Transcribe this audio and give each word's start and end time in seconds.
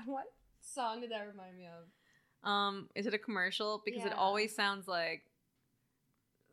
what 0.06 0.24
song 0.60 1.00
did 1.00 1.10
that 1.10 1.26
remind 1.26 1.56
me 1.56 1.66
of? 1.66 1.88
Um, 2.48 2.88
is 2.94 3.06
it 3.06 3.14
a 3.14 3.18
commercial? 3.18 3.82
Because 3.84 4.04
it 4.04 4.12
always 4.14 4.54
sounds 4.54 4.86
like 4.88 5.22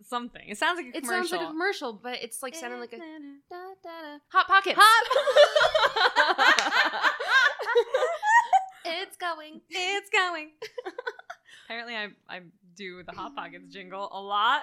something. 0.04 0.48
It 0.48 0.58
sounds 0.58 0.78
like 0.78 0.88
a 0.94 0.98
It 0.98 1.02
commercial. 1.04 1.28
sounds 1.30 1.32
like 1.32 1.42
a 1.42 1.48
commercial, 1.52 1.94
but 1.94 2.20
it's 2.22 2.42
like 2.44 2.56
sounding 2.56 2.80
like 2.80 2.94
a 2.94 2.98
Hot 2.98 3.22
da, 3.50 3.74
da, 3.84 3.84
da. 3.84 4.20
Hot 4.32 4.48
Pockets. 4.48 4.80
it's 8.86 9.18
going. 9.18 9.62
it's 9.70 10.10
going. 10.10 10.52
Apparently, 11.66 11.96
I 11.96 12.08
I 12.30 12.42
do 12.76 13.04
the 13.04 13.12
Hot 13.14 13.36
Pockets 13.36 13.72
jingle 13.74 14.10
a 14.12 14.22
lot. 14.22 14.62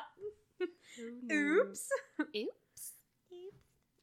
Oops. 1.31 1.89
Oops. 2.37 2.93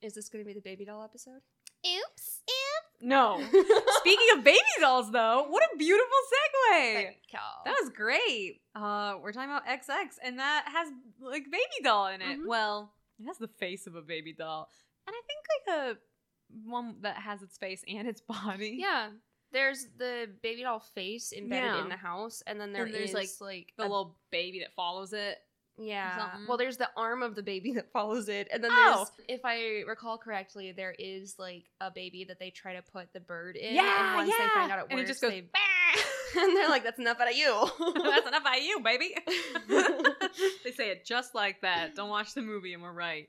Is 0.02 0.14
this 0.16 0.30
going 0.30 0.44
to 0.44 0.48
be 0.48 0.54
the 0.54 0.62
baby 0.62 0.86
doll 0.86 1.04
episode? 1.04 1.42
Oops. 1.86 2.28
No. 3.04 3.42
Speaking 3.98 4.28
of 4.38 4.44
baby 4.44 4.60
dolls, 4.80 5.12
though, 5.12 5.46
what 5.50 5.64
a 5.74 5.78
beautiful 5.78 6.18
segue. 6.32 7.10
That 7.66 7.76
was 7.82 7.90
great. 7.90 8.62
Uh, 8.76 9.16
we're 9.22 9.32
talking 9.32 9.50
about 9.50 9.66
XX, 9.66 10.18
and 10.24 10.38
that 10.38 10.66
has 10.72 10.90
like 11.20 11.46
baby 11.46 11.84
doll 11.84 12.08
in 12.08 12.22
it. 12.22 12.40
Mhm. 12.40 12.46
Well, 12.46 12.94
it 13.20 13.26
has 13.26 13.38
the 13.40 13.48
face 13.48 13.88
of 13.88 13.96
a 13.96 14.02
baby 14.04 14.34
doll, 14.34 14.70
and 15.08 15.16
I 15.16 15.22
think 15.26 15.40
like 15.68 15.96
a 15.96 15.98
one 16.70 16.98
that 17.02 17.16
has 17.18 17.42
its 17.42 17.58
face 17.58 17.84
and 17.88 18.08
its 18.08 18.22
body. 18.22 18.78
Yeah. 18.80 19.10
There's 19.52 19.88
the 19.98 20.30
baby 20.44 20.62
doll 20.62 20.80
face 20.80 21.34
embedded 21.34 21.72
Yeah. 21.76 21.82
in 21.84 21.90
the 21.90 21.98
house, 21.98 22.44
and 22.46 22.60
then 22.62 22.72
there 22.72 22.86
And 22.86 22.94
there's, 22.94 23.10
is 23.10 23.14
like, 23.16 23.30
like 23.42 23.74
the 23.78 23.84
a- 23.84 23.90
little 23.90 24.16
baby 24.32 24.60
that 24.60 24.74
follows 24.76 25.12
it. 25.14 25.40
Yeah. 25.82 26.30
Well, 26.48 26.58
there's 26.58 26.78
the 26.78 26.90
arm 26.96 27.24
of 27.24 27.36
the 27.36 27.44
baby 27.44 27.72
that 27.76 27.92
follows 27.92 28.30
it, 28.30 28.48
and 28.54 28.64
then 28.64 28.72
Oh. 28.74 29.08
there's, 29.18 29.40
if 29.40 29.42
I 29.46 29.84
recall 29.88 30.18
correctly, 30.18 30.72
there 30.72 30.96
is 30.98 31.36
like 31.40 31.66
a 31.80 31.90
baby 31.92 32.24
that 32.26 32.40
they 32.40 32.50
try 32.52 32.74
to 32.76 32.82
put 32.82 33.12
the 33.14 33.20
bird 33.20 33.56
in. 33.56 33.76
Yeah, 33.76 34.08
and 34.08 34.16
once 34.18 34.30
they 34.38 34.44
yeah. 34.44 34.54
find 34.54 34.72
out 34.72 34.80
it 34.80 34.86
And 34.90 35.00
it 35.00 35.04
works, 35.04 35.10
just 35.10 35.22
goes, 35.22 35.32
they, 35.32 35.40
and 36.40 36.56
they're 36.58 36.70
like, 36.70 36.84
"That's 36.84 37.00
enough 37.00 37.20
out 37.20 37.30
of 37.30 37.36
you." 37.36 37.68
That's 38.04 38.28
enough 38.28 38.44
out 38.46 38.58
of 38.58 38.64
you, 38.64 38.80
baby. 38.82 39.16
they 40.64 40.72
say 40.72 40.90
it 40.92 41.06
just 41.06 41.36
like 41.36 41.62
that. 41.62 41.96
Don't 41.96 42.10
watch 42.10 42.34
the 42.34 42.42
movie, 42.42 42.74
and 42.74 42.82
we're 42.84 42.94
right. 42.94 43.28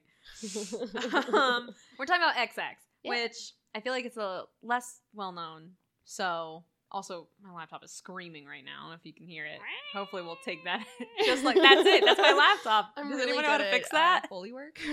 um, 1.33 1.71
we're 1.99 2.07
talking 2.07 2.23
about 2.23 2.37
XX, 2.37 2.59
Yeah. 3.03 3.11
which 3.11 3.53
I 3.75 3.81
feel 3.81 3.93
like 3.93 4.05
it's 4.05 4.17
a 4.17 4.45
less 4.63 5.01
well 5.15 5.33
known. 5.33 5.71
So, 6.05 6.65
also, 6.93 7.27
my 7.43 7.53
laptop 7.53 7.83
is 7.85 7.91
screaming 7.91 8.47
right 8.47 8.65
now. 8.65 8.73
I 8.79 8.81
don't 8.83 8.91
know 8.91 8.95
if 8.97 9.05
you 9.07 9.13
can 9.13 9.27
hear 9.27 9.45
it. 9.47 9.59
Hopefully, 9.93 10.23
we'll 10.23 10.39
take 10.45 10.65
that. 10.65 10.85
just 11.25 11.43
like 11.45 11.57
that's 11.57 11.87
it. 11.87 12.05
That's 12.05 12.21
my 12.21 12.33
laptop. 12.65 12.93
I'm 12.97 13.09
Does 13.09 13.17
really 13.19 13.23
anyone 13.31 13.45
know 13.45 13.51
how 13.51 13.59
to 13.59 13.71
fix 13.71 13.89
at, 13.93 13.97
uh, 13.97 13.99
that? 13.99 14.29
Foley 14.29 14.53
work. 14.53 14.79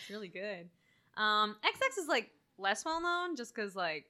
It's 0.00 0.10
really 0.10 0.28
good. 0.28 0.68
Um, 1.16 1.56
XX 1.64 1.98
is 2.02 2.08
like 2.08 2.30
less 2.58 2.84
well 2.84 3.00
known, 3.00 3.34
just 3.34 3.54
because 3.54 3.74
like 3.74 4.04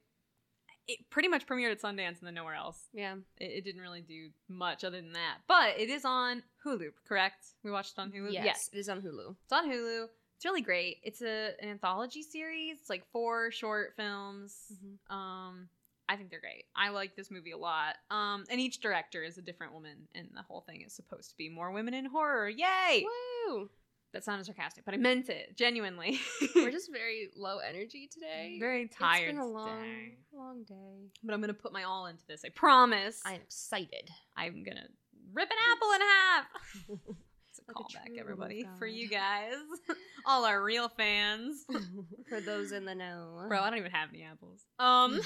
it 0.88 0.98
pretty 1.10 1.28
much 1.28 1.46
premiered 1.46 1.72
at 1.72 1.80
Sundance 1.80 2.18
and 2.18 2.26
then 2.26 2.34
nowhere 2.34 2.54
else. 2.54 2.78
yeah. 2.92 3.14
It, 3.38 3.44
it 3.44 3.64
didn't 3.64 3.80
really 3.80 4.02
do 4.02 4.28
much 4.48 4.84
other 4.84 5.00
than 5.00 5.12
that. 5.14 5.38
But 5.48 5.78
it 5.80 5.88
is 5.88 6.04
on 6.04 6.42
Hulu, 6.64 6.90
correct? 7.08 7.46
We 7.64 7.70
watched 7.70 7.94
it 7.96 8.00
on 8.00 8.10
Hulu. 8.12 8.32
Yes, 8.32 8.68
it 8.72 8.78
is 8.78 8.88
on 8.88 9.00
Hulu. 9.00 9.34
It's 9.44 9.52
on 9.52 9.70
Hulu. 9.70 10.06
It's 10.36 10.44
really 10.44 10.60
great. 10.60 10.98
It's 11.02 11.22
a 11.22 11.52
an 11.62 11.68
anthology 11.70 12.22
series. 12.22 12.76
It's 12.80 12.90
like 12.90 13.04
four 13.10 13.50
short 13.50 13.94
films. 13.96 14.54
Mhm. 14.74 15.14
Um, 15.14 15.68
I 16.08 16.16
think 16.16 16.30
they're 16.30 16.40
great. 16.40 16.64
I 16.74 16.90
like 16.90 17.16
this 17.16 17.30
movie 17.30 17.50
a 17.50 17.58
lot. 17.58 17.96
Um, 18.10 18.44
and 18.48 18.60
each 18.60 18.80
director 18.80 19.22
is 19.22 19.38
a 19.38 19.42
different 19.42 19.72
woman, 19.74 20.08
and 20.14 20.28
the 20.34 20.42
whole 20.42 20.60
thing 20.60 20.82
is 20.82 20.92
supposed 20.94 21.30
to 21.30 21.36
be 21.36 21.48
more 21.48 21.72
women 21.72 21.94
in 21.94 22.04
horror. 22.06 22.48
Yay! 22.48 23.04
Woo! 23.48 23.68
That 24.12 24.24
sounded 24.24 24.46
sarcastic, 24.46 24.84
but 24.84 24.94
I 24.94 24.96
meant 24.98 25.28
it 25.28 25.56
genuinely. 25.56 26.20
We're 26.54 26.70
just 26.70 26.90
very 26.92 27.28
low 27.36 27.58
energy 27.58 28.08
today. 28.10 28.56
very 28.58 28.88
tired. 28.88 29.24
It's 29.28 29.32
been 29.32 29.40
a 29.40 29.46
long, 29.46 29.78
today. 29.78 30.18
long 30.32 30.62
day. 30.64 31.10
but 31.22 31.34
I'm 31.34 31.40
gonna 31.40 31.52
put 31.54 31.72
my 31.72 31.82
all 31.82 32.06
into 32.06 32.24
this. 32.26 32.42
I 32.44 32.48
promise. 32.50 33.20
I'm 33.26 33.40
excited. 33.42 34.08
I'm 34.36 34.62
gonna 34.64 34.86
rip 35.34 35.50
an 35.50 35.56
apple 35.72 35.92
in 35.92 36.00
half. 36.00 37.16
Like 37.68 37.76
callback, 37.76 38.18
everybody, 38.18 38.66
for 38.78 38.86
you 38.86 39.08
guys, 39.10 39.54
all 40.26 40.44
our 40.44 40.62
real 40.62 40.88
fans. 40.88 41.64
For 42.28 42.40
those 42.40 42.72
in 42.72 42.84
the 42.84 42.94
know. 42.94 43.44
Bro, 43.48 43.60
I 43.60 43.70
don't 43.70 43.78
even 43.78 43.90
have 43.90 44.10
any 44.10 44.22
apples. 44.22 44.62
Um, 44.78 45.20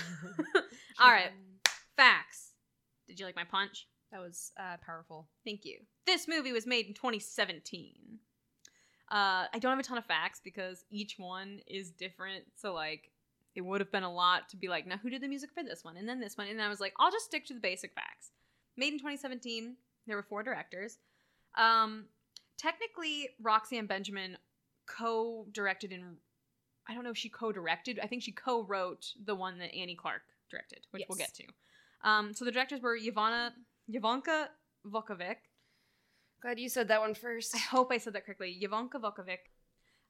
all 1.00 1.10
right, 1.10 1.30
facts. 1.96 2.52
Did 3.06 3.20
you 3.20 3.26
like 3.26 3.36
my 3.36 3.44
punch? 3.44 3.86
That 4.12 4.20
was 4.20 4.52
uh, 4.58 4.76
powerful. 4.84 5.28
Thank 5.44 5.64
you. 5.64 5.80
This 6.06 6.26
movie 6.26 6.52
was 6.52 6.66
made 6.66 6.86
in 6.86 6.94
2017. 6.94 7.92
Uh, 9.10 9.46
I 9.52 9.58
don't 9.58 9.70
have 9.70 9.78
a 9.78 9.82
ton 9.82 9.98
of 9.98 10.06
facts 10.06 10.40
because 10.42 10.84
each 10.90 11.16
one 11.18 11.60
is 11.66 11.90
different. 11.90 12.44
So 12.56 12.72
like, 12.72 13.10
it 13.54 13.62
would 13.62 13.80
have 13.80 13.92
been 13.92 14.02
a 14.02 14.12
lot 14.12 14.48
to 14.50 14.56
be 14.56 14.68
like, 14.68 14.86
now 14.86 14.96
who 14.96 15.10
did 15.10 15.22
the 15.22 15.28
music 15.28 15.50
for 15.52 15.62
this 15.62 15.84
one, 15.84 15.96
and 15.96 16.08
then 16.08 16.20
this 16.20 16.38
one, 16.38 16.46
and 16.48 16.62
I 16.62 16.68
was 16.68 16.80
like, 16.80 16.94
I'll 16.98 17.10
just 17.10 17.26
stick 17.26 17.44
to 17.46 17.54
the 17.54 17.60
basic 17.60 17.92
facts. 17.94 18.30
Made 18.76 18.92
in 18.92 18.98
2017. 18.98 19.76
There 20.06 20.16
were 20.16 20.22
four 20.22 20.42
directors. 20.42 20.98
Um, 21.58 22.04
technically, 22.60 23.30
Roxanne 23.40 23.86
Benjamin 23.86 24.36
co-directed 24.86 25.92
and 25.92 26.16
I 26.88 26.94
don't 26.94 27.04
know 27.04 27.10
if 27.10 27.18
she 27.18 27.28
co-directed. 27.28 28.00
I 28.02 28.06
think 28.06 28.22
she 28.22 28.32
co-wrote 28.32 29.06
the 29.24 29.34
one 29.34 29.58
that 29.58 29.74
Annie 29.74 29.94
Clark 29.94 30.22
directed, 30.50 30.80
which 30.90 31.04
we'll 31.08 31.18
get 31.18 31.32
to. 31.34 31.44
Um, 32.02 32.34
so 32.34 32.44
the 32.44 32.50
directors 32.50 32.80
were 32.80 32.96
Yvonne 32.96 33.52
Yvonka 33.90 34.46
Vukovic. 34.86 35.36
Glad 36.42 36.58
you 36.58 36.68
said 36.68 36.88
that 36.88 37.00
one 37.00 37.14
first. 37.14 37.54
I 37.54 37.58
hope 37.58 37.92
I 37.92 37.98
said 37.98 38.14
that 38.14 38.26
correctly. 38.26 38.58
Yvonka 38.62 38.94
Vukovic. 38.94 39.38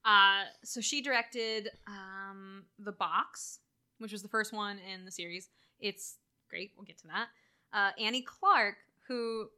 Uh, 0.05 0.44
so 0.65 0.81
she 0.81 1.03
directed 1.03 1.69
um, 1.87 2.65
The 2.78 2.93
Box, 2.93 3.59
which 3.99 4.12
was 4.12 4.22
the 4.22 4.28
first 4.28 4.53
one 4.53 4.78
in 4.78 5.05
the 5.05 5.11
series. 5.11 5.50
It's 5.81 6.17
great. 6.49 6.72
We'll 6.77 6.87
get 6.87 6.99
to 6.99 7.09
that. 7.09 7.28
Uh, 7.72 7.91
Annie 8.03 8.22
Clark, 8.22 8.77
who 9.06 9.49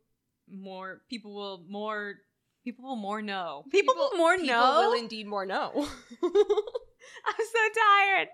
more 0.50 1.02
people 1.08 1.34
will 1.34 1.64
more 1.68 2.16
people 2.64 2.84
will 2.84 2.96
more 2.96 3.22
know. 3.22 3.64
People, 3.70 3.94
will 3.96 4.16
more 4.16 4.34
people 4.36 4.46
know. 4.46 4.60
People 4.62 4.90
will 4.90 4.98
indeed 4.98 5.26
more 5.26 5.46
know. 5.46 5.70
I'm 6.22 7.46
so 7.46 7.80
tired. 7.80 8.28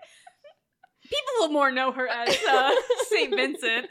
People 1.03 1.33
will 1.39 1.49
more 1.51 1.71
know 1.71 1.91
her 1.91 2.07
as 2.07 2.37
uh, 2.47 2.71
Saint 3.09 3.35
Vincent. 3.35 3.87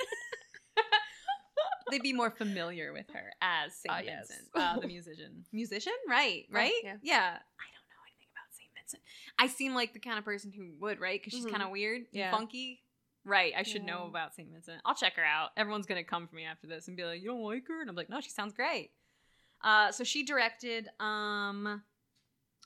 They'd 1.90 2.02
be 2.02 2.12
more 2.12 2.30
familiar 2.30 2.92
with 2.92 3.06
her 3.14 3.32
as 3.40 3.72
Saint 3.74 3.90
Ah, 3.94 4.00
yes. 4.04 4.28
Vincent, 4.28 4.48
uh, 4.54 4.78
the 4.78 4.86
musician. 4.86 5.44
Musician, 5.52 5.94
right? 6.08 6.44
Right? 6.50 6.70
yeah. 6.84 6.90
I 6.90 7.68
don't 7.72 7.88
know 7.88 8.02
anything 8.04 8.28
about 8.30 8.52
Saint 8.52 8.70
Vincent. 8.76 9.02
I 9.38 9.46
seem 9.48 9.74
like 9.74 9.94
the 9.94 9.98
kind 9.98 10.18
of 10.18 10.24
person 10.24 10.52
who 10.54 10.74
would, 10.80 11.00
right? 11.00 11.18
Because 11.18 11.32
she's 11.32 11.46
Mhm. 11.46 11.50
kind 11.50 11.62
of 11.62 11.70
weird, 11.70 12.02
Yeah. 12.12 12.30
funky. 12.30 12.82
Right. 13.24 13.52
I 13.56 13.62
should 13.62 13.84
know 13.84 14.06
about 14.06 14.34
Saint 14.34 14.50
Vincent. 14.52 14.80
I'll 14.84 14.94
check 14.94 15.14
her 15.16 15.24
out. 15.24 15.50
Everyone's 15.56 15.86
gonna 15.86 16.04
come 16.04 16.28
for 16.28 16.34
me 16.36 16.44
after 16.44 16.66
this 16.66 16.88
and 16.88 16.96
be 16.96 17.04
like, 17.04 17.20
"You 17.22 17.28
don't 17.28 17.42
like 17.42 17.66
her?" 17.68 17.80
And 17.80 17.88
I'm 17.90 17.96
like, 17.96 18.08
"No, 18.10 18.20
she 18.20 18.30
sounds 18.30 18.52
great." 18.54 18.90
Uh, 19.62 19.90
so 19.92 20.04
she 20.04 20.22
directed 20.24 20.88
um, 21.00 21.82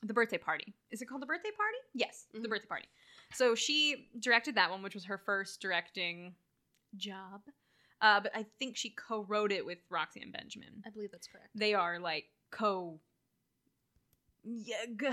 the 0.03 0.13
birthday 0.13 0.37
party. 0.37 0.73
Is 0.91 1.01
it 1.01 1.05
called 1.07 1.21
the 1.21 1.25
birthday 1.25 1.49
party? 1.55 1.77
Yes, 1.93 2.27
the 2.33 2.39
Mhm. 2.39 2.49
birthday 2.49 2.67
party. 2.67 2.87
So 3.33 3.55
she 3.55 4.09
directed 4.19 4.55
that 4.55 4.69
one, 4.69 4.81
which 4.83 4.93
was 4.93 5.05
her 5.05 5.17
first 5.17 5.59
directing 5.61 6.35
job. 6.97 7.41
Uh, 8.01 8.19
but 8.19 8.35
I 8.35 8.43
think 8.59 8.75
she 8.77 8.89
co-wrote 8.91 9.51
it 9.51 9.65
with 9.65 9.79
Roxanne 9.89 10.31
Benjamin. 10.31 10.83
I 10.85 10.89
believe 10.89 11.11
that's 11.11 11.27
correct. 11.27 11.49
They 11.55 11.73
are 11.73 11.99
like 11.99 12.25
co. 12.51 12.99
Yeah, 14.43 14.85
g- 14.99 15.07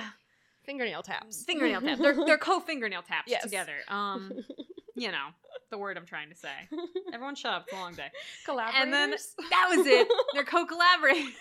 Fingernail 0.64 1.02
taps. 1.02 1.44
fingernail 1.44 1.80
taps. 1.80 2.00
They're 2.00 2.24
they're 2.26 2.38
co 2.38 2.60
fingernail 2.60 3.02
taps 3.02 3.30
Yes. 3.30 3.42
together. 3.42 3.76
Um, 3.88 4.44
you 4.96 5.10
know 5.12 5.28
the 5.70 5.78
word 5.78 5.96
I'm 5.96 6.06
trying 6.06 6.28
to 6.30 6.36
say. 6.36 6.50
Everyone, 7.12 7.34
shut 7.34 7.52
up. 7.52 7.64
It's 7.68 7.72
a 7.72 7.80
long 7.80 7.94
day. 7.94 8.08
Collaborators. 8.44 8.80
And 8.82 8.92
then 8.92 9.10
that 9.50 9.66
was 9.74 9.86
it. 9.86 10.08
They're 10.34 10.44
co-collaborating. 10.56 11.32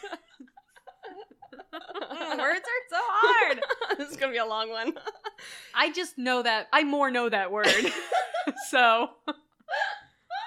Words 1.72 2.62
are 2.62 2.90
so 2.90 2.98
hard. 3.00 3.60
this 3.98 4.10
is 4.10 4.18
gonna 4.18 4.32
be 4.32 4.38
a 4.38 4.46
long 4.46 4.70
one. 4.70 4.94
I 5.76 5.92
just 5.92 6.18
know 6.18 6.42
that 6.44 6.68
I 6.74 6.84
more 6.84 7.12
know 7.12 7.30
that 7.30 7.52
word. 7.52 7.68
so 8.70 9.10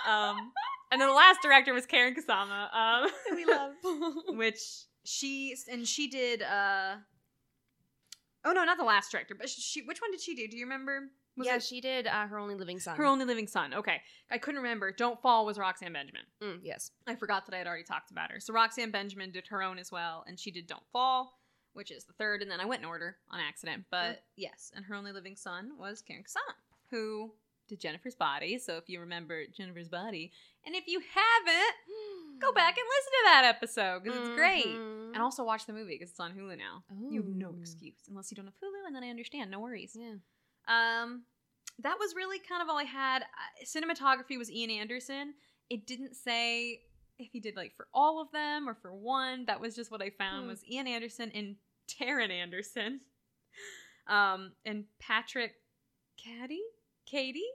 um 0.08 0.52
and 0.90 1.00
then 1.00 1.08
the 1.08 1.14
last 1.14 1.38
director 1.43 1.73
was 1.73 1.87
Karyn 1.87 2.14
Kusama. 2.17 2.75
Um 2.75 3.11
we 3.35 3.44
love. 3.44 3.73
which 4.31 4.61
she 5.05 5.55
and 5.70 5.87
she 5.87 6.08
did 6.08 6.43
uh 6.43 6.96
Oh 8.44 8.52
no, 8.52 8.64
not 8.64 8.76
the 8.78 8.85
last 8.85 9.12
director, 9.12 9.35
but 9.38 9.49
she 9.49 9.82
which 9.82 10.00
one 10.00 10.11
did 10.11 10.20
she 10.20 10.35
do? 10.35 10.49
Do 10.49 10.56
you 10.56 10.64
remember? 10.64 11.08
Was 11.37 11.46
yeah, 11.46 11.56
it 11.56 11.62
she 11.62 11.81
did 11.81 12.06
uh, 12.06 12.26
her 12.26 12.38
only 12.38 12.55
living 12.55 12.79
son. 12.79 12.96
her 12.96 13.05
only 13.06 13.25
living 13.25 13.46
son? 13.46 13.73
Okay, 13.73 14.02
I 14.31 14.38
couldn't 14.38 14.61
remember. 14.61 14.93
Don't 14.93 15.20
Fall 15.23 15.46
was 15.46 15.58
Roxanne 15.58 15.93
Benjamin. 15.93 16.23
Mm, 16.43 16.61
yes. 16.62 16.90
I 17.06 17.14
forgot 17.14 17.46
that 17.46 17.55
I 17.55 17.58
had 17.58 17.67
already 17.67 17.84
talked 17.84 18.11
about 18.11 18.31
her. 18.31 18.38
So 18.38 18.52
Roxanne 18.52 18.90
Benjamin 18.90 19.31
did 19.31 19.46
her 19.49 19.62
own 19.62 19.79
as 19.79 19.90
well, 19.90 20.25
and 20.26 20.38
she 20.38 20.50
did 20.50 20.67
Don't 20.67 20.82
Fall, 20.93 21.38
which 21.73 21.90
is 21.90 22.05
the 22.05 22.12
third, 22.12 22.43
and 22.43 22.50
then 22.50 22.61
I 22.61 22.67
went 22.67 22.82
in 22.82 22.88
order 22.88 23.17
on 23.31 23.40
accident. 23.40 23.84
But 23.90 24.23
yes, 24.37 24.70
and 24.75 24.84
her 24.84 24.94
only 24.94 25.12
living 25.12 25.37
son 25.37 25.73
was 25.79 26.02
Karen 26.02 26.23
Kassan, 26.23 26.55
who 26.90 27.32
did 27.69 27.81
Jennifer's 27.81 28.14
Body. 28.14 28.58
So 28.58 28.76
if 28.76 28.88
you 28.88 29.00
remember 29.00 29.44
Jennifer's 29.46 29.88
Body, 29.88 30.32
and 30.67 30.75
if 30.75 30.87
you 30.87 31.00
haven't, 31.00 31.75
go 32.40 32.52
back 32.55 32.76
and 32.76 32.87
listen 32.87 33.12
to 33.12 33.25
that 33.25 33.44
episode 33.46 34.05
because 34.05 34.19
it's 34.19 34.37
great. 34.37 34.67
Mhm. 34.67 35.14
And 35.14 35.23
also 35.23 35.44
watch 35.44 35.64
the 35.67 35.73
movie 35.73 35.94
because 35.94 36.11
it's 36.11 36.20
on 36.20 36.32
Hulu 36.32 36.58
now. 36.58 36.85
You 37.11 37.23
have 37.23 37.31
no 37.31 37.55
excuse 37.58 38.00
unless 38.08 38.31
you 38.31 38.37
don't 38.37 38.46
have 38.46 38.55
Hulu, 38.56 38.87
and 38.87 38.94
then 38.94 39.02
I 39.05 39.08
understand. 39.08 39.50
No 39.50 39.61
worries. 39.61 39.96
Yeah. 39.99 40.14
Um, 40.69 41.23
that 41.82 41.97
was 41.99 42.14
really 42.14 42.38
kind 42.38 42.62
of 42.62 42.69
all 42.69 42.79
I 42.79 42.85
had. 42.85 43.23
Uh, 43.23 43.64
cinematography 43.64 44.38
was 44.38 44.50
Ian 44.50 44.70
Anderson. 44.70 45.35
It 45.70 45.87
didn't 45.87 46.14
say 46.14 46.81
if 47.19 47.31
he 47.32 47.41
did 47.41 47.56
like 47.56 47.75
for 47.76 47.87
all 47.94 48.20
of 48.20 48.31
them 48.32 48.69
or 48.69 48.75
for 48.75 48.93
one. 48.94 49.44
That 49.47 49.61
was 49.61 49.75
just 49.75 49.91
what 49.91 50.03
I 50.03 50.11
found 50.11 50.44
Hmm. 50.44 50.49
was 50.49 50.64
Ian 50.70 50.87
Anderson 50.87 51.31
and 51.35 51.56
Taryn 51.88 52.31
Anderson. 52.31 53.00
Um, 54.06 54.53
and 54.64 54.85
Patrick 54.99 55.55
Caddy? 56.23 56.62
Katie? 57.06 57.49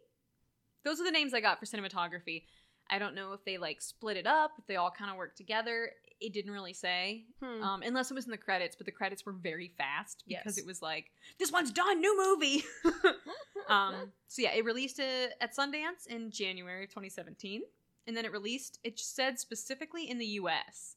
Those 0.83 0.99
are 1.01 1.03
the 1.03 1.11
names 1.11 1.33
I 1.33 1.41
got 1.41 1.59
for 1.59 1.65
cinematography. 1.65 2.43
I 2.89 2.99
don't 2.99 3.15
know 3.15 3.33
if 3.33 3.43
they 3.45 3.57
like 3.57 3.81
split 3.81 4.17
it 4.17 4.25
up, 4.27 4.51
if 4.57 4.65
they 4.67 4.75
all 4.77 4.91
kind 4.91 5.11
of 5.11 5.17
work 5.17 5.35
together. 5.35 5.91
It 6.19 6.33
didn't 6.33 6.51
really 6.51 6.73
say 6.73 7.25
Hmm. 7.43 7.61
um, 7.61 7.81
unless 7.83 8.09
it 8.09 8.15
was 8.15 8.25
in 8.25 8.31
the 8.31 8.37
credits, 8.37 8.75
but 8.75 8.85
the 8.87 8.91
credits 8.91 9.23
were 9.25 9.33
very 9.33 9.71
fast 9.77 10.23
because 10.27 10.55
Yes. 10.55 10.57
it 10.57 10.65
was 10.65 10.81
like, 10.81 11.11
this 11.37 11.51
one's 11.51 11.71
done, 11.71 12.01
new 12.01 12.17
movie. 12.17 12.63
um, 13.69 13.93
so 14.27 14.41
yeah, 14.41 14.53
it 14.53 14.65
released 14.65 14.99
at 14.99 15.55
Sundance 15.55 16.07
in 16.09 16.31
January 16.31 16.85
of 16.85 16.89
2017, 16.89 17.61
and 18.07 18.17
then 18.17 18.25
it 18.25 18.31
released. 18.31 18.79
It 18.83 18.99
said 18.99 19.39
specifically 19.39 20.09
in 20.09 20.17
the 20.17 20.25
U.S., 20.41 20.95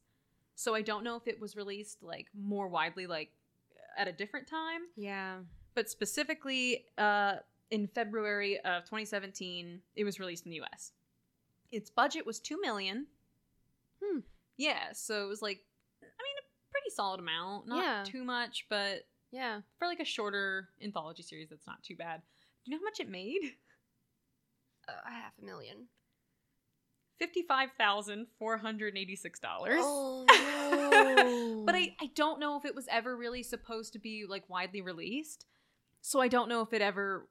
so 0.54 0.74
I 0.74 0.82
don't 0.82 1.04
know 1.04 1.16
if 1.16 1.26
it 1.26 1.40
was 1.40 1.56
released 1.56 2.02
like 2.02 2.26
more 2.38 2.68
widely, 2.68 3.06
like 3.06 3.30
at 3.98 4.08
a 4.08 4.12
different 4.12 4.46
time, 4.46 4.82
yeah. 4.96 5.38
but 5.74 5.90
specifically 5.90 6.84
uh, 6.98 7.36
in 7.70 7.86
February 7.88 8.58
of 8.60 8.84
2017, 8.84 9.80
it 9.96 10.04
was 10.04 10.18
released 10.20 10.44
in 10.46 10.50
the 10.50 10.56
U.S. 10.56 10.92
Its 11.72 11.90
budget 11.90 12.26
was 12.26 12.40
two 12.40 12.60
million. 12.60 13.06
Hmm. 14.02 14.20
Yeah, 14.56 14.92
so 14.92 15.24
it 15.24 15.28
was 15.28 15.40
like, 15.42 15.60
I 16.02 16.06
mean, 16.06 16.36
a 16.38 16.44
pretty 16.70 16.90
solid 16.94 17.20
amount. 17.20 17.66
Not 17.68 17.82
Yeah. 17.84 18.04
too 18.04 18.24
much, 18.24 18.66
but 18.68 19.06
Yeah. 19.30 19.60
for 19.78 19.86
like 19.86 20.00
a 20.00 20.04
shorter 20.04 20.68
anthology 20.82 21.22
series, 21.22 21.48
that's 21.50 21.66
not 21.66 21.82
too 21.82 21.96
bad. 21.96 22.22
Do 22.64 22.70
you 22.70 22.76
know 22.76 22.80
how 22.80 22.84
much 22.84 23.00
it 23.00 23.08
made? 23.08 23.56
Uh, 24.88 24.92
half 25.08 25.32
a 25.40 25.44
million. 25.44 25.88
Fifty-five 27.18 27.70
thousand 27.76 28.26
four 28.38 28.56
hundred 28.56 28.96
eighty-six 28.96 29.38
dollars. 29.38 29.80
Oh 29.82 30.24
no. 31.16 31.64
But 31.66 31.74
I, 31.74 31.94
I 32.00 32.06
don't 32.14 32.40
know 32.40 32.56
if 32.56 32.64
it 32.64 32.74
was 32.74 32.86
ever 32.90 33.14
really 33.14 33.42
supposed 33.42 33.92
to 33.92 33.98
be 33.98 34.24
like 34.26 34.48
widely 34.48 34.80
released. 34.80 35.44
So 36.00 36.20
I 36.20 36.28
don't 36.28 36.48
know 36.48 36.62
if 36.62 36.72
it 36.72 36.80
ever 36.80 37.28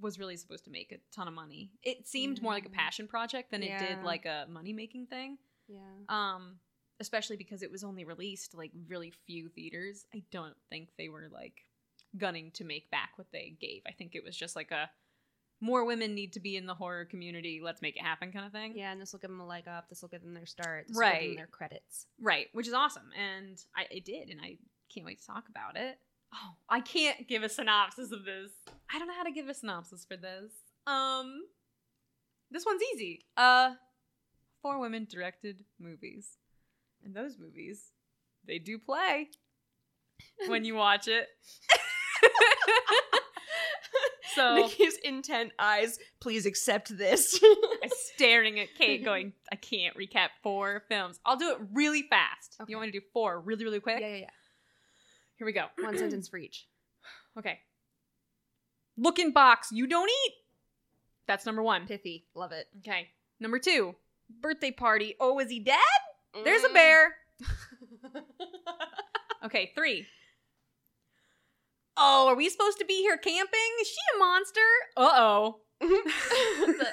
was 0.00 0.18
really 0.18 0.36
supposed 0.36 0.64
to 0.64 0.70
make 0.70 0.92
a 0.92 0.98
ton 1.14 1.28
of 1.28 1.34
money. 1.34 1.70
It 1.82 2.06
seemed 2.06 2.42
more 2.42 2.52
like 2.52 2.66
a 2.66 2.70
Mm. 2.70 2.74
passion 2.74 3.08
project 3.08 3.50
than 3.50 3.62
it 3.62 3.78
did 3.78 4.02
like 4.02 4.26
a 4.26 4.46
money 4.48 4.72
making 4.72 5.06
thing. 5.06 5.38
yeah. 5.68 5.80
Um, 6.08 6.60
especially 7.00 7.36
because 7.36 7.62
it 7.62 7.70
was 7.70 7.84
only 7.84 8.04
released 8.04 8.54
like 8.54 8.70
really 8.88 9.10
few 9.10 9.48
theaters. 9.48 10.06
I 10.14 10.22
don't 10.30 10.56
think 10.70 10.90
they 10.96 11.08
were 11.08 11.28
like 11.30 11.66
gunning 12.16 12.50
to 12.52 12.64
make 12.64 12.90
back 12.90 13.10
what 13.18 13.30
they 13.32 13.50
gave. 13.60 13.82
I 13.86 13.92
think 13.92 14.14
it 14.14 14.24
was 14.24 14.36
just 14.36 14.56
like 14.56 14.70
a 14.70 14.90
more 15.60 15.84
women 15.84 16.14
need 16.14 16.32
to 16.34 16.40
be 16.40 16.56
in 16.56 16.66
the 16.66 16.74
horror 16.74 17.04
community. 17.04 17.60
Let's 17.62 17.82
make 17.82 17.96
it 17.96 18.02
happen 18.02 18.30
kind 18.32 18.46
of 18.46 18.52
thing. 18.52 18.76
Yeah, 18.76 18.92
and 18.92 19.00
this 19.00 19.12
will 19.12 19.18
give 19.20 19.30
them 19.30 19.40
a 19.40 19.46
leg 19.46 19.66
up. 19.68 19.88
This 19.88 20.02
will 20.02 20.08
give 20.08 20.22
them 20.22 20.34
their 20.34 20.46
start. 20.46 20.86
This 20.88 20.96
will 20.96 21.02
give 21.02 21.12
Right. 21.12 21.28
them 21.28 21.36
their 21.36 21.46
credits. 21.46 22.06
Right, 22.20 22.48
which 22.52 22.66
is 22.68 22.72
awesome. 22.74 23.10
And 23.18 23.62
I 23.74 23.86
it 23.90 24.04
did, 24.04 24.30
and 24.30 24.40
I 24.40 24.58
can't 24.88 25.04
wait 25.06 25.18
to 25.20 25.26
talk 25.26 25.48
about 25.48 25.76
it. 25.76 25.98
Oh, 26.34 26.54
I 26.68 26.80
can't 26.80 27.28
give 27.28 27.42
a 27.42 27.48
synopsis 27.48 28.12
of 28.12 28.24
this. 28.24 28.50
I 28.92 28.98
don't 28.98 29.08
know 29.08 29.14
how 29.14 29.24
to 29.24 29.30
give 29.30 29.48
a 29.48 29.54
synopsis 29.54 30.04
for 30.04 30.16
this. 30.16 30.52
Um 30.86 31.42
this 32.50 32.64
one's 32.64 32.82
easy. 32.94 33.24
Uh 33.36 33.74
four 34.62 34.78
women 34.80 35.06
directed 35.10 35.64
movies. 35.78 36.36
And 37.04 37.14
those 37.14 37.38
movies, 37.38 37.92
they 38.46 38.58
do 38.58 38.78
play 38.78 39.28
when 40.48 40.64
you 40.64 40.74
watch 40.74 41.08
it. 41.08 41.28
so 44.34 44.56
Nikki's 44.56 44.96
intent 45.04 45.52
eyes. 45.58 45.98
Please 46.20 46.46
accept 46.46 46.96
this. 46.96 47.38
Staring 48.14 48.58
at 48.58 48.68
Kate 48.76 49.04
going, 49.04 49.32
I 49.52 49.56
can't 49.56 49.96
recap 49.96 50.28
four 50.42 50.82
films. 50.88 51.20
I'll 51.24 51.36
do 51.36 51.52
it 51.52 51.58
really 51.72 52.02
fast. 52.02 52.56
Okay. 52.60 52.70
You 52.70 52.76
want 52.76 52.88
me 52.88 52.92
to 52.92 53.00
do 53.00 53.06
four 53.12 53.40
really, 53.40 53.64
really 53.64 53.80
quick? 53.80 54.00
yeah, 54.00 54.08
yeah, 54.08 54.16
yeah. 54.16 54.30
Here 55.36 55.46
we 55.46 55.52
go. 55.52 55.66
One 55.80 55.96
sentence 55.98 56.28
for 56.28 56.36
each. 56.38 56.66
Okay. 57.38 57.58
Look 58.96 59.18
in 59.18 59.32
box, 59.32 59.68
you 59.72 59.86
don't 59.86 60.08
eat. 60.08 60.32
That's 61.26 61.44
number 61.44 61.62
one. 61.62 61.86
Pithy. 61.86 62.24
Love 62.34 62.52
it. 62.52 62.66
Okay. 62.78 63.08
Number 63.40 63.58
two. 63.58 63.94
Birthday 64.40 64.70
party. 64.70 65.14
Oh, 65.20 65.38
is 65.40 65.50
he 65.50 65.58
dead? 65.60 65.78
There's 66.44 66.62
a 66.64 66.68
Mm. 66.68 66.74
bear. 66.74 67.16
Okay, 69.44 69.70
three. 69.76 70.06
Oh, 71.96 72.26
are 72.28 72.34
we 72.34 72.48
supposed 72.48 72.78
to 72.78 72.84
be 72.84 72.94
here 72.94 73.16
camping? 73.16 73.70
Is 73.80 73.86
she 73.86 73.96
a 74.16 74.18
monster? 74.18 74.60
Uh 74.96 75.12
oh. 75.14 75.60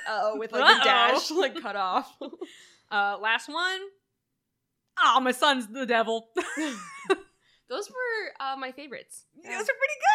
oh 0.07 0.35
with 0.37 0.51
like 0.51 0.61
Uh-oh. 0.61 0.77
the 0.77 0.83
dash 0.83 1.31
like 1.31 1.59
cut 1.61 1.75
off. 1.75 2.15
Uh, 2.91 3.17
last 3.19 3.49
one. 3.49 3.79
Oh, 5.03 5.19
my 5.19 5.31
son's 5.31 5.65
the 5.65 5.87
devil. 5.87 6.29
Those 7.69 7.89
were 7.89 8.45
uh, 8.45 8.55
my 8.57 8.71
favorites. 8.71 9.23
Those 9.35 9.51
are 9.51 9.51
pretty 9.53 9.63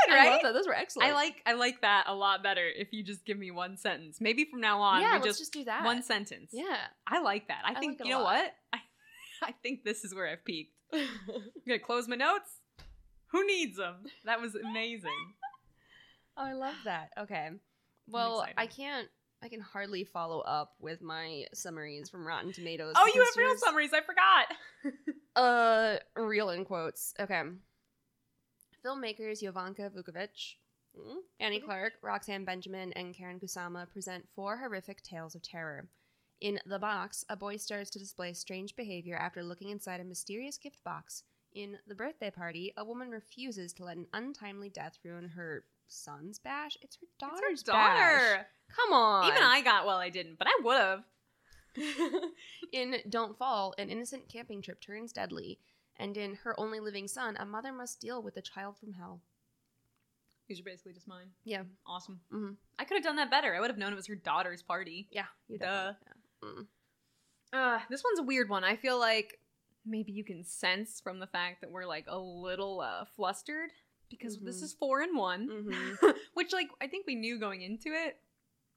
good, 0.07 0.15
I 0.15 0.17
right? 0.17 0.31
love 0.33 0.43
that. 0.43 0.53
Those 0.53 0.67
were 0.67 0.75
excellent. 0.75 1.11
I 1.11 1.15
like 1.15 1.43
I 1.47 1.55
like 1.55 1.81
that 1.81 2.05
a 2.07 2.15
lot 2.15 2.43
better 2.43 2.67
if 2.67 2.93
you 2.93 3.03
just 3.03 3.25
give 3.25 3.39
me 3.39 3.51
one 3.51 3.77
sentence. 3.77 4.19
Maybe 4.21 4.45
from 4.45 4.61
now 4.61 4.81
on 4.81 5.01
Yeah, 5.01 5.13
we 5.15 5.15
let's 5.15 5.27
just, 5.27 5.39
just 5.41 5.53
do 5.53 5.65
that. 5.65 5.85
one 5.85 6.03
sentence. 6.03 6.51
Yeah. 6.53 6.77
I 7.07 7.21
like 7.21 7.49
that. 7.49 7.63
I, 7.65 7.73
I 7.73 7.75
think 7.75 7.99
like 8.01 8.07
you 8.09 8.15
know 8.15 8.23
lot. 8.23 8.35
what? 8.37 8.53
I 8.73 8.79
I 9.43 9.53
think 9.63 9.85
this 9.85 10.05
is 10.05 10.15
where 10.15 10.29
I've 10.29 10.45
peaked. 10.45 10.75
I'm 10.93 11.07
gonna 11.67 11.79
close 11.79 12.07
my 12.07 12.17
notes. 12.17 12.51
Who 13.33 13.47
needs 13.47 13.77
them? 13.77 13.97
That 14.25 14.41
was 14.41 14.55
amazing. 14.55 15.11
Oh, 16.37 16.45
I 16.45 16.53
love 16.53 16.77
that. 16.85 17.11
Okay. 17.19 17.51
Well. 18.09 18.47
I 18.57 18.67
can't. 18.67 19.09
I 19.43 19.49
can 19.49 19.61
hardly 19.61 20.05
follow 20.05 20.41
up 20.41 20.75
with 20.81 21.01
my 21.01 21.45
summaries 21.55 22.09
from 22.09 22.27
Rotten 22.27 22.53
Tomatoes. 22.53 22.95
oh, 22.97 23.11
you 23.15 23.21
have 23.21 23.37
real 23.37 23.49
yours- 23.51 23.61
summaries. 23.61 23.93
I 23.93 24.01
forgot. 24.01 24.47
Uh, 25.37 25.99
real 26.17 26.51
in 26.51 26.65
quotes. 26.65 27.15
Okay. 27.21 27.43
Filmmakers 28.85 29.41
Jovanka 29.43 29.89
Vukovic, 29.89 30.57
mm, 30.99 31.17
Annie 31.39 31.61
Clark, 31.61 31.93
Roxanne 32.03 32.45
Benjamin, 32.45 32.93
and 32.95 33.15
Karyn 33.15 33.41
Kusama 33.41 33.89
present 33.89 34.27
four 34.35 34.57
horrific 34.57 35.01
tales 35.03 35.37
of 35.37 35.43
terror. 35.43 35.87
In 36.41 36.59
The 36.67 36.79
Box, 36.81 37.25
a 37.29 37.37
boy 37.37 37.57
starts 37.57 37.91
to 37.91 37.99
display 38.01 38.33
strange 38.33 38.75
behavior 38.75 39.15
after 39.17 39.45
looking 39.45 39.71
inside 39.71 40.01
a 40.01 40.05
mysterious 40.05 40.59
gift 40.59 40.83
box. 40.83 41.23
In 41.53 41.79
The 41.87 41.95
Birthday 41.95 42.31
Party, 42.33 42.73
a 42.77 42.85
woman 42.85 43.11
refuses 43.11 43.73
to 43.75 43.85
let 43.85 43.97
an 43.97 44.07
untimely 44.13 44.71
death 44.71 44.99
ruin 45.05 45.29
her 45.31 45.65
son's 45.89 46.39
bash. 46.39 46.77
It's 46.83 46.97
her 46.97 47.07
daughter's 47.19 47.61
It's 47.61 47.69
her 47.69 47.73
bash. 47.73 47.99
daughter. 48.21 48.47
Come 48.75 48.93
on. 48.93 49.29
Even 49.31 49.43
I 49.43 49.61
got 49.63 49.87
well. 49.87 49.99
I 49.99 50.11
didn't, 50.11 50.39
but 50.39 50.47
I 50.49 50.59
would 50.63 50.77
have. 50.79 51.05
in 52.73 52.97
Don't 53.09 53.37
Fall, 53.39 53.75
an 53.79 53.89
innocent 53.91 54.29
camping 54.29 54.63
trip 54.63 54.81
turns 54.81 55.13
deadly, 55.13 55.59
and 55.97 56.17
in 56.17 56.35
Her 56.37 56.59
Only 56.59 56.81
Living 56.81 57.09
Son, 57.09 57.37
a 57.39 57.45
mother 57.47 57.73
must 57.73 58.01
deal 58.01 58.23
with 58.23 58.37
a 58.37 58.43
child 58.43 58.77
from 58.79 58.93
hell. 58.95 59.21
These 60.49 60.61
are 60.61 60.65
basically 60.65 60.95
just 60.95 61.07
mine. 61.09 61.27
Yeah, 61.45 61.65
Awesome. 61.87 62.21
Mhm. 62.33 62.57
I 62.79 62.85
could 62.85 62.97
have 62.97 63.05
done 63.05 63.17
that 63.17 63.31
better. 63.31 63.55
I 63.55 63.61
would 63.61 63.71
have 63.71 63.79
known 63.79 63.93
it 63.93 63.97
was 63.97 64.07
her 64.07 64.15
daughter's 64.15 64.63
party. 64.63 65.09
yeah, 65.13 65.27
you 65.47 65.59
Duh. 65.59 65.93
yeah. 66.43 66.49
Mm. 66.49 66.67
Uh, 67.53 67.79
this 67.91 68.03
one's 68.03 68.19
a 68.19 68.23
weird 68.23 68.49
one. 68.49 68.65
I 68.65 68.77
feel 68.77 68.99
like 68.99 69.39
maybe 69.85 70.13
you 70.13 70.25
can 70.25 70.45
sense 70.45 71.01
from 71.01 71.19
the 71.19 71.27
fact 71.27 71.61
that 71.61 71.71
we're 71.71 71.87
like 71.87 72.07
a 72.09 72.19
little 72.19 72.81
uh, 72.81 73.05
flustered 73.15 73.71
because 74.11 74.39
this 74.39 74.61
Mhm. 74.61 74.65
is 74.65 74.73
four 74.75 75.01
and 75.03 75.17
one, 75.17 75.49
Mhm. 75.49 75.99
which 76.35 76.53
like 76.53 76.69
I 76.81 76.87
think 76.87 77.07
we 77.07 77.15
knew 77.15 77.39
going 77.39 77.63
into 77.63 77.91
it, 77.93 78.21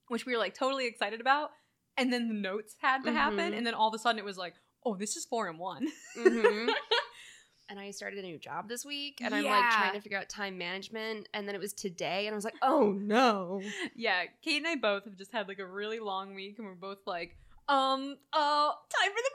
which 0.07 0.25
we 0.25 0.33
were 0.33 0.39
like 0.39 0.53
totally 0.53 0.85
excited 0.87 1.21
about, 1.21 1.51
and 1.97 2.11
then 2.11 2.27
the 2.27 2.33
notes 2.33 2.75
had 2.79 3.03
to 3.03 3.11
happen, 3.11 3.53
Mhm. 3.53 3.57
and 3.57 3.65
then 3.67 3.73
all 3.73 3.87
of 3.89 3.93
a 3.93 3.99
sudden 3.99 4.19
it 4.19 4.25
was 4.25 4.37
like, 4.37 4.55
oh, 4.83 4.95
this 4.95 5.15
is 5.15 5.25
four 5.25 5.47
and 5.47 5.59
one. 5.59 5.87
Mhm. 6.15 6.73
and 7.69 7.79
I 7.79 7.91
started 7.91 8.19
a 8.19 8.23
new 8.23 8.37
job 8.37 8.67
this 8.67 8.83
week, 8.85 9.21
and 9.21 9.33
I'm 9.33 9.45
like 9.45 9.69
trying 9.71 9.93
to 9.93 10.01
figure 10.01 10.17
out 10.17 10.27
time 10.27 10.57
management, 10.57 11.29
and 11.33 11.47
then 11.47 11.55
it 11.55 11.61
was 11.61 11.71
today, 11.73 12.27
and 12.27 12.33
I 12.33 12.35
was 12.35 12.43
like, 12.45 12.57
oh 12.61 12.91
no. 12.91 13.61
yeah, 13.95 14.25
Kate 14.41 14.57
and 14.57 14.67
I 14.67 14.75
both 14.75 15.05
have 15.05 15.15
just 15.15 15.31
had 15.31 15.47
like 15.47 15.59
a 15.59 15.65
really 15.65 15.99
long 15.99 16.33
week, 16.35 16.57
and 16.57 16.67
we're 16.67 16.75
both 16.75 16.99
like, 17.05 17.37
um, 17.69 18.17
uh, 18.33 18.71
time 18.71 19.11
for 19.11 19.21
the 19.23 19.31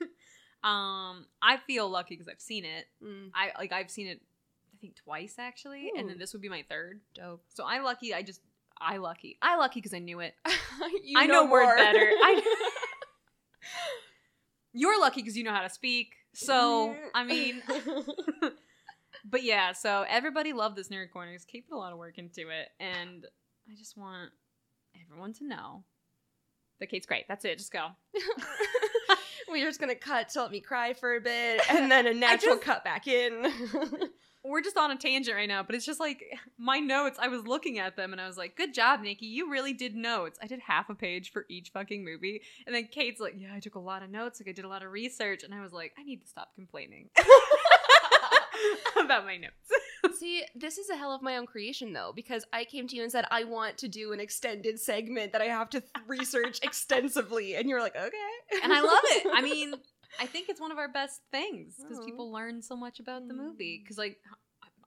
movie. 0.00 0.12
um, 0.64 1.26
I 1.40 1.56
feel 1.66 1.88
lucky 1.88 2.14
because 2.14 2.28
I've 2.28 2.40
seen 2.40 2.64
it. 2.64 2.86
Mm, 3.02 3.30
I 3.34 3.52
like 3.58 3.72
I've 3.72 3.90
seen 3.90 4.06
it, 4.08 4.20
think 4.82 4.96
twice 4.96 5.36
actually, 5.38 5.90
and 5.96 6.08
then 6.10 6.18
this 6.18 6.34
would 6.34 6.42
be 6.42 6.50
my 6.50 6.64
third. 6.68 7.00
dope. 7.14 7.42
So 7.48 7.64
I'm 7.66 7.82
lucky. 7.84 8.12
I 8.12 8.20
just 8.22 8.40
I 8.78 8.98
lucky. 8.98 9.38
I 9.40 9.56
lucky 9.56 9.80
because 9.80 9.94
I 9.94 9.98
knew 10.00 10.20
it. 10.20 10.34
You 11.04 11.18
I 11.18 11.26
know 11.26 11.46
word 11.46 11.76
better. 11.76 11.98
I- 12.00 12.42
You're 14.72 14.98
lucky 15.00 15.20
because 15.22 15.36
you 15.36 15.44
know 15.44 15.52
how 15.52 15.62
to 15.62 15.68
speak. 15.70 16.14
So 16.34 16.94
I 17.14 17.24
mean, 17.24 17.62
but 19.24 19.42
yeah. 19.42 19.72
So 19.72 20.04
everybody 20.08 20.52
loved 20.52 20.76
this 20.76 20.88
nerd 20.88 21.10
corner. 21.12 21.32
He's 21.32 21.44
keeping 21.44 21.72
a 21.74 21.76
lot 21.78 21.92
of 21.92 21.98
work 21.98 22.18
into 22.18 22.48
it, 22.48 22.68
and 22.80 23.26
I 23.70 23.74
just 23.76 23.96
want 23.96 24.30
everyone 25.04 25.32
to 25.34 25.44
know 25.46 25.84
that 26.80 26.86
Kate's 26.88 27.06
great. 27.06 27.26
That's 27.28 27.44
it. 27.44 27.58
Just 27.58 27.72
go. 27.72 27.88
We're 29.48 29.66
just 29.66 29.78
gonna 29.80 29.94
cut 29.94 30.30
to 30.30 30.42
let 30.42 30.50
me 30.50 30.60
cry 30.60 30.94
for 30.94 31.16
a 31.16 31.20
bit, 31.20 31.60
and 31.68 31.90
then 31.90 32.06
a 32.06 32.14
natural 32.14 32.54
just- 32.54 32.64
cut 32.66 32.82
back 32.84 33.06
in. 33.06 33.44
We're 34.44 34.62
just 34.62 34.76
on 34.76 34.90
a 34.90 34.96
tangent 34.96 35.36
right 35.36 35.48
now, 35.48 35.62
but 35.62 35.74
it's 35.74 35.86
just 35.86 36.00
like 36.00 36.24
my 36.58 36.78
notes. 36.78 37.18
I 37.20 37.28
was 37.28 37.46
looking 37.46 37.78
at 37.78 37.96
them 37.96 38.12
and 38.12 38.20
I 38.20 38.26
was 38.26 38.36
like, 38.36 38.56
"Good 38.56 38.74
job, 38.74 39.00
Nikki. 39.00 39.26
You 39.26 39.50
really 39.50 39.72
did 39.72 39.94
notes. 39.94 40.38
I 40.42 40.46
did 40.46 40.60
half 40.60 40.90
a 40.90 40.94
page 40.94 41.30
for 41.30 41.46
each 41.48 41.70
fucking 41.70 42.04
movie." 42.04 42.42
And 42.66 42.74
then 42.74 42.88
Kate's 42.90 43.20
like, 43.20 43.34
"Yeah, 43.38 43.54
I 43.54 43.60
took 43.60 43.76
a 43.76 43.80
lot 43.80 44.02
of 44.02 44.10
notes. 44.10 44.40
Like 44.40 44.48
I 44.48 44.52
did 44.52 44.64
a 44.64 44.68
lot 44.68 44.82
of 44.82 44.90
research." 44.90 45.44
And 45.44 45.54
I 45.54 45.60
was 45.62 45.72
like, 45.72 45.92
"I 45.98 46.02
need 46.02 46.22
to 46.22 46.26
stop 46.26 46.54
complaining 46.54 47.10
about 49.00 49.24
my 49.24 49.36
notes." 49.36 49.70
See, 50.18 50.44
this 50.54 50.78
is 50.78 50.90
a 50.90 50.96
hell 50.96 51.12
of 51.12 51.22
my 51.22 51.36
own 51.36 51.46
creation, 51.46 51.92
though, 51.92 52.12
because 52.14 52.44
I 52.52 52.64
came 52.64 52.88
to 52.88 52.96
you 52.96 53.02
and 53.02 53.10
said 53.10 53.24
I 53.30 53.44
want 53.44 53.78
to 53.78 53.88
do 53.88 54.12
an 54.12 54.20
extended 54.20 54.80
segment 54.80 55.32
that 55.32 55.40
I 55.40 55.46
have 55.46 55.70
to 55.70 55.80
th- 55.80 55.92
research 56.06 56.60
extensively, 56.62 57.54
and 57.54 57.68
you're 57.68 57.80
like, 57.80 57.96
okay, 57.96 58.62
and 58.62 58.72
I 58.72 58.80
love 58.80 59.02
it. 59.04 59.26
I 59.32 59.42
mean, 59.42 59.74
I 60.20 60.26
think 60.26 60.48
it's 60.48 60.60
one 60.60 60.70
of 60.72 60.78
our 60.78 60.88
best 60.88 61.20
things 61.30 61.76
because 61.78 61.98
Oh. 62.00 62.04
people 62.04 62.30
learn 62.32 62.62
so 62.62 62.76
much 62.76 63.00
about 63.00 63.26
the 63.28 63.34
movie. 63.34 63.78
Mm. 63.78 63.84
Because 63.84 63.98
like, 63.98 64.18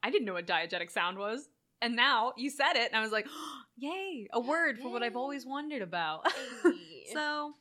I 0.04 0.10
didn't 0.10 0.26
know 0.26 0.34
what 0.34 0.46
diegetic 0.48 0.92
sound 0.92 1.18
was, 1.18 1.50
and 1.82 1.96
now 1.96 2.34
you 2.38 2.50
said 2.50 2.74
it, 2.76 2.88
and 2.92 2.96
I 2.96 3.02
was 3.02 3.12
like, 3.12 3.28
"Yay! 3.78 4.28
A 4.34 4.40
word 4.40 4.80
for 4.80 4.90
what 4.92 5.04
I've 5.04 5.16
always 5.18 5.46
wondered 5.46 5.82
about." 5.82 6.26
So 7.14 7.54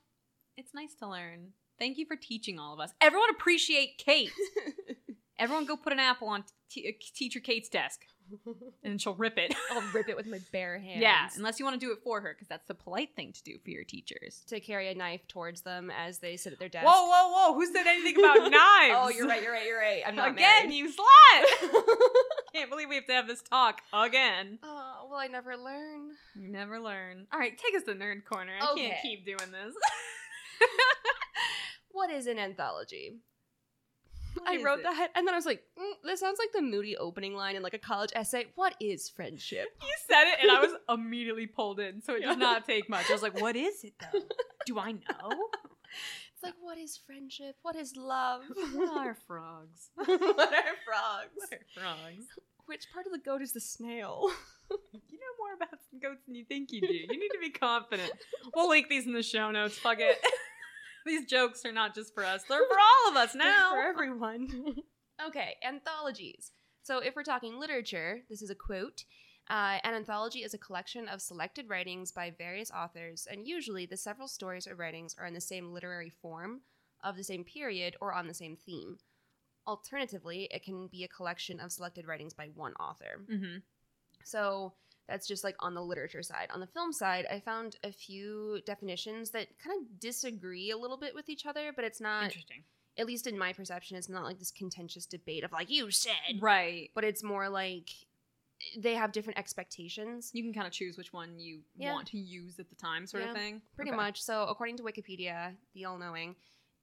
it's 0.57 0.73
nice 0.75 0.95
to 1.01 1.07
learn. 1.09 1.53
Thank 1.79 1.99
you 1.99 2.07
for 2.07 2.17
teaching 2.17 2.59
all 2.59 2.73
of 2.73 2.81
us. 2.81 2.93
Everyone 3.01 3.29
appreciate 3.31 3.99
Kate. 3.99 4.31
Everyone 5.39 5.65
go 5.67 5.77
put 5.77 5.93
an 5.93 5.99
apple 5.99 6.29
on 6.29 6.45
t- 6.71 6.89
uh, 6.89 6.93
teacher 7.15 7.41
Kate's 7.41 7.69
desk, 7.69 8.01
and 8.85 9.01
she'll 9.03 9.15
rip 9.15 9.37
it. 9.37 9.53
I'll 9.73 9.83
rip 9.93 10.09
it 10.09 10.17
with 10.17 10.27
my 10.27 10.39
bare 10.53 10.79
hands. 10.89 11.01
yeah, 11.01 11.29
unless 11.37 11.59
you 11.59 11.65
want 11.65 11.79
to 11.81 11.85
do 11.87 11.93
it 11.93 11.99
for 12.05 12.21
her, 12.21 12.33
because 12.35 12.47
that's 12.49 12.67
the 12.69 12.75
polite 12.75 13.11
thing 13.17 13.33
to 13.33 13.43
do 13.43 13.59
for 13.65 13.71
your 13.71 13.83
teachers. 13.85 14.43
to 14.49 14.61
carry 14.61 14.89
a 14.91 14.95
knife 14.95 15.27
towards 15.27 15.63
them 15.63 15.91
as 15.91 16.19
they 16.21 16.37
sit 16.37 16.53
at 16.53 16.59
their 16.61 16.69
desk. 16.69 16.87
Whoa, 16.87 17.09
whoa, 17.09 17.33
whoa! 17.33 17.55
Who 17.55 17.67
said 17.67 17.87
anything 17.87 18.17
about 18.19 18.37
knives? 18.51 18.95
Oh, 18.95 19.11
you're 19.15 19.27
right. 19.27 19.43
You're 19.43 19.53
right. 19.53 19.67
You're 19.67 19.79
right. 19.81 20.03
I'm 20.07 20.15
not 20.15 20.31
again, 20.31 20.69
married. 20.69 20.73
you 20.77 20.89
slut! 20.93 21.73
Can't 22.55 22.71
believe 22.71 22.89
we 22.89 22.95
have 22.95 23.07
to 23.07 23.13
have 23.13 23.27
this 23.27 23.43
talk 23.43 23.81
again. 23.93 24.61
oh, 24.63 25.09
will 25.11 25.17
I 25.17 25.27
never 25.27 25.57
learn? 25.57 26.11
You 26.37 26.49
never 26.49 26.79
learn. 26.79 27.27
All 27.33 27.41
right, 27.41 27.59
take 27.59 27.75
us 27.77 27.83
to 27.87 27.95
nerd 27.95 28.25
corner. 28.25 28.53
I 28.61 28.71
Okay. 28.73 28.89
can't 28.91 29.03
keep 29.03 29.25
doing 29.27 29.51
this. 29.51 29.75
What 31.91 32.11
is 32.11 32.27
an 32.27 32.39
anthology? 32.39 33.19
I 34.47 34.63
wrote 34.63 34.81
it? 34.81 34.85
that, 34.85 35.11
and 35.15 35.27
then 35.27 35.35
I 35.35 35.39
was 35.39 35.47
like, 35.47 35.63
mm, 35.79 35.93
"This 36.05 36.21
sounds 36.21 36.39
like 36.39 36.53
the 36.53 36.63
moody 36.63 36.97
opening 36.97 37.35
line 37.35 37.57
in 37.57 37.63
like 37.63 37.75
a 37.75 37.79
college 37.79 38.11
essay." 38.15 38.47
What 38.55 38.75
is 38.81 39.09
friendship? 39.09 39.69
You 39.83 39.95
said 40.07 40.25
it, 40.33 40.39
and 40.43 40.51
I 40.51 40.61
was 40.61 40.73
immediately 40.89 41.47
pulled 41.47 41.81
in, 41.81 42.03
so 42.03 42.15
it 42.15 42.23
does 42.23 42.37
not 42.37 42.67
take 42.67 42.89
much. 42.91 43.09
I 43.09 43.13
was 43.13 43.23
like, 43.23 43.41
"What 43.41 43.57
is 43.57 43.85
it 43.85 43.95
though? 44.01 44.21
Do 44.67 44.79
I 44.79 44.93
know?" 44.93 45.31
It's 46.35 46.43
like, 46.43 46.55
what 46.61 46.77
is 46.77 46.99
friendship? 47.07 47.57
What 47.63 47.77
is 47.77 47.97
love? 47.97 48.43
what 48.75 49.07
are 49.07 49.17
frogs? 49.27 49.91
what 49.95 50.09
are 50.09 50.77
frogs? 50.85 51.31
What 51.37 51.53
are 51.53 51.67
frogs? 51.75 52.25
Which 52.67 52.87
part 52.93 53.07
of 53.07 53.13
the 53.13 53.19
goat 53.19 53.41
is 53.43 53.53
the 53.53 53.61
snail? 53.61 54.29
You 54.71 55.19
know 55.19 55.35
more 55.39 55.55
about 55.55 55.79
goats 56.03 56.23
than 56.27 56.35
you 56.35 56.45
think 56.45 56.73
you 56.73 56.81
do. 56.81 56.93
You 56.93 57.19
need 57.19 57.29
to 57.29 57.39
be 57.41 57.51
confident. 57.51 58.11
We'll 58.55 58.69
link 58.69 58.89
these 58.89 59.07
in 59.07 59.13
the 59.13 59.23
show 59.23 59.51
notes. 59.51 59.79
Fuck 59.79 59.99
it. 60.01 60.19
these 61.07 61.27
jokes 61.27 61.65
are 61.65 61.73
not 61.73 61.95
just 61.95 62.15
for 62.15 62.25
us; 62.25 62.43
they're 62.49 62.59
for 62.69 62.79
all 62.79 63.11
of 63.11 63.17
us 63.17 63.35
now. 63.35 63.73
for 63.73 63.83
everyone. 63.89 64.77
okay, 65.27 65.57
anthologies. 65.63 66.53
So 66.83 66.99
if 66.99 67.17
we're 67.17 67.23
talking 67.23 67.59
literature, 67.59 68.21
this 68.29 68.43
is 68.43 68.51
a 68.51 68.55
quote. 68.55 69.05
Uh, 69.51 69.79
an 69.85 69.95
anthology 69.95 70.41
is 70.41 70.55
a 70.55 70.59
collection 70.59 71.07
of 71.07 71.21
selected 71.21 71.69
writings 71.69 72.11
by 72.13 72.33
various 72.37 72.71
authors, 72.71 73.27
and 73.31 73.47
usually 73.47 73.85
the 73.85 73.97
several 73.97 74.27
stories 74.27 74.67
or 74.67 74.75
writings 74.75 75.15
are 75.19 75.27
in 75.27 75.35
the 75.35 75.41
same 75.41 75.73
literary 75.73 76.11
form, 76.11 76.63
of 77.03 77.17
the 77.17 77.25
same 77.25 77.45
period, 77.45 77.95
or 78.01 78.15
on 78.15 78.27
the 78.27 78.35
same 78.35 78.57
theme. 78.57 78.97
Alternatively, 79.67 80.49
it 80.51 80.63
can 80.63 80.89
be 80.89 81.05
a 81.05 81.09
collection 81.09 81.61
of 81.61 81.73
selected 81.73 82.07
writings 82.07 82.33
by 82.33 82.49
one 82.55 82.73
author. 82.75 83.23
Mm-hmm. 83.31 83.59
So 84.25 84.73
that's 85.09 85.27
just 85.27 85.45
like 85.45 85.57
on 85.61 85.75
the 85.75 85.83
literature 85.83 86.23
side. 86.23 86.49
On 86.53 86.61
the 86.61 86.67
film 86.67 86.93
side, 86.93 87.27
I 87.31 87.41
found 87.41 87.77
a 87.85 87.93
few 87.93 88.61
definitions 88.67 89.31
that 89.31 89.49
kind 89.63 89.81
of 89.81 90.01
disagree 90.01 90.71
a 90.71 90.77
little 90.79 90.97
bit 90.97 91.15
with 91.15 91.29
each 91.29 91.47
other, 91.47 91.73
but 91.75 91.85
it's 91.85 92.01
not 92.01 92.25
Interesting. 92.25 92.65
at 92.97 93.07
least 93.07 93.27
in 93.27 93.39
my 93.39 93.53
perception, 93.53 93.97
it's 93.97 94.09
not 94.09 94.25
like 94.25 94.39
this 94.39 94.51
contentious 94.51 95.07
debate 95.07 95.45
of 95.45 95.53
like 95.53 95.71
you 95.71 95.91
said, 95.91 96.41
Right. 96.41 96.91
but 96.95 97.05
it's 97.05 97.23
more 97.23 97.49
like 97.49 97.91
they 98.79 98.95
have 98.95 99.13
different 99.13 99.39
expectations. 99.39 100.31
You 100.33 100.43
can 100.43 100.55
kind 100.55 100.67
of 100.67 100.73
choose 100.73 100.97
which 100.97 101.13
one 101.13 101.39
you 101.39 101.61
Yeah. 101.77 101.93
want 101.93 102.09
to 102.09 102.19
use 102.19 102.59
at 102.59 102.71
the 102.71 102.77
time, 102.77 103.07
sort 103.07 103.25
Yeah, 103.25 103.31
of 103.33 103.37
thing. 103.37 103.61
Pretty 103.77 103.91
Okay. 103.91 103.97
much. 103.97 104.23
So, 104.23 104.45
according 104.47 104.79
to 104.79 104.83
Wikipedia, 104.85 105.55
the 105.75 105.85
all 105.85 105.99
knowing, 105.99 106.35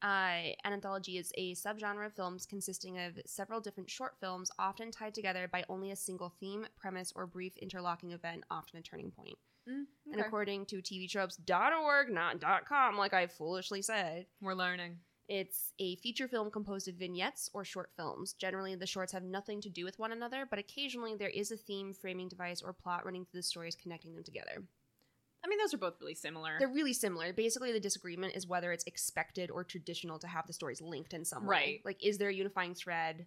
uh, 0.04 0.54
an 0.64 0.74
anthology 0.74 1.18
is 1.18 1.32
a 1.36 1.54
subgenre 1.56 2.06
of 2.06 2.14
films 2.14 2.46
consisting 2.46 2.98
of 3.00 3.20
several 3.26 3.60
different 3.62 3.90
short 3.90 4.16
films, 4.20 4.52
often 4.58 4.92
tied 4.92 5.14
together 5.14 5.48
by 5.52 5.64
only 5.70 5.92
a 5.92 5.96
single 5.96 6.34
theme, 6.40 6.66
premise, 6.78 7.14
or 7.16 7.28
brief 7.28 7.56
interlocking 7.58 8.12
event, 8.12 8.44
often 8.50 8.80
a 8.80 8.82
turning 8.82 9.12
point. 9.12 9.38
Mm, 9.70 9.86
And 10.12 10.22
according 10.22 10.66
to 10.68 10.82
tvtropes.org, 10.82 12.10
not 12.10 12.42
.com, 12.66 12.98
like 12.98 13.14
I 13.14 13.28
foolishly 13.28 13.82
said, 13.82 14.26
We're 14.42 14.56
learning. 14.56 14.98
It's 15.28 15.72
a 15.80 15.96
feature 15.98 16.28
film 16.28 16.52
composed 16.52 16.90
of 16.90 16.96
vignettes 16.96 17.50
or 17.54 17.64
short 17.64 17.92
films. 17.96 18.34
Generally, 18.34 18.76
the 18.76 18.88
shorts 18.88 19.14
have 19.14 19.24
nothing 19.24 19.62
to 19.62 19.70
do 19.70 19.86
with 19.86 19.98
one 20.00 20.12
another, 20.12 20.46
but 20.50 20.60
occasionally 20.60 21.16
there 21.16 21.30
is 21.30 21.52
a 21.52 21.58
theme, 21.58 21.94
framing 21.94 22.28
device, 22.28 22.62
or 22.62 22.74
plot 22.74 23.06
running 23.06 23.26
through 23.26 23.40
the 23.40 23.44
stories 23.44 23.76
connecting 23.76 24.14
them 24.14 24.24
together. 24.24 24.64
I 25.44 25.48
mean, 25.48 25.58
those 25.58 25.74
are 25.74 25.78
both 25.78 25.96
really 26.00 26.14
similar. 26.14 26.58
They're 26.60 26.68
really 26.68 26.94
similar. 26.94 27.34
Basically, 27.34 27.72
the 27.72 27.80
disagreement 27.80 28.36
is 28.36 28.46
whether 28.46 28.72
it's 28.72 28.84
expected 28.84 29.50
or 29.50 29.64
traditional 29.64 30.20
to 30.20 30.28
have 30.28 30.46
the 30.46 30.54
stories 30.54 30.82
linked 30.82 31.14
in 31.14 31.26
some 31.26 31.46
way. 31.46 31.56
Right. 31.56 31.82
Like, 31.84 32.06
is 32.06 32.18
there 32.18 32.30
a 32.30 32.34
unifying 32.34 32.76
thread? 32.76 33.26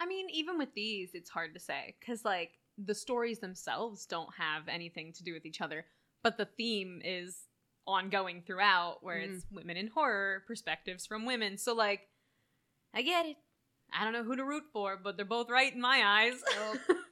I 0.00 0.06
mean, 0.06 0.28
even 0.30 0.58
with 0.58 0.74
these, 0.74 1.10
it's 1.14 1.30
hard 1.30 1.54
to 1.54 1.60
say 1.60 1.94
because, 2.00 2.24
like, 2.24 2.52
the 2.76 2.94
stories 2.94 3.38
themselves 3.38 4.06
don't 4.06 4.28
have 4.36 4.68
anything 4.68 5.12
to 5.14 5.24
do 5.24 5.32
with 5.32 5.46
each 5.46 5.60
other, 5.60 5.84
but 6.22 6.38
the 6.38 6.44
theme 6.44 7.00
is 7.04 7.44
ongoing 7.86 8.42
throughout, 8.46 8.98
where 9.02 9.18
mm-hmm. 9.18 9.34
it's 9.34 9.46
women 9.50 9.76
in 9.76 9.88
horror, 9.88 10.42
perspectives 10.46 11.06
from 11.06 11.24
women. 11.24 11.56
So, 11.56 11.74
like, 11.74 12.08
I 12.94 13.02
get 13.02 13.26
it. 13.26 13.36
I 13.92 14.04
don't 14.04 14.12
know 14.12 14.24
who 14.24 14.36
to 14.36 14.44
root 14.44 14.64
for, 14.72 14.98
but 15.02 15.16
they're 15.16 15.24
both 15.24 15.50
right 15.50 15.72
in 15.72 15.80
my 15.80 16.02
eyes. 16.04 16.42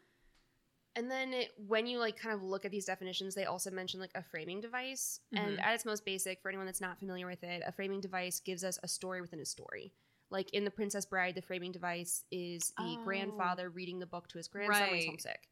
And 0.97 1.11
then 1.11 1.33
it, 1.35 1.53
when 1.69 1.87
you 1.87 1.99
like 1.99 2.17
kind 2.17 2.35
of 2.35 2.43
look 2.43 2.65
at 2.65 2.71
these 2.71 2.87
definitions, 2.87 3.35
they 3.35 3.45
also 3.45 3.71
mention 3.71 4.00
like 4.00 4.11
a 4.15 4.23
framing 4.23 4.61
device. 4.61 5.21
And 5.35 5.59
Mhm. 5.59 5.62
at 5.65 5.75
its 5.75 5.85
most 5.85 6.05
basic, 6.05 6.41
for 6.41 6.49
anyone 6.49 6.67
that's 6.67 6.81
not 6.81 6.99
familiar 6.99 7.26
with 7.26 7.45
it, 7.45 7.62
a 7.67 7.71
framing 7.71 8.00
device 8.00 8.41
gives 8.41 8.65
us 8.65 8.79
a 8.83 8.88
story 8.88 9.21
within 9.21 9.41
a 9.41 9.45
story. 9.45 9.93
Like 10.31 10.50
in 10.55 10.65
The 10.65 10.71
Princess 10.71 11.05
Bride, 11.07 11.35
the 11.35 11.43
framing 11.43 11.71
device 11.71 12.25
is 12.31 12.71
the 12.79 12.97
Oh. 12.99 13.05
grandfather 13.05 13.69
reading 13.71 13.99
the 14.00 14.07
book 14.07 14.26
to 14.29 14.38
his 14.38 14.49
grandson 14.49 14.88
when 14.88 14.99
he's 14.99 15.07
homesick. 15.07 15.49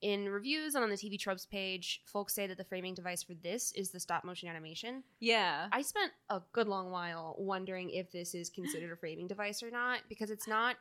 In 0.00 0.30
reviews 0.30 0.74
and 0.74 0.82
on 0.82 0.88
the 0.88 0.96
TV 0.96 1.18
Tropes 1.18 1.44
page, 1.44 2.00
folks 2.06 2.32
say 2.34 2.46
that 2.46 2.56
the 2.56 2.64
framing 2.64 2.94
device 2.94 3.22
for 3.22 3.34
this 3.34 3.70
is 3.72 3.90
the 3.90 4.00
stop 4.00 4.24
motion 4.24 4.48
animation. 4.48 5.04
yeah. 5.20 5.68
I 5.72 5.82
spent 5.82 6.12
a 6.30 6.40
good 6.52 6.66
long 6.68 6.90
while 6.90 7.36
wondering 7.38 7.90
if 7.90 8.10
this 8.10 8.34
is 8.34 8.48
considered 8.48 8.90
a 8.92 8.96
framing 8.96 9.26
device 9.28 9.62
or 9.62 9.70
not 9.70 10.00
because 10.08 10.30
it's 10.30 10.48
not 10.48 10.76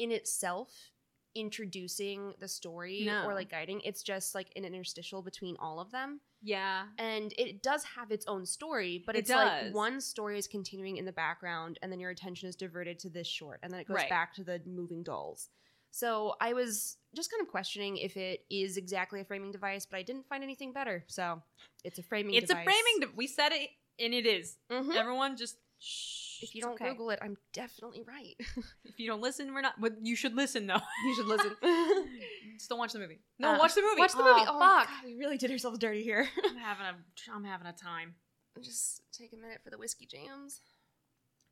in 0.00 0.10
itself 0.10 0.90
introducing 1.34 2.34
the 2.40 2.48
story 2.48 3.02
No. 3.04 3.24
or 3.24 3.34
like 3.34 3.50
guiding. 3.50 3.80
It's 3.82 4.02
just 4.02 4.34
like 4.34 4.48
an 4.56 4.64
interstitial 4.64 5.22
between 5.22 5.56
all 5.58 5.80
of 5.80 5.90
them. 5.90 6.20
yeah. 6.42 6.86
And 6.98 7.32
it 7.36 7.62
does 7.62 7.84
have 7.84 8.10
its 8.10 8.26
own 8.26 8.46
story, 8.46 9.02
but 9.04 9.14
It 9.14 9.20
it's 9.20 9.30
like 9.30 9.74
one 9.74 10.00
story 10.00 10.38
is 10.38 10.46
continuing 10.48 10.96
in 10.96 11.04
the 11.04 11.12
background 11.12 11.78
and 11.82 11.92
then 11.92 12.00
your 12.00 12.10
attention 12.10 12.48
is 12.48 12.56
diverted 12.56 12.98
to 13.00 13.10
this 13.10 13.26
short 13.28 13.60
and 13.62 13.70
then 13.72 13.80
it 13.80 13.86
goes 13.86 13.96
Right. 13.96 14.08
back 14.08 14.34
to 14.34 14.44
the 14.44 14.60
moving 14.66 15.02
dolls. 15.02 15.50
So 15.92 16.36
I 16.40 16.52
was 16.52 16.96
just 17.14 17.30
kind 17.30 17.42
of 17.42 17.48
questioning 17.48 17.96
if 17.96 18.16
it 18.16 18.44
is 18.48 18.76
exactly 18.76 19.20
a 19.20 19.24
framing 19.24 19.50
device, 19.50 19.86
but 19.86 19.96
I 19.98 20.02
didn't 20.02 20.26
find 20.28 20.42
anything 20.44 20.72
better. 20.72 21.04
So 21.08 21.42
it's 21.84 21.98
a 21.98 22.02
framing 22.02 22.34
It's 22.34 22.46
device. 22.48 22.62
a 22.62 22.64
framing. 22.64 23.00
De- 23.00 23.16
we 23.16 23.26
said 23.26 23.52
it, 23.52 23.70
and 23.98 24.14
it 24.14 24.24
is. 24.24 24.56
Mhm. 24.70 24.94
Everyone 24.94 25.36
just 25.36 25.56
shh. 25.80 26.29
If 26.42 26.54
you 26.54 26.62
don't 26.62 26.72
okay. 26.74 26.90
Google 26.90 27.10
it, 27.10 27.18
I'm 27.22 27.36
definitely 27.52 28.02
right. 28.06 28.34
If 28.84 28.98
you 28.98 29.06
don't 29.08 29.20
listen, 29.20 29.52
we're 29.54 29.60
not. 29.60 29.80
But 29.80 30.04
you 30.04 30.16
should 30.16 30.34
listen 30.34 30.66
though. 30.66 30.80
you 31.06 31.14
should 31.14 31.26
listen. 31.26 31.54
Just 32.56 32.68
don't 32.68 32.78
watch 32.78 32.92
the 32.92 32.98
movie. 32.98 33.18
No, 33.38 33.54
Uh, 33.54 33.58
watch 33.58 33.74
the 33.74 33.82
movie. 33.82 33.98
Watch 34.00 34.12
the 34.12 34.18
movie. 34.24 34.40
Oh, 34.46 34.56
Oh, 34.56 34.58
fuck. 34.58 34.88
God, 34.88 35.04
we 35.04 35.14
really 35.16 35.36
did 35.38 35.50
ourselves 35.50 35.78
dirty 35.78 36.02
here. 36.02 36.28
I'm 36.44 36.56
having 36.56 36.86
a. 36.86 36.94
I'm 37.34 37.44
having 37.44 37.66
a 37.66 37.72
time. 37.72 38.14
Just 38.60 39.02
take 39.12 39.32
a 39.32 39.36
minute 39.36 39.60
for 39.64 39.70
the 39.70 39.78
whiskey 39.78 40.06
jams. 40.06 40.60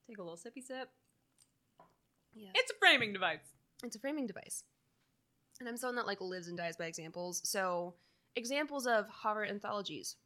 Take 0.07 0.19
a 0.19 0.23
little 0.23 0.37
sippy 0.39 0.63
sip. 0.63 0.89
Yeah, 2.35 2.51
It's 2.55 2.71
a 2.71 2.75
framing 2.79 3.13
device. 3.13 3.41
it's 3.83 3.97
a 3.97 3.99
framing 3.99 4.27
device, 4.27 4.63
and 5.61 5.69
I'm 5.69 5.77
someone 5.77 5.97
that 5.97 6.07
like 6.07 6.21
lives 6.21 6.49
and 6.49 6.57
dies 6.57 6.77
by 6.77 6.87
examples. 6.87 7.41
So 7.49 7.95
Examples 8.37 8.87
of 8.87 9.09
horror 9.09 9.45
anthologies 9.47 10.17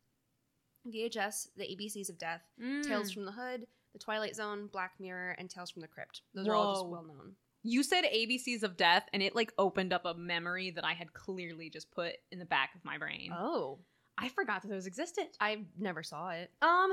VHS, 0.87 1.49
The 1.57 1.64
ABCs 1.64 2.11
of 2.11 2.19
Death, 2.19 2.42
Tales 2.83 3.11
Mm. 3.11 3.14
from 3.14 3.25
the 3.25 3.33
Hood, 3.33 3.66
The 3.92 3.99
Twilight 3.99 4.34
Zone, 4.37 4.68
Black 4.72 4.92
Mirror, 4.99 5.37
and 5.38 5.49
Tales 5.50 5.70
from 5.70 5.82
the 5.82 5.88
Crypt. 5.88 6.22
Those 6.34 6.49
are 6.49 6.54
all 6.54 6.75
just 6.75 6.87
well 6.87 7.04
known. 7.04 7.32
You 7.64 7.82
said 7.82 8.04
ABCs 8.04 8.62
of 8.62 8.76
Death, 8.76 9.04
and 9.12 9.22
it 9.22 9.34
like 9.37 9.52
opened 9.58 9.92
up 9.92 10.04
a 10.04 10.14
memory 10.14 10.70
that 10.72 10.84
I 10.84 10.92
had 10.94 11.12
clearly 11.12 11.70
just 11.70 11.90
put 11.92 12.14
in 12.30 12.38
the 12.38 12.44
back 12.44 12.70
of 12.75 12.84
my 12.84 12.99
brain. 12.99 13.30
Oh. 13.32 13.78
I 14.18 14.28
forgot 14.28 14.62
that 14.62 14.68
those 14.68 14.87
existed. 14.87 15.26
I 15.40 15.64
never 15.78 16.02
saw 16.02 16.30
it. 16.30 16.50
Um, 16.61 16.90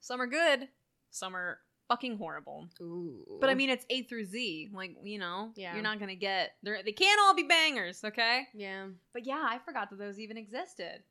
some 0.00 0.20
are 0.20 0.26
good, 0.26 0.68
some 1.10 1.34
are 1.34 1.58
fucking 1.88 2.18
horrible. 2.18 2.68
Ooh. 2.80 3.38
But 3.40 3.50
I 3.50 3.54
mean, 3.54 3.70
it's 3.70 3.84
A 3.90 4.02
through 4.02 4.24
Z. 4.26 4.70
Like 4.72 4.96
you 5.02 5.18
know, 5.18 5.52
Yeah. 5.56 5.74
you're 5.74 5.82
not 5.82 5.98
gonna 5.98 6.14
get. 6.14 6.52
They're, 6.62 6.82
they 6.84 6.92
can't 6.92 7.20
all 7.24 7.34
be 7.34 7.42
bangers, 7.44 8.02
okay? 8.04 8.46
yeah. 8.54 8.86
But 9.12 9.26
yeah, 9.26 9.44
I 9.48 9.58
forgot 9.64 9.90
that 9.90 9.98
those 9.98 10.18
even 10.20 10.36
existed. 10.36 11.02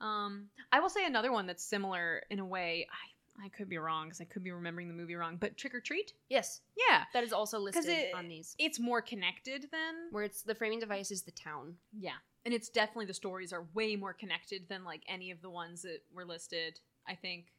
Um, 0.00 0.48
I 0.72 0.80
will 0.80 0.90
say 0.90 1.06
another 1.06 1.32
one 1.32 1.46
that's 1.46 1.64
similar 1.64 2.22
in 2.28 2.38
a 2.40 2.44
way. 2.44 2.86
I 2.90 3.11
I 3.42 3.48
could 3.48 3.68
be 3.68 3.78
wrong 3.78 4.06
because 4.06 4.20
I 4.20 4.24
could 4.24 4.44
be 4.44 4.50
remembering 4.52 4.88
the 4.88 4.94
movie 4.94 5.14
wrong. 5.14 5.36
But 5.36 5.56
Trick 5.56 5.74
or 5.74 5.80
Treat, 5.80 6.12
Yes. 6.28 6.60
yeah, 6.76 7.04
That 7.12 7.24
is 7.24 7.32
also 7.32 7.58
listed 7.58 7.86
it- 7.88 8.14
on 8.14 8.28
these. 8.28 8.54
it's 8.58 8.78
more 8.78 9.00
connected 9.02 9.70
than 9.70 10.08
Where 10.10 10.24
it's 10.24 10.42
the 10.42 10.54
framing 10.54 10.80
device 10.80 11.10
is 11.10 11.22
the 11.22 11.30
town. 11.32 11.78
Yeah. 11.92 12.16
And 12.44 12.52
it's 12.52 12.68
definitely 12.68 13.06
the 13.06 13.14
stories 13.14 13.52
are 13.52 13.62
way 13.74 13.96
more 13.96 14.12
connected 14.12 14.68
than 14.68 14.84
like 14.84 15.02
any 15.08 15.30
of 15.30 15.40
the 15.42 15.50
ones 15.50 15.82
that 15.82 16.00
were 16.12 16.24
listed. 16.24 16.80
I 17.06 17.14
think 17.14 17.52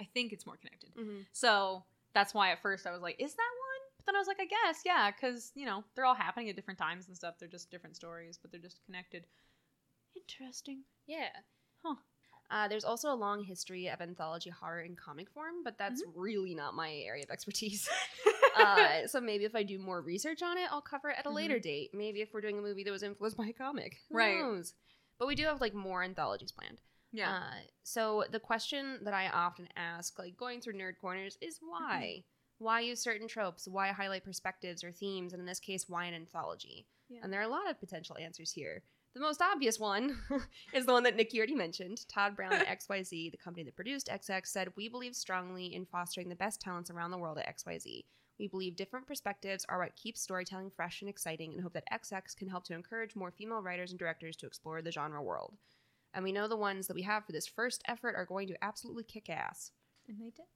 I 0.00 0.04
think 0.14 0.32
it's 0.32 0.46
more 0.46 0.56
connected. 0.56 0.94
Mm-hmm. 0.96 1.22
So 1.32 1.84
that's 2.14 2.32
why 2.34 2.50
at 2.50 2.60
first 2.62 2.86
I 2.86 2.92
was 2.92 3.02
like, 3.02 3.16
is 3.20 3.34
that 3.34 3.40
one? 3.42 3.92
But 3.98 4.06
then 4.06 4.16
I 4.16 4.18
was 4.18 4.26
like, 4.26 4.40
I 4.40 4.46
guess, 4.46 4.80
yeah, 4.84 5.10
because 5.10 5.52
you 5.54 5.66
know, 5.66 5.84
they're 5.94 6.04
all 6.06 6.14
happening 6.14 6.48
at 6.48 6.56
different 6.56 6.78
times 6.78 7.06
and 7.08 7.16
stuff. 7.16 7.34
They're 7.38 7.48
just 7.48 7.70
different 7.70 7.96
stories, 7.96 8.38
but 8.40 8.50
they're 8.50 8.60
just 8.60 8.84
connected. 8.86 9.26
Interesting. 10.16 10.82
Yeah. 11.06 11.28
Huh. 11.82 11.96
Uh, 12.52 12.68
there's 12.68 12.84
also 12.84 13.10
a 13.10 13.14
long 13.16 13.42
history 13.42 13.88
of 13.88 14.00
anthology 14.02 14.50
horror 14.50 14.82
in 14.82 14.94
comic 14.94 15.30
form, 15.30 15.64
but 15.64 15.78
that's 15.78 16.02
really 16.14 16.54
not 16.54 16.74
my 16.74 16.92
area 16.92 17.24
of 17.24 17.30
expertise. 17.30 17.88
uh, 18.58 19.06
so 19.06 19.20
maybe 19.20 19.44
if 19.44 19.54
I 19.54 19.62
do 19.62 19.78
more 19.78 20.02
research 20.02 20.42
on 20.42 20.58
it, 20.58 20.68
I'll 20.70 20.82
cover 20.82 21.08
it 21.08 21.16
at 21.18 21.24
a 21.26 21.30
later 21.30 21.58
date. 21.58 21.90
Maybe 21.94 22.20
if 22.20 22.34
we're 22.34 22.42
doing 22.42 22.58
a 22.58 22.62
movie 22.62 22.84
that 22.84 22.90
was 22.90 23.02
influenced 23.02 23.38
by 23.38 23.46
a 23.46 23.52
comic. 23.54 23.96
Who 24.10 24.18
Right. 24.18 24.38
knows? 24.38 24.74
But 25.18 25.28
we 25.28 25.34
do 25.34 25.44
have 25.44 25.60
like 25.62 25.72
more 25.74 26.02
anthologies 26.02 26.52
planned. 26.52 26.80
yeah. 27.10 27.30
Uh, 27.38 27.54
so 27.84 28.24
the 28.30 28.40
question 28.40 28.98
that 29.04 29.14
I 29.14 29.28
often 29.28 29.68
ask, 29.76 30.18
like 30.18 30.36
going 30.36 30.60
through 30.60 30.74
nerd 30.74 30.98
corners, 31.00 31.38
is 31.40 31.58
why? 31.60 32.24
Why 32.58 32.80
use 32.80 33.00
certain 33.00 33.28
tropes? 33.28 33.66
Why 33.66 33.88
highlight 33.88 34.24
perspectives 34.24 34.84
or 34.84 34.92
themes? 34.92 35.32
And 35.32 35.40
in 35.40 35.46
this 35.46 35.58
case, 35.60 35.88
why 35.88 36.04
an 36.04 36.14
anthology? 36.14 36.86
Yeah. 37.08 37.20
And 37.22 37.32
there 37.32 37.40
are 37.40 37.44
a 37.44 37.48
lot 37.48 37.68
of 37.70 37.80
potential 37.80 38.16
answers 38.18 38.52
here. 38.52 38.82
The 39.14 39.20
most 39.20 39.42
obvious 39.42 39.78
one 39.78 40.18
is 40.72 40.86
the 40.86 40.92
one 40.92 41.02
that 41.02 41.16
Nikki 41.16 41.38
already 41.38 41.54
mentioned. 41.54 42.06
Todd 42.08 42.34
Brown 42.34 42.52
at 42.54 42.66
XYZ, 42.80 43.30
the 43.30 43.36
company 43.36 43.62
that 43.64 43.76
produced 43.76 44.08
XX, 44.08 44.46
said, 44.46 44.72
We 44.76 44.88
believe 44.88 45.14
strongly 45.14 45.74
in 45.74 45.84
fostering 45.84 46.28
the 46.28 46.34
best 46.34 46.60
talents 46.60 46.90
around 46.90 47.10
the 47.10 47.18
world 47.18 47.38
at 47.38 47.46
XYZ. 47.58 48.04
We 48.38 48.48
believe 48.48 48.74
different 48.76 49.06
perspectives 49.06 49.66
are 49.68 49.78
what 49.78 49.94
keeps 49.96 50.22
storytelling 50.22 50.70
fresh 50.70 51.02
and 51.02 51.10
exciting 51.10 51.52
and 51.52 51.60
hope 51.62 51.74
that 51.74 51.84
XX 51.92 52.34
can 52.36 52.48
help 52.48 52.64
to 52.64 52.74
encourage 52.74 53.14
more 53.14 53.30
female 53.30 53.60
writers 53.62 53.90
and 53.90 53.98
directors 53.98 54.36
to 54.36 54.46
explore 54.46 54.80
the 54.80 54.90
genre 54.90 55.22
world. 55.22 55.54
And 56.14 56.24
we 56.24 56.32
know 56.32 56.48
the 56.48 56.56
ones 56.56 56.86
that 56.86 56.94
we 56.94 57.02
have 57.02 57.24
for 57.26 57.32
this 57.32 57.46
first 57.46 57.82
effort 57.86 58.14
are 58.16 58.24
going 58.26 58.48
to 58.48 58.64
absolutely 58.64 59.04
kick 59.04 59.28
ass. 59.30 59.70
and 60.08 60.18
they 60.20 60.30
did. 60.30 60.46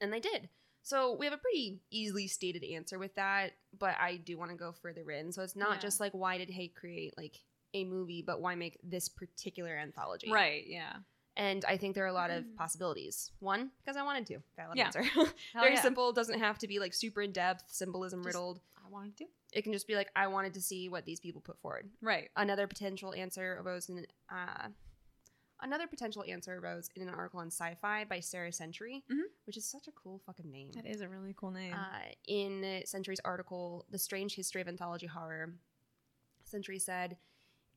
And 0.00 0.12
they 0.12 0.20
did. 0.20 0.50
So 0.82 1.16
we 1.18 1.26
have 1.26 1.32
a 1.32 1.38
pretty 1.38 1.80
easily 1.90 2.28
stated 2.28 2.62
answer 2.62 2.98
with 2.98 3.14
that, 3.16 3.52
but 3.76 3.96
I 3.98 4.16
do 4.18 4.38
want 4.38 4.50
to 4.52 4.56
go 4.56 4.70
further 4.72 5.10
in. 5.10 5.32
So 5.32 5.42
it's 5.42 5.56
not 5.56 5.76
Yeah. 5.76 5.80
just 5.80 5.98
like 6.00 6.12
why 6.12 6.38
did 6.38 6.50
Hay 6.50 6.68
create 6.68 7.14
like 7.16 7.40
a 7.74 7.84
movie, 7.84 8.22
but 8.22 8.40
why 8.40 8.54
make 8.54 8.78
this 8.82 9.08
particular 9.08 9.76
anthology? 9.76 10.30
Right, 10.30 10.64
yeah. 10.66 10.92
And 11.38 11.64
I 11.66 11.76
think 11.76 11.94
there 11.94 12.04
are 12.04 12.08
a 12.08 12.12
lot 12.14 12.30
of 12.30 12.44
Mm. 12.44 12.56
possibilities. 12.56 13.30
One, 13.40 13.70
because 13.78 13.96
I 13.98 14.02
wanted 14.02 14.26
to. 14.28 14.38
Valid 14.56 14.78
Yeah. 14.78 14.86
answer. 14.86 15.02
Very 15.54 15.74
yeah. 15.74 15.82
simple. 15.82 16.12
Doesn't 16.12 16.38
have 16.38 16.58
to 16.60 16.66
be 16.68 16.78
like 16.78 16.94
super 16.94 17.20
in 17.22 17.32
depth, 17.32 17.64
symbolism 17.68 18.20
Just- 18.20 18.26
riddled. 18.28 18.60
I 18.84 18.88
wanted 18.88 19.16
to. 19.18 19.26
It 19.52 19.62
can 19.62 19.72
just 19.72 19.86
be 19.86 19.96
like 19.96 20.10
I 20.16 20.28
wanted 20.28 20.54
to 20.54 20.62
see 20.62 20.88
what 20.88 21.04
these 21.04 21.18
people 21.20 21.40
put 21.40 21.58
forward. 21.60 21.90
Right. 22.00 22.30
Another 22.36 22.66
potential 22.66 23.12
answer 23.14 23.58
arose 23.60 23.88
in 23.88 24.06
uh, 24.30 24.68
another 25.60 25.86
potential 25.86 26.24
answer 26.28 26.56
arose 26.58 26.88
in 26.94 27.02
an 27.02 27.08
article 27.12 27.40
on 27.40 27.50
SYFY 27.50 28.08
by 28.08 28.20
Sarah 28.20 28.52
Century, 28.52 29.02
Mhm. 29.10 29.24
which 29.44 29.56
is 29.56 29.64
such 29.68 29.88
a 29.88 29.92
cool 29.92 30.20
fucking 30.20 30.50
name. 30.50 30.70
That 30.72 30.86
is 30.86 31.00
a 31.00 31.08
really 31.08 31.34
cool 31.34 31.50
name. 31.50 31.74
Uh, 31.74 32.12
in 32.28 32.82
Century's 32.86 33.20
article, 33.24 33.86
The 33.90 33.98
Strange 33.98 34.34
History 34.36 34.60
of 34.60 34.68
Anthology 34.68 35.06
Horror, 35.06 35.54
Century 36.44 36.78
said, 36.78 37.16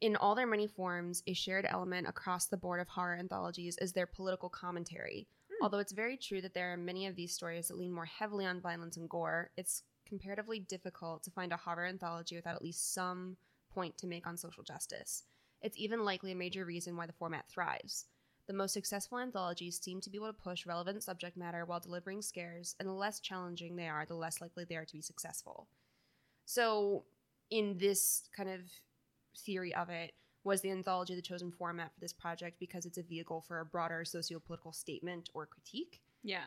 in 0.02 0.16
all 0.16 0.36
their 0.36 0.48
many 0.48 0.68
forms, 0.68 1.24
a 1.28 1.34
shared 1.34 1.66
element 1.68 2.08
across 2.08 2.46
the 2.46 2.58
board 2.58 2.80
of 2.80 2.88
horror 2.88 3.18
anthologies 3.18 3.78
is 3.78 3.92
their 3.92 4.08
political 4.08 4.50
commentary. 4.50 5.28
Hmm. 5.50 5.64
Although 5.64 5.80
it's 5.80 5.92
very 5.92 6.18
true 6.18 6.42
that 6.42 6.54
there 6.54 6.72
are 6.72 6.78
many 6.78 7.06
of 7.08 7.16
these 7.16 7.34
stories 7.34 7.68
that 7.68 7.78
lean 7.78 7.92
more 7.92 8.06
heavily 8.06 8.46
on 8.46 8.62
violence 8.62 8.98
and 8.98 9.10
gore, 9.10 9.52
it's 9.58 9.84
comparatively 10.08 10.60
difficult 10.60 11.24
to 11.24 11.32
find 11.32 11.52
a 11.52 11.58
horror 11.58 11.86
anthology 11.86 12.36
without 12.36 12.56
at 12.56 12.62
least 12.62 12.94
some 12.94 13.38
point 13.74 13.98
to 13.98 14.08
make 14.08 14.26
on 14.26 14.38
social 14.38 14.64
justice. 14.64 15.24
It's 15.62 15.78
even 15.78 16.06
likely 16.06 16.32
a 16.32 16.36
major 16.36 16.66
reason 16.66 16.96
why 16.96 17.06
the 17.06 17.14
format 17.14 17.50
thrives. 17.50 18.06
The 18.48 18.54
most 18.54 18.74
successful 18.74 19.20
anthologies 19.20 19.80
seem 19.80 20.02
to 20.02 20.10
be 20.10 20.18
able 20.18 20.28
to 20.28 20.34
push 20.34 20.66
relevant 20.66 21.04
subject 21.04 21.38
matter 21.38 21.66
while 21.66 21.80
delivering 21.80 22.24
scares, 22.24 22.76
and 22.80 22.90
the 22.90 22.94
less 22.94 23.20
challenging 23.20 23.76
they 23.76 23.88
are, 23.88 24.06
the 24.08 24.16
less 24.16 24.42
likely 24.42 24.66
they 24.68 24.76
are 24.76 24.86
to 24.86 24.94
be 24.94 25.02
successful. 25.02 25.68
So, 26.46 27.04
in 27.52 27.78
this 27.78 28.24
kind 28.36 28.50
of 28.50 28.62
theory 29.38 29.74
of 29.76 29.90
it, 29.90 30.14
was 30.44 30.62
the 30.62 30.72
anthology 30.72 31.16
the 31.16 31.22
chosen 31.22 31.52
format 31.52 31.94
for 31.94 32.00
this 32.00 32.14
project 32.14 32.60
because 32.60 32.86
it's 32.86 32.98
a 32.98 33.04
vehicle 33.04 33.42
for 33.48 33.60
a 33.60 33.66
broader 33.66 34.06
socio-political 34.06 34.74
statement 34.74 35.30
or 35.34 35.46
critique? 35.46 36.02
yeah. 36.24 36.44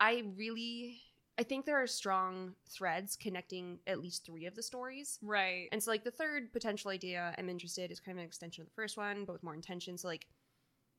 I 0.00 0.24
really 0.36 1.00
I 1.38 1.42
think 1.42 1.66
there 1.66 1.82
are 1.82 1.86
strong 1.86 2.54
threads 2.68 3.16
connecting 3.16 3.78
at 3.86 4.00
least 4.00 4.26
3 4.26 4.46
of 4.46 4.54
the 4.54 4.62
stories. 4.62 5.18
Right. 5.22 5.68
And 5.72 5.82
so 5.82 5.90
like 5.90 6.04
the 6.04 6.10
third 6.10 6.52
potential 6.52 6.90
idea 6.90 7.34
I'm 7.38 7.48
interested 7.48 7.90
is 7.90 8.00
kind 8.00 8.18
of 8.18 8.22
an 8.22 8.26
extension 8.26 8.62
of 8.62 8.68
the 8.68 8.74
first 8.74 8.96
one, 8.96 9.24
but 9.24 9.32
with 9.32 9.42
more 9.42 9.54
intention. 9.54 9.96
So 9.96 10.08
like 10.08 10.26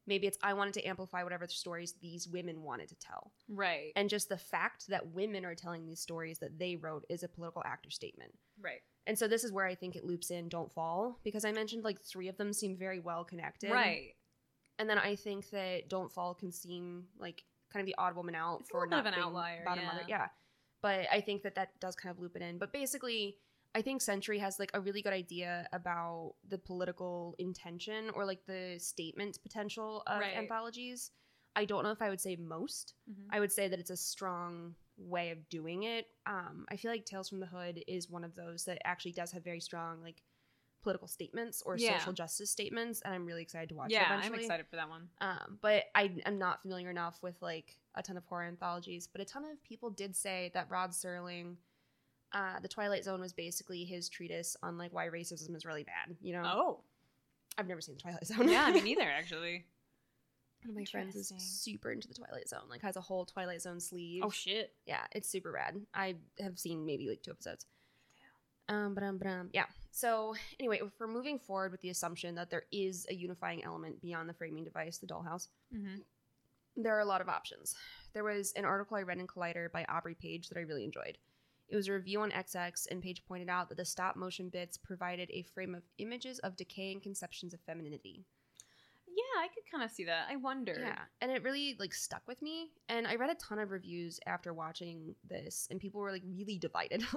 maybe 0.08 0.27
it's 0.27 0.38
I 0.43 0.53
wanted 0.53 0.73
to 0.75 0.88
amplify 0.88 1.23
whatever 1.23 1.47
stories 1.47 1.95
these 2.01 2.27
women 2.27 2.63
wanted 2.63 2.89
to 2.89 2.95
tell. 2.95 3.31
right. 3.49 3.91
And 3.95 4.10
just 4.10 4.29
the 4.29 4.38
fact 4.38 4.88
that 4.88 5.08
women 5.13 5.45
are 5.45 5.55
telling 5.55 5.86
these 5.86 5.99
stories 5.99 6.39
that 6.39 6.58
they 6.58 6.75
wrote 6.75 7.05
is 7.10 7.23
a 7.23 7.27
political 7.27 7.63
actor 7.65 7.89
statement. 7.89 8.34
right. 8.62 8.81
And 9.08 9.18
so 9.18 9.28
this 9.28 9.44
is 9.44 9.52
where 9.52 9.65
I 9.65 9.76
think 9.76 9.96
it 9.96 10.04
loops 10.06 10.32
in 10.32 10.50
Don't 10.50 10.72
Fall 10.74 11.20
because 11.24 11.46
I 11.46 11.52
mentioned 11.52 11.84
like 11.84 12.02
three 12.02 12.28
of 12.28 12.38
them 12.38 12.52
seem 12.54 12.76
very 12.76 13.00
well 13.00 13.24
connected. 13.24 13.72
Right. 13.72 14.15
And 14.80 14.89
then 14.89 14.98
I 14.98 15.15
think 15.15 15.50
that 15.52 15.89
Don't 15.89 16.12
Fall 16.12 16.34
can 16.34 16.52
seem 16.52 17.06
like 17.20 17.44
kind 17.72 17.82
of 17.82 17.86
the 17.88 17.96
odd 17.98 18.15
woman 18.15 18.36
out 18.36 18.62
It's 18.62 18.70
for 18.70 18.88
not 18.88 19.00
of 19.02 19.06
an 19.06 19.13
being 19.13 19.26
outlier, 19.26 19.63
bottom 19.63 19.84
yeah. 19.84 19.91
mother. 19.91 20.04
Yeah. 20.08 20.28
But 20.82 21.08
I 21.12 21.22
think 21.22 21.44
that 21.44 21.56
that 21.56 21.80
does 21.80 21.96
kind 21.96 22.13
of 22.13 22.20
loop 22.20 22.36
it 22.36 22.41
in. 22.41 22.58
But 22.58 22.74
basically, 22.74 23.38
I 23.74 23.82
think 23.82 24.02
Century 24.02 24.39
has 24.39 24.58
like 24.60 24.72
a 24.74 24.80
really 24.82 25.02
good 25.02 25.13
idea 25.13 25.68
about 25.74 26.36
the 26.48 26.58
political 26.58 27.36
intention 27.39 28.10
or 28.13 28.26
like 28.26 28.46
the 28.48 28.78
statement 28.80 29.39
potential 29.44 30.04
of 30.08 30.20
Right. 30.20 30.36
anthologies. 30.36 31.12
I 31.56 31.65
don't 31.65 31.84
know 31.84 31.91
if 31.91 32.02
I 32.02 32.10
would 32.10 32.22
say 32.22 32.36
most. 32.36 32.96
Mhm. 33.10 33.28
I 33.32 33.39
would 33.39 33.52
say 33.52 33.68
that 33.68 33.80
it's 33.80 33.89
a 33.89 33.98
strong 33.98 34.76
way 34.97 35.31
of 35.31 35.47
doing 35.49 35.84
it. 35.84 36.08
Um, 36.25 36.65
I 36.69 36.75
feel 36.77 36.91
like 36.91 37.05
Tales 37.05 37.29
from 37.29 37.39
the 37.39 37.45
Hood 37.45 37.84
is 37.88 38.10
one 38.10 38.23
of 38.23 38.36
those 38.36 38.65
that 38.65 38.79
actually 38.86 39.12
does 39.13 39.31
have 39.31 39.43
very 39.43 39.60
strong 39.60 40.01
like 40.01 40.21
political 40.84 41.08
statements 41.08 41.62
or 41.65 41.77
Yeah. 41.77 41.97
social 41.97 42.13
justice 42.13 42.51
statements, 42.51 43.01
and 43.01 43.13
I'm 43.13 43.25
really 43.25 43.41
excited 43.41 43.69
to 43.69 43.75
watch 43.75 43.89
it 43.91 43.93
yeah, 43.93 44.19
I'm 44.23 44.34
excited 44.36 44.67
for 44.69 44.75
that 44.75 44.88
one. 44.88 45.10
Um, 45.19 45.58
but 45.62 45.86
I 45.95 46.15
am 46.25 46.38
not 46.38 46.62
familiar 46.62 46.89
enough 46.91 47.17
with 47.23 47.41
like 47.41 47.75
a 47.95 48.03
ton 48.03 48.17
of 48.17 48.25
horror 48.25 48.43
anthologies. 48.45 49.08
But 49.08 49.21
a 49.21 49.25
ton 49.25 49.45
of 49.45 49.62
people 49.63 49.89
did 49.89 50.15
say 50.15 50.51
that 50.53 50.69
Rod 50.69 50.91
Serling, 50.91 51.55
uh, 52.34 52.60
The 52.60 52.67
Twilight 52.67 53.03
Zone 53.03 53.19
was 53.19 53.34
basically 53.34 53.84
his 53.84 54.10
treatise 54.10 54.55
on 54.62 54.77
like 54.77 54.93
why 54.93 55.08
racism 55.08 55.55
is 55.55 55.65
really 55.65 55.84
bad. 55.84 56.15
You 56.21 56.34
know, 56.34 56.43
Oh. 56.45 56.84
I've 57.58 57.67
never 57.67 57.81
seen 57.81 57.95
The 57.95 58.01
Twilight 58.01 58.27
Zone. 58.27 58.47
yeah, 58.49 58.69
me 58.69 58.81
neither, 58.81 59.10
actually. 59.10 59.65
One 60.65 60.71
of 60.71 60.75
my 60.75 60.86
friends 60.86 61.15
is 61.15 61.32
super 61.38 61.91
into 61.91 62.08
The 62.08 62.15
Twilight 62.15 62.49
Zone. 62.49 62.63
Like 62.69 62.82
has 62.82 62.95
a 62.97 63.01
whole 63.01 63.23
Twilight 63.25 63.62
Zone 63.62 63.80
sleeve. 63.80 64.23
Oh, 64.25 64.32
shit. 64.32 64.73
yeah, 64.88 65.04
it's 65.12 65.30
super 65.30 65.51
rad. 65.51 65.75
I 65.93 66.15
have 66.39 66.58
seen 66.58 66.86
maybe 66.86 67.08
like 67.08 67.21
two 67.21 67.32
episodes. 67.32 67.67
Um, 68.67 68.95
but 68.95 69.04
um, 69.04 69.17
but 69.19 69.28
um, 69.28 69.49
yeah. 69.54 69.65
So 69.91 70.34
anyway, 70.60 70.80
if 70.84 70.91
we're 70.99 71.06
moving 71.08 71.38
forward 71.38 71.71
with 71.71 71.82
the 71.82 71.89
assumption 71.91 72.34
that 72.36 72.49
there 72.49 72.63
is 72.71 73.06
a 73.10 73.13
unifying 73.13 73.63
element 73.63 74.01
beyond 74.01 74.28
the 74.28 74.34
framing 74.34 74.63
device, 74.63 74.97
the 74.97 75.06
dollhouse, 75.08 75.49
Mm-hmm. 75.73 75.97
there 76.78 76.95
are 76.95 77.01
a 77.01 77.06
lot 77.06 77.21
of 77.21 77.30
options. 77.30 77.75
There 78.13 78.23
was 78.23 78.51
an 78.54 78.65
article 78.65 78.97
I 78.97 79.01
read 79.04 79.19
in 79.19 79.28
Collider 79.28 79.71
by 79.71 79.86
Aubrey 79.88 80.15
Page 80.15 80.49
that 80.49 80.58
I 80.58 80.62
really 80.62 80.84
enjoyed. 80.84 81.17
It 81.69 81.75
was 81.75 81.88
a 81.88 81.93
review 81.93 82.21
on 82.21 82.32
XX, 82.32 82.88
and 82.91 83.01
Page 83.04 83.23
pointed 83.28 83.49
out 83.49 83.69
that 83.69 83.78
the 83.78 83.86
stop 83.86 84.15
motion 84.15 84.49
bits 84.49 84.78
provided 84.78 85.30
a 85.32 85.41
frame 85.43 85.73
of 85.75 85.84
images 85.99 86.39
of 86.39 86.56
decaying 86.56 87.01
conceptions 87.01 87.54
of 87.54 87.60
femininity. 87.62 88.23
Yeah, 89.15 89.41
I 89.43 89.47
could 89.47 89.63
kind 89.71 89.84
of 89.84 89.91
see 89.91 90.04
that. 90.06 90.28
I 90.30 90.36
wonder. 90.36 90.75
Yeah, 90.78 90.99
and 91.21 91.32
it 91.32 91.41
really 91.43 91.75
like 91.80 91.93
stuck 91.93 92.21
with 92.28 92.41
me. 92.41 92.71
And 92.89 93.08
I 93.08 93.15
read 93.15 93.30
a 93.30 93.36
ton 93.36 93.60
of 93.60 93.71
reviews 93.71 94.19
after 94.28 94.54
watching 94.54 95.15
this, 95.28 95.67
and 95.71 95.80
people 95.80 96.01
were 96.01 96.12
like 96.12 96.23
really 96.25 96.58
divided. 96.58 97.04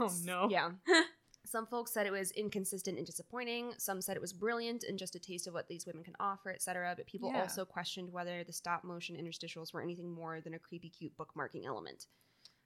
Oh, 0.00 0.14
no. 0.24 0.46
Yeah. 0.48 0.70
Some 1.44 1.66
folks 1.66 1.90
said 1.92 2.06
it 2.06 2.12
was 2.12 2.30
inconsistent 2.30 2.98
and 2.98 3.04
disappointing. 3.06 3.72
Some 3.78 4.00
said 4.00 4.14
it 4.14 4.20
was 4.20 4.32
brilliant 4.32 4.84
and 4.84 4.96
just 4.96 5.16
a 5.16 5.18
taste 5.18 5.48
of 5.48 5.54
what 5.54 5.66
these 5.66 5.86
women 5.86 6.04
can 6.04 6.14
offer, 6.20 6.50
etc. 6.52 6.94
But 6.96 7.08
people 7.08 7.32
Yeah. 7.34 7.40
also 7.40 7.64
questioned 7.64 8.12
whether 8.12 8.44
the 8.44 8.52
stop 8.52 8.84
motion 8.84 9.16
interstitials 9.16 9.74
were 9.74 9.82
anything 9.82 10.08
more 10.08 10.40
than 10.40 10.54
a 10.54 10.58
creepy, 10.60 10.88
cute 10.88 11.16
bookmarking 11.16 11.66
element. 11.66 12.06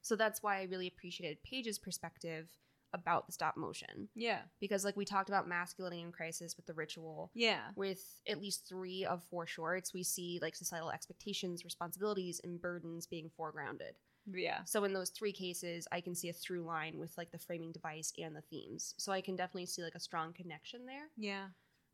So 0.02 0.14
that's 0.14 0.42
why 0.42 0.58
I 0.58 0.64
really 0.64 0.88
appreciated 0.88 1.42
Page's 1.42 1.78
perspective 1.78 2.48
about 2.92 3.26
the 3.26 3.32
stop 3.32 3.56
motion. 3.56 4.08
Yeah. 4.14 4.40
Because, 4.60 4.84
like, 4.84 4.96
we 4.96 5.04
talked 5.04 5.28
about 5.28 5.48
masculinity 5.48 6.02
in 6.02 6.12
crisis 6.12 6.56
with 6.56 6.66
the 6.66 6.74
ritual. 6.74 7.30
Yeah. 7.34 7.70
With 7.76 8.04
at 8.28 8.40
least 8.40 8.68
three 8.68 9.04
of 9.04 9.22
four 9.30 9.46
shorts, 9.46 9.94
we 9.94 10.02
see 10.02 10.38
like 10.42 10.54
societal 10.54 10.90
expectations, 10.90 11.64
responsibilities, 11.64 12.40
and 12.44 12.60
burdens 12.60 13.06
being 13.06 13.30
foregrounded. 13.38 13.92
Yeah. 14.30 14.62
So 14.64 14.84
in 14.84 14.92
those 14.92 15.10
three 15.10 15.32
cases, 15.32 15.88
I 15.90 16.00
can 16.00 16.14
see 16.14 16.28
a 16.28 16.32
through 16.32 16.62
line 16.64 16.98
with 16.98 17.16
like 17.18 17.32
the 17.32 17.38
framing 17.38 17.72
device 17.72 18.12
and 18.18 18.36
the 18.36 18.42
themes. 18.42 18.94
So 18.98 19.12
I 19.12 19.20
can 19.20 19.36
definitely 19.36 19.66
see 19.66 19.82
like 19.82 19.96
a 19.96 20.00
strong 20.00 20.32
connection 20.32 20.86
there. 20.86 21.08
Yeah. 21.16 21.46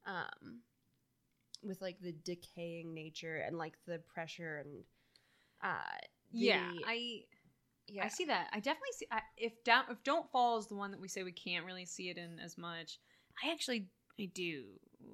Um, 0.07 0.61
with 1.63 1.81
like 1.81 1.99
the 2.01 2.13
decaying 2.25 2.95
nature 2.95 3.37
and 3.47 3.57
like 3.57 3.75
the 3.87 3.99
pressure 4.13 4.59
and 4.65 4.85
uh 5.63 5.99
the- 6.33 6.39
yeah. 6.39 6.71
I 6.87 7.23
yeah 7.89 8.05
I 8.05 8.09
see 8.09 8.25
that. 8.27 8.49
I 8.53 8.57
definitely 8.61 8.93
see 8.97 9.07
I, 9.11 9.21
if 9.37 9.53
down 9.65 9.85
if 9.91 10.03
don't 10.05 10.31
fall 10.31 10.59
is 10.59 10.67
the 10.67 10.75
one 10.75 10.91
that 10.93 11.01
we 11.01 11.09
say 11.09 11.23
we 11.23 11.33
can't 11.33 11.65
really 11.65 11.85
see 11.87 12.11
it 12.11 12.17
in 12.19 12.39
as 12.39 12.57
much. 12.59 12.99
I 13.45 13.51
actually 13.53 13.89
I 14.21 14.27
do 14.35 14.65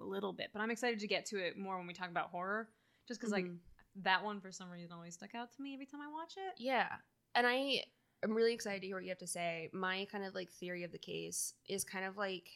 a 0.00 0.04
little 0.04 0.32
bit, 0.32 0.48
but 0.52 0.60
I'm 0.62 0.70
excited 0.70 0.98
to 1.00 1.06
get 1.06 1.26
to 1.26 1.36
it 1.38 1.58
more 1.58 1.76
when 1.78 1.86
we 1.86 1.92
talk 1.94 2.08
about 2.10 2.30
horror. 2.30 2.68
Just 3.06 3.20
because 3.20 3.32
like 3.32 3.44
Mhm. 3.44 3.58
that 4.02 4.24
one 4.24 4.40
for 4.40 4.50
some 4.50 4.70
reason 4.70 4.92
always 4.92 5.14
stuck 5.14 5.34
out 5.34 5.52
to 5.52 5.62
me 5.62 5.74
every 5.74 5.86
time 5.86 6.00
I 6.00 6.08
watch 6.10 6.34
it. 6.36 6.54
yeah 6.58 6.88
and 7.34 7.46
I 7.46 7.84
I 8.22 8.26
am 8.26 8.32
really 8.34 8.54
excited 8.54 8.80
to 8.80 8.86
hear 8.86 8.96
what 8.96 9.04
you 9.04 9.10
have 9.10 9.18
to 9.18 9.26
say. 9.26 9.68
My 9.74 10.06
kind 10.10 10.24
of 10.24 10.34
like 10.34 10.50
theory 10.50 10.82
of 10.84 10.92
the 10.92 10.98
case 10.98 11.52
is 11.68 11.84
kind 11.84 12.06
of 12.06 12.16
like 12.16 12.48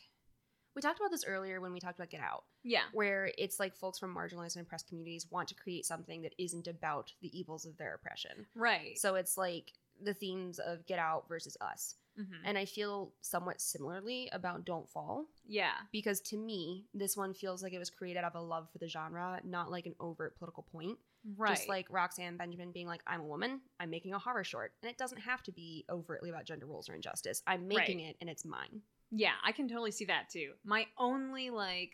we 0.74 0.80
talked 0.80 0.98
about 0.98 1.10
this 1.10 1.24
earlier 1.26 1.60
when 1.60 1.72
we 1.74 1.80
talked 1.80 1.98
about 1.98 2.08
Get 2.10 2.20
Out. 2.22 2.44
Yeah. 2.64 2.84
where 2.92 3.30
it's 3.36 3.58
like 3.60 3.74
folks 3.76 3.98
from 3.98 4.14
marginalized 4.14 4.56
and 4.56 4.64
oppressed 4.64 4.88
communities 4.88 5.26
want 5.30 5.48
to 5.48 5.54
create 5.54 5.84
something 5.84 6.22
that 6.22 6.34
isn't 6.38 6.66
about 6.68 7.12
the 7.20 7.36
evils 7.38 7.66
of 7.66 7.76
their 7.76 7.94
oppression. 7.94 8.46
Right. 8.54 8.98
So 8.98 9.14
it's 9.16 9.36
like 9.36 9.72
the 10.02 10.14
themes 10.14 10.58
of 10.58 10.86
Get 10.86 10.98
Out 10.98 11.28
versus 11.28 11.56
Us. 11.60 11.96
Mhm. 12.18 12.40
And 12.44 12.58
I 12.58 12.64
feel 12.64 13.12
somewhat 13.20 13.60
similarly 13.60 14.28
about 14.32 14.64
Don't 14.64 14.88
Fall 14.88 15.26
yeah. 15.46 15.74
because 15.92 16.20
to 16.22 16.36
me, 16.36 16.86
this 16.92 17.16
one 17.16 17.32
feels 17.32 17.62
like 17.62 17.72
it 17.72 17.78
was 17.78 17.90
created 17.90 18.18
out 18.18 18.34
of 18.34 18.34
a 18.34 18.44
love 18.44 18.68
for 18.72 18.78
the 18.78 18.88
genre, 18.88 19.40
not 19.44 19.70
like 19.70 19.86
an 19.86 19.94
overt 20.00 20.36
political 20.36 20.64
point. 20.64 20.98
Right. 21.36 21.56
Just 21.56 21.68
like 21.68 21.86
Roxanne 21.90 22.36
Benjamin 22.36 22.72
being 22.72 22.86
like, 22.88 23.02
I'm 23.06 23.20
a 23.20 23.24
woman, 23.26 23.60
I'm 23.78 23.90
making 23.90 24.14
a 24.14 24.18
horror 24.18 24.42
short. 24.44 24.72
And 24.82 24.90
it 24.90 24.98
doesn't 24.98 25.20
have 25.20 25.42
to 25.44 25.52
be 25.52 25.84
overtly 25.88 26.28
about 26.30 26.44
gender 26.44 26.66
roles 26.66 26.88
or 26.88 26.94
injustice. 26.94 27.42
I'm 27.46 27.68
making 27.68 28.00
it 28.00 28.16
and 28.20 28.28
it's 28.28 28.44
mine. 28.44 28.82
Yeah, 29.10 29.34
I 29.44 29.52
can 29.52 29.68
totally 29.68 29.90
see 29.92 30.06
that 30.06 30.28
too. 30.28 30.54
My 30.64 30.86
only 30.96 31.50
like 31.50 31.92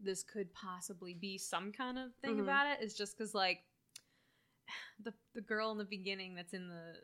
this 0.00 0.22
could 0.22 0.52
possibly 0.54 1.14
be 1.14 1.36
some 1.38 1.72
kind 1.72 1.98
of 1.98 2.14
thing 2.16 2.36
Mhm. 2.36 2.42
about 2.42 2.66
it 2.78 2.82
is 2.84 2.94
just 2.94 3.16
because 3.16 3.34
like 3.34 3.62
the 5.00 5.12
the 5.34 5.40
girl 5.42 5.70
in 5.72 5.78
the 5.78 5.84
beginning 5.84 6.34
that's 6.34 6.54
in 6.54 6.68
the 6.68 6.94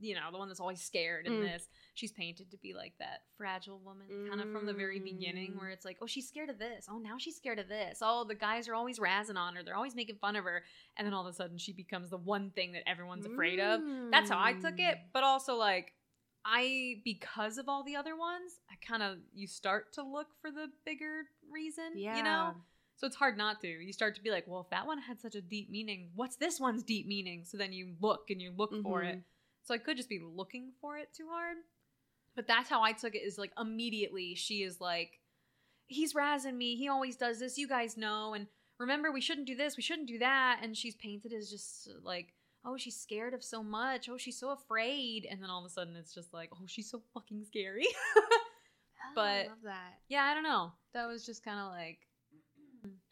you 0.00 0.14
know 0.14 0.22
the 0.32 0.38
one 0.38 0.48
that's 0.48 0.60
always 0.60 0.80
scared 0.80 1.26
in 1.26 1.34
Mm. 1.34 1.42
this 1.52 1.68
she's 1.94 2.12
painted 2.12 2.50
to 2.50 2.56
be 2.58 2.74
like 2.74 2.92
that 2.98 3.22
fragile 3.36 3.78
woman 3.84 4.06
kind 4.28 4.40
of 4.40 4.50
from 4.52 4.66
the 4.66 4.72
very 4.72 4.98
beginning 5.00 5.52
Mm. 5.52 5.60
where 5.60 5.70
it's 5.70 5.84
like 5.84 5.98
oh 6.02 6.06
she's 6.06 6.26
scared 6.28 6.50
of 6.50 6.58
this 6.58 6.86
oh 6.90 6.98
now 6.98 7.16
she's 7.18 7.36
scared 7.36 7.58
of 7.58 7.68
this 7.68 7.98
oh 8.02 8.24
the 8.24 8.34
guys 8.34 8.68
are 8.68 8.74
always 8.74 8.98
razzing 8.98 9.36
on 9.36 9.54
her 9.56 9.62
they're 9.62 9.76
always 9.76 9.94
making 9.94 10.16
fun 10.16 10.36
of 10.36 10.44
her 10.44 10.64
and 10.96 11.06
then 11.06 11.14
all 11.14 11.26
of 11.26 11.32
a 11.32 11.36
sudden 11.36 11.58
she 11.58 11.72
becomes 11.72 12.10
the 12.10 12.16
one 12.18 12.50
thing 12.50 12.72
that 12.72 12.88
everyone's 12.88 13.26
afraid 13.26 13.60
of 13.60 13.80
that's 14.10 14.30
how 14.30 14.38
I 14.42 14.52
took 14.54 14.78
it. 14.78 14.96
Mm. 14.96 15.00
But 15.12 15.24
also, 15.24 15.54
like, 15.56 15.92
I 16.44 16.96
because 17.04 17.58
of 17.58 17.68
all 17.68 17.82
the 17.84 17.96
other 17.96 18.16
ones, 18.16 18.52
I 18.70 18.74
kind 18.86 19.02
of 19.02 19.18
you 19.34 19.46
start 19.46 19.92
to 19.94 20.02
look 20.02 20.28
for 20.40 20.50
the 20.50 20.68
bigger 20.84 21.24
reason. 21.50 21.92
Yeah. 21.96 22.16
you 22.16 22.22
know. 22.22 22.54
So 22.96 23.06
it's 23.08 23.16
hard 23.16 23.36
not 23.36 23.60
to. 23.62 23.68
You 23.68 23.92
start 23.92 24.14
to 24.16 24.22
be 24.22 24.30
like, 24.30 24.44
well, 24.46 24.60
if 24.60 24.70
that 24.70 24.86
one 24.86 24.98
had 24.98 25.20
such 25.20 25.34
a 25.34 25.40
deep 25.40 25.68
meaning, 25.68 26.10
what's 26.14 26.36
this 26.36 26.60
one's 26.60 26.84
deep 26.84 27.06
meaning? 27.08 27.44
So 27.44 27.56
then 27.58 27.72
you 27.72 27.94
look 28.00 28.30
and 28.30 28.40
you 28.40 28.52
look 28.56 28.70
for 28.82 29.02
it. 29.02 29.20
So 29.64 29.74
I 29.74 29.78
could 29.78 29.96
just 29.96 30.08
be 30.08 30.20
looking 30.22 30.72
for 30.80 30.96
it 30.98 31.08
too 31.16 31.26
hard. 31.30 31.56
But 32.36 32.46
that's 32.46 32.68
how 32.68 32.82
I 32.82 32.92
took 32.92 33.14
it. 33.14 33.22
Is 33.26 33.38
like 33.38 33.52
immediately 33.58 34.34
she 34.34 34.62
is 34.62 34.80
like, 34.80 35.20
he's 35.86 36.14
razzing 36.14 36.56
me. 36.56 36.76
He 36.76 36.88
always 36.88 37.16
does 37.16 37.38
this. 37.40 37.58
You 37.58 37.68
guys 37.68 37.96
know. 37.96 38.34
And 38.34 38.46
remember, 38.78 39.10
we 39.12 39.20
shouldn't 39.20 39.46
do 39.46 39.54
this. 39.56 39.76
We 39.76 39.82
shouldn't 39.82 40.08
do 40.08 40.18
that. 40.18 40.60
And 40.62 40.76
she's 40.76 40.94
painted 40.96 41.32
as 41.32 41.50
just 41.50 41.88
like, 42.02 42.34
oh, 42.64 42.76
she's 42.76 42.96
scared 42.96 43.34
of 43.34 43.44
so 43.44 43.62
much. 43.62 44.08
Oh, 44.08 44.16
she's 44.16 44.38
so 44.38 44.50
afraid. 44.50 45.26
And 45.30 45.42
then 45.42 45.50
all 45.50 45.60
of 45.64 45.66
a 45.66 45.72
sudden, 45.72 45.96
it's 45.96 46.14
just 46.14 46.32
like, 46.32 46.50
oh, 46.54 46.64
she's 46.66 46.90
so 46.90 47.02
fucking 47.14 47.44
scary. 47.44 47.86
Oh, 49.06 49.12
but- 49.16 49.22
I 49.22 49.46
love 49.48 49.58
that. 49.64 49.98
yeah, 50.08 50.22
I 50.24 50.32
don't 50.34 50.42
know. 50.44 50.72
That 50.94 51.06
was 51.06 51.26
just 51.26 51.44
kind 51.44 51.60
of 51.60 51.66
like, 51.68 51.98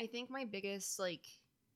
I 0.01 0.07
think 0.07 0.31
my 0.31 0.47
biggest 0.47 0.99
like 0.99 1.25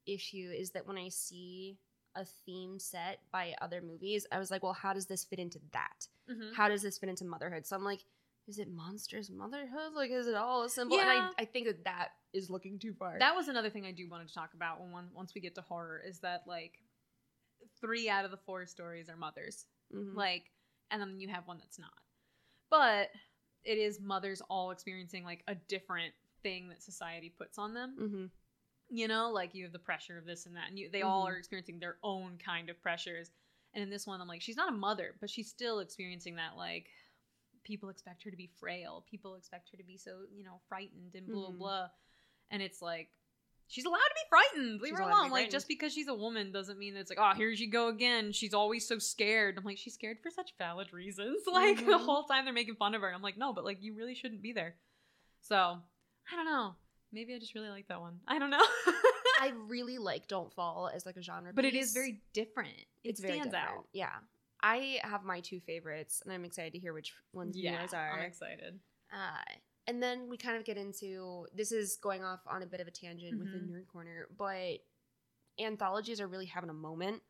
issue 0.06 0.50
is 0.56 0.70
that 0.70 0.86
when 0.86 0.96
I 0.96 1.10
see 1.10 1.76
a 2.16 2.24
theme 2.24 2.78
set 2.78 3.20
by 3.30 3.54
other 3.60 3.80
movies, 3.80 4.26
I 4.32 4.38
was 4.38 4.50
like, 4.50 4.62
well, 4.62 4.72
how 4.72 4.92
does 4.92 5.06
this 5.06 5.24
fit 5.24 5.38
into 5.38 5.60
that? 5.72 6.08
mhm. 6.30 6.54
How 6.54 6.68
does 6.68 6.82
this 6.82 6.98
fit 6.98 7.08
into 7.08 7.24
motherhood? 7.24 7.66
So 7.66 7.76
I'm 7.76 7.84
like, 7.84 8.00
is 8.48 8.58
it 8.58 8.68
monsters 8.70 9.30
motherhood? 9.30 9.92
Like, 9.94 10.10
is 10.10 10.26
it 10.26 10.34
all 10.34 10.62
a 10.64 10.68
symbol? 10.68 10.96
Yeah. 10.96 11.02
And 11.02 11.10
I, 11.38 11.42
I 11.42 11.44
think 11.44 11.66
that 11.66 11.84
that 11.84 12.08
is 12.32 12.48
looking 12.50 12.78
too 12.78 12.92
far. 12.94 13.16
that 13.18 13.34
was 13.34 13.48
another 13.48 13.70
thing 13.70 13.84
I 13.86 13.92
do 13.92 14.08
wanted 14.08 14.28
to 14.28 14.34
talk 14.34 14.54
about 14.54 14.80
when 14.80 14.90
one, 14.92 15.08
once 15.14 15.34
we 15.34 15.40
get 15.40 15.54
to 15.56 15.62
horror 15.62 16.00
is 16.06 16.18
that 16.20 16.42
like 16.46 16.78
three 17.80 18.08
out 18.08 18.24
of 18.24 18.30
the 18.30 18.36
four 18.36 18.66
stories 18.66 19.08
are 19.08 19.16
mothers. 19.16 19.66
Mhm. 19.94 20.14
like 20.16 20.50
and 20.90 21.00
then 21.00 21.20
you 21.20 21.28
have 21.28 21.46
one 21.46 21.58
that's 21.58 21.78
not 21.78 21.92
but 22.70 23.10
it 23.64 23.78
is 23.78 24.00
mothers 24.00 24.40
all 24.50 24.70
experiencing 24.72 25.22
like 25.24 25.42
a 25.46 25.54
different 25.54 26.12
thing 26.42 26.68
that 26.68 26.82
society 26.82 27.30
puts 27.30 27.56
on 27.58 27.72
them 27.74 27.96
Mhm. 27.98 28.30
You 28.88 29.08
know 29.08 29.30
like 29.30 29.54
you 29.54 29.64
have 29.64 29.72
the 29.72 29.78
pressure 29.78 30.16
of 30.18 30.24
this 30.24 30.46
and 30.46 30.54
that 30.56 30.68
and 30.68 30.78
you, 30.78 30.88
they 30.90 31.02
all 31.02 31.24
Mhm. 31.24 31.28
are 31.28 31.36
experiencing 31.36 31.78
their 31.80 31.96
own 32.02 32.38
kind 32.38 32.70
of 32.70 32.80
pressures. 32.82 33.30
And 33.74 33.82
in 33.82 33.90
this 33.90 34.06
one 34.06 34.20
i'm 34.22 34.28
like 34.28 34.40
she's 34.42 34.56
not 34.56 34.68
a 34.70 34.76
mother 34.76 35.16
but 35.20 35.28
she's 35.28 35.48
still 35.50 35.80
experiencing 35.80 36.36
that 36.36 36.56
like 36.56 36.88
people 37.64 37.88
expect 37.90 38.22
her 38.22 38.30
to 38.30 38.36
be 38.36 38.46
frail 38.58 39.04
people 39.10 39.34
expect 39.34 39.70
her 39.70 39.76
to 39.76 39.82
be 39.84 39.96
so 39.98 40.20
you 40.32 40.44
know 40.44 40.60
frightened 40.68 41.14
and 41.14 41.26
blah 41.26 41.50
Mhm. 41.50 41.58
blah. 41.58 41.88
And 42.50 42.62
it's 42.62 42.80
like 42.80 43.10
she's 43.66 43.84
allowed 43.84 43.96
to 43.98 44.14
be 44.14 44.28
frightened 44.28 44.80
leave 44.80 44.90
She's 44.92 44.98
her 44.98 45.02
allowed 45.02 45.14
to 45.16 45.22
be 45.24 45.28
alone. 45.28 45.30
Like 45.32 45.50
just 45.50 45.66
because 45.66 45.92
she's 45.92 46.06
a 46.06 46.14
woman 46.14 46.52
doesn't 46.52 46.78
mean 46.78 46.94
that 46.94 47.00
it's 47.00 47.10
like 47.10 47.18
oh 47.20 47.34
here 47.36 47.54
she 47.56 47.66
go 47.66 47.88
again. 47.88 48.30
She's 48.32 48.54
always 48.54 48.86
so 48.86 48.98
scared. 49.00 49.58
I'm 49.58 49.64
like 49.64 49.78
she's 49.78 49.94
scared 49.94 50.18
for 50.22 50.30
such 50.30 50.54
valid 50.58 50.92
reasons. 50.92 51.42
Like 51.52 51.78
the 51.84 51.98
Mhm. 51.98 52.04
whole 52.04 52.22
time 52.24 52.44
they're 52.44 52.54
making 52.54 52.76
fun 52.76 52.94
of 52.94 53.02
her 53.02 53.12
i'm 53.12 53.20
like 53.22 53.36
no 53.36 53.52
but 53.52 53.64
like 53.64 53.82
you 53.82 53.94
really 53.94 54.14
shouldn't 54.14 54.42
be 54.42 54.52
there. 54.52 54.76
So 55.42 55.56
i 56.32 56.36
don't 56.36 56.46
know 56.46 56.76
maybe 57.12 57.34
i 57.34 57.38
just 57.38 57.54
really 57.54 57.68
like 57.68 57.86
that 57.88 58.00
one 58.00 58.18
i 58.28 58.38
don't 58.38 58.50
know 58.50 58.64
I 59.38 59.52
really 59.68 59.98
like 59.98 60.28
Don't 60.28 60.50
Fall 60.54 60.90
as 60.94 61.04
like 61.04 61.18
a 61.18 61.22
genre, 61.22 61.52
but 61.54 61.66
it 61.66 61.74
is 61.74 61.92
very 61.92 62.22
different 62.32 62.72
it 63.04 63.10
it's 63.10 63.20
very 63.20 63.34
stands 63.34 63.52
different. 63.52 63.68
out 63.80 63.84
Yeah, 63.92 64.08
I 64.62 64.98
have 65.02 65.24
my 65.24 65.40
two 65.40 65.60
favorites, 65.60 66.22
and 66.24 66.32
I'm 66.32 66.46
excited 66.46 66.72
to 66.72 66.78
hear 66.78 66.94
which 66.94 67.12
ones 67.34 67.54
yeah 67.54 67.78
yours 67.80 67.92
are. 67.92 68.12
i'm 68.14 68.22
excited 68.24 68.80
Uh, 69.12 69.42
and 69.86 70.02
then 70.02 70.30
we 70.30 70.38
kind 70.38 70.56
of 70.56 70.64
get 70.64 70.78
into 70.78 71.46
this 71.54 71.70
is 71.70 71.98
going 72.02 72.24
off 72.24 72.40
on 72.46 72.62
a 72.62 72.66
bit 72.66 72.80
of 72.80 72.88
a 72.88 72.90
tangent 72.90 73.38
with 73.38 73.50
the 73.52 73.58
Mhm. 73.58 73.70
nerd 73.70 73.86
corner, 73.88 74.26
but 74.38 74.78
anthologies 75.60 76.20
are 76.20 76.26
really 76.28 76.46
having 76.46 76.70
a 76.70 76.74
moment. 76.74 77.22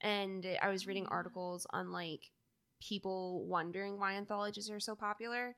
And 0.00 0.46
I 0.62 0.68
was 0.68 0.86
reading 0.86 1.06
articles 1.06 1.66
on 1.70 1.90
like 1.90 2.30
people 2.80 3.44
wondering 3.46 3.98
why 3.98 4.14
anthologies 4.14 4.70
are 4.70 4.80
so 4.80 4.94
popular. 4.94 5.56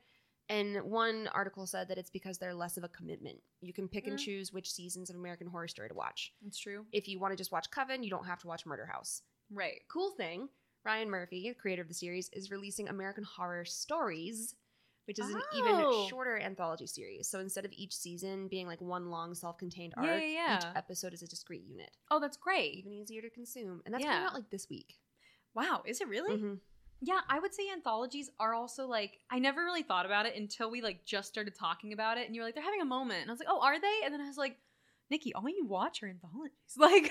And 0.50 0.82
one 0.82 1.28
article 1.28 1.64
said 1.66 1.88
that 1.88 1.96
it's 1.96 2.10
because 2.10 2.36
they're 2.38 2.52
less 2.54 2.76
of 2.76 2.82
a 2.84 2.88
commitment. 2.88 3.40
You 3.60 3.72
can 3.72 3.88
pick 3.88 4.06
and 4.08 4.18
Mm. 4.18 4.22
choose 4.24 4.52
which 4.52 4.70
seasons 4.70 5.08
of 5.08 5.14
American 5.16 5.46
Horror 5.46 5.68
Story 5.68 5.88
to 5.88 5.94
watch. 5.94 6.34
it's 6.44 6.58
true 6.58 6.86
If 6.92 7.06
you 7.08 7.18
want 7.20 7.32
to 7.32 7.36
just 7.36 7.52
watch 7.52 7.70
Coven, 7.70 8.02
you 8.02 8.10
don't 8.10 8.26
have 8.26 8.40
to 8.40 8.48
watch 8.48 8.66
Murder 8.66 8.84
House. 8.86 9.22
right 9.50 9.80
Cool 9.88 10.10
thing, 10.10 10.48
Ryan 10.84 11.08
Murphy, 11.08 11.54
creator 11.54 11.82
of 11.82 11.88
the 11.88 11.94
series, 11.94 12.28
is 12.30 12.50
releasing 12.50 12.88
American 12.88 13.22
Horror 13.24 13.64
Stories, 13.64 14.56
which 15.06 15.18
is 15.20 15.28
an 15.30 15.40
even 15.56 15.74
Oh. 15.76 16.06
shorter 16.08 16.36
anthology 16.38 16.86
series. 16.86 17.28
So 17.28 17.38
instead 17.40 17.64
of 17.64 17.72
each 17.72 17.94
season 17.94 18.48
being 18.48 18.66
like 18.66 18.80
one 18.80 19.08
long 19.10 19.34
self-contained 19.34 19.94
arc, 19.96 20.06
yeah, 20.06 20.18
yeah. 20.18 20.56
each 20.58 20.76
episode 20.76 21.14
is 21.14 21.22
a 21.22 21.28
discrete 21.28 21.64
unit. 21.64 21.96
oh 22.10 22.18
that's 22.18 22.36
great 22.36 22.76
Even 22.78 22.92
easier 22.92 23.22
to 23.22 23.30
consume. 23.30 23.82
And 23.84 23.94
that's 23.94 24.02
Yeah. 24.04 24.12
coming 24.14 24.26
out 24.26 24.34
like 24.34 24.50
this 24.50 24.68
week. 24.68 24.98
wow 25.54 25.82
is 25.84 26.00
it 26.00 26.06
really 26.08 26.36
Mhm. 26.36 26.60
Yeah, 27.02 27.20
I 27.28 27.38
would 27.38 27.54
say 27.54 27.70
anthologies 27.70 28.30
are 28.38 28.54
also 28.54 28.86
like 28.86 29.20
I 29.30 29.38
never 29.38 29.64
really 29.64 29.82
thought 29.82 30.06
about 30.06 30.26
it 30.26 30.36
until 30.36 30.70
we 30.70 30.82
like 30.82 31.04
just 31.04 31.28
started 31.28 31.54
talking 31.54 31.92
about 31.92 32.18
it, 32.18 32.26
and 32.26 32.34
you 32.34 32.40
were 32.42 32.46
like, 32.46 32.54
they're 32.54 32.64
having 32.64 32.82
a 32.82 32.86
moment, 32.86 33.22
and 33.22 33.30
I 33.30 33.32
was 33.32 33.40
like, 33.40 33.48
oh, 33.50 33.60
are 33.62 33.80
they? 33.80 34.00
And 34.04 34.12
then 34.12 34.20
I 34.20 34.26
was 34.26 34.36
like, 34.36 34.56
Nikki, 35.10 35.32
all 35.34 35.48
you 35.48 35.64
watch 35.66 36.02
are 36.02 36.08
anthologies. 36.08 36.54
Like, 36.78 37.10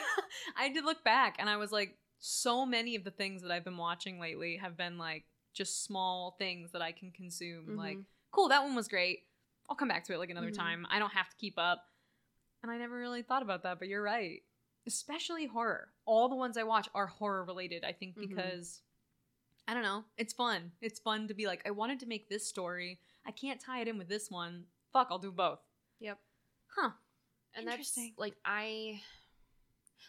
I 0.58 0.70
did 0.70 0.86
look 0.86 1.04
back, 1.04 1.36
and 1.40 1.50
I 1.50 1.58
was 1.58 1.72
like, 1.72 1.98
so 2.20 2.66
many 2.66 2.96
of 2.96 3.04
the 3.04 3.12
things 3.12 3.42
that 3.42 3.52
I've 3.52 3.64
been 3.64 3.78
watching 3.78 4.20
lately 4.20 4.58
have 4.58 4.78
been 4.78 4.98
like 4.98 5.26
just 5.54 5.84
small 5.84 6.36
things 6.38 6.72
that 6.72 6.82
I 6.82 6.92
can 6.92 7.12
consume. 7.12 7.76
Like, 7.76 7.98
Mhm. 7.98 8.06
cool, 8.32 8.50
that 8.50 8.64
one 8.64 8.76
was 8.76 8.88
great. 8.88 9.22
I'll 9.70 9.76
come 9.76 9.88
back 9.88 10.04
to 10.06 10.14
it 10.14 10.18
like 10.20 10.30
another 10.30 10.52
Mhm. 10.52 10.56
time. 10.58 10.88
I 10.90 11.00
don't 11.00 11.14
have 11.14 11.30
to 11.30 11.36
keep 11.38 11.58
up. 11.58 11.86
And 12.62 12.72
I 12.72 12.78
never 12.78 12.98
really 12.98 13.22
thought 13.22 13.42
about 13.42 13.64
that, 13.64 13.80
but 13.80 13.88
you're 13.88 14.02
right. 14.04 14.44
Especially 14.86 15.46
horror. 15.46 15.94
All 16.06 16.28
the 16.30 16.36
ones 16.36 16.58
I 16.58 16.64
watch 16.64 16.90
are 16.94 17.08
horror 17.08 17.46
related, 17.46 17.84
I 17.84 17.94
think, 17.94 18.16
Mhm. 18.18 18.22
because 18.28 18.82
I 19.70 19.74
don't 19.76 19.84
know. 19.84 20.04
It's 20.18 20.34
fun. 20.34 20.72
It's 20.82 21.00
fun 21.00 21.28
to 21.28 21.36
be 21.36 21.46
like, 21.46 21.62
I 21.66 21.70
wanted 21.72 22.00
to 22.00 22.08
make 22.08 22.28
this 22.28 22.48
story. 22.48 23.00
I 23.26 23.30
I 23.30 23.32
can't 23.32 23.60
tie 23.62 23.82
it 23.82 23.88
in 23.88 24.00
with 24.00 24.10
this 24.10 24.32
one. 24.32 24.64
Fuck, 24.92 25.10
I'll 25.12 25.20
do 25.20 25.32
both. 25.32 25.60
Yep. 26.00 26.18
Huh. 26.76 26.90
And 27.54 27.68
that's 27.68 27.76
Interesting. 27.78 28.14
like 28.18 28.34
I 28.44 29.02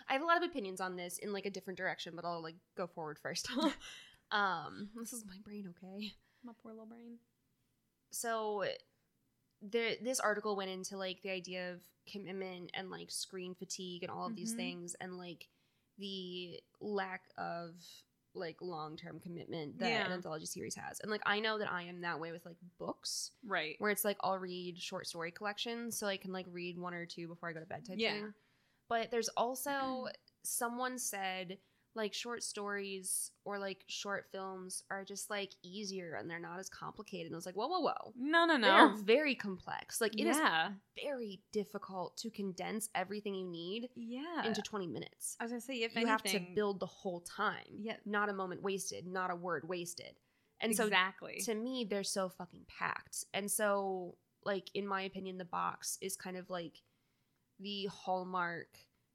I 0.08 0.14
have 0.14 0.22
a 0.22 0.24
lot 0.24 0.38
of 0.38 0.42
opinions 0.42 0.80
on 0.80 0.96
this 0.96 1.18
in 1.18 1.32
like 1.32 1.44
a 1.44 1.50
different 1.50 1.76
direction, 1.76 2.14
but 2.16 2.24
I'll 2.24 2.42
like 2.42 2.54
go 2.76 2.86
forward 2.86 3.18
first. 3.18 3.48
um, 4.30 4.88
this 4.96 5.12
is 5.12 5.26
my 5.26 5.36
brain, 5.44 5.74
okay? 5.76 6.12
My 6.42 6.52
poor 6.62 6.72
little 6.72 6.86
brain. 6.86 7.18
So 8.10 8.64
there 9.60 9.96
this 10.02 10.20
article 10.20 10.56
went 10.56 10.70
into 10.70 10.96
like 10.96 11.20
the 11.22 11.30
idea 11.30 11.72
of 11.72 11.80
commitment 12.10 12.70
and 12.72 12.90
like 12.90 13.10
screen 13.10 13.54
fatigue 13.54 14.02
and 14.02 14.10
all 14.10 14.26
of 14.26 14.34
these 14.34 14.54
Mhm. 14.54 14.56
things 14.56 14.96
and 15.00 15.18
like 15.18 15.48
the 15.98 16.58
lack 16.80 17.24
of 17.36 17.74
like 18.34 18.56
long-term 18.60 19.20
commitment 19.20 19.78
that 19.78 20.06
an 20.06 20.12
anthology 20.12 20.46
series 20.46 20.74
has. 20.76 21.00
And 21.00 21.10
like 21.10 21.22
I 21.26 21.40
know 21.40 21.58
that 21.58 21.70
I 21.72 21.82
am 21.82 22.00
that 22.02 22.20
way 22.20 22.32
with 22.32 22.44
like 22.46 22.56
books 22.78 23.32
Right. 23.44 23.76
where 23.78 23.90
it's 23.90 24.04
like 24.04 24.16
I'll 24.20 24.38
read 24.38 24.78
short 24.78 25.06
story 25.06 25.30
collections 25.32 25.98
so 25.98 26.06
I 26.06 26.16
can 26.16 26.32
like 26.32 26.46
read 26.50 26.78
one 26.78 26.94
or 26.94 27.06
two 27.06 27.26
before 27.28 27.48
I 27.48 27.52
go 27.52 27.60
to 27.60 27.66
bed 27.66 27.84
type 27.86 27.96
Yeah. 27.98 28.12
thing. 28.12 28.34
But 28.88 29.10
there's 29.10 29.28
also 29.30 30.06
someone 30.44 30.98
said 30.98 31.58
like 31.94 32.14
short 32.14 32.42
stories 32.42 33.32
or 33.44 33.58
like 33.58 33.84
short 33.88 34.26
films 34.30 34.84
are 34.90 35.04
just 35.04 35.28
like 35.28 35.52
easier 35.62 36.14
and 36.14 36.30
they're 36.30 36.38
not 36.38 36.58
as 36.58 36.68
complicated. 36.68 37.26
And 37.26 37.34
I 37.34 37.38
was 37.38 37.46
like, 37.46 37.56
whoa, 37.56 37.66
whoa, 37.66 37.80
whoa. 37.80 38.12
No, 38.16 38.44
no, 38.44 38.56
no. 38.56 38.66
They 38.66 38.72
are 38.72 38.96
very 38.96 39.34
complex. 39.34 40.00
Like 40.00 40.18
it 40.18 40.26
is 40.26 40.36
yeah. 40.36 40.70
very 41.04 41.40
difficult 41.52 42.16
to 42.18 42.30
condense 42.30 42.88
everything 42.94 43.34
you 43.34 43.46
need 43.46 43.88
Yeah. 43.96 44.46
into 44.46 44.62
20 44.62 44.86
minutes. 44.86 45.36
I 45.40 45.44
was 45.44 45.52
gonna 45.52 45.60
say 45.60 45.82
if 45.82 45.96
You 45.96 46.06
have 46.06 46.22
to 46.24 46.40
build 46.54 46.80
the 46.80 46.86
whole 46.86 47.20
time. 47.20 47.78
Yeah. 47.78 47.96
Not 48.06 48.28
a 48.28 48.32
moment 48.32 48.62
wasted, 48.62 49.06
not 49.06 49.30
a 49.30 49.36
word 49.36 49.68
wasted. 49.68 50.14
And 50.60 50.76
so 50.76 50.84
exactly. 50.84 51.40
to 51.44 51.54
me 51.54 51.86
they're 51.88 52.04
so 52.04 52.28
fucking 52.28 52.66
packed 52.68 53.24
and 53.32 53.50
so 53.50 54.16
like 54.44 54.70
in 54.74 54.86
my 54.86 55.02
opinion 55.02 55.38
the 55.38 55.44
box 55.44 55.96
is 56.02 56.16
kind 56.16 56.36
of 56.36 56.50
like 56.50 56.82
the 57.58 57.86
hallmark 57.86 58.68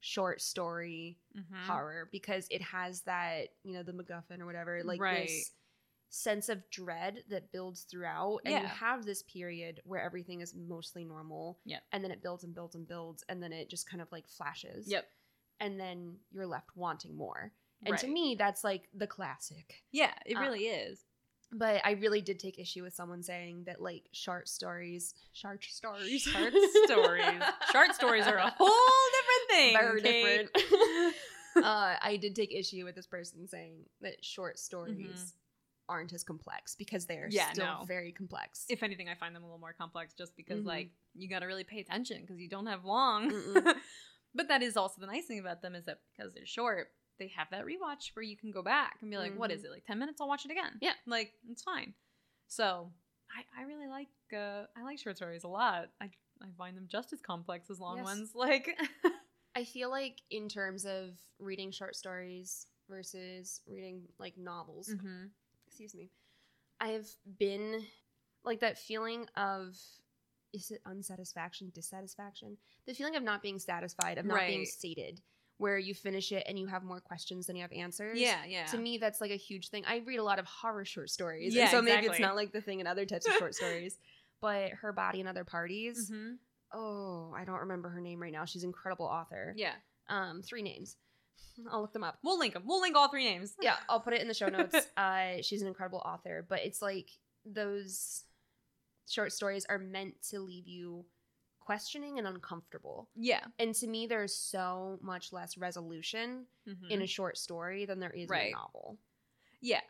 short 0.05 0.39
story 0.39 1.17
Mhm. 1.35 1.65
horror 1.65 2.07
because 2.11 2.47
it 2.51 2.61
has 2.61 3.01
that 3.01 3.47
you 3.63 3.73
know 3.73 3.81
the 3.81 3.91
macguffin 3.91 4.39
or 4.39 4.45
whatever 4.45 4.83
like 4.83 5.01
Right. 5.01 5.27
this 5.27 5.51
sense 6.09 6.47
of 6.47 6.69
dread 6.69 7.23
that 7.29 7.51
builds 7.51 7.81
throughout 7.83 8.39
and 8.45 8.53
you 8.61 8.67
have 8.67 9.03
this 9.03 9.23
period 9.23 9.81
where 9.83 10.01
everything 10.01 10.41
is 10.41 10.53
mostly 10.53 11.03
normal 11.03 11.59
Yep. 11.65 11.83
and 11.91 12.03
then 12.03 12.11
it 12.11 12.21
builds 12.21 12.43
and 12.43 12.53
builds 12.53 12.75
and 12.75 12.87
builds 12.87 13.23
and 13.29 13.41
then 13.41 13.51
it 13.51 13.67
just 13.67 13.89
kind 13.89 13.99
of 14.01 14.11
like 14.11 14.27
flashes 14.27 14.87
Yep. 14.87 15.09
and 15.59 15.79
then 15.79 16.19
you're 16.31 16.45
left 16.47 16.75
wanting 16.77 17.15
more 17.15 17.51
and 17.83 17.97
to 17.97 18.07
me 18.07 18.35
that's 18.37 18.63
like 18.63 18.87
the 18.93 19.07
classic 19.07 19.83
Yeah, 19.91 20.13
it 20.27 20.37
Uh, 20.37 20.41
really 20.41 20.67
is. 20.67 21.03
but 21.51 21.81
I 21.85 21.91
really 21.91 22.21
did 22.21 22.39
take 22.39 22.59
issue 22.59 22.83
with 22.83 22.93
someone 22.93 23.23
saying 23.23 23.63
that 23.65 23.81
like 23.81 24.07
short 24.11 24.47
stories, 24.49 25.13
short 25.33 25.63
stories, 25.63 26.21
Short 26.23 26.53
stories. 26.85 27.41
Short 27.71 27.93
stories 27.95 28.25
are 28.27 28.37
a 28.37 28.49
whole 28.57 28.67
thing. 29.55 29.73
very 29.73 30.01
Kate. 30.01 30.49
different. 30.53 31.15
uh, 31.63 31.95
I 32.01 32.17
did 32.21 32.35
take 32.35 32.53
issue 32.53 32.83
with 32.85 32.95
this 32.95 33.07
person 33.07 33.47
saying 33.47 33.85
that 34.01 34.23
short 34.23 34.59
stories 34.59 35.33
aren't 35.87 36.13
as 36.13 36.23
complex 36.23 36.75
because 36.75 37.05
they're 37.05 37.27
Mm-hmm. 37.27 37.31
Yeah, 37.31 37.53
still 37.53 37.65
no. 37.65 37.85
very 37.85 38.11
complex. 38.11 38.65
if 38.69 38.81
anything, 38.83 39.07
I 39.09 39.15
find 39.15 39.35
them 39.35 39.43
a 39.43 39.45
little 39.45 39.59
more 39.59 39.73
complex 39.73 40.13
just 40.13 40.35
because, 40.35 40.63
Mhm. 40.63 40.65
like, 40.67 40.89
you 41.13 41.29
got 41.29 41.39
to 41.39 41.45
really 41.45 41.63
pay 41.63 41.79
attention 41.79 42.21
because 42.21 42.39
you 42.39 42.49
don't 42.49 42.65
have 42.67 42.83
long. 42.85 43.31
But 44.37 44.49
that 44.49 44.61
is 44.61 44.75
also 44.75 44.99
the 44.99 45.07
nice 45.07 45.27
thing 45.27 45.39
about 45.39 45.61
them 45.61 45.75
is 45.75 45.85
that 45.85 45.99
because 46.11 46.33
they're 46.33 46.45
short, 46.45 46.89
they 47.19 47.29
have 47.37 47.47
that 47.51 47.63
rewatch 47.65 48.13
where 48.15 48.23
you 48.23 48.35
can 48.35 48.51
go 48.51 48.61
back 48.61 48.97
and 49.01 49.09
be 49.09 49.17
like, 49.17 49.33
"What 49.37 49.49
Mhm. 49.49 49.53
is 49.53 49.63
it? 49.63 49.71
Like 49.71 49.85
ten 49.85 49.97
minutes? 49.97 50.19
I'll 50.19 50.27
watch 50.27 50.43
it 50.43 50.51
again." 50.51 50.77
Yeah. 50.81 50.91
like 51.05 51.31
it's 51.49 51.63
fine. 51.63 51.93
So 52.47 52.91
I, 53.33 53.61
I 53.61 53.63
really 53.63 53.87
like 53.87 54.09
uh, 54.33 54.65
I 54.75 54.83
like 54.83 54.99
short 54.99 55.15
stories 55.15 55.45
a 55.45 55.47
lot. 55.47 55.89
I 56.01 56.09
I 56.41 56.47
find 56.57 56.75
them 56.75 56.87
just 56.89 57.13
as 57.13 57.21
complex 57.21 57.69
as 57.69 57.79
long 57.79 57.95
Yes. 57.95 58.03
ones. 58.03 58.31
Like, 58.35 58.77
I 59.55 59.63
feel 59.63 59.89
like 59.89 60.21
in 60.29 60.49
terms 60.49 60.85
of 60.85 61.19
reading 61.39 61.71
short 61.71 61.95
stories 61.95 62.67
versus 62.89 63.61
reading 63.65 64.07
like 64.19 64.37
novels, 64.37 64.89
Mhm. 64.89 65.31
excuse 65.67 65.95
me, 65.95 66.11
I've 66.79 67.17
been 67.39 67.87
like 68.43 68.61
that 68.61 68.77
feeling 68.79 69.27
of 69.35 69.77
is 70.53 70.71
it 70.71 70.81
unsatisfaction, 70.85 71.71
dissatisfaction? 71.71 72.57
The 72.85 72.93
feeling 72.93 73.15
of 73.15 73.23
not 73.23 73.41
being 73.41 73.59
satisfied, 73.59 74.17
of 74.17 74.25
not 74.25 74.45
being 74.47 74.65
sated, 74.65 75.21
where 75.57 75.77
you 75.77 75.93
finish 75.95 76.31
it 76.31 76.45
and 76.47 76.57
you 76.59 76.67
have 76.67 76.83
more 76.83 77.01
questions 77.01 77.47
than 77.47 77.55
you 77.57 77.63
have 77.63 77.73
answers. 77.73 78.19
yeah, 78.19 78.45
yeah. 78.45 78.65
To 78.71 78.77
me, 78.77 78.97
that's 78.97 79.21
like 79.21 79.31
a 79.31 79.35
huge 79.37 79.69
thing. 79.69 79.85
I 79.85 79.97
read 79.97 80.17
a 80.17 80.23
lot 80.23 80.39
of 80.39 80.45
horror 80.45 80.85
short 80.85 81.09
stories. 81.09 81.55
Yeah, 81.55 81.61
and 81.63 81.71
so 81.71 81.81
maybe 81.81 82.05
it's 82.07 82.19
not 82.19 82.35
like 82.35 82.51
the 82.53 82.61
thing 82.61 82.79
in 82.79 82.87
other 82.87 83.05
types 83.05 83.27
of 83.27 83.33
short 83.33 83.55
stories. 83.55 83.99
But 84.41 84.71
her 84.73 84.91
body 84.93 85.21
and 85.21 85.29
other 85.29 85.45
parties. 85.45 86.11
Mhm. 86.11 86.39
Oh, 86.75 87.33
I 87.35 87.45
don't 87.45 87.61
remember 87.61 87.89
her 87.89 88.01
name 88.01 88.21
right 88.21 88.31
now. 88.33 88.45
She's 88.45 88.63
an 88.63 88.69
incredible 88.69 89.05
author. 89.05 89.53
yeah, 89.57 89.73
Um, 90.09 90.41
three 90.41 90.61
names. 90.61 90.97
I'll 91.71 91.81
look 91.81 91.93
them 91.93 92.03
up 92.03 92.19
we'll 92.23 92.37
link 92.37 92.53
them. 92.53 92.63
We'll 92.65 92.81
link 92.81 92.95
all 92.97 93.07
three 93.09 93.23
names. 93.23 93.53
yeah 93.61 93.77
i'll 93.89 93.99
put 94.01 94.13
it 94.13 94.21
in 94.21 94.27
the 94.27 94.33
show 94.33 94.47
notes 94.57 94.75
uh 94.97 95.41
she's 95.41 95.61
an 95.61 95.67
incredible 95.69 95.99
author 95.99 96.45
but 96.49 96.59
it's 96.65 96.81
like 96.81 97.09
those 97.45 98.23
short 99.07 99.31
stories 99.31 99.65
are 99.69 99.77
meant 99.77 100.15
to 100.31 100.39
leave 100.39 100.67
you 100.67 101.05
questioning 101.59 102.17
and 102.19 102.27
uncomfortable 102.27 103.09
yeah. 103.15 103.43
and 103.59 103.73
to 103.75 103.87
me 103.87 104.05
there's 104.05 104.35
so 104.35 104.99
much 105.01 105.31
less 105.33 105.57
resolution 105.57 106.45
Mhm. 106.67 106.89
in 106.91 107.01
a 107.01 107.07
short 107.07 107.37
story 107.37 107.85
than 107.85 107.99
there 107.99 108.11
is 108.11 108.29
in 108.29 108.35
a 108.35 108.51
novel 108.51 108.97
Yeah. 109.61 109.81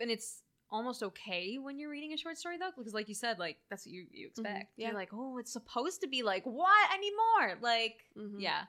And 0.00 0.10
it's 0.10 0.42
almost 0.70 1.02
okay 1.02 1.56
when 1.58 1.78
you're 1.78 1.90
reading 1.90 2.12
a 2.12 2.16
short 2.16 2.36
story 2.38 2.58
though, 2.58 2.70
because 2.76 2.94
like 2.94 3.08
you 3.08 3.14
said, 3.14 3.38
like 3.38 3.58
that's 3.70 3.86
what 3.86 3.92
you, 3.92 4.06
you 4.10 4.26
expect. 4.28 4.72
yeah. 4.76 4.88
You're 4.88 4.94
like, 4.96 5.10
oh, 5.12 5.38
it's 5.38 5.52
supposed 5.52 6.00
to 6.02 6.08
be 6.08 6.22
like, 6.22 6.44
what? 6.44 6.72
I 6.90 6.96
need 6.98 7.12
more. 7.38 7.58
Like, 7.60 7.96
Mhm. 8.18 8.36
yeah. 8.40 8.64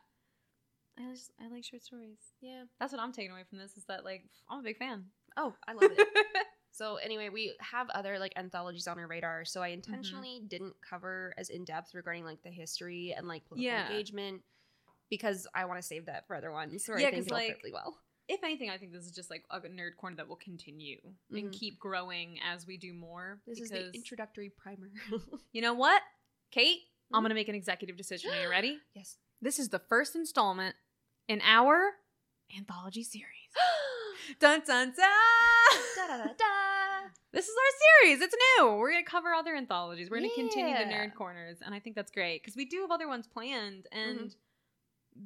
I 0.97 1.11
just 1.11 1.31
I 1.39 1.47
like 1.49 1.63
short 1.65 1.83
stories. 1.83 2.19
yeah 2.41 2.63
That's 2.79 2.93
what 2.93 3.01
I'm 3.01 3.11
taking 3.11 3.31
away 3.31 3.43
from 3.49 3.57
this 3.57 3.75
is 3.77 3.83
that 3.85 4.05
like 4.05 4.23
I'm 4.49 4.59
a 4.59 4.63
big 4.63 4.77
fan. 4.77 5.05
oh 5.37 5.53
i 5.67 5.73
love 5.73 5.91
it 5.91 6.07
so 6.71 6.95
anyway 6.95 7.27
we 7.29 7.53
have 7.59 7.89
other 7.89 8.17
like 8.19 8.31
anthologies 8.37 8.87
on 8.87 8.97
our 8.97 9.07
radar 9.07 9.43
so 9.43 9.61
i 9.61 9.67
intentionally 9.69 10.41
didn't 10.47 10.73
cover 10.87 11.33
as 11.37 11.49
in-depth 11.49 11.93
regarding 11.93 12.23
like 12.23 12.41
the 12.43 12.49
history 12.49 13.13
and 13.17 13.27
like 13.27 13.43
political 13.45 13.65
Yeah. 13.69 13.89
engagement 13.89 14.41
because 15.09 15.45
i 15.53 15.65
want 15.65 15.77
to 15.81 15.85
save 15.85 16.05
that 16.05 16.25
for 16.27 16.35
other 16.37 16.51
ones 16.53 16.87
where 16.87 16.97
Yeah, 16.99 17.07
i 17.07 17.11
think 17.11 17.25
it'll 17.25 17.37
like, 17.37 17.47
fit 17.49 17.57
really 17.63 17.73
well 17.73 17.97
if 18.27 18.43
anything, 18.43 18.69
I 18.69 18.77
think 18.77 18.91
this 18.91 19.05
is 19.05 19.11
just 19.11 19.29
like 19.29 19.43
a 19.51 19.59
nerd 19.61 19.95
corner 19.97 20.15
that 20.17 20.27
will 20.27 20.35
continue 20.37 20.99
and 21.31 21.49
Mhm. 21.49 21.53
keep 21.53 21.79
growing 21.79 22.39
as 22.41 22.65
we 22.65 22.77
do 22.77 22.93
more. 22.93 23.41
This 23.45 23.59
is 23.59 23.69
the 23.69 23.91
introductory 23.93 24.49
primer. 24.49 24.91
You 25.53 25.61
know 25.61 25.73
what, 25.73 26.01
Kate? 26.51 26.81
I'm 27.13 27.19
Mhm. 27.21 27.23
gonna 27.25 27.35
make 27.35 27.47
an 27.49 27.55
executive 27.55 27.97
decision. 27.97 28.31
Are 28.31 28.41
you 28.41 28.49
ready? 28.49 28.79
yes. 28.93 29.17
This 29.41 29.59
is 29.59 29.69
the 29.69 29.79
first 29.79 30.15
installment 30.15 30.75
in 31.27 31.41
our 31.41 31.97
anthology 32.55 33.03
series. 33.03 33.51
dun 34.39 34.61
dun 34.65 34.87
dun! 34.95 34.95
da, 35.95 36.07
da, 36.07 36.17
da, 36.17 36.33
da. 36.33 37.09
This 37.31 37.47
is 37.47 37.55
our 37.55 38.03
series. 38.03 38.21
It's 38.21 38.35
new. 38.57 38.75
We're 38.77 38.91
gonna 38.91 39.03
cover 39.03 39.33
other 39.33 39.55
anthologies. 39.55 40.09
We're 40.09 40.17
gonna 40.17 40.29
continue 40.35 40.73
the 40.73 40.85
nerd 40.85 41.13
corners, 41.15 41.61
and 41.61 41.75
I 41.75 41.79
think 41.79 41.95
that's 41.95 42.11
great 42.11 42.41
because 42.41 42.55
we 42.55 42.65
do 42.65 42.81
have 42.81 42.91
other 42.91 43.07
ones 43.07 43.27
planned, 43.27 43.87
and 43.91 44.33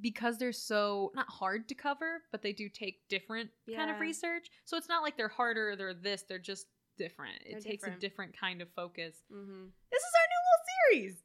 because 0.02 0.38
they're 0.38 0.52
so 0.52 1.12
not 1.16 1.28
hard 1.30 1.68
to 1.70 1.76
cover, 1.76 2.24
but 2.32 2.42
they 2.42 2.54
do 2.54 2.70
take 2.70 3.08
different 3.10 3.50
kind 3.76 3.90
of 3.92 4.00
research. 4.00 4.48
So 4.66 4.78
it's 4.78 4.90
not 4.90 5.02
like 5.04 5.18
they're 5.18 5.28
harder. 5.28 5.76
They're 5.76 5.94
this. 5.94 6.24
They're 6.28 6.40
just 6.40 6.68
different. 6.98 7.36
It 7.46 7.52
They're 7.54 7.62
takes 7.62 7.84
a 7.84 7.86
different. 7.88 8.02
different 8.02 8.40
kind 8.40 8.62
of 8.62 8.68
focus. 8.76 9.16
Mm-hmm. 9.34 9.66
This 9.92 10.02
is 10.02 10.14
our 10.20 10.28
new 10.30 10.42
little 10.46 10.66
series. 11.08 11.24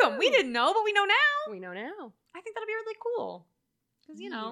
Welcome. 0.00 0.18
We 0.18 0.30
didn't 0.30 0.52
know, 0.52 0.72
but 0.72 0.82
we 0.84 0.92
know 0.92 1.04
now. 1.04 1.52
We 1.52 1.60
know 1.60 1.72
now. 1.72 2.12
I 2.34 2.40
think 2.40 2.56
that'll 2.56 2.66
be 2.66 2.72
really 2.72 2.96
cool 3.16 3.46
because 4.06 4.20
you 4.20 4.30
know 4.30 4.50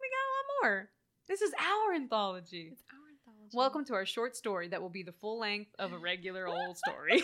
we 0.00 0.08
got 0.08 0.24
a 0.24 0.30
lot 0.34 0.46
more. 0.62 0.90
This 1.28 1.40
is 1.40 1.52
our 1.58 1.94
anthology. 1.94 2.68
It's 2.72 2.82
our 2.92 2.98
anthology. 3.10 3.56
Welcome 3.56 3.84
to 3.86 3.94
our 3.94 4.04
short 4.06 4.36
story 4.36 4.68
that 4.68 4.82
will 4.82 4.90
be 4.90 5.02
the 5.02 5.12
full 5.12 5.38
length 5.40 5.70
of 5.78 5.92
a 5.92 5.98
regular 5.98 6.46
old 6.46 6.76
story. 6.86 7.22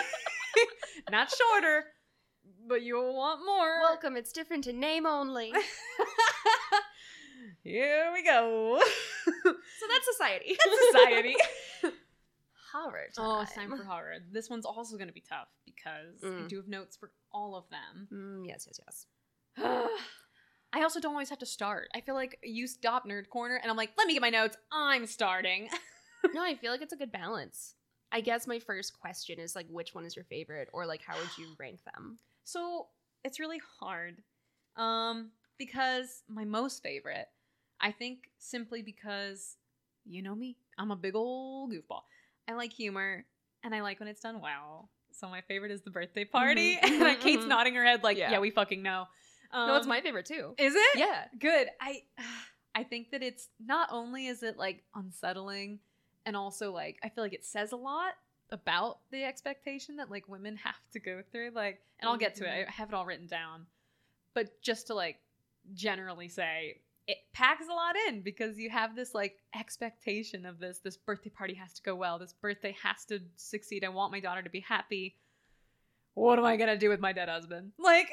Not 1.11 1.31
shorter, 1.31 1.85
but 2.71 2.83
you'll 2.83 3.15
want 3.17 3.45
more. 3.45 3.81
Welcome. 3.83 4.17
It's 4.17 4.31
different 4.33 4.67
in 4.69 4.79
name 4.81 5.05
only. 5.05 5.53
Here 7.65 8.11
we 8.15 8.23
go. 8.25 8.81
so 9.45 9.53
that's 9.89 10.07
society. 10.17 10.57
That's 10.57 10.81
society. 10.93 11.35
Horror 12.73 13.07
time. 13.17 13.27
oh, 13.27 13.41
it's 13.43 13.53
time 13.53 13.77
for 13.77 13.83
horror. 13.83 14.15
This 14.31 14.49
one's 14.49 14.65
also 14.65 14.95
going 14.97 15.09
to 15.09 15.13
be 15.15 15.25
tough 15.29 15.49
because 15.67 16.23
I 16.23 16.27
Mm. 16.27 16.49
do 16.49 16.57
have 16.59 16.69
notes 16.69 16.97
for 16.97 17.11
all 17.33 17.57
of 17.57 17.65
them. 17.69 18.07
Mm, 18.13 18.47
yes, 18.47 18.69
yes, 18.69 18.79
yes. 19.59 19.59
I 20.73 20.83
also 20.85 21.01
don't 21.01 21.15
always 21.15 21.31
have 21.31 21.41
to 21.41 21.47
start. 21.47 21.89
I 21.97 22.01
feel 22.01 22.15
like 22.15 22.39
you 22.45 22.69
stop 22.69 23.09
Nerd 23.09 23.29
Corner 23.29 23.57
and 23.61 23.69
I'm 23.69 23.77
like, 23.77 23.91
let 23.99 24.07
me 24.07 24.13
get 24.13 24.23
my 24.23 24.31
notes. 24.31 24.57
I'm 24.71 25.05
starting. 25.07 25.69
no, 26.33 26.45
I 26.45 26.55
feel 26.55 26.71
like 26.71 26.81
it's 26.83 26.93
a 26.93 26.97
good 26.97 27.11
balance. 27.11 27.75
I 28.13 28.21
guess 28.21 28.47
my 28.47 28.61
first 28.61 29.01
question 29.01 29.41
is 29.41 29.57
like, 29.57 29.67
which 29.69 29.93
one 29.93 30.05
is 30.05 30.15
your 30.15 30.27
favorite, 30.27 30.69
or 30.73 30.87
like, 30.87 31.01
how 31.05 31.17
would 31.19 31.37
you 31.39 31.49
rank 31.59 31.81
them? 31.85 32.19
So 32.45 32.89
it's 33.25 33.39
really 33.41 33.61
hard. 33.81 34.23
Um, 34.77 35.31
because 35.59 36.23
my 36.29 36.45
most 36.45 36.83
favorite, 36.83 37.29
I 37.81 37.93
think 37.93 38.31
simply 38.39 38.83
because 38.83 39.57
you 40.07 40.23
know 40.23 40.35
me, 40.35 40.57
I'm 40.79 40.91
a 40.91 40.97
big 40.97 41.15
old 41.15 41.73
goofball. 41.73 42.03
I 42.49 42.55
like 42.55 42.73
humor 42.73 43.25
and 43.63 43.75
I 43.75 43.83
like 43.83 44.01
when 44.01 44.09
it's 44.09 44.21
done 44.23 44.41
well. 44.41 44.91
So 45.13 45.29
my 45.29 45.43
favorite 45.43 45.71
is 45.71 45.83
the 45.83 45.91
birthday 45.91 46.25
party, 46.25 46.79
Mhm, 46.83 47.01
and 47.11 47.21
Kate's 47.21 47.45
mhm. 47.45 47.49
nodding 47.49 47.75
her 47.75 47.85
head 47.85 48.03
like, 48.03 48.17
Yeah. 48.17 48.31
yeah, 48.33 48.39
we 48.39 48.51
fucking 48.51 48.83
know. 48.83 49.07
no, 49.53 49.77
it's 49.77 49.85
Um, 49.87 49.89
my 49.89 50.01
favorite 50.01 50.27
too. 50.27 50.55
Is 50.57 50.75
it? 50.75 50.99
Yeah. 50.99 51.25
Good. 51.39 51.69
I 51.81 52.03
I 52.75 52.85
think 52.85 53.11
that 53.11 53.23
it's 53.23 53.49
not 53.59 53.89
only 53.91 54.29
is 54.29 54.43
it 54.45 54.57
like 54.57 54.85
unsettling 54.95 55.81
and 56.25 56.37
also 56.37 56.73
like 56.73 56.99
I 57.03 57.09
feel 57.09 57.25
like 57.25 57.33
it 57.35 57.45
says 57.45 57.73
a 57.73 57.77
lot 57.77 58.13
about 58.53 58.99
the 59.11 59.25
expectation 59.25 59.97
that 59.97 60.11
like 60.11 60.29
women 60.29 60.57
have 60.65 60.75
to 60.93 61.01
go 61.01 61.23
through 61.33 61.51
like 61.55 61.81
and 62.01 62.09
I'll 62.09 62.17
get 62.17 62.35
to 62.37 62.45
it. 62.45 62.49
Mm-hmm. 62.49 62.69
I 62.69 62.73
have 62.73 62.89
it 62.89 62.95
all 62.95 63.07
written 63.07 63.27
down. 63.27 63.67
But 64.35 64.61
just 64.63 64.87
to 64.89 64.95
like 64.95 65.17
generally 65.75 66.29
say 66.29 66.81
it 67.07 67.19
packs 67.33 67.67
a 67.69 67.73
lot 67.73 67.97
in 68.09 68.21
because 68.21 68.59
you 68.59 68.71
have 68.71 68.95
this 68.95 69.15
like 69.15 69.39
expectation 69.59 70.47
of 70.47 70.59
this 70.59 70.79
this 70.79 70.97
birthday 70.97 71.31
party 71.31 71.55
has 71.55 71.73
to 71.75 71.83
go 71.83 71.95
well. 71.95 72.19
This 72.19 72.33
birthday 72.33 72.77
has 72.83 73.05
to 73.07 73.21
succeed. 73.37 73.85
I 73.85 73.89
want 73.89 74.13
my 74.13 74.21
daughter 74.21 74.43
to 74.43 74.51
be 74.51 74.61
happy. 74.61 75.17
What 76.15 76.39
am 76.39 76.45
I 76.45 76.57
going 76.57 76.69
to 76.69 76.79
do 76.79 76.89
with 76.89 77.01
my 77.01 77.13
dead 77.13 77.29
husband? 77.29 77.73
Like 77.79 78.11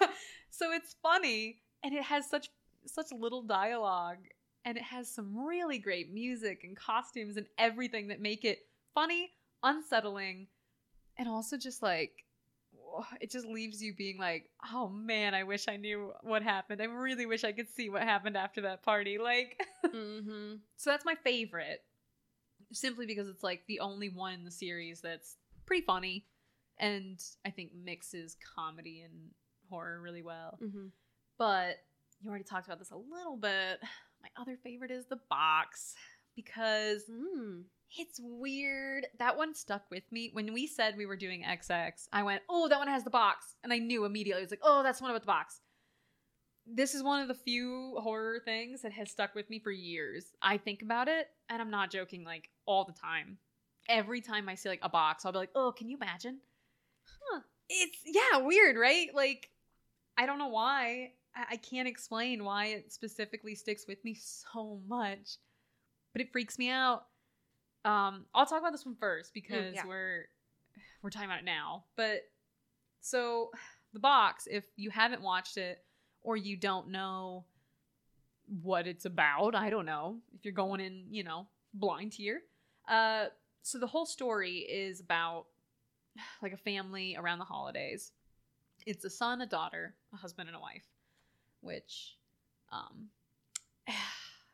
so 0.50 0.72
it's 0.72 0.96
funny 1.02 1.60
and 1.82 1.94
it 1.94 2.02
has 2.02 2.28
such 2.28 2.50
such 2.86 3.06
little 3.12 3.42
dialogue 3.42 4.18
and 4.66 4.76
it 4.76 4.82
has 4.82 5.08
some 5.08 5.46
really 5.46 5.78
great 5.78 6.12
music 6.12 6.62
and 6.64 6.76
costumes 6.76 7.36
and 7.36 7.46
everything 7.56 8.08
that 8.08 8.20
make 8.20 8.44
it 8.44 8.58
funny, 8.94 9.30
unsettling, 9.66 10.46
and 11.18 11.28
also 11.28 11.56
just 11.58 11.82
like 11.82 12.12
it 13.20 13.30
just 13.30 13.46
leaves 13.46 13.82
you 13.82 13.94
being 13.94 14.18
like, 14.18 14.48
"Oh 14.72 14.88
man, 14.88 15.34
I 15.34 15.42
wish 15.42 15.66
I 15.68 15.76
knew 15.76 16.12
what 16.22 16.42
happened. 16.42 16.80
I 16.80 16.86
really 16.86 17.26
wish 17.26 17.44
I 17.44 17.52
could 17.52 17.68
see 17.68 17.90
what 17.90 18.02
happened 18.02 18.36
after 18.36 18.62
that 18.62 18.82
party." 18.82 19.18
Like 19.26 19.60
mm-hmm. 19.84 20.54
so 20.76 20.90
that's 20.90 21.04
my 21.04 21.16
favorite. 21.16 21.82
Simply 22.72 23.06
because 23.06 23.28
it's 23.28 23.42
like 23.42 23.62
the 23.66 23.80
only 23.80 24.08
one 24.08 24.34
in 24.34 24.44
the 24.44 24.50
series 24.50 25.00
that's 25.00 25.36
pretty 25.66 25.84
funny 25.84 26.26
and 26.78 27.22
I 27.44 27.50
think 27.50 27.72
mixes 27.74 28.36
comedy 28.56 29.02
and 29.02 29.30
horror 29.70 30.00
really 30.00 30.22
well. 30.22 30.58
Mm-hmm. 30.62 30.86
But 31.38 31.76
you 32.20 32.30
already 32.30 32.44
talked 32.44 32.66
about 32.66 32.78
this 32.78 32.90
a 32.90 32.96
little 32.96 33.36
bit. 33.36 33.80
My 34.22 34.28
other 34.40 34.58
favorite 34.62 34.90
is 34.90 35.06
the 35.06 35.20
box 35.30 35.94
because 36.34 37.04
Mm. 37.10 37.64
It's 37.98 38.20
weird. 38.22 39.06
That 39.18 39.36
one 39.36 39.54
stuck 39.54 39.82
with 39.90 40.10
me. 40.10 40.30
When 40.32 40.52
we 40.52 40.66
said 40.66 40.96
we 40.96 41.06
were 41.06 41.16
doing 41.16 41.44
XX, 41.44 42.08
I 42.12 42.22
went, 42.22 42.42
oh, 42.48 42.68
that 42.68 42.78
one 42.78 42.88
has 42.88 43.04
the 43.04 43.10
box. 43.10 43.54
And 43.62 43.72
I 43.72 43.78
knew 43.78 44.04
immediately. 44.04 44.40
I 44.40 44.44
was 44.44 44.50
like, 44.50 44.60
oh, 44.62 44.82
that's 44.82 44.98
the 44.98 45.04
one 45.04 45.12
with 45.12 45.22
the 45.22 45.26
box. 45.26 45.60
This 46.66 46.94
is 46.94 47.02
one 47.02 47.22
of 47.22 47.28
the 47.28 47.34
few 47.34 47.96
horror 48.00 48.40
things 48.44 48.82
that 48.82 48.92
has 48.92 49.10
stuck 49.10 49.34
with 49.34 49.48
me 49.48 49.60
for 49.60 49.70
years. 49.70 50.26
I 50.42 50.56
think 50.56 50.82
about 50.82 51.06
it, 51.06 51.28
and 51.48 51.62
I'm 51.62 51.70
not 51.70 51.92
joking, 51.92 52.24
like 52.24 52.50
all 52.66 52.84
the 52.84 52.92
time. 52.92 53.38
Every 53.88 54.20
time 54.20 54.48
I 54.48 54.56
see 54.56 54.68
like 54.68 54.80
a 54.82 54.88
box, 54.88 55.24
I'll 55.24 55.30
be 55.30 55.38
like, 55.38 55.52
oh, 55.54 55.72
can 55.76 55.88
you 55.88 55.96
imagine? 55.96 56.38
Huh. 57.04 57.40
It's, 57.68 57.98
yeah, 58.04 58.38
weird, 58.38 58.76
right? 58.76 59.08
Like, 59.14 59.48
I 60.18 60.26
don't 60.26 60.40
know 60.40 60.48
why. 60.48 61.12
I, 61.36 61.44
I 61.52 61.56
can't 61.56 61.86
explain 61.86 62.42
why 62.42 62.66
it 62.66 62.92
specifically 62.92 63.54
sticks 63.54 63.86
with 63.86 64.04
me 64.04 64.14
so 64.16 64.80
much, 64.88 65.36
but 66.12 66.20
it 66.20 66.32
freaks 66.32 66.58
me 66.58 66.68
out. 66.68 67.04
Um, 67.86 68.26
I'll 68.34 68.46
talk 68.46 68.58
about 68.58 68.72
this 68.72 68.84
one 68.84 68.96
first 68.96 69.32
because 69.32 69.74
yeah. 69.74 69.86
we're 69.86 70.26
we're 71.02 71.10
talking 71.10 71.28
about 71.28 71.38
it 71.38 71.44
now. 71.44 71.84
But 71.96 72.22
so 73.00 73.50
the 73.92 74.00
box, 74.00 74.48
if 74.50 74.64
you 74.74 74.90
haven't 74.90 75.22
watched 75.22 75.56
it 75.56 75.78
or 76.22 76.36
you 76.36 76.56
don't 76.56 76.88
know 76.88 77.44
what 78.62 78.88
it's 78.88 79.04
about, 79.04 79.54
I 79.54 79.70
don't 79.70 79.86
know 79.86 80.18
if 80.34 80.44
you're 80.44 80.52
going 80.52 80.80
in, 80.80 81.04
you 81.10 81.22
know, 81.22 81.46
blind 81.72 82.12
here. 82.12 82.40
Uh, 82.88 83.26
so 83.62 83.78
the 83.78 83.86
whole 83.86 84.06
story 84.06 84.58
is 84.58 85.00
about 85.00 85.46
like 86.42 86.52
a 86.52 86.58
family 86.58 87.16
around 87.16 87.38
the 87.38 87.44
holidays. 87.44 88.10
It's 88.84 89.04
a 89.04 89.10
son, 89.10 89.40
a 89.40 89.46
daughter, 89.46 89.94
a 90.12 90.16
husband, 90.16 90.48
and 90.48 90.56
a 90.56 90.60
wife, 90.60 90.86
which, 91.60 92.16
um, 92.72 93.10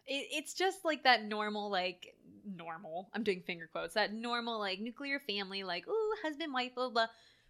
it, 0.06 0.28
it's 0.32 0.54
just 0.54 0.84
like 0.84 1.04
that 1.04 1.24
normal, 1.24 1.70
like 1.70 2.14
normal. 2.44 3.08
I'm 3.12 3.22
doing 3.22 3.42
finger 3.46 3.68
quotes. 3.70 3.94
That 3.94 4.12
normal, 4.12 4.58
like 4.58 4.80
nuclear 4.80 5.20
family, 5.20 5.62
like 5.62 5.86
ooh, 5.88 6.14
husband, 6.22 6.52
wife, 6.52 6.74
blah 6.74 6.90
blah. 6.90 7.06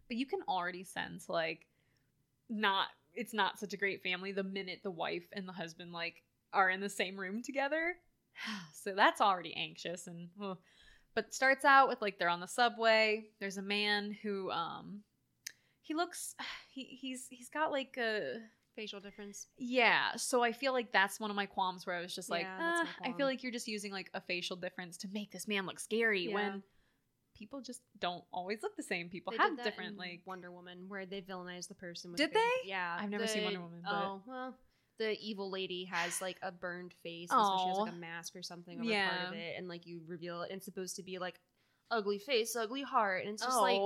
But 0.08 0.16
you 0.16 0.26
can 0.26 0.40
already 0.48 0.84
sense 0.84 1.28
like 1.28 1.66
not. 2.48 2.88
It's 3.14 3.34
not 3.34 3.58
such 3.58 3.74
a 3.74 3.76
great 3.76 4.02
family 4.02 4.32
the 4.32 4.42
minute 4.42 4.80
the 4.82 4.90
wife 4.90 5.24
and 5.32 5.46
the 5.46 5.52
husband 5.52 5.92
like 5.92 6.22
are 6.52 6.70
in 6.70 6.80
the 6.80 6.88
same 6.88 7.16
room 7.16 7.42
together. 7.42 7.94
so 8.74 8.94
that's 8.94 9.20
already 9.20 9.54
anxious 9.54 10.06
and. 10.06 10.28
ugh. 10.42 10.58
But 11.14 11.34
starts 11.34 11.66
out 11.66 11.88
with 11.88 12.00
like 12.00 12.18
they're 12.18 12.30
on 12.30 12.40
the 12.40 12.46
subway. 12.48 13.26
There's 13.38 13.58
a 13.58 13.62
man 13.62 14.16
who 14.22 14.50
um 14.50 15.02
he 15.82 15.94
looks 15.94 16.34
he 16.70 16.84
he's 16.84 17.26
he's 17.28 17.50
got 17.50 17.70
like 17.70 17.96
a 17.98 18.38
Facial 18.74 19.00
difference. 19.00 19.46
yeah, 19.58 20.16
so 20.16 20.42
I 20.42 20.52
feel 20.52 20.72
like 20.72 20.92
that's 20.92 21.20
one 21.20 21.30
of 21.30 21.36
my 21.36 21.46
qualms 21.46 21.86
where 21.86 21.94
I 21.96 22.00
was 22.00 22.14
just 22.14 22.30
like, 22.30 22.42
Yeah, 22.42 22.82
"Ah, 22.84 22.88
I 23.02 23.12
feel 23.12 23.26
like 23.26 23.42
you're 23.42 23.52
just 23.52 23.68
using 23.68 23.92
like 23.92 24.10
a 24.14 24.20
facial 24.20 24.56
difference 24.56 24.96
to 24.98 25.08
make 25.12 25.30
this 25.30 25.46
man 25.46 25.66
look 25.66 25.78
scary 25.78 26.28
Yeah. 26.28 26.34
when 26.34 26.62
people 27.36 27.60
just 27.60 27.82
don't 27.98 28.24
always 28.32 28.62
look 28.62 28.76
the 28.76 28.82
same. 28.82 29.08
People 29.10 29.32
They 29.32 29.38
have 29.38 29.62
different 29.62 29.96
like 29.98 30.22
Wonder 30.26 30.50
Woman, 30.50 30.84
where 30.88 31.04
they 31.06 31.20
villainized 31.20 31.68
the 31.68 31.74
person. 31.74 32.12
With 32.12 32.18
Did 32.18 32.32
they? 32.32 32.50
Yeah, 32.64 32.96
I've 32.98 33.10
never 33.10 33.26
seen 33.26 33.44
Wonder 33.44 33.60
Woman, 33.60 33.82
but- 33.84 33.92
Oh 33.92 34.22
well, 34.26 34.56
the 34.98 35.18
evil 35.20 35.50
lady 35.50 35.84
has 35.86 36.20
like 36.22 36.38
a 36.42 36.52
burned 36.52 36.94
face, 37.02 37.30
and 37.30 37.40
so 37.44 37.58
she 37.62 37.68
has 37.68 37.78
like 37.78 37.92
a 37.92 37.96
mask 37.96 38.36
or 38.36 38.42
something 38.42 38.76
over 38.80 38.84
part 38.84 38.92
Yeah. 38.92 39.28
of 39.28 39.34
it, 39.34 39.54
and 39.58 39.68
like 39.68 39.86
you 39.86 40.02
reveal 40.06 40.42
it, 40.42 40.50
and 40.50 40.58
it's 40.58 40.64
supposed 40.64 40.96
to 40.96 41.02
be 41.02 41.18
like 41.18 41.40
ugly 41.90 42.18
face, 42.18 42.56
ugly 42.56 42.82
heart, 42.82 43.24
and 43.24 43.34
it's 43.34 43.42
just 43.42 43.58
like. 43.60 43.80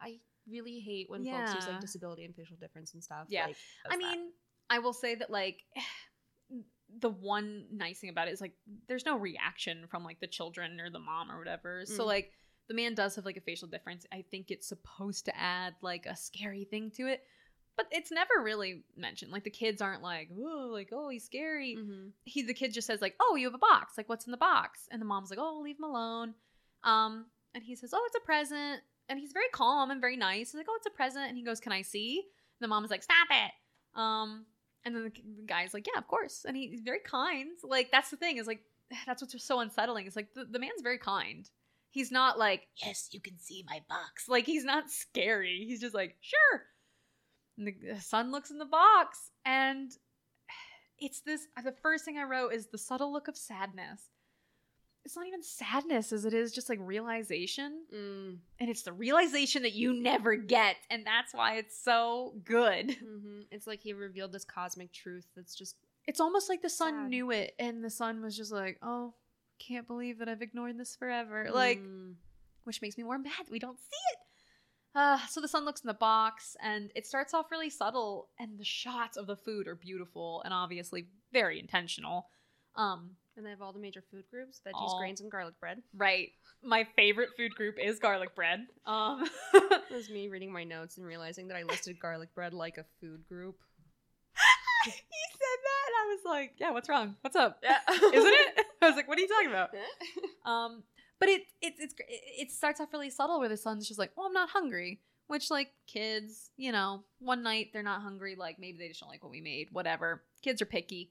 I 0.00 0.18
really 0.48 0.80
hate 0.80 1.08
when 1.10 1.24
folks 1.24 1.54
use 1.54 1.64
Yeah. 1.66 1.72
like 1.72 1.80
disability 1.80 2.24
and 2.24 2.34
facial 2.34 2.56
difference 2.56 2.94
and 2.94 3.02
stuff. 3.02 3.26
Yeah. 3.28 3.46
like, 3.46 3.56
I 3.86 3.90
does 3.96 4.00
that. 4.00 4.16
mean, 4.16 4.30
I 4.70 4.78
will 4.80 4.92
say 4.92 5.14
that 5.14 5.30
like 5.30 5.62
the 7.00 7.08
one 7.08 7.64
nice 7.72 8.00
thing 8.00 8.10
about 8.10 8.28
it 8.28 8.32
is 8.32 8.40
like 8.40 8.52
there's 8.88 9.06
no 9.06 9.16
reaction 9.18 9.86
from 9.90 10.04
like 10.04 10.20
the 10.20 10.26
children 10.26 10.78
or 10.80 10.90
the 10.90 10.98
mom 10.98 11.30
or 11.30 11.38
whatever. 11.38 11.84
So 11.86 12.02
Mm. 12.04 12.06
like 12.06 12.32
the 12.68 12.74
man 12.74 12.94
does 12.94 13.16
have 13.16 13.24
like 13.24 13.36
a 13.36 13.40
facial 13.40 13.68
difference. 13.68 14.06
I 14.12 14.24
think 14.30 14.50
it's 14.50 14.68
supposed 14.68 15.24
to 15.26 15.36
add 15.38 15.74
like 15.82 16.06
a 16.06 16.14
scary 16.16 16.64
thing 16.64 16.90
to 16.92 17.06
it. 17.06 17.22
But 17.74 17.86
it's 17.90 18.10
never 18.12 18.34
really 18.42 18.84
mentioned. 18.96 19.32
Like 19.32 19.44
the 19.44 19.50
kids 19.50 19.80
aren't 19.80 20.02
like, 20.02 20.28
oh, 20.38 20.68
like, 20.70 20.90
oh, 20.92 21.08
he's 21.08 21.24
scary. 21.24 21.76
Mhm. 21.78 22.10
He 22.24 22.42
the 22.42 22.52
kid 22.52 22.74
just 22.74 22.86
says, 22.86 23.00
like, 23.00 23.16
oh, 23.18 23.34
you 23.36 23.46
have 23.46 23.54
a 23.54 23.58
box. 23.58 23.96
Like, 23.96 24.10
what's 24.10 24.26
in 24.26 24.30
the 24.30 24.36
box? 24.36 24.86
And 24.90 25.00
the 25.00 25.06
mom's 25.06 25.30
like, 25.30 25.38
oh, 25.38 25.60
leave 25.64 25.78
him 25.78 25.84
alone. 25.84 26.34
Um, 26.84 27.26
and 27.54 27.64
he 27.64 27.74
says, 27.74 27.94
oh, 27.94 28.02
it's 28.06 28.16
a 28.16 28.20
present. 28.20 28.82
And 29.08 29.18
he's 29.18 29.32
very 29.32 29.48
calm 29.52 29.90
and 29.90 30.00
very 30.00 30.16
nice. 30.16 30.52
He's 30.52 30.54
like, 30.54 30.66
oh, 30.68 30.76
it's 30.76 30.86
a 30.86 30.90
present. 30.90 31.28
And 31.28 31.36
he 31.36 31.44
goes, 31.44 31.60
can 31.60 31.72
I 31.72 31.82
see? 31.82 32.22
And 32.60 32.64
the 32.64 32.68
mom's 32.68 32.90
like, 32.90 33.02
stop 33.02 33.28
it. 33.30 33.98
Um, 33.98 34.46
and 34.84 34.94
then 34.94 35.04
the, 35.04 35.46
guy's 35.46 35.74
like, 35.74 35.86
yeah, 35.86 35.98
of 35.98 36.08
course. 36.08 36.44
And 36.46 36.56
he, 36.56 36.68
he's 36.68 36.80
very 36.80 37.00
kind. 37.04 37.50
Like, 37.62 37.90
that's 37.90 38.10
the 38.10 38.16
thing 38.16 38.38
is 38.38 38.46
like, 38.46 38.62
that's 39.06 39.22
what's 39.22 39.44
so 39.44 39.60
unsettling. 39.60 40.06
It's 40.06 40.16
like 40.16 40.34
the, 40.34 40.44
the 40.44 40.58
man's 40.58 40.82
very 40.82 40.98
kind. 40.98 41.48
He's 41.90 42.10
not 42.10 42.38
like, 42.38 42.68
yes, 42.82 43.08
you 43.12 43.20
can 43.20 43.38
see 43.38 43.64
my 43.68 43.82
box. 43.88 44.28
Like, 44.28 44.46
he's 44.46 44.64
not 44.64 44.90
scary. 44.90 45.64
He's 45.66 45.80
just 45.80 45.94
like, 45.94 46.16
sure. 46.20 46.62
And 47.58 47.68
the 47.68 48.00
son 48.00 48.32
looks 48.32 48.50
in 48.50 48.58
the 48.58 48.64
box 48.64 49.30
and 49.44 49.90
it's 50.98 51.20
this 51.20 51.42
the 51.62 51.74
first 51.82 52.04
thing 52.04 52.16
I 52.18 52.24
wrote 52.24 52.54
is 52.54 52.68
the 52.68 52.78
subtle 52.78 53.12
look 53.12 53.28
of 53.28 53.36
sadness. 53.36 54.08
It's 55.04 55.16
not 55.16 55.26
even 55.26 55.42
sadness 55.42 56.12
as 56.12 56.24
it 56.24 56.32
is 56.32 56.52
just 56.52 56.68
like 56.68 56.78
realization. 56.80 57.82
Mm, 57.92 58.38
And 58.60 58.70
it's 58.70 58.82
the 58.82 58.92
realization 58.92 59.62
that 59.62 59.72
you 59.72 59.92
never 59.94 60.36
get. 60.36 60.76
And 60.90 61.04
that's 61.04 61.34
why 61.34 61.56
it's 61.56 61.76
so 61.82 62.34
good. 62.44 62.88
mhm. 63.02 63.44
It's 63.50 63.66
like 63.66 63.80
he 63.80 63.92
revealed 63.92 64.32
this 64.32 64.44
cosmic 64.44 64.92
truth 64.92 65.26
that's 65.34 65.54
just 65.56 65.76
It's 66.06 66.20
almost 66.20 66.48
like 66.48 66.62
the 66.62 66.70
son 66.70 66.94
Sad. 66.94 67.10
knew 67.10 67.30
it 67.32 67.54
and 67.58 67.82
the 67.84 67.90
son 67.90 68.22
was 68.22 68.36
just 68.36 68.52
like, 68.52 68.78
oh, 68.82 69.14
can't 69.58 69.86
believe 69.86 70.18
that 70.18 70.28
I've 70.28 70.42
ignored 70.42 70.78
this 70.78 70.94
forever. 70.96 71.48
Like, 71.52 71.80
mm, 71.80 72.14
which 72.64 72.80
makes 72.82 72.96
me 72.96 73.02
more 73.04 73.18
mad. 73.18 73.46
We 73.50 73.58
don't 73.58 73.78
see 73.78 73.96
it. 74.12 74.18
Uh, 74.94 75.18
so 75.28 75.40
the 75.40 75.48
son 75.48 75.64
looks 75.64 75.80
in 75.80 75.88
the 75.88 75.94
box 75.94 76.54
and 76.62 76.90
it 76.94 77.06
starts 77.06 77.32
off 77.34 77.50
really 77.50 77.70
subtle 77.70 78.28
and 78.38 78.58
the 78.58 78.64
shots 78.64 79.16
of 79.16 79.26
the 79.26 79.36
food 79.36 79.66
are 79.66 79.74
beautiful 79.74 80.42
and 80.44 80.52
obviously 80.52 81.06
very 81.32 81.58
intentional. 81.58 82.26
Um, 82.76 83.16
and 83.36 83.44
they 83.46 83.50
have 83.50 83.62
all 83.62 83.72
the 83.72 83.78
major 83.78 84.02
food 84.10 84.24
groups: 84.30 84.60
veggies, 84.66 84.72
All- 84.74 84.98
grains, 84.98 85.20
and 85.20 85.30
garlic 85.30 85.58
bread. 85.60 85.82
right. 85.96 86.30
My 86.64 86.86
favorite 86.96 87.30
food 87.36 87.54
group 87.56 87.74
is 87.82 87.98
garlic 87.98 88.34
bread. 88.36 88.66
Um, 88.86 89.28
It 89.54 89.90
was 89.96 90.08
me 90.08 90.28
reading 90.28 90.52
my 90.52 90.64
notes 90.64 90.96
and 90.96 91.04
realizing 91.06 91.48
that 91.48 91.56
I 91.56 91.64
listed 91.64 91.98
garlic 92.00 92.34
bread 92.34 92.54
like 92.54 92.78
a 92.78 92.84
food 93.00 93.26
group. 93.28 93.56
he 94.84 94.90
said 94.90 95.58
that 95.64 95.86
and 95.88 95.96
I 96.00 96.14
was 96.14 96.20
like, 96.24 96.52
yeah, 96.58 96.70
what's 96.70 96.88
wrong? 96.88 97.16
What's 97.20 97.36
up? 97.36 97.58
Yeah, 97.62 97.78
Isn't 97.90 98.06
it? 98.14 98.64
I 98.80 98.86
was 98.86 98.96
like, 98.96 99.06
what 99.08 99.18
are 99.18 99.20
you 99.20 99.28
talking 99.28 99.50
about? 99.50 99.70
Um, 100.46 100.82
but 101.20 101.28
it 101.28 101.42
it 101.60 101.74
it's 101.78 101.94
it 101.98 102.20
it 102.46 102.50
starts 102.52 102.80
off 102.80 102.92
really 102.92 103.10
subtle 103.10 103.38
where 103.38 103.48
the 103.48 103.56
son's 103.56 103.86
just 103.86 103.98
like, 103.98 104.10
"Well, 104.16 104.26
I'm 104.26 104.32
not 104.32 104.48
hungry," 104.50 105.00
which 105.28 105.50
like 105.50 105.68
kids, 105.86 106.50
you 106.56 106.72
know, 106.72 107.04
one 107.20 107.42
night 107.42 107.68
they're 107.72 107.82
not 107.82 108.02
hungry, 108.02 108.34
like 108.36 108.58
maybe 108.58 108.78
they 108.78 108.88
just 108.88 109.00
don't 109.00 109.08
like 109.10 109.22
what 109.22 109.30
we 109.30 109.40
made, 109.40 109.68
whatever. 109.72 110.22
Kids 110.42 110.60
are 110.62 110.66
picky. 110.66 111.10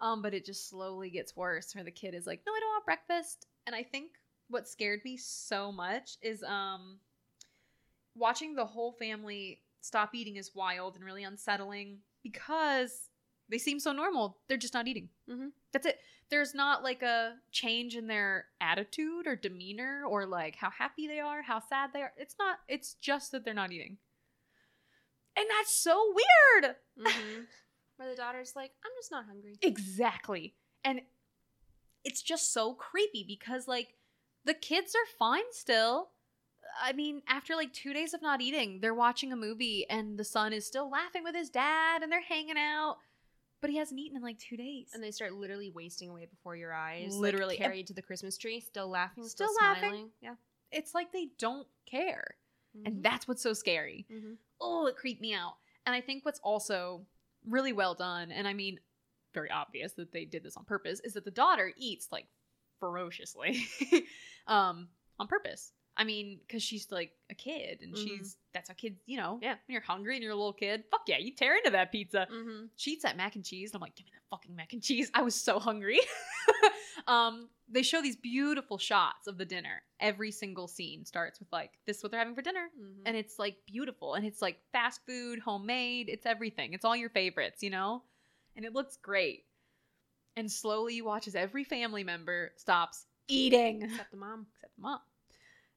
Um, 0.00 0.22
but 0.22 0.32
it 0.34 0.44
just 0.46 0.68
slowly 0.68 1.10
gets 1.10 1.36
worse 1.36 1.74
where 1.74 1.84
the 1.84 1.90
kid 1.90 2.14
is 2.14 2.26
like, 2.26 2.42
"No, 2.46 2.52
I 2.52 2.60
don't 2.60 2.70
want 2.70 2.84
breakfast," 2.86 3.46
and 3.66 3.74
I 3.76 3.82
think 3.82 4.12
what 4.48 4.68
scared 4.68 5.00
me 5.04 5.16
so 5.16 5.70
much 5.70 6.16
is 6.22 6.42
um 6.42 6.98
watching 8.14 8.54
the 8.54 8.64
whole 8.66 8.92
family 8.92 9.62
stop 9.80 10.14
eating 10.14 10.36
is 10.36 10.54
wild 10.54 10.96
and 10.96 11.04
really 11.04 11.24
unsettling 11.24 11.98
because 12.22 13.08
they 13.48 13.58
seem 13.58 13.80
so 13.80 13.92
normal. 13.92 14.38
They're 14.48 14.56
just 14.56 14.74
not 14.74 14.86
eating. 14.88 15.08
Mhm. 15.28 15.52
That's 15.72 15.86
it. 15.86 16.00
There's 16.28 16.54
not 16.54 16.82
like 16.82 17.02
a 17.02 17.36
change 17.50 17.96
in 17.96 18.06
their 18.06 18.46
attitude 18.60 19.26
or 19.26 19.34
demeanor 19.36 20.04
or 20.04 20.26
like 20.26 20.54
how 20.56 20.70
happy 20.70 21.06
they 21.08 21.20
are, 21.20 21.42
how 21.42 21.60
sad 21.60 21.92
they 21.92 22.02
are. 22.02 22.12
It's 22.16 22.36
not. 22.38 22.58
It's 22.68 22.94
just 22.94 23.32
that 23.32 23.44
they're 23.44 23.54
not 23.54 23.72
eating. 23.72 23.98
And 25.36 25.46
that's 25.48 25.72
so 25.72 26.14
weird. 26.14 26.76
hmm 26.98 27.40
Where 28.00 28.08
the 28.08 28.16
daughter's 28.16 28.56
like, 28.56 28.70
I'm 28.82 28.90
just 28.98 29.10
not 29.10 29.26
hungry. 29.26 29.56
Exactly. 29.60 30.54
And 30.84 31.02
it's 32.02 32.22
just 32.22 32.50
so 32.54 32.72
creepy 32.72 33.24
because 33.28 33.68
like 33.68 33.88
the 34.46 34.54
kids 34.54 34.94
are 34.94 35.16
fine 35.18 35.42
still. 35.52 36.08
I 36.82 36.94
mean, 36.94 37.20
after 37.28 37.54
like 37.56 37.74
2 37.74 37.92
days 37.92 38.14
of 38.14 38.22
not 38.22 38.40
eating, 38.40 38.80
they're 38.80 38.94
watching 38.94 39.34
a 39.34 39.36
movie 39.36 39.84
and 39.90 40.18
the 40.18 40.24
son 40.24 40.54
is 40.54 40.64
still 40.66 40.88
laughing 40.88 41.22
with 41.24 41.34
his 41.34 41.50
dad 41.50 42.02
and 42.02 42.10
they're 42.10 42.22
hanging 42.22 42.56
out, 42.56 42.96
but 43.60 43.68
he 43.68 43.76
hasn't 43.76 44.00
eaten 44.00 44.16
in 44.16 44.22
like 44.22 44.38
2 44.38 44.56
days. 44.56 44.88
And 44.94 45.02
they 45.04 45.10
start 45.10 45.34
literally 45.34 45.68
wasting 45.68 46.08
away 46.08 46.24
before 46.24 46.56
your 46.56 46.72
eyes. 46.72 47.14
Literally. 47.14 47.56
Like, 47.56 47.58
carried 47.58 47.86
to 47.88 47.92
the 47.92 48.00
Christmas 48.00 48.38
tree, 48.38 48.60
still 48.60 48.88
laughing, 48.88 49.24
Still 49.24 49.48
still, 49.48 49.66
laughing. 49.68 49.90
smiling. 49.90 50.10
Yeah. 50.22 50.34
it's 50.72 50.94
like 50.94 51.12
they 51.12 51.28
don't 51.38 51.66
care. 51.84 52.36
Mhm. 52.74 52.86
And 52.86 53.02
that's 53.02 53.28
what's 53.28 53.42
so 53.42 53.52
scary. 53.52 54.06
Mhm. 54.10 54.36
oh, 54.58 54.86
it 54.86 54.96
creeped 54.96 55.20
me 55.20 55.34
out. 55.34 55.56
And 55.84 55.94
I 55.94 56.00
think 56.00 56.24
what's 56.24 56.38
also 56.40 57.04
really 57.46 57.72
well 57.72 57.94
done, 57.94 58.30
and 58.32 58.46
I 58.46 58.52
mean, 58.52 58.78
very 59.34 59.50
obvious 59.50 59.92
that 59.94 60.12
they 60.12 60.24
did 60.24 60.42
this 60.42 60.56
on 60.56 60.64
purpose, 60.64 61.00
is 61.00 61.14
that 61.14 61.24
the 61.24 61.30
daughter 61.30 61.72
eats 61.76 62.08
like 62.10 62.26
ferociously 62.80 63.66
um, 64.46 64.88
on 65.18 65.26
purpose. 65.28 65.72
I 65.96 66.04
mean, 66.04 66.40
because 66.46 66.62
she's 66.62 66.90
like 66.90 67.12
a 67.30 67.34
kid, 67.34 67.80
and 67.82 67.94
Mhm. 67.94 68.02
she's 68.02 68.36
that's 68.52 68.68
how 68.68 68.74
kids, 68.74 69.00
you 69.06 69.16
know, 69.16 69.38
Yeah. 69.42 69.52
When 69.66 69.72
you're 69.74 69.82
hungry 69.82 70.16
and 70.16 70.22
you're 70.22 70.32
a 70.32 70.36
little 70.36 70.52
kid, 70.52 70.84
fuck 70.90 71.02
yeah, 71.06 71.18
you 71.18 71.32
tear 71.34 71.56
into 71.56 71.70
that 71.70 71.92
pizza. 71.92 72.26
Mhm. 72.30 72.70
She 72.76 72.92
eats 72.92 73.02
that 73.02 73.16
mac 73.16 73.34
and 73.36 73.44
cheese, 73.44 73.70
and 73.70 73.76
I'm 73.76 73.80
like, 73.82 73.94
give 73.96 74.06
me 74.06 74.12
that 74.14 74.22
fucking 74.30 74.54
mac 74.56 74.72
and 74.72 74.82
cheese. 74.82 75.10
I 75.14 75.22
was 75.22 75.34
so 75.34 75.58
hungry. 75.58 76.00
um, 77.06 77.48
they 77.68 77.82
show 77.82 78.02
these 78.02 78.16
beautiful 78.16 78.78
shots 78.78 79.26
of 79.26 79.38
the 79.38 79.44
dinner. 79.44 79.82
Every 80.00 80.30
single 80.32 80.68
scene 80.68 81.04
starts 81.04 81.38
with 81.38 81.48
like, 81.52 81.78
this 81.86 81.98
is 81.98 82.02
what 82.02 82.10
they're 82.10 82.18
having 82.20 82.34
for 82.34 82.42
dinner 82.42 82.68
Mhm. 82.78 83.02
and 83.06 83.16
it's 83.16 83.38
like 83.38 83.56
beautiful 83.66 84.14
and 84.14 84.26
it's 84.26 84.40
like 84.42 84.60
fast 84.72 85.04
food 85.06 85.38
homemade 85.38 86.08
it's 86.08 86.26
everything 86.26 86.72
it's 86.72 86.84
all 86.84 86.96
your 86.96 87.10
favorites 87.10 87.62
you 87.62 87.70
know 87.70 88.02
and 88.56 88.64
it 88.64 88.72
looks 88.72 88.96
great 88.96 89.44
and 90.36 90.50
slowly 90.50 90.94
you 90.94 91.04
watch 91.04 91.26
as 91.28 91.34
every 91.34 91.64
family 91.64 92.02
member 92.04 92.52
stops 92.56 93.06
eating 93.28 93.82
Except 93.82 94.10
the 94.10 94.16
mom. 94.16 94.46
except 94.54 94.74
the 94.76 94.82
mom 94.82 95.00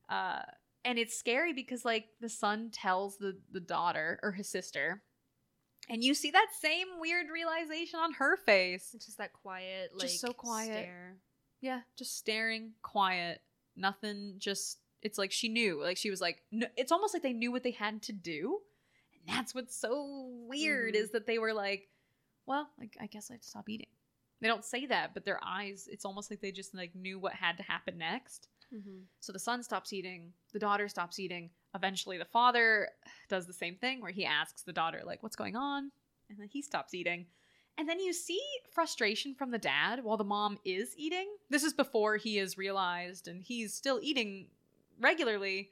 uh 0.09 0.41
and 0.85 0.99
it's 0.99 1.17
scary 1.17 1.53
because 1.53 1.85
like 1.85 2.05
the 2.19 2.29
son 2.29 2.69
tells 2.71 3.17
the 3.17 3.37
the 3.51 3.59
daughter 3.59 4.19
or 4.23 4.31
his 4.31 4.49
sister 4.49 5.01
and 5.89 6.03
you 6.03 6.13
see 6.13 6.31
that 6.31 6.47
same 6.59 6.87
weird 6.99 7.27
realization 7.33 7.99
on 7.99 8.13
her 8.13 8.37
face 8.37 8.91
It's 8.93 9.05
just 9.05 9.17
that 9.17 9.33
quiet, 9.33 9.91
like 9.93 10.07
Just 10.09 10.21
so 10.21 10.31
quiet. 10.33 10.67
stare. 10.71 11.17
yeah, 11.61 11.81
just 11.97 12.17
staring, 12.17 12.71
quiet, 12.81 13.41
nothing. 13.75 14.35
Just 14.37 14.79
it's 15.01 15.17
like 15.17 15.31
she 15.33 15.49
knew. 15.49 15.81
Like 15.83 15.97
she 15.97 16.09
was 16.09 16.21
like, 16.21 16.37
no, 16.53 16.67
it's 16.77 16.93
almost 16.93 17.13
like 17.13 17.21
they 17.23 17.33
knew 17.33 17.51
what 17.51 17.63
they 17.63 17.71
had 17.71 18.01
to 18.03 18.13
do, 18.13 18.59
and 19.13 19.35
that's 19.37 19.53
what's 19.53 19.75
so 19.75 20.29
weird 20.47 20.93
Mhm. 20.93 20.99
is 20.99 21.11
that 21.11 21.25
they 21.27 21.37
were 21.37 21.53
like, 21.53 21.89
well, 22.45 22.69
like 22.79 22.95
I 23.01 23.07
guess 23.07 23.29
I 23.29 23.33
have 23.33 23.41
to 23.41 23.47
stop 23.47 23.67
eating. 23.67 23.87
They 24.39 24.47
don't 24.47 24.63
say 24.63 24.85
that, 24.85 25.13
but 25.13 25.25
their 25.25 25.39
eyes, 25.43 25.89
it's 25.91 26.05
almost 26.05 26.31
like 26.31 26.39
they 26.39 26.53
just 26.53 26.73
like 26.73 26.95
knew 26.95 27.19
what 27.19 27.33
had 27.33 27.57
to 27.57 27.63
happen 27.63 27.97
next. 27.97 28.47
Mhm. 28.73 29.03
So 29.19 29.31
the 29.31 29.39
son 29.39 29.61
stops 29.63 29.93
eating, 29.93 30.33
the 30.51 30.59
daughter 30.59 30.87
stops 30.87 31.19
eating. 31.19 31.51
Eventually, 31.75 32.17
the 32.17 32.25
father 32.25 32.89
does 33.29 33.45
the 33.45 33.53
same 33.53 33.75
thing 33.75 34.01
where 34.01 34.11
he 34.11 34.25
asks 34.25 34.61
the 34.63 34.73
daughter, 34.73 35.01
like, 35.05 35.21
what's 35.23 35.35
going 35.35 35.55
on? 35.55 35.91
And 36.29 36.39
then 36.39 36.47
he 36.47 36.61
stops 36.61 36.93
eating. 36.93 37.27
And 37.77 37.89
then 37.89 37.99
you 37.99 38.13
see 38.13 38.41
frustration 38.71 39.33
from 39.33 39.49
the 39.51 39.57
dad 39.57 40.03
while 40.03 40.17
the 40.17 40.23
mom 40.23 40.59
is 40.63 40.93
eating. 40.95 41.35
This 41.49 41.63
is 41.63 41.73
before 41.73 42.17
he 42.17 42.37
is 42.37 42.57
realized 42.57 43.27
and 43.27 43.41
he's 43.43 43.73
still 43.73 43.99
eating 44.01 44.47
regularly. 44.99 45.71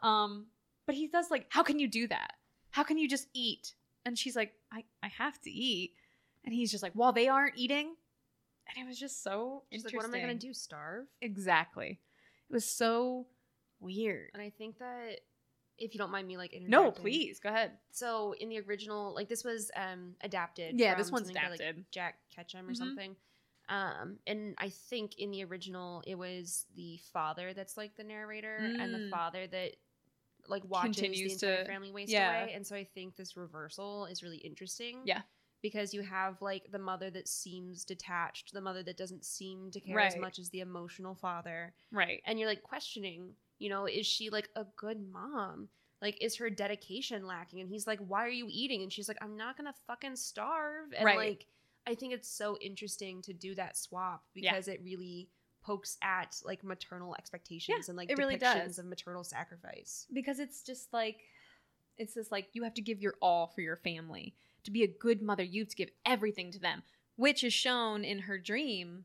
Um, 0.00 0.46
but 0.86 0.94
he 0.94 1.06
does 1.08 1.30
like, 1.30 1.46
how 1.50 1.62
can 1.62 1.78
you 1.78 1.88
do 1.88 2.06
that? 2.08 2.34
How 2.70 2.82
can 2.82 2.96
you 2.96 3.06
just 3.08 3.28
eat? 3.34 3.74
And 4.06 4.18
she's 4.18 4.34
like, 4.34 4.54
I, 4.72 4.84
I 5.02 5.08
have 5.08 5.40
to 5.42 5.50
eat. 5.50 5.92
And 6.44 6.54
he's 6.54 6.70
just 6.70 6.82
like, 6.82 6.94
while 6.94 7.12
they 7.12 7.28
aren't 7.28 7.56
eating. 7.58 7.94
And 8.68 8.82
it 8.82 8.88
was 8.88 8.98
just 8.98 9.22
so 9.22 9.64
She's 9.70 9.84
like, 9.84 9.92
interesting. 9.92 10.10
what 10.10 10.18
am 10.18 10.24
I 10.24 10.26
gonna 10.26 10.38
do? 10.38 10.54
Starve? 10.54 11.06
Exactly. 11.20 12.00
It 12.52 12.54
was 12.56 12.64
so 12.66 13.26
weird. 13.80 14.30
And 14.34 14.42
I 14.42 14.50
think 14.50 14.78
that 14.78 15.20
if 15.78 15.94
you 15.94 15.98
don't 15.98 16.10
mind 16.12 16.28
me 16.28 16.36
like 16.36 16.54
No, 16.68 16.90
please 16.90 17.40
go 17.40 17.48
ahead. 17.48 17.72
So 17.90 18.34
in 18.38 18.50
the 18.50 18.60
original, 18.60 19.14
like 19.14 19.28
this 19.28 19.42
was 19.42 19.70
um 19.74 20.14
adapted. 20.20 20.78
Yeah, 20.78 20.94
this 20.94 21.10
one's 21.10 21.26
something 21.28 21.42
by, 21.42 21.48
like, 21.50 21.60
adapted. 21.60 21.86
Jack 21.90 22.18
Ketchum 22.34 22.68
or 22.68 22.72
Mhm. 22.72 22.76
something. 22.76 23.16
Um, 23.68 24.18
and 24.26 24.54
I 24.58 24.68
think 24.68 25.18
in 25.18 25.30
the 25.30 25.44
original 25.44 26.02
it 26.06 26.16
was 26.16 26.66
the 26.76 26.98
father 27.12 27.54
that's 27.54 27.76
like 27.78 27.96
the 27.96 28.04
narrator, 28.04 28.56
and 28.56 28.92
the 28.92 28.98
Mm. 28.98 29.10
father 29.10 29.46
that 29.46 29.76
like 30.48 30.64
watches 30.64 30.96
Continues 30.96 31.40
the 31.40 31.46
entire 31.48 31.64
to- 31.64 31.70
family 31.70 31.90
waste 31.92 32.12
yeah. 32.12 32.42
away. 32.42 32.52
And 32.52 32.66
so 32.66 32.76
I 32.76 32.84
think 32.84 33.16
this 33.16 33.36
reversal 33.36 34.06
is 34.06 34.22
really 34.22 34.38
interesting. 34.38 35.00
Yeah. 35.06 35.22
Because 35.62 35.94
you 35.94 36.02
have 36.02 36.42
like 36.42 36.70
the 36.72 36.78
mother 36.78 37.08
that 37.10 37.28
seems 37.28 37.84
detached, 37.84 38.52
the 38.52 38.60
mother 38.60 38.82
that 38.82 38.96
doesn't 38.96 39.24
seem 39.24 39.70
to 39.70 39.80
care 39.80 40.00
as 40.00 40.16
much 40.16 40.38
as 40.38 40.50
the 40.50 40.60
emotional 40.60 41.14
father 41.14 41.72
Right. 41.92 42.20
and 42.26 42.38
you're 42.38 42.48
like 42.48 42.62
questioning 42.62 43.30
you 43.58 43.68
know 43.70 43.86
is 43.86 44.06
she 44.06 44.28
like 44.28 44.48
a 44.56 44.64
good 44.76 44.98
mom 45.12 45.68
like 46.00 46.18
is 46.20 46.36
her 46.38 46.50
dedication 46.50 47.24
lacking 47.28 47.60
and 47.60 47.70
he's 47.70 47.86
like 47.86 48.00
why 48.00 48.24
are 48.24 48.28
you 48.28 48.48
eating 48.50 48.82
and 48.82 48.92
she's 48.92 49.06
like 49.06 49.18
i'm 49.22 49.36
not 49.36 49.56
gonna 49.56 49.72
fucking 49.86 50.16
starve 50.16 50.88
and 50.96 51.04
Right. 51.04 51.16
like 51.16 51.46
i 51.86 51.94
think 51.94 52.12
it's 52.12 52.28
so 52.28 52.58
interesting 52.60 53.22
to 53.22 53.32
do 53.32 53.54
that 53.54 53.76
swap 53.76 54.24
Yeah. 54.34 54.50
because 54.50 54.66
it 54.66 54.80
really 54.82 55.28
pokes 55.62 55.96
at 56.02 56.40
like 56.44 56.64
maternal 56.64 57.14
expectations 57.14 57.88
and 57.88 57.96
like 57.96 58.10
it 58.10 58.18
really 58.18 58.36
does. 58.36 58.80
of 58.80 58.86
maternal 58.86 59.22
sacrifice 59.22 60.08
Because 60.12 60.40
it's 60.40 60.64
just 60.64 60.92
like 60.92 61.18
it's 61.98 62.14
just 62.14 62.32
like 62.32 62.48
you 62.54 62.64
have 62.64 62.74
to 62.74 62.82
give 62.82 63.00
your 63.00 63.14
all 63.22 63.46
for 63.54 63.60
your 63.60 63.76
family. 63.76 64.34
To 64.64 64.70
be 64.70 64.82
a 64.82 64.88
good 64.88 65.22
mother, 65.22 65.42
you 65.42 65.62
have 65.62 65.68
to 65.70 65.76
give 65.76 65.90
everything 66.06 66.52
to 66.52 66.58
them, 66.58 66.82
which 67.16 67.42
is 67.42 67.52
shown 67.52 68.04
in 68.04 68.20
her 68.20 68.38
dream. 68.38 69.04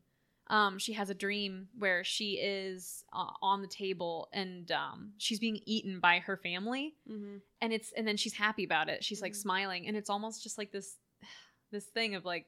Um, 0.50 0.78
she 0.78 0.94
has 0.94 1.10
a 1.10 1.14
dream 1.14 1.68
where 1.78 2.04
she 2.04 2.34
is 2.34 3.04
uh, 3.12 3.32
on 3.42 3.60
the 3.60 3.66
table 3.68 4.28
and 4.32 4.70
um, 4.72 5.12
she's 5.18 5.38
being 5.38 5.60
eaten 5.66 6.00
by 6.00 6.20
her 6.20 6.36
family, 6.38 6.94
mm-hmm. 7.10 7.36
and 7.60 7.72
it's 7.72 7.92
and 7.96 8.06
then 8.06 8.16
she's 8.16 8.32
happy 8.34 8.64
about 8.64 8.88
it. 8.88 9.04
She's 9.04 9.20
like 9.20 9.32
Mhm. 9.32 9.36
smiling, 9.42 9.86
and 9.88 9.96
it's 9.96 10.08
almost 10.08 10.42
just 10.42 10.56
like 10.56 10.72
this 10.72 10.96
this 11.70 11.84
thing 11.86 12.14
of 12.14 12.24
like 12.24 12.46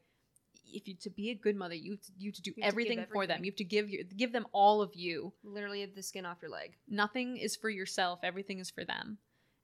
if 0.73 0.87
you 0.89 0.95
to 0.95 1.11
be 1.11 1.31
a 1.31 1.35
good 1.35 1.57
mother, 1.57 1.75
you 1.75 1.93
have 1.93 2.01
to, 2.01 2.13
you 2.17 2.31
have 2.31 2.37
to 2.37 2.43
do 2.43 2.51
have 2.53 2.57
to 2.63 2.67
everything 2.69 3.07
for 3.13 3.27
them. 3.27 3.45
You 3.45 3.51
have 3.51 3.57
to 3.57 3.65
give 3.65 3.91
your 3.91 4.05
give 4.05 4.33
them 4.33 4.47
all 4.53 4.81
of 4.83 4.95
you. 4.95 5.33
literally 5.43 5.85
the 5.85 6.03
skin 6.03 6.25
off 6.25 6.39
your 6.41 6.51
leg 6.51 6.77
nothing 6.89 7.37
is 7.37 7.57
for 7.57 7.69
yourself 7.69 8.21
everything 8.23 8.61
is 8.61 8.71
for 8.71 8.85
them 8.85 9.19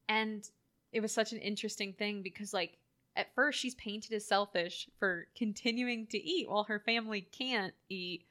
and 0.08 0.50
it 0.92 1.00
was 1.00 1.12
such 1.12 1.32
an 1.32 1.38
interesting 1.38 1.92
thing 1.92 2.22
because 2.22 2.52
like 2.52 2.78
at 3.16 3.34
first 3.34 3.58
she's 3.58 3.74
painted 3.74 4.12
as 4.12 4.26
selfish 4.26 4.88
for 4.98 5.26
continuing 5.36 6.06
to 6.08 6.18
eat 6.18 6.48
while 6.48 6.64
her 6.64 6.78
family 6.78 7.20
can't 7.20 7.74
eat. 7.88 8.24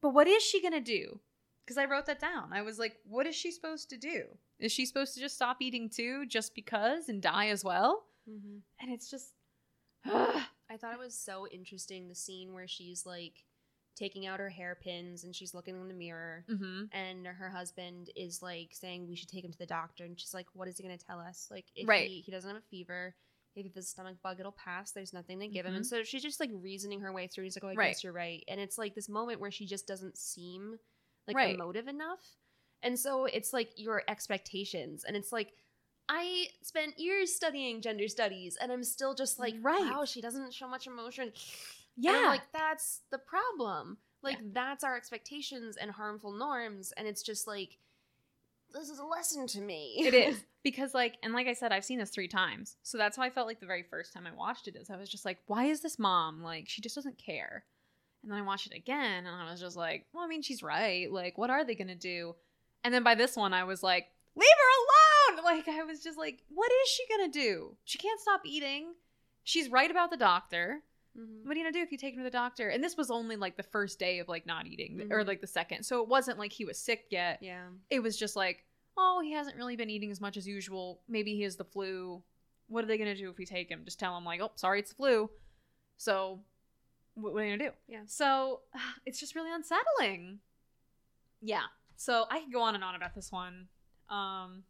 But 0.00 0.10
what 0.10 0.28
is 0.28 0.42
she 0.42 0.62
gonna 0.62 0.80
do? 0.80 1.20
Because 1.64 1.78
i 1.78 1.84
wrote 1.84 2.06
that 2.06 2.20
down. 2.20 2.52
I 2.52 2.62
was 2.62 2.78
like 2.78 2.96
what 3.08 3.26
is 3.26 3.34
she 3.34 3.50
supposed 3.50 3.90
to 3.90 3.96
do? 3.96 4.24
Is 4.58 4.72
she 4.72 4.86
supposed 4.86 5.14
to 5.14 5.20
just 5.20 5.34
stop 5.36 5.58
eating 5.60 5.88
too 5.90 6.26
just 6.26 6.54
because 6.54 7.08
and 7.08 7.20
die 7.20 7.48
as 7.48 7.64
well? 7.64 8.04
Mm-hmm. 8.28 8.58
and 8.80 8.92
it's 8.92 9.08
just 9.08 9.34
I 10.04 10.76
thought 10.78 10.92
it 10.92 10.98
was 10.98 11.14
so 11.16 11.46
interesting 11.46 12.08
the 12.08 12.14
scene 12.14 12.52
where 12.52 12.66
she's 12.66 13.06
like 13.06 13.44
taking 13.96 14.26
out 14.26 14.40
her 14.40 14.50
hairpins 14.50 15.24
and 15.24 15.34
she's 15.34 15.54
looking 15.54 15.74
in 15.76 15.88
the 15.88 15.94
mirror 15.94 16.44
mm-hmm. 16.50 16.84
and 16.92 17.26
her 17.26 17.48
husband 17.48 18.10
is 18.16 18.42
like 18.42 18.70
saying 18.72 19.08
we 19.08 19.16
should 19.16 19.28
take 19.28 19.44
him 19.44 19.52
to 19.52 19.58
the 19.58 19.66
doctor 19.66 20.04
and 20.04 20.18
she's 20.20 20.34
like 20.34 20.46
what 20.54 20.68
is 20.68 20.76
he 20.76 20.84
going 20.84 20.96
to 20.98 21.04
tell 21.06 21.18
us? 21.20 21.48
Like 21.50 21.66
if 21.74 21.88
Right. 21.88 22.08
he, 22.08 22.20
he 22.20 22.32
doesn't 22.32 22.50
have 22.50 22.58
a 22.58 22.66
fever 22.68 23.14
if 23.64 23.72
he 23.72 23.72
has 23.74 23.84
a 23.86 23.88
stomach 23.88 24.16
bug 24.22 24.38
it'll 24.40 24.52
pass 24.52 24.92
there's 24.92 25.12
nothing 25.12 25.40
to 25.40 25.48
give 25.48 25.64
him 25.66 25.72
Mhm. 25.72 25.76
and 25.76 25.86
so 25.86 26.02
she's 26.04 26.22
just 26.22 26.40
like 26.40 26.50
reasoning 26.52 27.00
her 27.00 27.12
way 27.12 27.26
through 27.26 27.44
he's 27.44 27.56
like 27.56 27.64
oh 27.64 27.68
i 27.68 27.74
Right. 27.74 27.88
guess 27.92 28.04
you're 28.04 28.12
right 28.12 28.44
and 28.48 28.60
it's 28.60 28.78
like 28.78 28.94
this 28.94 29.08
moment 29.08 29.40
where 29.40 29.50
she 29.50 29.66
just 29.66 29.86
doesn't 29.86 30.16
seem 30.18 30.78
like 31.26 31.36
Right. 31.36 31.54
emotive 31.54 31.88
enough 31.88 32.20
and 32.82 32.98
so 32.98 33.24
it's 33.24 33.52
like 33.52 33.70
your 33.76 34.02
expectations 34.08 35.04
and 35.04 35.16
it's 35.16 35.32
like 35.32 35.52
I 36.08 36.46
spent 36.62 37.00
years 37.00 37.34
studying 37.34 37.80
gender 37.82 38.06
studies 38.06 38.56
and 38.60 38.70
I'm 38.70 38.84
still 38.84 39.12
just 39.12 39.40
like, 39.40 39.56
Right. 39.60 39.80
wow, 39.90 40.04
she 40.04 40.20
doesn't 40.20 40.54
show 40.54 40.68
much 40.68 40.86
emotion. 40.86 41.32
Yeah 41.96 42.28
like, 42.28 42.42
that's 42.52 43.00
the 43.10 43.18
problem. 43.18 43.98
Like, 44.22 44.38
Yeah. 44.38 44.50
that's 44.52 44.84
our 44.84 44.96
expectations 44.96 45.76
and 45.76 45.90
harmful 45.90 46.30
norms. 46.30 46.92
And 46.92 47.08
it's 47.08 47.22
just 47.24 47.48
like, 47.48 47.78
this 48.78 48.90
is 48.90 48.98
a 48.98 49.04
lesson 49.04 49.46
to 49.48 49.60
me. 49.60 49.94
It 49.98 50.14
is 50.14 50.44
because 50.62 50.94
like 50.94 51.16
and 51.22 51.32
like 51.32 51.46
I 51.46 51.52
said 51.54 51.72
I've 51.72 51.84
seen 51.84 51.98
this 51.98 52.10
3 52.10 52.28
times. 52.28 52.76
So 52.82 52.98
that's 52.98 53.16
how 53.16 53.22
I 53.22 53.30
felt 53.30 53.46
like 53.46 53.60
the 53.60 53.66
very 53.66 53.82
first 53.82 54.12
time 54.12 54.26
I 54.26 54.34
watched 54.36 54.68
it 54.68 54.76
is 54.76 54.90
I 54.90 54.96
was 54.96 55.08
just 55.08 55.24
like 55.24 55.38
why 55.46 55.64
is 55.66 55.80
this 55.80 55.98
mom 55.98 56.42
like 56.42 56.68
she 56.68 56.80
just 56.82 56.94
doesn't 56.94 57.18
care. 57.18 57.64
And 58.22 58.30
then 58.32 58.38
I 58.38 58.42
watched 58.42 58.66
it 58.66 58.76
again 58.76 59.26
and 59.26 59.28
I 59.36 59.50
was 59.50 59.60
just 59.60 59.76
like, 59.76 60.06
well 60.12 60.24
I 60.24 60.28
mean 60.28 60.42
she's 60.42 60.62
right. 60.62 61.10
Like 61.10 61.38
what 61.38 61.50
are 61.50 61.64
they 61.64 61.74
going 61.74 61.88
to 61.88 61.94
do? 61.94 62.34
And 62.84 62.92
then 62.94 63.02
by 63.02 63.14
this 63.16 63.34
one, 63.36 63.52
I 63.52 63.64
was 63.64 63.82
like, 63.82 64.06
leave 64.36 64.46
her 64.46 64.68
alone. 64.78 64.82
Like, 65.44 65.68
I 65.68 65.82
was 65.84 66.02
just 66.02 66.18
like, 66.18 66.42
what 66.48 66.70
is 66.84 66.88
she 66.88 67.04
going 67.08 67.30
to 67.30 67.38
do? 67.38 67.76
She 67.84 67.98
can't 67.98 68.20
stop 68.20 68.40
eating. 68.44 68.94
She's 69.44 69.68
right 69.68 69.90
about 69.90 70.10
the 70.10 70.16
doctor. 70.16 70.82
Mhm. 71.16 71.44
What 71.46 71.54
are 71.54 71.58
you 71.58 71.64
going 71.64 71.72
to 71.72 71.78
do 71.78 71.82
if 71.84 71.92
you 71.92 71.98
take 71.98 72.14
him 72.14 72.18
to 72.18 72.24
the 72.24 72.30
doctor? 72.30 72.68
And 72.68 72.82
this 72.82 72.96
was 72.96 73.10
only 73.12 73.36
like 73.36 73.56
the 73.56 73.62
first 73.62 73.98
day 74.00 74.18
of 74.18 74.28
like 74.28 74.44
not 74.46 74.66
eating 74.66 75.06
or 75.10 75.22
Mhm. 75.22 75.26
like 75.28 75.40
the 75.40 75.46
second. 75.46 75.84
So 75.84 76.02
it 76.02 76.08
wasn't 76.08 76.38
like 76.38 76.52
he 76.52 76.64
was 76.64 76.78
sick 76.78 77.06
yet. 77.10 77.38
Yeah. 77.42 77.66
It 77.90 78.00
was 78.00 78.16
just 78.16 78.34
like, 78.34 78.64
oh, 78.96 79.20
he 79.22 79.32
hasn't 79.32 79.56
really 79.56 79.76
been 79.76 79.90
eating 79.90 80.10
as 80.10 80.20
much 80.20 80.36
as 80.36 80.46
usual. 80.46 81.00
Maybe 81.08 81.34
he 81.34 81.42
has 81.42 81.56
the 81.56 81.64
flu. 81.64 82.22
What 82.68 82.84
are 82.84 82.86
they 82.86 82.98
going 82.98 83.14
to 83.14 83.20
do 83.20 83.30
if 83.30 83.38
we 83.38 83.46
take 83.46 83.70
him? 83.70 83.82
Just 83.84 84.00
tell 84.00 84.16
him, 84.16 84.24
like, 84.24 84.40
oh, 84.40 84.52
sorry, 84.56 84.80
it's 84.80 84.90
the 84.90 84.96
flu. 84.96 85.30
So 85.96 86.40
what, 87.14 87.32
what 87.32 87.42
are 87.42 87.46
you 87.46 87.56
going 87.56 87.58
to 87.58 87.64
do? 87.66 87.72
Yeah. 87.88 88.02
So 88.06 88.60
it's 89.06 89.20
just 89.20 89.34
really 89.34 89.52
unsettling. 89.52 90.38
Yeah. 91.42 91.64
So 91.96 92.24
I 92.30 92.40
could 92.40 92.52
go 92.52 92.62
on 92.62 92.74
and 92.74 92.84
on 92.84 92.94
about 92.94 93.14
this 93.14 93.32
one. 93.32 93.68
Um, 94.08 94.62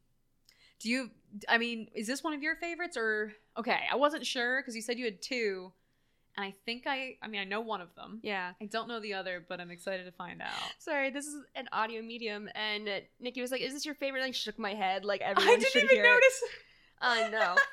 do 0.81 0.91
you, 0.91 1.11
I 1.49 1.59
mean, 1.59 1.89
is 1.95 2.07
this 2.07 2.23
one 2.23 2.35
of 2.35 2.43
your 2.43 2.57
favorites 2.57 2.97
or, 2.97 3.33
okay, 3.59 3.81
I 3.91 3.97
wasn't 3.97 4.27
sure 4.27 4.61
because 4.61 4.77
you 4.77 4.83
said 4.83 4.99
you 4.99 5.05
had 5.05 5.23
two. 5.23 5.73
And 6.37 6.45
I 6.45 6.55
think 6.67 6.85
I, 6.87 7.17
I 7.23 7.29
mean, 7.29 7.41
I 7.41 7.45
know 7.45 7.61
one 7.61 7.81
of 7.81 7.95
them. 7.95 8.21
Yeah. 8.23 8.53
I 8.61 8.67
don't 8.67 8.89
know 8.89 9.01
the 9.01 9.15
other, 9.15 9.45
but 9.49 9.61
I'm 9.61 9.71
excited 9.71 10.05
to 10.05 10.13
find 10.13 10.43
out. 10.43 10.53
Sorry, 10.79 11.11
this 11.11 11.27
is 11.27 11.35
an 11.55 11.67
audio 11.73 12.03
medium, 12.03 12.49
and 12.55 12.89
uh, 12.89 13.01
Nikki 13.21 13.41
was 13.41 13.51
like, 13.51 13.63
"Is 13.63 13.73
this 13.73 13.87
your 13.87 13.95
favorite?" 13.95 14.21
And 14.21 14.29
I 14.29 14.33
shook 14.33 14.59
my 14.59 14.75
head, 14.75 15.05
like 15.05 15.21
everyone 15.25 15.55
I 15.55 15.57
didn't 15.57 15.85
even 15.91 16.03
notice. 16.03 16.43
I 17.01 17.29
know. 17.31 17.57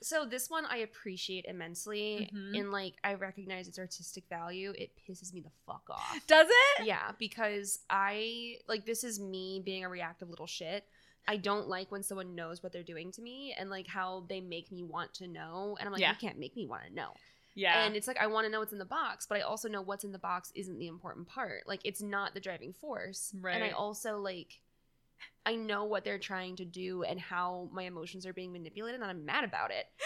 So 0.00 0.24
this 0.24 0.48
one 0.48 0.64
I 0.64 0.76
appreciate 0.78 1.44
immensely, 1.48 2.30
Mhm. 2.32 2.56
and 2.60 2.70
like 2.70 2.94
I 3.02 3.14
recognize 3.14 3.66
its 3.66 3.80
artistic 3.80 4.22
value. 4.30 4.72
It 4.78 4.92
pisses 4.96 5.34
me 5.34 5.40
the 5.40 5.50
fuck 5.66 5.82
off. 5.90 6.20
Does 6.28 6.46
it? 6.48 6.86
yeah, 6.86 7.10
because 7.18 7.80
I 7.90 8.58
like 8.68 8.86
this 8.86 9.02
is 9.02 9.18
me 9.18 9.60
being 9.64 9.84
a 9.84 9.88
reactive 9.88 10.30
little 10.30 10.46
shit. 10.46 10.84
I 11.26 11.36
don't 11.36 11.66
like 11.68 11.90
when 11.90 12.04
someone 12.04 12.36
knows 12.36 12.62
what 12.62 12.72
they're 12.72 12.84
doing 12.84 13.10
to 13.10 13.20
me 13.22 13.56
and 13.58 13.70
like 13.70 13.88
how 13.88 14.24
they 14.28 14.40
make 14.40 14.70
me 14.70 14.84
want 14.84 15.14
to 15.14 15.26
know. 15.26 15.76
And 15.80 15.88
I'm 15.88 15.92
like, 15.92 16.00
Yeah. 16.00 16.12
you 16.12 16.16
can't 16.20 16.38
make 16.38 16.54
me 16.54 16.64
want 16.64 16.84
to 16.86 16.94
know. 16.94 17.14
Yeah. 17.54 17.84
And 17.84 17.96
it's 17.96 18.06
like 18.06 18.18
I 18.18 18.26
want 18.26 18.46
to 18.46 18.50
know 18.50 18.60
what's 18.60 18.72
in 18.72 18.78
the 18.78 18.84
box, 18.84 19.26
but 19.28 19.38
I 19.38 19.40
also 19.42 19.68
know 19.68 19.82
what's 19.82 20.04
in 20.04 20.12
the 20.12 20.18
box 20.18 20.52
isn't 20.54 20.78
the 20.78 20.86
important 20.86 21.28
part. 21.28 21.64
Like 21.66 21.80
it's 21.84 22.02
not 22.02 22.34
the 22.34 22.40
driving 22.40 22.72
force. 22.72 23.34
Right. 23.40 23.54
And 23.54 23.64
I 23.64 23.70
also 23.70 24.18
like 24.18 24.60
I 25.44 25.56
know 25.56 25.84
what 25.84 26.04
they're 26.04 26.18
trying 26.18 26.56
to 26.56 26.64
do 26.64 27.02
and 27.02 27.18
how 27.18 27.68
my 27.72 27.84
emotions 27.84 28.26
are 28.26 28.32
being 28.32 28.52
manipulated 28.52 29.00
and 29.00 29.10
I'm 29.10 29.24
mad 29.24 29.44
about 29.44 29.70
it. 29.70 29.86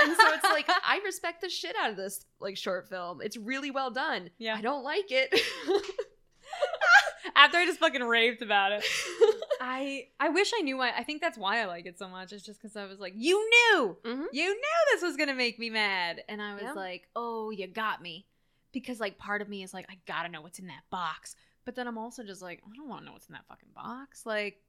And 0.00 0.16
so 0.16 0.32
it's 0.32 0.44
like 0.44 0.68
I 0.68 1.00
respect 1.04 1.40
the 1.40 1.48
shit 1.48 1.74
out 1.74 1.90
of 1.90 1.96
this 1.96 2.24
like 2.38 2.56
short 2.56 2.88
film. 2.88 3.20
It's 3.20 3.36
really 3.36 3.72
well 3.72 3.90
done. 3.90 4.30
Yeah. 4.38 4.54
I 4.54 4.60
don't 4.60 4.84
like 4.84 5.06
it. 5.10 5.34
After 7.34 7.56
I 7.56 7.66
just 7.66 7.80
fucking 7.80 8.04
raved 8.04 8.40
about 8.40 8.70
it. 8.70 8.84
I 9.60 10.08
I 10.20 10.28
wish 10.28 10.52
I 10.56 10.60
knew 10.62 10.76
why. 10.76 10.92
I 10.96 11.02
think 11.02 11.20
that's 11.20 11.38
why 11.38 11.60
I 11.60 11.66
like 11.66 11.86
it 11.86 11.98
so 11.98 12.08
much. 12.08 12.32
It's 12.32 12.44
just 12.44 12.60
because 12.60 12.76
I 12.76 12.84
was 12.86 12.98
like, 13.00 13.14
you 13.16 13.48
knew, 13.50 13.96
Mhm. 14.04 14.26
you 14.32 14.48
knew 14.48 14.78
this 14.92 15.02
was 15.02 15.16
gonna 15.16 15.34
make 15.34 15.58
me 15.58 15.70
mad, 15.70 16.24
and 16.28 16.40
I 16.42 16.54
was 16.54 16.62
Yeah. 16.62 16.72
like, 16.72 17.08
oh, 17.16 17.50
you 17.50 17.66
got 17.66 18.00
me, 18.02 18.26
because 18.72 19.00
like 19.00 19.18
part 19.18 19.42
of 19.42 19.48
me 19.48 19.62
is 19.62 19.74
like, 19.74 19.86
I 19.90 19.98
gotta 20.06 20.28
know 20.28 20.40
what's 20.42 20.58
in 20.58 20.66
that 20.68 20.84
box, 20.90 21.34
but 21.64 21.74
then 21.74 21.86
I'm 21.88 21.98
also 21.98 22.22
just 22.22 22.42
like, 22.42 22.62
I 22.70 22.76
don't 22.76 22.88
want 22.88 23.02
to 23.02 23.06
know 23.06 23.12
what's 23.12 23.26
in 23.28 23.32
that 23.34 23.46
fucking 23.46 23.70
box. 23.74 24.24
Like, 24.26 24.62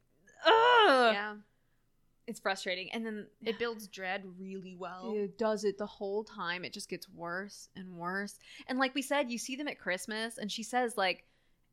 ugh, 0.46 1.14
Yeah. 1.14 1.36
it's 2.28 2.40
frustrating. 2.40 2.92
And 2.92 3.06
then 3.06 3.28
It 3.42 3.58
builds 3.60 3.88
dread 3.88 4.24
really 4.40 4.76
well. 4.76 5.14
It 5.16 5.38
does 5.38 5.64
it 5.64 5.78
the 5.78 5.86
whole 5.86 6.24
time. 6.24 6.64
It 6.66 6.74
just 6.74 6.90
gets 6.90 7.10
worse 7.10 7.70
and 7.76 7.98
worse. 7.98 8.38
And 8.68 8.78
like 8.80 8.94
we 8.96 9.02
said, 9.02 9.32
you 9.32 9.38
see 9.38 9.56
them 9.56 9.68
at 9.68 9.80
Christmas, 9.80 10.38
and 10.38 10.52
she 10.52 10.64
says 10.64 10.98
like 10.98 11.26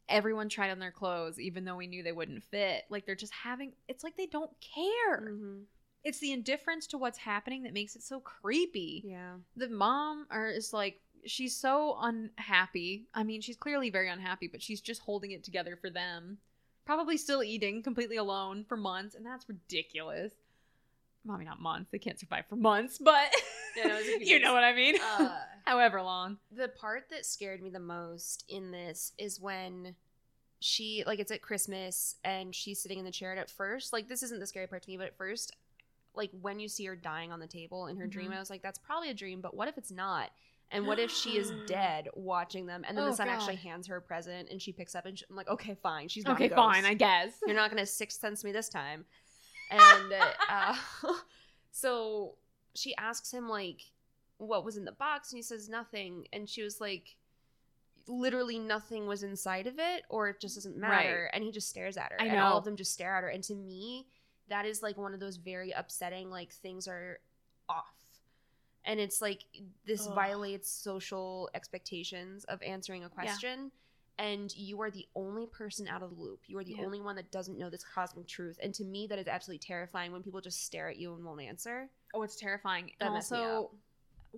everyone 0.09 0.49
tried 0.49 0.71
on 0.71 0.79
their 0.79 0.91
clothes, 0.91 1.39
even 1.41 1.65
though 1.65 1.77
we 1.77 1.87
knew 1.87 2.03
they 2.03 2.13
wouldn't 2.13 2.45
fit. 2.45 2.85
Like 2.91 3.07
they're 3.07 3.15
just 3.15 3.33
having. 3.35 3.73
It's 3.89 4.05
like 4.05 4.17
they 4.17 4.27
don't 4.27 4.51
care. 4.61 5.21
Mhm. 5.33 5.65
It's 6.05 6.19
the 6.21 6.33
indifference 6.33 6.87
to 6.89 6.99
what's 6.99 7.19
happening 7.19 7.65
that 7.65 7.73
makes 7.73 7.97
it 7.97 8.03
so 8.03 8.21
creepy. 8.21 9.03
Yeah. 9.05 9.37
The 9.57 9.69
mom 9.69 10.27
or 10.31 10.49
is 10.49 10.73
like 10.73 11.01
she's 11.25 11.57
so 11.57 11.97
unhappy. 12.01 13.07
I 13.13 13.25
mean, 13.25 13.41
she's 13.41 13.57
clearly 13.57 13.91
very 13.91 14.09
unhappy, 14.09 14.47
but 14.47 14.63
she's 14.63 14.81
just 14.81 15.03
holding 15.03 15.33
it 15.33 15.43
together 15.43 15.77
for 15.77 15.91
them. 15.91 16.39
Probably 16.85 17.17
still 17.17 17.43
eating 17.43 17.83
completely 17.83 18.17
alone 18.17 18.65
for 18.69 18.77
months, 18.77 19.17
and 19.17 19.27
that's 19.27 19.49
ridiculous. 19.49 20.33
Mommy, 21.25 21.45
not 21.45 21.61
months. 21.61 21.91
They 21.91 21.99
can't 21.99 22.21
survive 22.21 22.47
for 22.49 22.55
months, 22.55 22.99
but 22.99 23.35
Yeah, 23.77 23.89
no, 23.89 23.97
it's 23.97 24.09
a 24.09 24.19
few 24.25 24.37
you 24.37 24.41
know 24.41 24.53
what 24.53 24.63
I 24.63 24.73
mean. 24.73 24.95
Uh, 25.19 25.39
However 25.67 26.01
long. 26.03 26.39
the 26.51 26.69
part 26.69 27.11
that 27.11 27.27
scared 27.27 27.61
me 27.63 27.71
the 27.71 27.81
most 27.81 28.45
in 28.49 28.71
this 28.71 29.13
is 29.19 29.41
when 29.41 29.95
she 30.61 31.03
like 31.07 31.19
it's 31.19 31.31
at 31.33 31.43
Christmas 31.43 32.17
and 32.25 32.55
she's 32.55 32.81
sitting 32.81 32.99
in 32.99 33.05
the 33.05 33.11
chair 33.11 33.31
and 33.31 33.39
at 33.41 33.51
first 33.51 33.93
like 33.93 34.09
this 34.09 34.23
isn't 34.23 34.41
the 34.41 34.47
scary 34.47 34.67
part 34.67 34.83
to 34.83 34.89
me 34.89 34.97
but 34.97 35.07
at 35.07 35.17
first 35.17 35.53
like 36.15 36.31
when 36.41 36.59
you 36.59 36.67
see 36.69 36.85
her 36.87 36.97
dying 36.97 37.31
on 37.31 37.41
the 37.41 37.47
table 37.47 37.89
in 37.89 37.97
her 37.99 38.07
dream 38.07 38.31
Mhm. 38.31 38.37
I 38.37 38.39
was 38.39 38.49
like 38.49 38.63
that's 38.63 38.79
probably 38.79 39.11
a 39.11 39.15
dream 39.15 39.41
but 39.43 39.55
what 39.55 39.69
if 39.69 39.77
it's 39.77 39.91
not 39.91 40.31
and 40.71 40.87
what 40.87 40.99
if 40.99 41.11
she 41.11 41.37
is 41.37 41.53
dead 41.67 42.09
watching 42.15 42.65
them 42.67 42.85
and 42.89 42.97
then 42.97 43.05
Oh, 43.05 43.11
the 43.11 43.17
son 43.17 43.29
actually 43.29 43.57
hands 43.57 43.87
her 43.89 43.97
a 43.97 44.01
present 44.03 44.49
and 44.51 44.63
she 44.63 44.73
picks 44.73 44.95
up 44.95 45.05
and 45.05 45.19
she, 45.19 45.25
I'm 45.29 45.37
like 45.37 45.49
okay 45.49 45.75
fine 45.83 46.09
she's 46.09 46.25
not 46.25 46.37
Okay, 46.41 46.49
fine, 46.49 46.85
I 46.87 46.95
guess. 46.95 47.35
You're 47.47 47.55
not 47.55 47.71
gonna 47.71 47.85
sixth 47.87 48.19
sense 48.21 48.43
me 48.45 48.53
this 48.53 48.69
time. 48.69 49.05
And 49.71 50.13
uh, 50.49 50.75
so 51.73 52.37
she 52.75 52.95
asks 52.97 53.33
him 53.33 53.49
like, 53.49 53.81
what 54.39 54.65
was 54.65 54.77
in 54.77 54.85
the 54.85 54.93
box, 54.93 55.33
and 55.33 55.39
he 55.39 55.43
says 55.43 55.69
nothing. 55.69 56.27
And 56.33 56.49
she 56.49 56.63
was 56.63 56.81
like, 56.81 57.17
literally 58.07 58.59
nothing 58.59 59.07
was 59.07 59.23
inside 59.23 59.67
of 59.67 59.79
it, 59.79 60.05
or 60.09 60.29
it 60.29 60.41
just 60.41 60.55
doesn't 60.55 60.77
matter. 60.77 61.31
And 61.33 61.43
he 61.43 61.51
just 61.51 61.69
stares 61.69 61.97
at 61.97 62.13
her, 62.13 62.21
I 62.21 62.27
and 62.27 62.41
all 62.41 62.59
of 62.59 62.65
them 62.65 62.77
just 62.77 62.93
stare 62.93 63.17
at 63.17 63.23
her. 63.23 63.29
And 63.29 63.43
to 63.45 63.55
me, 63.55 64.07
that 64.49 64.65
is 64.65 64.83
like 64.83 64.97
one 64.97 65.15
of 65.15 65.21
those 65.21 65.37
very 65.37 65.73
upsetting 65.73 66.31
like 66.31 66.53
things 66.53 66.87
are 66.87 67.19
off. 67.69 67.85
And 68.85 69.01
it's 69.01 69.21
like 69.21 69.43
this 69.85 70.07
Ugh. 70.07 70.15
violates 70.15 70.71
social 70.71 71.51
expectations 71.55 72.45
of 72.45 72.63
answering 72.63 73.03
a 73.05 73.09
question 73.09 73.73
and 74.19 74.55
you 74.57 74.81
are 74.81 74.91
the 74.91 75.07
only 75.15 75.47
person 75.47 75.89
out 75.89 76.03
of 76.03 76.11
the 76.17 76.23
loop. 76.23 76.41
You 76.47 76.59
are 76.59 76.65
the 76.65 76.77
Yeah. 76.79 76.85
only 76.85 77.01
one 77.01 77.17
that 77.17 77.31
doesn't 77.33 77.59
know 77.59 77.69
this 77.69 77.85
cosmic 77.85 78.27
truth. 78.27 78.59
And 78.63 78.73
to 78.75 78.85
me, 78.85 79.07
that 79.09 79.19
is 79.19 79.27
absolutely 79.27 79.67
terrifying 79.67 80.13
when 80.13 80.23
people 80.23 80.41
just 80.41 80.65
stare 80.65 80.89
at 80.89 80.97
you 80.97 81.15
and 81.15 81.25
won't 81.25 81.43
answer. 81.43 81.91
Oh, 82.15 82.23
it's 82.23 82.37
terrifying. 82.37 82.93
That 82.99 83.07
and 83.07 83.17
also, 83.17 83.73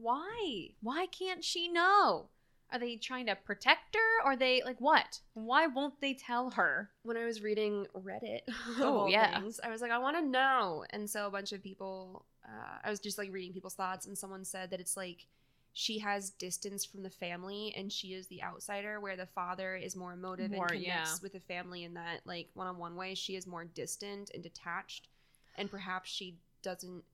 why? 0.01 0.68
Why 0.80 1.07
can't 1.07 1.44
she 1.44 1.68
know? 1.68 2.28
Are 2.70 2.78
they 2.78 2.96
trying 2.96 3.26
to 3.26 3.34
protect 3.34 3.94
her? 3.94 4.24
Or 4.24 4.32
are 4.32 4.36
they 4.36 4.62
like 4.64 4.80
what? 4.80 5.20
Why 5.34 5.66
won't 5.66 6.01
they 6.01 6.14
tell 6.14 6.51
her? 6.51 6.90
When 7.03 7.16
I 7.16 7.24
was 7.24 7.42
reading 7.42 7.86
Reddit, 7.96 8.40
Oh, 8.78 9.07
yeah. 9.09 9.40
things, 9.40 9.59
I 9.62 9.70
was 9.70 9.80
like, 9.80 9.90
I 9.90 9.99
want 9.99 10.16
to 10.18 10.22
know. 10.22 10.84
And 10.90 11.09
so 11.09 11.26
a 11.26 11.30
bunch 11.30 11.53
of 11.53 11.62
people, 11.62 12.26
uh, 12.44 12.78
I 12.84 12.90
was 12.90 13.01
just 13.01 13.16
like 13.18 13.32
reading 13.32 13.53
people's 13.53 13.74
thoughts, 13.74 14.07
and 14.07 14.16
someone 14.16 14.44
said 14.44 14.70
that 14.70 14.80
it's 14.80 14.96
like 14.96 15.26
she 15.72 15.99
has 16.01 16.30
distance 16.30 16.84
from 16.84 17.03
the 17.03 17.11
family 17.11 17.72
and 17.76 17.92
she 17.92 18.09
is 18.09 18.26
the 18.26 18.42
outsider, 18.42 19.01
where 19.01 19.16
the 19.16 19.26
father 19.26 19.76
is 19.76 19.96
more 19.96 20.12
emotive 20.12 20.51
More, 20.51 20.66
and 20.66 20.82
connects 20.82 21.11
yeah. 21.11 21.16
with 21.22 21.32
the 21.32 21.40
family 21.40 21.84
in 21.84 21.94
that 21.94 22.20
like 22.24 22.49
one 22.55 22.66
on 22.66 22.78
one 22.78 22.96
way. 22.96 23.14
She 23.14 23.36
is 23.36 23.46
more 23.46 23.64
distant 23.64 24.30
and 24.34 24.42
detached, 24.42 25.09
and 25.57 25.70
perhaps 25.70 26.11
she 26.11 26.36
doesn't 26.62 27.05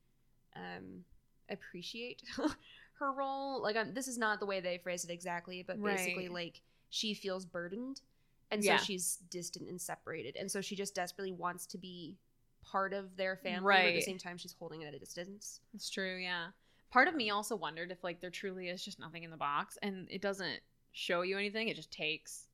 um, 0.57 1.05
appreciate 1.49 2.23
her 2.99 3.13
role. 3.13 3.63
Like, 3.63 3.77
um, 3.77 3.95
this 3.95 4.09
is 4.09 4.19
not 4.19 4.41
the 4.41 4.47
way 4.47 4.61
they 4.61 4.79
phrase 4.79 5.05
it 5.05 5.11
exactly, 5.11 5.63
but 5.67 5.83
basically, 5.83 6.29
like 6.29 6.63
she 6.91 7.15
feels 7.15 7.45
burdened, 7.45 8.01
and 8.51 8.63
so 8.65 8.77
she's 8.77 9.19
distant 9.31 9.69
and 9.69 9.81
separated, 9.81 10.37
and 10.37 10.51
so 10.51 10.61
she 10.61 10.77
just 10.77 10.95
desperately 10.95 11.33
wants 11.33 11.67
to 11.67 11.79
be 11.79 12.17
part 12.65 12.93
of 12.93 13.17
their 13.17 13.37
family, 13.37 13.75
but 13.75 13.85
at 13.87 13.95
the 13.95 14.01
same 14.01 14.19
time, 14.19 14.37
she's 14.37 14.55
holding 14.59 14.83
it 14.83 14.87
at 14.87 14.95
a 14.95 14.99
distance. 14.99 15.61
It's 15.75 15.91
true, 15.91 16.17
yeah. 16.17 16.49
Part 16.91 17.09
of 17.09 17.15
me 17.15 17.31
also 17.31 17.57
wondered 17.57 17.91
if 17.91 18.05
like 18.05 18.21
there 18.21 18.31
truly 18.31 18.69
is 18.69 18.85
just 18.85 19.01
nothing 19.01 19.25
in 19.25 19.31
the 19.31 19.37
box 19.37 19.77
and 19.83 20.07
it 20.11 20.23
doesn't 20.23 20.61
show 20.93 21.23
you 21.23 21.37
anything. 21.37 21.69
It 21.69 21.75
just 21.75 21.91
takes 21.91 22.47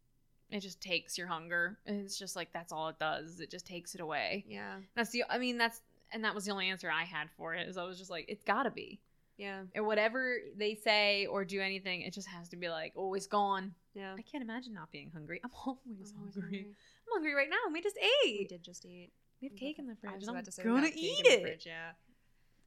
it 0.50 0.60
just 0.60 0.80
takes 0.80 1.16
your 1.16 1.26
hunger. 1.26 1.78
And 1.86 2.00
it's 2.00 2.18
just 2.18 2.36
like 2.36 2.52
that's 2.52 2.72
all 2.72 2.88
it 2.88 2.98
does. 2.98 3.40
It 3.40 3.50
just 3.50 3.66
takes 3.66 3.94
it 3.94 4.00
away. 4.00 4.44
Yeah, 4.48 4.76
That's 4.96 5.10
the 5.10 5.24
I 5.28 5.36
mean 5.38 5.58
that's 5.58 5.82
and 6.12 6.24
that 6.24 6.34
was 6.34 6.44
the 6.44 6.52
only 6.52 6.68
answer 6.68 6.90
I 6.90 7.04
had 7.04 7.28
for 7.36 7.54
it. 7.54 7.68
Is 7.68 7.76
I 7.76 7.84
was 7.84 7.98
just 7.98 8.10
like 8.10 8.26
it's 8.28 8.44
got 8.44 8.64
to 8.64 8.70
be. 8.70 9.00
yeah, 9.36 9.62
And 9.74 9.86
whatever 9.86 10.36
they 10.56 10.74
say 10.74 11.26
or 11.26 11.44
do 11.44 11.60
anything, 11.60 12.02
it 12.02 12.12
just 12.12 12.28
has 12.28 12.48
to 12.50 12.56
be 12.56 12.68
like, 12.68 12.92
"Oh, 12.96 13.14
it's 13.14 13.26
gone." 13.26 13.74
yeah. 13.94 14.14
I 14.18 14.22
can't 14.22 14.42
imagine 14.44 14.72
not 14.74 14.90
being 14.92 15.10
hungry. 15.12 15.40
I'm 15.44 15.50
always, 15.66 16.12
I'm 16.12 16.20
always 16.20 16.34
hungry. 16.34 16.58
hungry. 16.58 16.66
I'm 17.06 17.12
hungry 17.12 17.34
right 17.34 17.48
now. 17.50 17.72
We 17.72 17.80
just 17.82 17.96
ate. 17.98 18.38
We 18.40 18.46
did 18.46 18.62
just 18.62 18.84
eat. 18.86 19.10
We 19.40 19.48
have 19.48 19.56
cake 19.56 19.78
in 19.78 19.86
the 19.86 19.96
fridge. 19.96 20.12
I 20.12 20.16
was 20.16 20.24
about 20.28 20.36
I'm 20.38 20.44
to 20.44 20.52
say 20.52 20.62
gonna 20.62 20.82
cake 20.90 20.96
eat 20.96 21.18
in 21.26 21.32
the 21.32 21.38
it. 21.38 21.42
fridge, 21.42 21.66
yeah. 21.66 21.90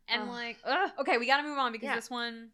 And 0.10 0.24
Ugh. 0.24 0.28
like, 0.30 0.58
ugh. 0.66 0.92
okay, 1.00 1.18
we 1.18 1.28
got 1.28 1.38
to 1.38 1.44
move 1.44 1.58
on 1.58 1.72
because 1.72 1.86
Yeah. 1.88 1.96
this 1.96 2.10
one 2.10 2.50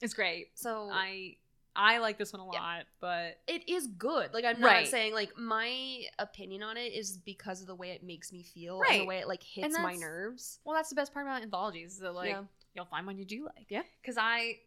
is 0.00 0.14
great. 0.14 0.48
So 0.54 0.88
I 0.92 1.36
I 1.76 1.98
like 1.98 2.16
this 2.18 2.32
one 2.32 2.40
a 2.40 2.46
lot, 2.46 2.54
Yeah. 2.54 2.82
but 3.00 3.38
it 3.46 3.68
is 3.68 3.86
good. 3.86 4.32
Like 4.32 4.44
I'm 4.44 4.60
not 4.60 4.68
Right. 4.68 4.88
saying 4.88 5.12
like 5.14 5.36
my 5.38 6.02
opinion 6.18 6.62
on 6.62 6.76
it 6.76 6.92
is 6.94 7.18
because 7.18 7.60
of 7.60 7.66
the 7.66 7.74
way 7.74 7.90
it 7.90 8.02
makes 8.02 8.32
me 8.32 8.42
feel 8.42 8.80
and 8.88 9.02
the 9.02 9.06
way 9.06 9.18
it 9.18 9.28
like 9.28 9.42
hits 9.42 9.78
my 9.78 9.94
nerves. 9.94 10.58
well, 10.64 10.74
that's 10.74 10.88
the 10.88 10.94
best 10.94 11.12
part 11.12 11.26
about 11.26 11.42
anthologies 11.42 11.92
is 11.94 11.98
that 12.00 12.12
like 12.14 12.30
Yeah. 12.30 12.42
you'll 12.74 12.86
find 12.86 13.06
one 13.06 13.18
you 13.18 13.24
do 13.24 13.44
like. 13.56 13.66
Yeah. 13.68 13.82
because 14.00 14.16
I 14.16 14.58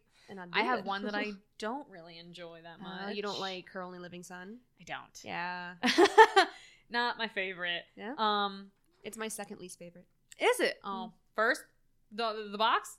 I 0.52 0.62
have 0.62 0.84
one 0.86 1.02
that 1.06 1.14
I 1.16 1.32
don't 1.58 1.88
really 1.88 2.16
enjoy 2.18 2.60
that 2.62 2.76
Uh, 2.78 3.06
much. 3.06 3.16
you 3.16 3.22
don't 3.22 3.40
like 3.40 3.68
her 3.70 3.82
only 3.82 3.98
living 3.98 4.22
son? 4.22 4.58
I 4.80 4.84
don't. 4.84 5.20
Yeah. 5.24 5.74
not 6.90 7.18
my 7.18 7.28
favorite. 7.28 7.82
Yeah? 7.96 8.14
Um, 8.16 8.70
It's 9.02 9.16
my 9.16 9.28
second 9.28 9.58
least 9.60 9.78
favorite. 9.78 10.06
is 10.38 10.60
it? 10.60 10.78
Oh, 10.84 11.12
first 11.34 11.64
the 12.12 12.48
the 12.50 12.58
box. 12.58 12.96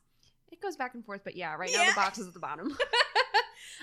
It 0.51 0.59
goes 0.61 0.75
back 0.75 0.93
and 0.95 1.05
forth, 1.05 1.21
but 1.23 1.35
yeah, 1.37 1.55
right 1.55 1.69
now 1.73 1.85
the 1.85 1.93
box 1.95 2.17
is 2.19 2.27
at 2.27 2.33
the 2.33 2.39
bottom. 2.39 2.77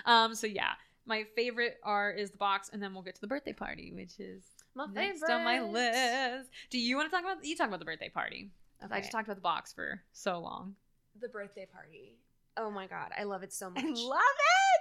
um, 0.05 0.35
so 0.35 0.47
yeah, 0.47 0.73
my 1.07 1.25
favorite 1.37 1.79
are 1.83 2.11
is 2.11 2.31
the 2.31 2.37
box, 2.39 2.71
and 2.73 2.83
then 2.83 2.93
we'll 2.95 3.03
get 3.03 3.15
to 3.17 3.21
the 3.21 3.27
birthday 3.27 3.53
party, 3.53 3.93
which 3.95 4.19
is 4.21 4.43
my 4.75 4.87
next 4.93 5.23
on 5.25 5.45
my 5.45 5.61
list. 5.61 6.51
Do 6.71 6.79
you 6.79 6.97
want 6.97 7.11
to 7.11 7.17
talk 7.17 7.25
about? 7.25 7.45
You 7.45 7.57
talk 7.57 7.69
about 7.69 7.79
the 7.81 7.85
birthday 7.85 8.09
party. 8.11 8.51
I 8.91 9.01
just 9.01 9.11
talked 9.11 9.27
about 9.27 9.37
the 9.37 9.43
box 9.43 9.73
for 9.73 10.01
so 10.13 10.39
long. 10.39 10.75
The 11.21 11.29
birthday 11.29 11.67
party. 11.73 12.17
Oh 12.57 12.71
my 12.71 12.87
god, 12.87 13.11
I 13.19 13.25
love 13.25 13.43
it 13.43 13.53
so 13.53 13.71
much. 13.71 13.85
I 13.85 13.89
love 13.89 14.21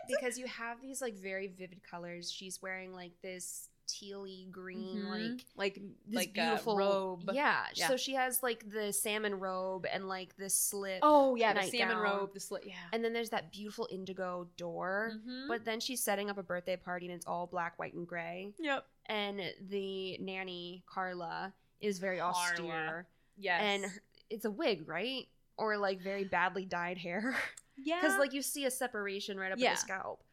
it. 0.09 0.20
because 0.20 0.38
you 0.38 0.47
have 0.47 0.82
these 0.82 1.01
like 1.01 1.15
very 1.15 1.47
vivid 1.47 1.82
colors. 1.89 2.32
She's 2.32 2.61
wearing 2.61 2.93
like 2.93 3.13
this 3.22 3.70
tealy 3.88 4.49
green, 4.51 4.97
Mhm. 5.05 5.09
like 5.09 5.45
like 5.55 5.73
this 6.05 6.15
like 6.15 6.33
beautiful 6.33 6.73
a 6.73 6.77
robe. 6.77 7.29
Yeah. 7.33 7.65
Yeah. 7.73 7.88
So 7.88 7.97
she 7.97 8.13
has 8.15 8.43
like 8.43 8.69
the 8.69 8.91
salmon 8.91 9.39
robe 9.39 9.85
and 9.91 10.07
like 10.07 10.35
this 10.38 10.53
slit. 10.53 10.99
Oh 11.01 11.35
yeah, 11.35 11.53
the 11.53 11.63
salmon 11.63 11.97
robe, 11.97 12.33
the 12.33 12.39
slit. 12.39 12.65
Yeah. 12.65 12.75
And 12.91 13.03
then 13.03 13.13
there's 13.13 13.29
that 13.31 13.51
beautiful 13.51 13.88
indigo 13.91 14.47
door. 14.57 15.13
Mhm. 15.15 15.47
But 15.47 15.65
then 15.65 15.79
she's 15.79 16.03
setting 16.03 16.29
up 16.29 16.38
a 16.38 16.43
birthday 16.43 16.75
party 16.75 17.05
and 17.07 17.15
it's 17.15 17.25
all 17.25 17.47
black, 17.47 17.79
white, 17.79 17.93
and 17.93 18.07
gray. 18.07 18.53
yep. 18.59 18.85
And 19.05 19.41
the 19.69 20.17
nanny, 20.19 20.83
Carla, 20.85 21.53
is 21.79 21.99
very 21.99 22.17
Carla. 22.17 22.33
austere. 22.35 23.07
Yes. 23.38 23.61
And 23.63 23.85
her- 23.85 24.01
it's 24.29 24.43
a 24.45 24.51
wig, 24.51 24.88
right? 24.88 25.27
Or 25.57 25.77
like 25.77 26.01
very 26.01 26.25
badly 26.25 26.65
dyed 26.65 26.97
hair. 26.97 27.35
yeah, 27.77 28.01
Because 28.01 28.17
like 28.19 28.33
you 28.33 28.41
see 28.41 28.65
a 28.65 28.71
separation 28.71 29.39
right 29.39 29.51
up 29.51 29.59
Yeah. 29.59 29.69
at 29.71 29.75
the 29.75 29.81
scalp. 29.81 30.23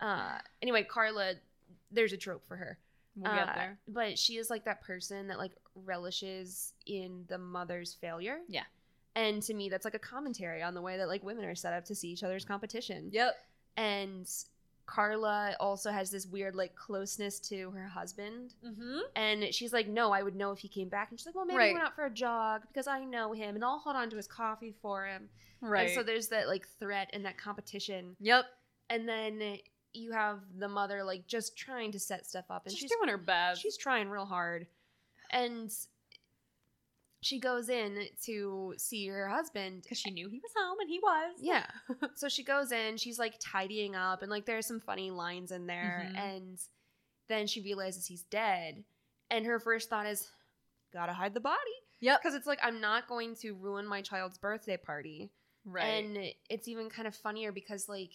Uh, 0.00 0.38
anyway, 0.60 0.82
Carla, 0.82 1.34
there's 1.92 2.12
a 2.12 2.16
trope 2.16 2.46
for 2.48 2.56
her. 2.56 2.78
we'll 3.14 3.32
get 3.34 3.48
Uh, 3.50 3.54
there. 3.54 3.78
But 3.88 4.18
she 4.18 4.36
is 4.38 4.48
like 4.50 4.64
that 4.64 4.80
person 4.82 5.28
that 5.28 5.38
like 5.38 5.52
relishes 5.74 6.72
in 6.86 7.24
the 7.28 7.38
mother's 7.38 7.94
failure. 7.94 8.38
Yeah. 8.48 8.64
And 9.14 9.42
to 9.42 9.54
me, 9.54 9.68
that's 9.68 9.84
like 9.84 9.94
a 9.94 9.98
commentary 9.98 10.62
on 10.62 10.72
the 10.74 10.80
way 10.80 10.96
that 10.96 11.08
like 11.08 11.22
women 11.22 11.44
are 11.44 11.54
set 11.54 11.74
up 11.74 11.84
to 11.86 11.94
see 11.94 12.08
each 12.08 12.22
other's 12.22 12.44
competition. 12.46 13.10
Yep. 13.12 13.34
And 13.76 14.26
Carla 14.86 15.54
also 15.60 15.90
has 15.90 16.10
this 16.10 16.26
weird 16.26 16.54
like 16.54 16.74
closeness 16.74 17.38
to 17.40 17.70
her 17.72 17.86
husband. 17.86 18.54
Mm-hmm. 18.66 18.98
And 19.16 19.54
she's 19.54 19.72
like, 19.72 19.88
no, 19.88 20.12
I 20.12 20.22
would 20.22 20.34
know 20.34 20.50
if 20.52 20.58
he 20.58 20.68
came 20.68 20.88
back. 20.88 21.10
And 21.10 21.18
she's 21.20 21.26
like, 21.26 21.34
well, 21.34 21.44
maybe 21.44 21.58
Right. 21.58 21.68
he 21.68 21.74
went 21.74 21.84
out 21.86 21.94
for 21.94 22.06
a 22.06 22.10
jog 22.10 22.62
because 22.68 22.86
I 22.86 23.04
know 23.04 23.32
him 23.32 23.54
and 23.54 23.64
I'll 23.64 23.78
hold 23.78 23.96
on 23.96 24.10
to 24.10 24.16
his 24.16 24.26
coffee 24.26 24.74
for 24.82 25.06
him. 25.06 25.28
Right. 25.60 25.86
And 25.86 25.94
so 25.94 26.02
there's 26.02 26.28
that 26.28 26.48
like 26.48 26.66
threat 26.80 27.10
and 27.12 27.24
that 27.26 27.36
competition. 27.38 28.16
yep. 28.20 28.46
And 28.90 29.08
then 29.08 29.58
you 29.94 30.12
have 30.12 30.40
the 30.58 30.68
mother 30.68 31.02
like 31.04 31.26
just 31.26 31.56
trying 31.56 31.92
to 31.92 31.98
set 31.98 32.26
stuff 32.26 32.44
up. 32.50 32.62
And 32.66 32.72
she's, 32.72 32.80
she's 32.82 32.90
doing 32.90 33.08
her 33.08 33.18
best. 33.18 33.60
she's 33.62 33.76
trying 33.76 34.08
real 34.08 34.24
hard 34.26 34.66
and 35.30 35.70
she 37.20 37.38
goes 37.38 37.68
in 37.68 38.06
to 38.24 38.74
see 38.78 39.06
her 39.06 39.28
husband 39.28 39.82
because 39.82 39.98
she 39.98 40.10
knew 40.10 40.28
he 40.28 40.40
was 40.40 40.50
home 40.56 40.78
and 40.80 40.88
he 40.90 40.98
was. 40.98 41.34
yeah 41.40 41.66
so 42.14 42.28
she 42.28 42.42
goes 42.42 42.72
in 42.72 42.96
she's 42.96 43.18
like 43.18 43.34
tidying 43.40 43.94
up 43.94 44.22
and 44.22 44.30
like 44.30 44.44
there's 44.44 44.66
some 44.66 44.80
funny 44.80 45.10
lines 45.10 45.52
in 45.52 45.66
there 45.66 46.08
Mhm. 46.12 46.18
and 46.18 46.58
then 47.28 47.46
she 47.46 47.60
realizes 47.60 48.06
he's 48.06 48.22
dead 48.24 48.82
and 49.30 49.46
her 49.46 49.60
first 49.60 49.88
thought 49.88 50.06
is 50.06 50.30
gotta 50.92 51.12
hide 51.12 51.34
the 51.34 51.40
body 51.40 51.56
Yep. 52.00 52.20
because 52.20 52.34
it's 52.34 52.46
like 52.46 52.58
i'm 52.62 52.80
not 52.80 53.06
going 53.08 53.36
to 53.36 53.52
ruin 53.54 53.86
my 53.86 54.02
child's 54.02 54.38
birthday 54.38 54.76
party 54.76 55.30
Right. 55.64 55.84
and 56.04 56.18
it's 56.50 56.66
even 56.66 56.90
kind 56.90 57.06
of 57.06 57.14
funnier 57.14 57.52
because 57.52 57.88
like 57.88 58.10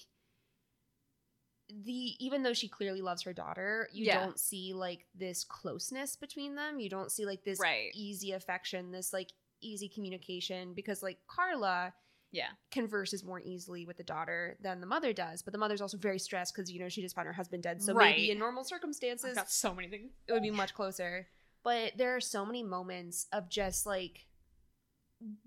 the 1.69 2.15
even 2.25 2.43
though 2.43 2.53
she 2.53 2.67
clearly 2.67 3.01
loves 3.01 3.23
her 3.23 3.33
daughter, 3.33 3.89
you 3.91 4.05
Yeah. 4.05 4.19
don't 4.19 4.39
see 4.39 4.73
like 4.73 5.05
this 5.15 5.43
closeness 5.43 6.15
between 6.15 6.55
them. 6.55 6.79
You 6.79 6.89
don't 6.89 7.11
see 7.11 7.25
like 7.25 7.43
this 7.43 7.59
Right. 7.59 7.91
easy 7.93 8.31
affection, 8.31 8.91
this 8.91 9.11
like 9.13 9.31
easy 9.61 9.89
communication 9.89 10.73
because 10.73 11.01
like 11.03 11.17
Carla 11.27 11.93
yeah. 12.31 12.49
converses 12.71 13.23
more 13.23 13.39
easily 13.39 13.85
with 13.85 13.97
the 13.97 14.03
daughter 14.03 14.57
than 14.61 14.79
the 14.81 14.85
mother 14.85 15.13
does, 15.13 15.41
but 15.41 15.51
the 15.53 15.57
mother's 15.57 15.81
also 15.81 15.97
very 15.97 16.19
stressed 16.19 16.53
because 16.55 16.71
you 16.71 16.79
know 16.79 16.89
she 16.89 17.01
just 17.01 17.15
found 17.15 17.25
her 17.27 17.33
husband 17.33 17.63
dead. 17.63 17.81
So 17.81 17.93
Right. 17.93 18.15
maybe 18.15 18.31
in 18.31 18.37
normal 18.39 18.63
circumstances 18.63 19.35
got 19.35 19.49
so 19.49 19.73
many 19.73 19.89
things. 19.89 20.11
it 20.27 20.33
would 20.33 20.43
be 20.43 20.51
much 20.51 20.73
closer. 20.73 21.27
But 21.63 21.97
there 21.97 22.15
are 22.15 22.21
so 22.21 22.45
many 22.45 22.63
moments 22.63 23.27
of 23.33 23.49
just 23.49 23.85
like 23.85 24.26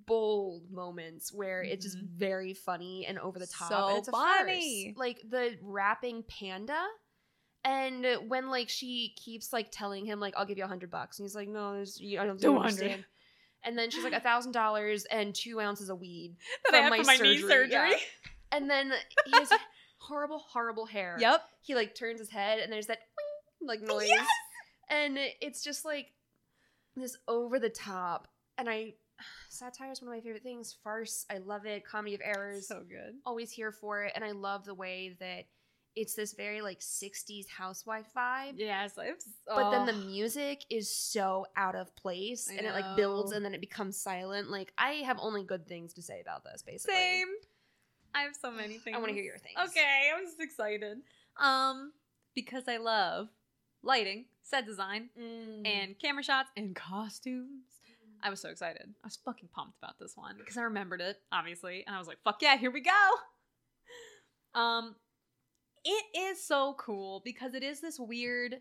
bold 0.07 0.71
moments 0.71 1.33
where 1.33 1.63
it's 1.63 1.85
just 1.85 1.99
Mhm. 1.99 2.09
very 2.09 2.55
funny 2.55 3.07
and 3.07 3.19
over 3.19 3.39
the 3.39 3.47
top. 3.47 3.69
So 3.69 3.89
and 3.89 3.99
it's 3.99 4.09
funny. 4.09 4.95
Like 4.97 5.21
the 5.29 5.57
rapping 5.63 6.23
panda. 6.25 6.85
And 7.65 8.07
when 8.29 8.49
like 8.49 8.69
she 8.69 9.15
keeps 9.17 9.53
like 9.53 9.71
telling 9.71 10.07
him 10.07 10.19
like 10.19 10.35
I'll 10.37 10.47
give 10.47 10.59
you 10.59 10.65
a 10.65 10.69
hundred 10.69 10.91
bucks 10.91 11.19
and 11.19 11.25
he's 11.27 11.35
like 11.35 11.49
no 11.49 11.75
there's 11.75 12.01
you, 12.01 12.19
I 12.19 12.25
don't, 12.25 12.41
don't 12.41 12.55
200. 12.55 12.67
understand 12.69 13.05
and 13.63 13.79
then 13.79 13.91
she's 13.91 14.03
like 14.03 14.15
a 14.15 14.21
thousand 14.21 14.53
dollars 14.53 15.05
and 15.05 15.35
two 15.35 15.61
ounces 15.61 15.91
of 15.91 16.01
weed 16.01 16.37
That 16.71 16.75
I 16.75 16.81
have 16.85 16.97
for 16.97 17.05
my 17.05 17.17
knee 17.19 17.39
surgery. 17.39 17.71
yeah. 17.71 17.93
and 18.53 18.69
then 18.71 18.93
he 19.27 19.33
has 19.33 19.53
horrible 19.99 20.39
horrible 20.39 20.87
hair 20.87 21.17
Yep. 21.21 21.43
he 21.61 21.75
like 21.75 21.95
turns 21.95 22.19
his 22.19 22.31
head 22.31 22.59
and 22.61 22.73
there's 22.73 22.87
that 22.87 23.01
like 23.61 23.83
noise 23.83 24.09
Yes! 24.09 24.27
and 24.89 25.19
it's 25.43 25.63
just 25.63 25.85
like 25.85 26.15
this 26.97 27.19
over 27.29 27.59
the 27.59 27.69
top 27.69 28.27
and 28.57 28.71
i 28.71 28.95
satire 29.49 29.91
is 29.93 30.01
one 30.03 30.09
of 30.09 30.15
my 30.17 30.21
favorite 30.21 30.43
things 30.43 30.77
farce 30.83 31.27
i 31.31 31.39
love 31.39 31.67
it 31.67 31.85
comedy 31.85 32.15
of 32.15 32.21
errors 32.25 32.69
So 32.69 32.83
good. 32.89 33.15
always 33.27 33.51
here 33.51 33.73
for 33.73 34.05
it 34.05 34.13
and 34.15 34.25
i 34.25 34.31
love 34.33 34.65
the 34.65 34.75
way 34.75 35.17
that 35.21 35.45
it's 35.97 36.15
this 36.15 36.35
very 36.35 36.61
like 36.63 36.79
60s 36.79 37.49
housewife 37.49 38.07
vibe 38.17 38.53
Yes. 38.57 38.93
It's, 38.97 39.27
but 39.47 39.71
then 39.73 39.87
the 39.87 39.93
oh. 39.93 40.07
music 40.07 40.65
is 40.71 40.89
so 40.89 41.47
out 41.57 41.75
of 41.75 41.95
place 41.97 42.49
I 42.51 42.55
and 42.55 42.67
it 42.67 42.73
like 42.73 42.97
builds 42.97 43.33
and 43.33 43.45
then 43.45 43.55
it 43.55 43.61
becomes 43.61 43.97
silent 43.97 44.51
like 44.51 44.73
i 44.79 45.03
have 45.05 45.19
only 45.21 45.43
good 45.43 45.67
things 45.67 45.93
to 45.95 46.03
say 46.03 46.21
about 46.21 46.45
this 46.45 46.63
basically 46.63 46.95
Same. 46.95 47.27
I 48.15 48.23
have 48.23 48.37
so 48.41 48.51
many 48.53 48.79
things. 48.79 48.95
i 48.97 48.99
want 48.99 49.09
to 49.09 49.15
hear 49.15 49.25
your 49.25 49.39
things 49.39 49.57
Okay, 49.71 50.11
I'm 50.17 50.25
just 50.25 50.41
excited. 50.41 50.99
Um, 51.41 51.93
because 52.35 52.65
I 52.69 52.77
love 52.77 53.29
lighting, 53.83 54.27
set 54.43 54.67
design, 54.67 55.09
Mm. 55.21 55.67
and 55.67 55.99
camera 55.99 56.23
shots 56.23 56.51
and 56.57 56.75
costumes. 56.77 57.65
I 58.23 58.31
was 58.31 58.41
so 58.41 58.49
excited. 58.51 58.83
I 59.03 59.07
was 59.07 59.19
fucking 59.25 59.49
pumped 59.55 59.79
about 59.83 59.99
this 59.99 60.17
one 60.17 60.37
because 60.39 60.57
I 60.57 60.63
remembered 60.63 61.01
it, 61.01 61.17
obviously, 61.33 61.85
and 61.87 61.95
I 61.95 61.99
was 61.99 62.09
like, 62.09 62.19
"Fuck 62.25 62.43
yeah, 62.43 62.57
here 62.57 62.71
we 62.71 62.81
go!" 62.81 62.91
Um, 64.55 64.97
it 65.85 66.05
is 66.19 66.45
so 66.45 66.75
cool 66.79 67.23
because 67.25 67.55
it 67.55 67.63
is 67.63 67.81
this 67.81 67.99
weird, 68.01 68.57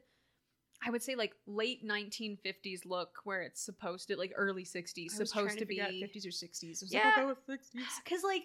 I 0.86 0.91
would 0.91 1.01
say 1.01 1.16
like 1.16 1.34
late 1.47 1.84
1950s 1.84 2.86
look 2.86 3.16
where 3.24 3.41
it's 3.41 3.60
supposed 3.66 4.07
to 4.10 4.16
like 4.16 4.32
early 4.36 4.64
60s, 4.64 5.16
I 5.16 5.20
was 5.20 5.30
supposed 5.30 5.34
trying 5.34 5.57
to, 5.57 5.66
be 5.66 5.78
figure 5.80 5.86
out 5.86 5.91
50s 5.91 6.26
or 6.26 6.30
60s. 6.30 6.64
I 6.64 6.70
was 6.86 6.93
Yeah. 6.93 7.05
like, 7.05 7.18
I'll 7.18 7.24
go 7.24 7.28
with 7.47 7.60
60s. 7.60 7.82
because 8.03 8.24
like 8.24 8.43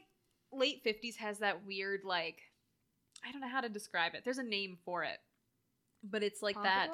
late 0.53 0.83
50s 0.85 1.17
has 1.17 1.41
that 1.41 1.67
weird 1.67 2.01
like 2.05 2.41
I 3.27 3.31
don't 3.31 3.41
know 3.43 3.49
how 3.49 3.61
to 3.61 3.69
describe 3.69 4.15
it. 4.15 4.23
There's 4.25 4.39
a 4.39 4.43
name 4.43 4.79
for 4.87 5.05
it, 5.05 5.19
but 6.03 6.23
it's 6.23 6.43
like 6.43 6.61
that. 6.63 6.89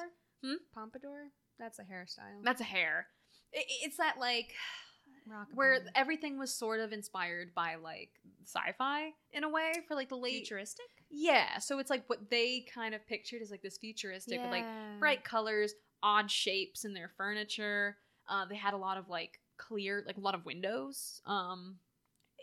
Hmm? 0.45 0.55
Pompadour? 0.75 1.29
That's 1.59 1.79
a 1.79 1.83
hairstyle. 1.83 2.43
That's 2.43 2.61
a 2.61 2.65
hair. 2.65 3.07
It's 3.53 3.97
that 3.97 4.17
like 4.19 4.53
Rockabye. 5.31 5.55
where 5.55 5.79
everything 5.95 6.39
was 6.39 6.53
sort 6.55 6.81
of 6.81 6.93
inspired 6.93 7.55
by 7.55 7.77
like 7.77 8.11
sci-fi 8.45 9.11
in 9.33 9.45
a 9.45 9.49
way 9.49 9.73
for 9.87 9.95
like 9.95 10.09
the 10.09 10.17
late 10.17 10.39
futuristic. 10.39 10.87
yeah 11.11 11.59
so 11.59 11.79
it's 11.79 11.91
like 11.91 12.03
what 12.09 12.31
they 12.31 12.65
kind 12.75 12.95
of 12.95 13.07
pictured 13.07 13.43
as 13.43 13.51
like 13.51 13.63
this 13.63 13.77
futuristic 13.79 14.41
with 14.41 14.51
like 14.51 14.65
bright 14.99 15.23
colors 15.23 15.75
odd 16.03 16.31
shapes 16.31 16.85
in 16.85 16.95
their 16.95 17.11
furniture 17.17 17.97
uh, 18.29 18.45
they 18.47 18.57
had 18.57 18.75
a 18.75 18.79
lot 18.79 18.97
of 18.97 19.09
like 19.09 19.39
clear 19.59 20.03
like 20.07 20.17
a 20.17 20.21
lot 20.21 20.35
of 20.35 20.45
windows 20.47 21.21
um 21.27 21.77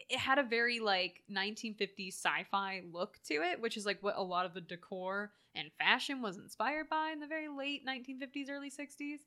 it 0.09 0.19
had 0.19 0.37
a 0.37 0.43
very 0.43 0.79
like 0.79 1.23
1950s 1.29 2.13
sci-fi 2.13 2.83
look 2.93 3.17
to 3.27 3.33
it 3.41 3.59
which 3.59 3.75
is 3.75 3.85
like 3.85 4.01
what 4.01 4.15
a 4.15 4.23
lot 4.23 4.45
of 4.45 4.53
the 4.53 4.61
decor 4.61 5.31
and 5.55 5.71
fashion 5.79 6.21
was 6.21 6.37
inspired 6.37 6.87
by 6.89 7.09
in 7.11 7.19
the 7.19 7.27
very 7.27 7.47
late 7.49 7.81
1950s 7.85 8.49
early 8.49 8.69
60s 8.69 9.21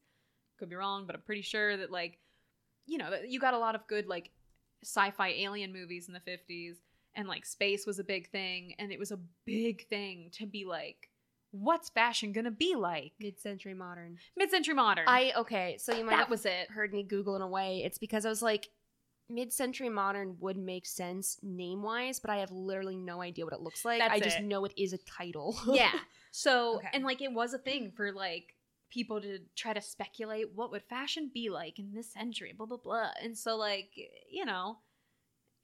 could 0.61 0.71
be 0.71 0.77
wrong 0.77 1.07
but 1.07 1.17
i'm 1.17 1.23
pretty 1.23 1.43
sure 1.43 1.77
that 1.77 1.91
like 1.91 2.19
you 2.87 2.97
know 2.99 3.11
you 3.27 3.41
got 3.41 3.55
a 3.55 3.59
lot 3.59 3.75
of 3.75 3.85
good 3.89 4.07
like 4.07 4.31
sci-fi 4.85 5.29
alien 5.31 5.73
movies 5.73 6.07
in 6.09 6.15
the 6.15 6.21
50s 6.21 6.77
and 7.17 7.27
like 7.27 7.45
space 7.45 7.87
was 7.87 7.99
a 7.99 8.05
big 8.05 8.31
thing 8.31 8.75
and 8.79 8.93
it 8.93 8.99
was 8.99 9.11
a 9.11 9.19
big 9.45 9.87
thing 9.89 10.31
to 10.33 10.47
be 10.47 10.65
like 10.65 11.09
what's 11.53 11.89
fashion 11.91 12.33
gonna 12.33 12.51
be 12.51 12.77
like 12.77 13.13
Mid-century 13.21 13.75
modern. 13.75 14.17
mid-century 14.37 14.75
modern 14.75 15.05
I 15.09 15.33
okay, 15.37 15.77
so 15.79 15.93
you 15.93 16.05
might 16.05 16.13
that 16.13 16.19
have 16.21 16.31
was 16.31 16.47
it 16.47 16.71
heard 16.71 16.93
me 16.93 17.03
Google 17.03 17.35
in 17.35 17.43
a 17.43 17.49
way. 17.49 17.83
It's 17.85 17.99
because 17.99 18.25
I 18.25 18.29
was 18.29 18.41
like, 18.41 18.69
mid-century 19.29 19.89
modern 19.89 20.37
would 20.41 20.57
make 20.57 20.87
sense 20.87 21.39
name-wise, 21.43 22.21
but 22.21 22.31
I 22.31 22.37
have 22.37 22.51
literally 22.53 22.97
no 22.97 23.21
idea 23.21 23.45
what 23.45 23.53
it 23.55 23.61
looks 23.61 23.85
like. 23.85 23.99
That's 24.01 24.15
I 24.15 24.21
just 24.21 24.39
it. 24.39 24.45
know 24.45 24.65
it 24.65 24.73
is 24.77 24.93
a 24.93 24.99
title. 24.99 25.59
yeah 25.73 25.91
so 26.31 26.77
Okay. 26.77 26.89
and 26.95 27.05
like 27.05 27.21
it 27.21 27.33
was 27.33 27.53
a 27.53 27.59
thing 27.59 27.91
for 27.97 28.13
like 28.13 28.55
people 28.91 29.21
to 29.21 29.39
try 29.57 29.73
to 29.73 29.81
speculate 29.81 30.47
what 30.55 30.71
would 30.71 30.83
fashion 30.83 31.31
be 31.33 31.49
like 31.51 31.79
in 31.79 31.93
this 31.95 32.13
century 32.13 32.53
blah 32.57 32.67
blah 32.67 32.77
blah 32.77 33.11
and 33.23 33.37
so 33.39 33.57
like 33.57 33.91
you 34.31 34.45
know 34.45 34.79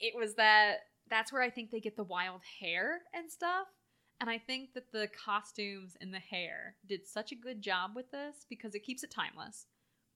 it 0.01 0.15
was 0.17 0.35
that 0.37 0.77
that's 1.11 1.33
where 1.33 1.43
i 1.43 1.51
think 1.51 1.71
they 1.71 1.81
get 1.81 1.97
the 1.97 2.05
wild 2.05 2.41
hair 2.61 3.01
and 3.15 3.31
stuff 3.31 3.67
And 4.21 4.31
I 4.31 4.39
think 4.39 4.73
that 4.73 4.93
the 4.93 5.09
costumes 5.27 5.95
and 6.01 6.11
the 6.15 6.19
hair 6.33 6.77
did 6.89 7.07
such 7.07 7.33
a 7.33 7.43
good 7.47 7.61
job 7.61 7.91
with 7.95 8.11
this 8.11 8.47
because 8.49 8.75
it 8.75 8.83
keeps 8.83 9.03
it 9.05 9.11
timeless. 9.11 9.67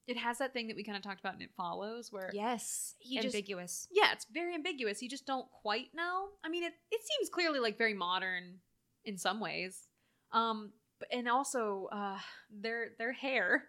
It 0.06 0.16
has 0.16 0.38
that 0.38 0.54
thing 0.54 0.68
that 0.68 0.76
we 0.76 0.84
kind 0.84 0.96
of 0.96 1.02
talked 1.04 1.20
about 1.20 1.34
and 1.34 1.42
It 1.42 1.50
Follows 1.54 2.11
where 2.11 2.30
Yes. 2.32 2.94
He 2.98 3.16
just- 3.20 3.34
ambiguous. 3.34 3.86
yeah, 3.92 4.12
it's 4.14 4.24
very 4.32 4.54
ambiguous. 4.54 5.02
You 5.02 5.11
just 5.11 5.26
don't 5.26 5.46
quite 5.62 5.90
know. 5.92 6.30
I 6.42 6.48
mean, 6.48 6.64
it, 6.64 6.72
it 6.90 7.00
seems 7.04 7.28
clearly 7.28 7.61
like 7.61 7.76
very 7.76 7.92
modern 7.92 8.61
in 9.04 9.18
some 9.18 9.38
ways. 9.38 9.86
Um, 10.32 10.72
and 11.12 11.28
also 11.28 11.88
uh, 11.92 12.18
their 12.51 12.90
their 12.98 13.12
hair. 13.12 13.64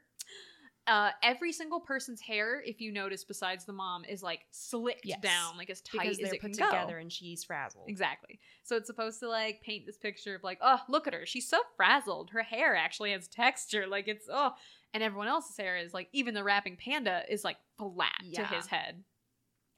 Uh, 0.87 1.11
every 1.21 1.53
single 1.53 1.79
person's 1.79 2.19
hair, 2.19 2.59
if 2.65 2.81
you 2.81 2.91
notice, 2.91 3.23
besides 3.23 3.65
the 3.65 3.71
mom, 3.71 4.03
is 4.03 4.23
like 4.23 4.41
slicked 4.49 5.05
Yes. 5.05 5.21
down, 5.21 5.55
like 5.55 5.69
as 5.69 5.79
tight 5.79 6.01
because 6.01 6.19
as 6.19 6.33
it 6.33 6.41
put 6.41 6.41
can 6.41 6.51
go. 6.53 6.65
together 6.65 6.97
and 6.97 7.11
she's 7.11 7.43
frazzled. 7.43 7.85
Exactly. 7.87 8.39
So 8.63 8.75
it's 8.77 8.87
supposed 8.87 9.19
to 9.19 9.29
like 9.29 9.61
paint 9.61 9.85
this 9.85 9.97
picture 9.97 10.33
of 10.33 10.43
like, 10.43 10.57
oh, 10.59 10.79
look 10.89 11.05
at 11.07 11.13
her. 11.13 11.25
She's 11.25 11.47
so 11.47 11.59
frazzled. 11.77 12.31
Her 12.31 12.41
hair 12.41 12.75
actually 12.75 13.11
has 13.11 13.27
texture. 13.27 13.85
Like 13.87 14.07
it's 14.07 14.25
oh, 14.29 14.53
and 14.93 15.03
everyone 15.03 15.27
else's 15.27 15.55
hair 15.55 15.77
is 15.77 15.93
like 15.93 16.09
even 16.13 16.33
the 16.33 16.43
rapping 16.43 16.77
panda 16.77 17.21
is 17.29 17.43
like 17.43 17.57
flat 17.77 18.11
to 18.33 18.45
his 18.47 18.65
head. 18.65 19.03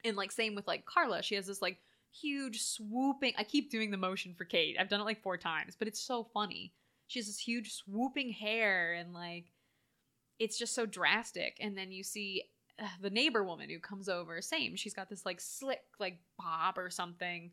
And 0.05 0.15
like 0.15 0.31
same 0.31 0.55
with 0.55 0.67
like 0.67 0.85
Carla, 0.85 1.21
she 1.21 1.35
has 1.35 1.45
this 1.47 1.61
like 1.61 1.79
huge 2.11 2.61
swooping. 2.61 3.33
I 3.37 3.43
keep 3.43 3.69
doing 3.69 3.91
the 3.91 3.97
motion 3.97 4.33
for 4.35 4.45
Kate. 4.45 4.77
I've 4.79 4.89
done 4.89 5.01
it 5.01 5.05
like 5.05 5.21
four 5.21 5.37
times, 5.37 5.75
but 5.77 5.87
it's 5.89 5.99
so 5.99 6.23
funny. 6.33 6.73
She 7.07 7.19
has 7.19 7.27
this 7.27 7.39
huge 7.39 7.73
swooping 7.73 8.31
hair 8.31 8.93
and 8.93 9.13
like 9.13 9.51
it's 10.39 10.57
just 10.57 10.73
so 10.75 10.85
drastic. 10.85 11.57
And 11.59 11.77
then 11.77 11.91
you 11.91 12.03
see 12.03 12.43
uh, 12.81 12.87
the 13.01 13.09
neighbor 13.09 13.43
woman 13.43 13.69
who 13.69 13.79
comes 13.79 14.09
over, 14.09 14.41
same. 14.41 14.75
She's 14.75 14.93
got 14.95 15.09
this 15.09 15.25
like 15.25 15.39
slick 15.39 15.81
like 15.99 16.19
bob 16.37 16.77
or 16.77 16.89
something. 16.89 17.51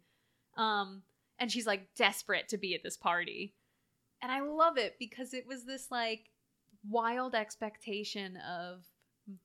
Um 0.57 1.03
and 1.38 1.51
she's 1.51 1.66
like 1.66 1.94
desperate 1.94 2.48
to 2.48 2.59
be 2.59 2.74
at 2.74 2.82
this 2.82 2.96
party. 2.96 3.55
And 4.22 4.30
I 4.30 4.40
love 4.40 4.76
it 4.76 4.96
because 4.98 5.32
it 5.34 5.46
was 5.46 5.64
this 5.64 5.90
like 5.90 6.30
wild 6.88 7.34
expectation 7.34 8.36
of 8.38 8.84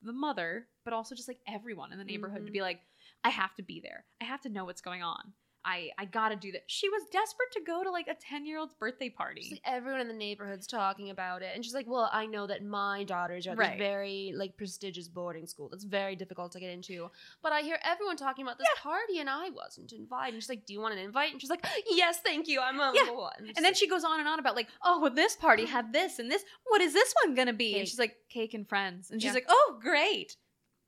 the 0.01 0.13
mother, 0.13 0.67
but 0.83 0.93
also 0.93 1.15
just 1.15 1.27
like 1.27 1.39
everyone 1.47 1.91
in 1.91 1.97
the 1.97 2.03
neighborhood 2.03 2.45
to 2.45 2.49
Mhm. 2.49 2.53
be 2.53 2.61
like, 2.61 2.81
I 3.23 3.29
have 3.29 3.53
to 3.55 3.63
be 3.63 3.79
there. 3.79 4.05
I 4.21 4.25
have 4.25 4.41
to 4.41 4.49
know 4.49 4.65
what's 4.65 4.81
going 4.81 5.03
on. 5.03 5.33
I 5.65 5.89
I 5.97 6.05
gotta 6.05 6.35
do 6.35 6.51
that. 6.51 6.63
She 6.67 6.87
was 6.89 7.01
desperate 7.11 7.51
to 7.53 7.61
go 7.65 7.83
to 7.83 7.89
like 7.91 8.07
a 8.07 8.13
ten 8.13 8.45
year 8.45 8.59
old's 8.59 8.73
birthday 8.75 9.09
party. 9.09 9.47
Like, 9.51 9.61
everyone 9.65 10.01
in 10.01 10.07
the 10.07 10.13
neighborhood's 10.13 10.67
talking 10.67 11.09
about 11.09 11.41
it, 11.41 11.51
and 11.55 11.65
she's 11.65 11.73
like, 11.73 11.87
"Well, 11.87 12.09
I 12.13 12.25
know 12.27 12.45
that 12.47 12.63
my 12.63 13.03
daughters 13.03 13.47
are 13.47 13.51
at 13.51 13.57
Right. 13.57 13.71
this 13.71 13.79
very 13.79 14.33
like 14.35 14.55
prestigious 14.57 15.07
boarding 15.07 15.47
school 15.47 15.69
that's 15.69 15.83
very 15.83 16.15
difficult 16.15 16.51
to 16.53 16.59
get 16.59 16.69
into, 16.69 17.09
but 17.41 17.51
I 17.51 17.61
hear 17.61 17.79
everyone 17.83 18.15
talking 18.17 18.45
about 18.45 18.59
this 18.59 18.67
party, 18.77 19.19
and 19.19 19.29
I 19.29 19.49
wasn't 19.49 19.91
invited." 19.91 20.35
And 20.35 20.43
she's 20.43 20.49
like, 20.49 20.65
"Do 20.65 20.73
you 20.73 20.79
want 20.79 20.93
an 20.93 20.99
invite?" 20.99 21.31
And 21.31 21.41
she's 21.41 21.49
like, 21.49 21.65
"Yes, 21.89 22.19
thank 22.21 22.47
you. 22.47 22.59
I'm 22.61 22.79
on 22.79 22.93
Yeah. 22.95 23.09
one." 23.11 23.51
And 23.55 23.65
then 23.65 23.73
she 23.73 23.87
goes 23.87 24.03
on 24.03 24.19
and 24.19 24.29
on 24.29 24.39
about 24.39 24.55
like, 24.55 24.69
oh, 24.83 24.99
well, 25.01 25.11
this 25.13 25.35
party 25.35 25.63
mm-hmm. 25.63 25.71
had 25.71 25.93
this 25.93 26.19
and 26.19 26.29
this. 26.31 26.43
What 26.67 26.81
is 26.81 26.93
this 26.93 27.13
one 27.23 27.33
gonna 27.35 27.53
be? 27.53 27.79
And 27.79 27.87
she's 27.87 27.99
like, 27.99 28.15
cake 28.29 28.53
and 28.53 28.67
friends. 28.69 29.09
And 29.09 29.21
she's 29.21 29.29
Yeah. 29.29 29.33
like, 29.33 29.45
oh, 29.49 29.79
great. 29.81 30.37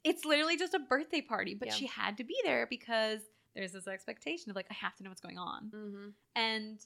It's 0.04 0.24
literally 0.26 0.58
just 0.58 0.74
a 0.74 0.80
birthday 0.80 1.22
party, 1.22 1.54
but 1.56 1.70
Yeah. 1.70 1.74
she 1.74 1.86
had 1.88 2.18
to 2.18 2.24
be 2.24 2.36
there 2.44 2.68
because 2.70 3.22
there's 3.58 3.72
this 3.72 3.88
expectation 3.88 4.52
of 4.52 4.56
like, 4.56 4.68
I 4.70 4.76
have 4.76 4.96
to 4.98 5.04
know 5.04 5.10
what's 5.10 5.22
going 5.22 5.40
on. 5.40 5.72
hmm 5.74 6.10
And 6.36 6.80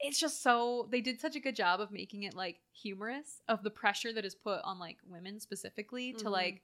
it's 0.00 0.18
just 0.18 0.42
so 0.42 0.88
they 0.90 1.02
did 1.02 1.20
such 1.20 1.36
a 1.36 1.40
good 1.40 1.54
job 1.54 1.78
of 1.78 1.92
making 1.92 2.22
it 2.22 2.34
like 2.34 2.56
humorous 2.72 3.42
of 3.48 3.62
the 3.62 3.70
pressure 3.70 4.14
that 4.14 4.24
is 4.24 4.34
put 4.34 4.60
on 4.64 4.78
like 4.78 4.96
women 5.06 5.38
specifically 5.38 6.14
to 6.14 6.24
Mhm. 6.24 6.32
like 6.32 6.62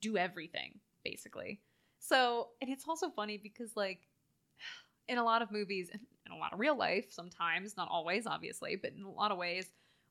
do 0.00 0.16
everything 0.16 0.78
basically. 1.04 1.60
So, 1.98 2.50
and 2.62 2.70
it's 2.70 2.86
also 2.88 3.10
funny 3.10 3.38
because 3.38 3.76
like 3.76 4.06
in 5.08 5.18
a 5.18 5.24
lot 5.24 5.42
of 5.42 5.50
movies 5.50 5.90
and 5.92 6.00
in 6.26 6.32
a 6.32 6.36
lot 6.36 6.52
of 6.52 6.60
real 6.60 6.76
life 6.76 7.06
sometimes, 7.10 7.76
not 7.76 7.88
always 7.90 8.24
obviously, 8.24 8.76
but 8.76 8.92
in 8.92 9.02
a 9.02 9.10
lot 9.10 9.32
of 9.32 9.38
ways 9.38 9.66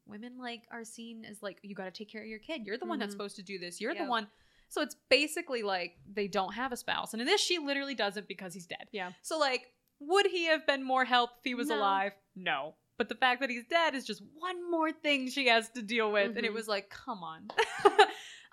women 0.06 0.38
like 0.38 0.64
are 0.72 0.84
seen 0.84 1.24
as 1.24 1.42
like 1.42 1.60
you 1.62 1.76
got 1.76 1.86
to 1.86 1.92
take 1.92 2.12
care 2.12 2.24
of 2.24 2.28
your 2.28 2.40
kid. 2.40 2.66
You're 2.66 2.78
the 2.78 2.86
one 2.86 3.00
that's 3.00 3.12
Mhm. 3.12 3.18
supposed 3.18 3.36
to 3.38 3.44
do 3.44 3.58
this. 3.58 3.80
You're 3.80 3.96
the 3.96 4.04
one 4.10 4.28
so 4.70 4.82
it's 4.82 4.96
basically 5.10 5.64
like 5.64 5.98
they 6.12 6.28
don't 6.28 6.54
have 6.54 6.72
a 6.72 6.78
spouse. 6.78 7.14
And 7.14 7.22
in 7.22 7.26
this 7.28 7.42
she 7.42 7.60
literally 7.60 7.96
doesn't 7.96 8.28
because 8.28 8.54
he's 8.54 8.66
dead. 8.68 8.88
Yeah. 8.92 9.12
So 9.22 9.38
like, 9.38 9.68
would 10.00 10.26
he 10.28 10.46
have 10.46 10.66
been 10.66 10.84
more 10.84 11.04
help 11.06 11.32
if 11.40 11.44
he 11.44 11.56
was 11.56 11.68
No. 11.70 11.78
alive? 11.80 12.14
No. 12.36 12.76
But 12.98 13.10
the 13.10 13.16
fact 13.16 13.42
that 13.42 13.50
he's 13.50 13.66
dead 13.66 13.96
is 13.96 14.06
just 14.06 14.22
one 14.38 14.70
more 14.70 14.92
thing 14.92 15.30
she 15.30 15.48
has 15.48 15.70
to 15.70 15.82
deal 15.82 16.12
with, 16.12 16.36
and 16.38 16.46
it 16.46 16.52
Mhm. 16.52 16.56
was 16.56 16.68
like, 16.68 16.90
come 16.90 17.24
on. 17.24 17.48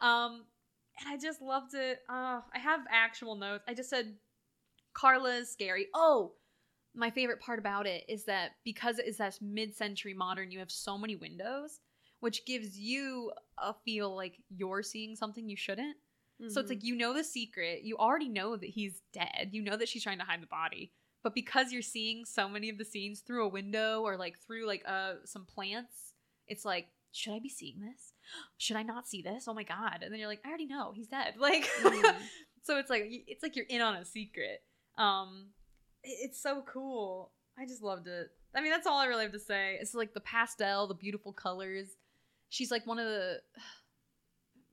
um, 0.00 0.44
and 1.00 1.08
I 1.08 1.16
just 1.20 1.42
loved 1.42 1.74
it. 1.74 2.00
Uh, 2.08 2.40
I 2.54 2.58
have 2.58 2.80
actual 2.90 3.34
notes. 3.36 3.64
I 3.68 3.74
just 3.74 3.90
said 3.90 4.16
Carla 4.94 5.34
is 5.36 5.50
scary. 5.52 5.88
Oh, 5.94 6.32
my 6.94 7.10
favorite 7.10 7.40
part 7.40 7.58
about 7.58 7.86
it 7.86 8.04
is 8.08 8.24
that 8.24 8.52
because 8.64 8.98
it 8.98 9.06
is 9.06 9.18
that 9.18 9.38
mid-century 9.42 10.14
modern, 10.14 10.50
you 10.50 10.58
have 10.60 10.70
so 10.70 10.96
many 10.96 11.14
windows, 11.16 11.80
which 12.20 12.46
gives 12.46 12.78
you 12.78 13.32
a 13.58 13.74
feel 13.84 14.14
like 14.16 14.38
you're 14.48 14.82
seeing 14.82 15.14
something 15.16 15.48
you 15.48 15.56
shouldn't. 15.56 15.96
So 16.48 16.60
it's 16.60 16.68
like 16.68 16.84
you 16.84 16.94
know 16.96 17.14
the 17.14 17.24
secret. 17.24 17.82
You 17.82 17.96
already 17.96 18.28
know 18.28 18.56
that 18.56 18.68
he's 18.68 19.00
dead. 19.12 19.48
You 19.52 19.62
know 19.62 19.76
that 19.76 19.88
she's 19.88 20.02
trying 20.02 20.18
to 20.18 20.24
hide 20.24 20.42
the 20.42 20.46
body. 20.46 20.92
But 21.22 21.34
because 21.34 21.72
you're 21.72 21.82
seeing 21.82 22.24
so 22.24 22.48
many 22.48 22.68
of 22.68 22.78
the 22.78 22.84
scenes 22.84 23.20
through 23.20 23.46
a 23.46 23.48
window 23.48 24.02
or 24.02 24.16
like 24.16 24.38
through 24.38 24.66
like 24.66 24.82
uh 24.86 25.14
some 25.24 25.44
plants, 25.46 26.12
it's 26.46 26.64
like, 26.64 26.88
should 27.12 27.32
I 27.32 27.38
be 27.38 27.48
seeing 27.48 27.80
this? 27.80 28.12
Should 28.58 28.76
I 28.76 28.82
not 28.82 29.08
see 29.08 29.22
this? 29.22 29.46
Oh 29.48 29.54
my 29.54 29.62
god. 29.62 30.00
And 30.02 30.12
then 30.12 30.18
you're 30.20 30.28
like, 30.28 30.42
I 30.44 30.48
already 30.48 30.66
know. 30.66 30.92
He's 30.94 31.08
dead. 31.08 31.34
Like 31.38 31.64
Mhm. 31.82 32.16
so 32.62 32.78
it's 32.78 32.90
like 32.90 33.04
it's 33.26 33.42
like 33.42 33.56
you're 33.56 33.66
in 33.68 33.80
on 33.80 33.96
a 33.96 34.04
secret. 34.04 34.62
Um 34.98 35.46
it's 36.04 36.40
so 36.40 36.62
cool. 36.66 37.32
I 37.58 37.64
just 37.66 37.82
loved 37.82 38.06
it. 38.08 38.28
I 38.54 38.60
mean, 38.60 38.70
that's 38.70 38.86
all 38.86 38.98
I 38.98 39.06
really 39.06 39.24
have 39.24 39.32
to 39.32 39.38
say. 39.38 39.78
It's 39.80 39.94
like 39.94 40.14
the 40.14 40.20
pastel, 40.20 40.86
the 40.86 40.94
beautiful 40.94 41.32
colors. 41.32 41.96
She's 42.50 42.70
like 42.70 42.86
one 42.86 42.98
of 42.98 43.06
the 43.06 43.40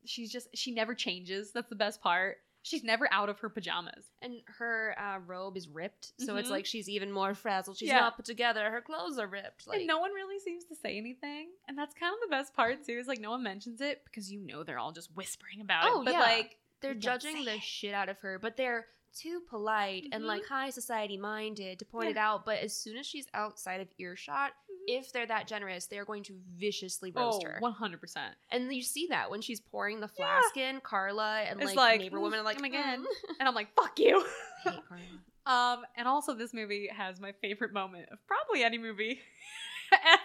she's 0.06 0.32
just 0.32 0.47
she 0.56 0.72
never 0.72 0.93
changes. 0.95 1.51
That's 1.51 1.70
the 1.70 1.76
best 1.76 2.01
part. 2.01 2.38
She's 2.66 2.84
never 2.84 3.12
out 3.12 3.28
of 3.28 3.39
her 3.39 3.49
pajamas. 3.49 4.06
and 4.22 4.36
her 4.58 4.95
uh, 4.97 5.20
robe 5.28 5.58
is 5.58 5.68
ripped, 5.68 6.14
so 6.18 6.38
it's 6.38 6.47
Mhm. 6.47 6.51
like 6.51 6.66
she's 6.66 6.88
even 6.88 7.12
more 7.12 7.36
frazzled. 7.36 7.78
She's 7.78 7.89
Yeah. 7.89 7.99
not 7.99 8.16
put 8.16 8.24
together. 8.26 8.72
Her 8.72 8.80
clothes 8.82 9.18
are 9.20 9.28
ripped. 9.28 9.68
Like 9.68 9.80
and 9.80 9.88
no 9.88 9.99
one 9.99 10.14
really 10.14 10.39
seems 10.39 10.64
to 10.66 10.76
say 10.76 10.97
anything. 10.97 11.49
And 11.68 11.78
that's 11.78 11.93
kind 11.93 12.14
of 12.14 12.22
the 12.22 12.34
best 12.34 12.54
part 12.54 12.86
too, 12.86 12.93
is 12.97 13.08
like 13.08 13.20
no 13.20 13.32
one 13.32 13.43
mentions 13.43 13.82
it 13.82 14.06
because 14.06 14.32
you 14.32 14.39
know 14.39 14.64
they're 14.64 14.80
all 14.80 14.93
just 14.93 15.14
whispering 15.14 15.60
about 15.60 15.86
Oh, 15.89 16.01
it. 16.01 16.06
But 16.06 16.14
yeah. 16.14 16.20
like 16.22 16.58
they're 16.80 16.93
judging 16.93 17.43
the 17.43 17.56
it. 17.56 17.62
shit 17.64 17.93
out 17.93 18.08
of 18.08 18.18
her, 18.20 18.39
but 18.39 18.56
they're 18.56 18.88
too 19.14 19.41
polite 19.41 20.06
and 20.14 20.24
Mhm. 20.24 20.28
like 20.28 20.45
high 20.45 20.70
society 20.70 21.18
minded 21.18 21.80
to 21.80 21.86
point 21.86 22.06
Yeah. 22.06 22.12
it 22.12 22.18
out. 22.18 22.45
But 22.45 22.60
as 22.60 22.76
soon 22.76 22.95
as 22.97 23.06
she's 23.06 23.28
outside 23.34 23.82
of 23.82 23.89
earshot, 23.97 24.54
if 24.88 25.12
they're 25.12 25.28
that 25.28 25.48
generous, 25.48 25.88
they're 25.88 26.06
going 26.06 26.24
to 26.24 26.34
viciously 26.58 27.12
roast 27.12 27.44
oh, 27.46 27.50
her. 27.50 27.60
100%. 27.62 28.18
And 28.52 28.74
you 28.74 28.84
see 28.84 29.08
that 29.10 29.30
when 29.30 29.42
she's 29.42 29.60
pouring 29.60 30.00
the 30.00 30.08
flask 30.08 30.56
in, 30.58 30.82
Carla 30.82 31.42
and 31.48 31.62
It's 31.62 31.76
like, 31.76 31.76
like, 31.76 32.00
neighbor 32.02 32.20
woman 32.20 32.40
are 32.40 32.44
like, 32.44 32.58
oh 32.60 32.70
God. 32.70 33.00
"Mm." 33.00 33.04
And 33.40 33.48
I'm 33.48 33.56
like, 33.56 33.74
fuck 33.76 34.00
you. 34.00 34.24
I 34.66 34.70
hate 34.70 34.88
Carla. 34.88 35.04
Um, 35.46 35.80
and 35.98 36.08
also 36.08 36.34
this 36.34 36.54
movie 36.54 36.88
has 36.96 37.20
my 37.20 37.34
favorite 37.42 37.74
moment 37.74 38.08
of 38.14 38.18
probably 38.28 38.64
any 38.64 38.78
movie 38.78 39.20
ever. 39.92 40.22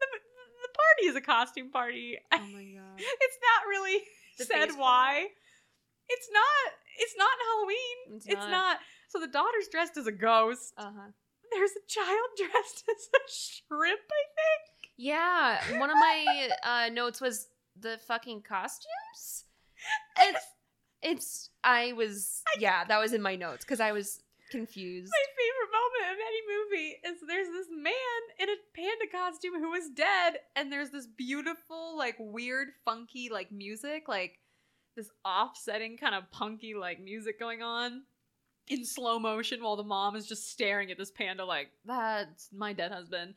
the, 0.00 0.06
the 0.06 0.68
party 0.72 1.08
is 1.10 1.14
a 1.16 1.20
costume 1.20 1.70
party. 1.70 2.16
Oh 2.32 2.38
my 2.38 2.64
god. 2.64 2.96
It's 2.96 3.38
not 3.42 3.68
really 3.68 4.00
The 4.38 4.44
said 4.46 4.70
why. 4.78 5.26
It's 6.08 6.28
not. 6.32 6.72
It's 6.98 7.14
not 7.18 7.30
Halloween. 7.48 8.16
It's 8.16 8.26
It's, 8.26 8.34
not. 8.34 8.50
not. 8.50 8.78
So 9.08 9.20
the 9.20 9.28
daughter's 9.28 9.68
dressed 9.70 9.98
as 9.98 10.06
a 10.06 10.12
ghost. 10.12 10.72
Uh 10.78 10.92
huh. 10.96 11.10
There's 11.52 11.72
a 11.72 11.86
child 11.86 12.28
dressed 12.36 12.84
as 12.88 13.08
a 13.14 13.20
shrimp. 13.28 14.00
I 14.00 14.24
think. 14.36 14.92
Yeah, 14.96 15.78
one 15.78 15.90
of 15.90 15.96
my 15.96 16.50
uh, 16.62 16.88
notes 16.92 17.20
was 17.20 17.48
the 17.78 17.98
fucking 18.06 18.42
costumes. 18.42 19.44
It's, 20.18 20.46
it's. 21.02 21.50
I 21.64 21.92
was. 21.92 22.42
Yeah, 22.58 22.84
that 22.84 22.98
was 22.98 23.12
in 23.12 23.22
my 23.22 23.36
notes 23.36 23.64
because 23.64 23.80
I 23.80 23.92
was 23.92 24.22
confused. 24.50 25.10
My 25.10 25.26
favorite 25.38 25.72
moment 25.72 26.12
of 26.12 26.18
any 26.26 26.42
movie 26.48 26.96
is 27.04 27.20
there's 27.26 27.48
this 27.48 27.68
man 27.70 28.20
in 28.38 28.48
a 28.48 28.56
panda 28.74 29.06
costume 29.10 29.54
who 29.54 29.72
is 29.74 29.88
dead, 29.90 30.40
and 30.56 30.70
there's 30.70 30.90
this 30.90 31.06
beautiful, 31.06 31.96
like 31.96 32.16
weird, 32.18 32.68
funky, 32.84 33.30
like 33.32 33.50
music, 33.50 34.08
like 34.08 34.38
this 34.96 35.10
offsetting 35.24 35.96
kind 35.96 36.14
of 36.14 36.30
punky, 36.30 36.74
like 36.74 37.00
music 37.00 37.38
going 37.38 37.62
on 37.62 38.02
in 38.70 38.84
slow 38.84 39.18
motion 39.18 39.62
while 39.62 39.76
the 39.76 39.82
mom 39.84 40.16
is 40.16 40.26
just 40.26 40.50
staring 40.50 40.90
at 40.90 40.96
this 40.98 41.10
panda, 41.10 41.44
like, 41.44 41.68
that's 41.84 42.48
my 42.56 42.72
dead 42.72 42.90
husband. 42.92 43.34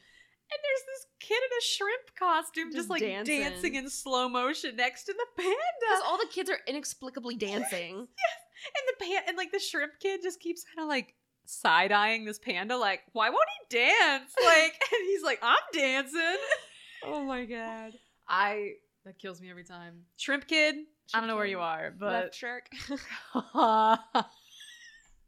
And 0.52 0.60
there's 0.62 0.84
this 0.88 1.06
kid 1.20 1.38
in 1.38 1.58
a 1.58 1.64
shrimp 1.64 2.16
costume 2.18 2.66
just, 2.68 2.78
Just 2.78 2.90
like 2.90 3.02
dancing. 3.02 3.42
dancing. 3.42 3.76
in 3.76 3.90
slow 3.90 4.30
motion 4.30 4.76
next 4.76 5.06
to 5.06 5.14
the 5.14 5.26
panda. 5.42 5.56
Because 5.82 6.04
all 6.06 6.18
the 6.18 6.28
kids 6.32 6.50
are 6.50 6.60
inexplicably 6.68 7.36
dancing. 7.36 7.96
And 7.98 8.86
the 8.88 9.06
pan 9.06 9.22
and 9.28 9.38
like 9.38 9.52
the 9.52 9.60
shrimp 9.60 9.94
kid 10.02 10.22
just 10.24 10.40
keeps 10.40 10.64
kind 10.64 10.84
of 10.86 10.90
like 10.90 11.16
side 11.46 11.92
eyeing 11.92 12.24
this 12.26 12.40
panda, 12.40 12.78
like, 12.78 13.02
why 13.14 13.30
won't 13.30 13.48
he 13.70 13.78
dance? 13.78 14.32
Like, 14.46 14.74
and 14.94 15.02
he's 15.08 15.24
like, 15.24 15.40
I'm 15.42 15.58
dancing. 15.74 16.20
Oh 17.06 17.22
my 17.26 17.44
god. 17.44 17.92
I 18.30 18.76
that 19.04 19.20
kills 19.20 19.42
me 19.42 19.50
every 19.50 19.66
time. 19.66 20.04
Shrimp 20.16 20.48
kid, 20.48 20.76
I 21.14 21.20
don't 21.20 21.28
know 21.28 21.36
where 21.36 21.46
you 21.46 21.60
are, 21.60 21.94
but 22.00 22.12
Left 22.14 22.36
shark. 22.36 22.70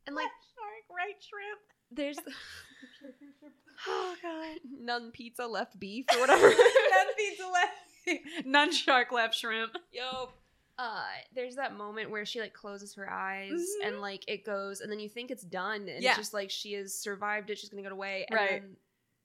Shark, 0.06 0.08
and 0.08 0.16
like, 0.16 0.26
shark, 0.56 0.98
right 0.98 1.16
shrimp. 1.20 1.62
there's 1.92 2.18
Oh 3.88 4.16
god. 4.22 4.58
None 4.82 5.12
pizza 5.12 5.46
left 5.46 5.80
beef 5.80 6.06
or 6.14 6.20
whatever. 6.20 6.48
None 6.50 7.14
pizza 7.18 7.44
left. 7.52 8.46
None 8.46 8.72
shark 8.72 9.12
left 9.12 9.36
shrimp. 9.36 9.76
Yo. 9.92 10.30
Uh, 10.78 11.04
there's 11.34 11.56
that 11.56 11.76
moment 11.78 12.10
where 12.12 12.26
she 12.26 12.40
like 12.42 12.54
closes 12.54 12.94
her 12.96 13.10
eyes 13.10 13.52
Mhm. 13.52 13.88
and 13.88 14.02
like 14.02 14.24
it 14.28 14.46
goes, 14.46 14.82
and 14.82 14.92
then 14.92 15.00
you 15.00 15.08
think 15.10 15.32
it's 15.32 15.44
done, 15.44 15.88
and 15.88 16.04
Yeah. 16.04 16.10
it's 16.12 16.18
just 16.18 16.34
like 16.34 16.50
she 16.52 16.74
has 16.74 16.94
survived 16.94 17.50
it. 17.50 17.58
She's 17.58 17.70
gonna 17.70 17.82
go 17.84 17.90
away, 17.90 18.26
and 18.30 18.36
Right. 18.38 18.62
then 18.62 18.76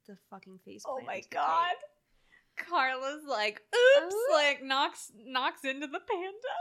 the 0.07 0.17
fucking 0.31 0.59
face. 0.65 0.83
Oh 0.87 1.01
my 1.01 1.23
god. 1.31 1.69
cake. 1.71 2.67
Carla's 2.69 3.25
like, 3.25 3.63
oops, 3.99 4.15
Ooh. 4.15 4.29
like 4.33 4.63
knocks 4.63 5.11
knocks 5.17 5.65
into 5.65 5.87
the 5.87 6.01
panda. 6.01 6.57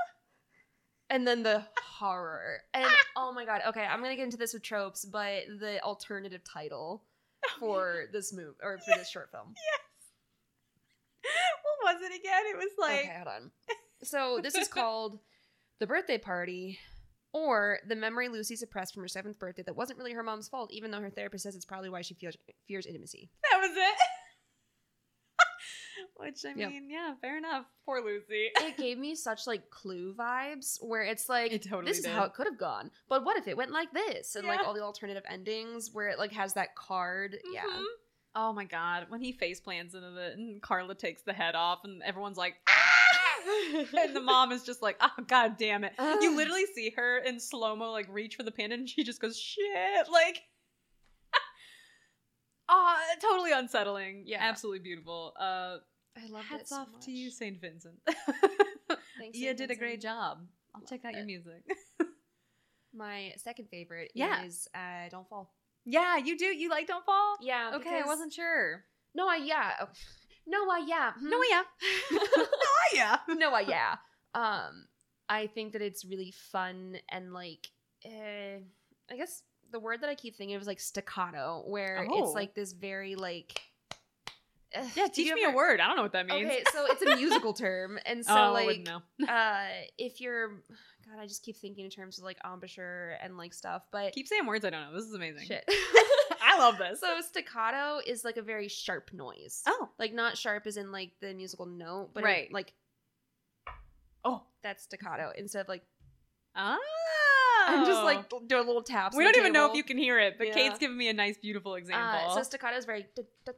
And 1.10 1.28
then 1.28 1.42
the 1.44 1.66
horror, 1.84 2.62
and 2.74 2.86
oh 3.18 3.32
my 3.34 3.44
god. 3.46 3.62
Okay, 3.68 3.84
I'm 3.84 4.02
gonna 4.02 4.16
get 4.16 4.26
into 4.26 4.38
this 4.38 4.54
with 4.54 4.62
tropes, 4.64 5.06
but 5.06 5.44
the 5.60 5.82
alternative 5.84 6.42
title 6.44 7.04
for 7.60 8.06
this 8.14 8.32
movie 8.34 8.56
or 8.62 8.78
for 8.78 8.98
this 8.98 9.10
short 9.10 9.32
film. 9.32 9.54
Yes. 11.24 11.32
What 11.82 11.96
was 11.96 12.02
it 12.04 12.16
again? 12.20 12.42
It 12.52 12.58
was 12.58 12.72
like 12.78 13.00
okay, 13.06 13.14
hold 13.16 13.28
on. 13.28 13.52
So 14.04 14.40
this 14.42 14.56
is 14.56 14.68
called 14.68 15.20
The 15.80 15.88
Birthday 15.88 16.18
Party 16.18 16.80
or 17.34 17.80
The 17.88 17.96
Memory 17.96 18.30
Lucy 18.30 18.56
Suppressed 18.56 18.94
from 18.94 19.04
Her 19.04 19.08
Seventh 19.10 19.38
Birthday 19.38 19.64
That 19.64 19.76
Wasn't 19.76 20.00
Really 20.00 20.14
Her 20.14 20.24
Mom's 20.24 20.48
Fault, 20.48 20.72
even 20.72 20.92
though 20.92 21.02
her 21.02 21.10
therapist 21.10 21.44
says 21.44 21.56
it's 21.56 21.66
probably 21.66 21.90
why 21.90 22.02
she 22.02 22.14
feels, 22.14 22.38
fears 22.68 22.86
intimacy. 22.86 23.30
that 23.52 23.60
was 23.60 23.72
it. 23.76 23.96
Which 26.20 26.44
I 26.46 26.50
Yep. 26.50 26.70
mean, 26.70 26.90
yeah, 26.90 27.14
fair 27.22 27.38
enough. 27.38 27.66
Poor 27.86 28.02
Lucy. 28.04 28.50
It 28.60 28.78
gave 28.78 28.98
me 28.98 29.16
such 29.16 29.48
like 29.48 29.70
clue 29.70 30.14
vibes 30.14 30.78
where 30.84 31.04
it's 31.04 31.30
like 31.30 31.52
It 31.54 31.64
totally 31.64 31.86
this 31.86 32.00
is 32.00 32.06
how 32.06 32.24
it 32.26 32.34
could 32.34 32.46
have 32.48 32.58
gone. 32.58 32.92
But 33.08 33.24
what 33.24 33.38
if 33.38 33.48
it 33.48 33.56
went 33.56 33.72
like 33.72 33.92
this? 33.94 34.36
And 34.36 34.46
like 34.48 34.60
all 34.66 34.74
the 34.74 34.84
alternative 34.84 35.24
endings 35.30 35.92
where 35.94 36.10
it 36.10 36.20
like 36.20 36.34
has 36.34 36.54
that 36.56 36.76
card. 36.76 37.38
Yeah. 37.54 37.64
Mhm. 37.66 37.84
Oh 38.36 38.54
my 38.54 38.66
god, 38.66 39.08
when 39.10 39.22
he 39.22 39.32
face 39.32 39.60
plans 39.60 39.96
into 39.96 40.12
the 40.12 40.34
and 40.34 40.62
Carla 40.62 40.94
takes 40.94 41.22
the 41.24 41.34
head 41.34 41.56
off 41.56 41.80
and 41.84 42.04
everyone's 42.04 42.38
like 42.38 42.56
ah! 42.68 42.76
and 43.98 44.16
the 44.16 44.22
mom 44.22 44.52
is 44.52 44.64
just 44.64 44.82
like, 44.82 44.98
oh 45.02 45.24
god 45.26 45.58
damn 45.58 45.84
it. 45.84 45.94
You 45.98 46.36
literally 46.36 46.66
see 46.76 46.92
her 46.98 47.18
in 47.20 47.40
slow-mo 47.40 47.92
like 47.92 48.08
reach 48.10 48.36
for 48.36 48.44
the 48.44 48.52
panda 48.52 48.76
and 48.76 48.90
she 48.90 49.04
just 49.04 49.22
goes, 49.22 49.40
shit, 49.40 50.10
like 50.12 50.42
Oh, 52.68 52.96
totally 53.22 53.52
unsettling. 53.52 54.24
Yeah. 54.28 54.40
Absolutely 54.42 54.80
beautiful. 54.80 55.34
Uh 55.40 55.78
I 56.24 56.28
love 56.30 56.42
it 56.42 56.46
hats 56.48 56.70
so 56.70 56.78
off 56.78 56.88
to 57.02 57.12
you. 57.12 57.30
Saint 57.32 57.60
Vincent. 57.62 57.96
Thanks, 59.20 59.38
you 59.38 59.48
Saint 59.48 59.58
did 59.58 59.72
a 59.72 59.76
great 59.76 60.02
job. 60.02 60.40
I'll 60.76 60.82
check 60.82 61.06
out 61.06 61.14
your 61.14 61.26
music. 61.26 61.64
My 62.94 63.34
second 63.38 63.68
favorite 63.70 64.12
Yeah. 64.16 64.44
is 64.44 64.68
uh, 64.74 65.10
Don't 65.12 65.28
Fall. 65.30 65.54
yeah, 65.86 66.18
you 66.18 66.38
do. 66.38 66.46
You 66.46 66.70
like 66.70 66.88
Don't 66.88 67.06
Fall? 67.06 67.38
Yeah. 67.42 67.72
Okay, 67.76 68.02
I 68.04 68.08
wasn't 68.08 68.34
sure. 68.34 68.84
No, 69.16 69.28
I 69.28 69.38
yeah. 69.38 69.72
Oh, 69.82 69.88
No, 70.48 70.68
I 70.72 70.84
yeah. 70.88 71.12
No, 71.22 71.38
hmm. 71.38 71.44
yeah. 71.52 71.62
oh, 72.12 72.48
yeah. 72.94 73.18
no, 73.30 73.54
I 73.54 73.60
yeah. 73.62 73.96
Um, 74.34 74.86
I 75.28 75.46
think 75.48 75.74
that 75.74 75.82
it's 75.84 76.04
really 76.04 76.34
fun 76.52 76.98
and 77.12 77.34
like, 77.34 77.68
uh, 78.04 78.60
I 79.12 79.16
guess 79.16 79.44
the 79.72 79.80
word 79.80 80.02
that 80.02 80.10
I 80.10 80.16
keep 80.16 80.36
thinking 80.36 80.56
of 80.56 80.62
is 80.64 80.68
like 80.68 80.80
staccato, 80.80 81.64
where 81.68 82.08
Oh. 82.10 82.24
it's 82.24 82.34
like 82.34 82.56
this 82.56 82.74
very 82.74 83.14
like. 83.16 83.62
Yeah, 84.96 85.08
teach 85.08 85.34
me 85.34 85.42
ever- 85.44 85.54
a 85.54 85.56
word. 85.56 85.80
I 85.80 85.88
don't 85.88 85.96
know 85.96 86.04
what 86.04 86.12
that 86.14 86.28
means. 86.28 86.46
Okay, 86.48 86.64
so 86.72 86.86
it's 86.88 87.02
a 87.02 87.16
musical 87.16 87.54
term, 87.54 87.98
and 88.06 88.24
so 88.26 88.34
oh, 88.34 88.36
I 88.38 88.50
like, 88.50 88.66
wouldn't 88.68 88.88
know. 88.88 89.02
uh, 89.28 89.66
if 89.98 90.22
you're, 90.22 90.50
God, 90.50 91.20
I 91.20 91.26
just 91.26 91.44
keep 91.44 91.58
thinking 91.58 91.86
in 91.86 91.92
terms 91.92 92.18
of 92.20 92.24
like 92.24 92.38
embouchure 92.46 93.16
and 93.24 93.36
like 93.38 93.54
stuff, 93.54 93.84
but 93.92 94.14
Keep 94.14 94.28
saying 94.28 94.46
words 94.46 94.64
I 94.66 94.70
don't 94.70 94.82
know. 94.82 94.94
This 94.96 95.06
is 95.06 95.14
amazing. 95.16 95.46
shit. 95.48 95.64
I 96.42 96.58
love 96.60 96.78
this. 96.78 97.00
so 97.00 97.20
staccato 97.22 98.00
is 98.06 98.24
like 98.24 98.38
a 98.38 98.42
very 98.42 98.68
sharp 98.68 99.12
noise. 99.14 99.64
oh. 99.66 99.90
Like 99.98 100.14
not 100.14 100.38
sharp 100.38 100.68
as 100.68 100.78
in 100.78 100.92
like 100.92 101.12
the 101.20 101.34
musical 101.34 101.66
note, 101.66 102.12
but 102.14 102.24
Right. 102.24 102.46
it, 102.46 102.54
like 102.54 102.74
Oh. 104.24 104.44
that's 104.62 104.84
staccato 104.84 105.32
instead 105.38 105.62
of 105.62 105.68
like 105.68 105.84
Oh. 106.56 106.78
I'm 107.68 107.86
just 107.86 108.04
like 108.04 108.30
doing 108.48 108.66
little 108.68 108.84
taps. 108.84 109.16
we 109.16 109.24
don't 109.24 109.36
even 109.38 109.54
know 109.54 109.66
if 109.70 109.76
you 109.76 109.84
can 109.84 109.98
hear 109.98 110.20
it, 110.20 110.38
but 110.38 110.48
Yeah. 110.48 110.54
Kate's 110.54 110.80
giving 110.80 110.98
me 110.98 111.10
a 111.10 111.14
nice, 111.14 111.38
beautiful 111.38 111.76
example. 111.76 112.20
Uh, 112.20 112.36
so 112.36 112.44
staccato 112.44 112.78
is 112.78 112.86
very 112.86 113.06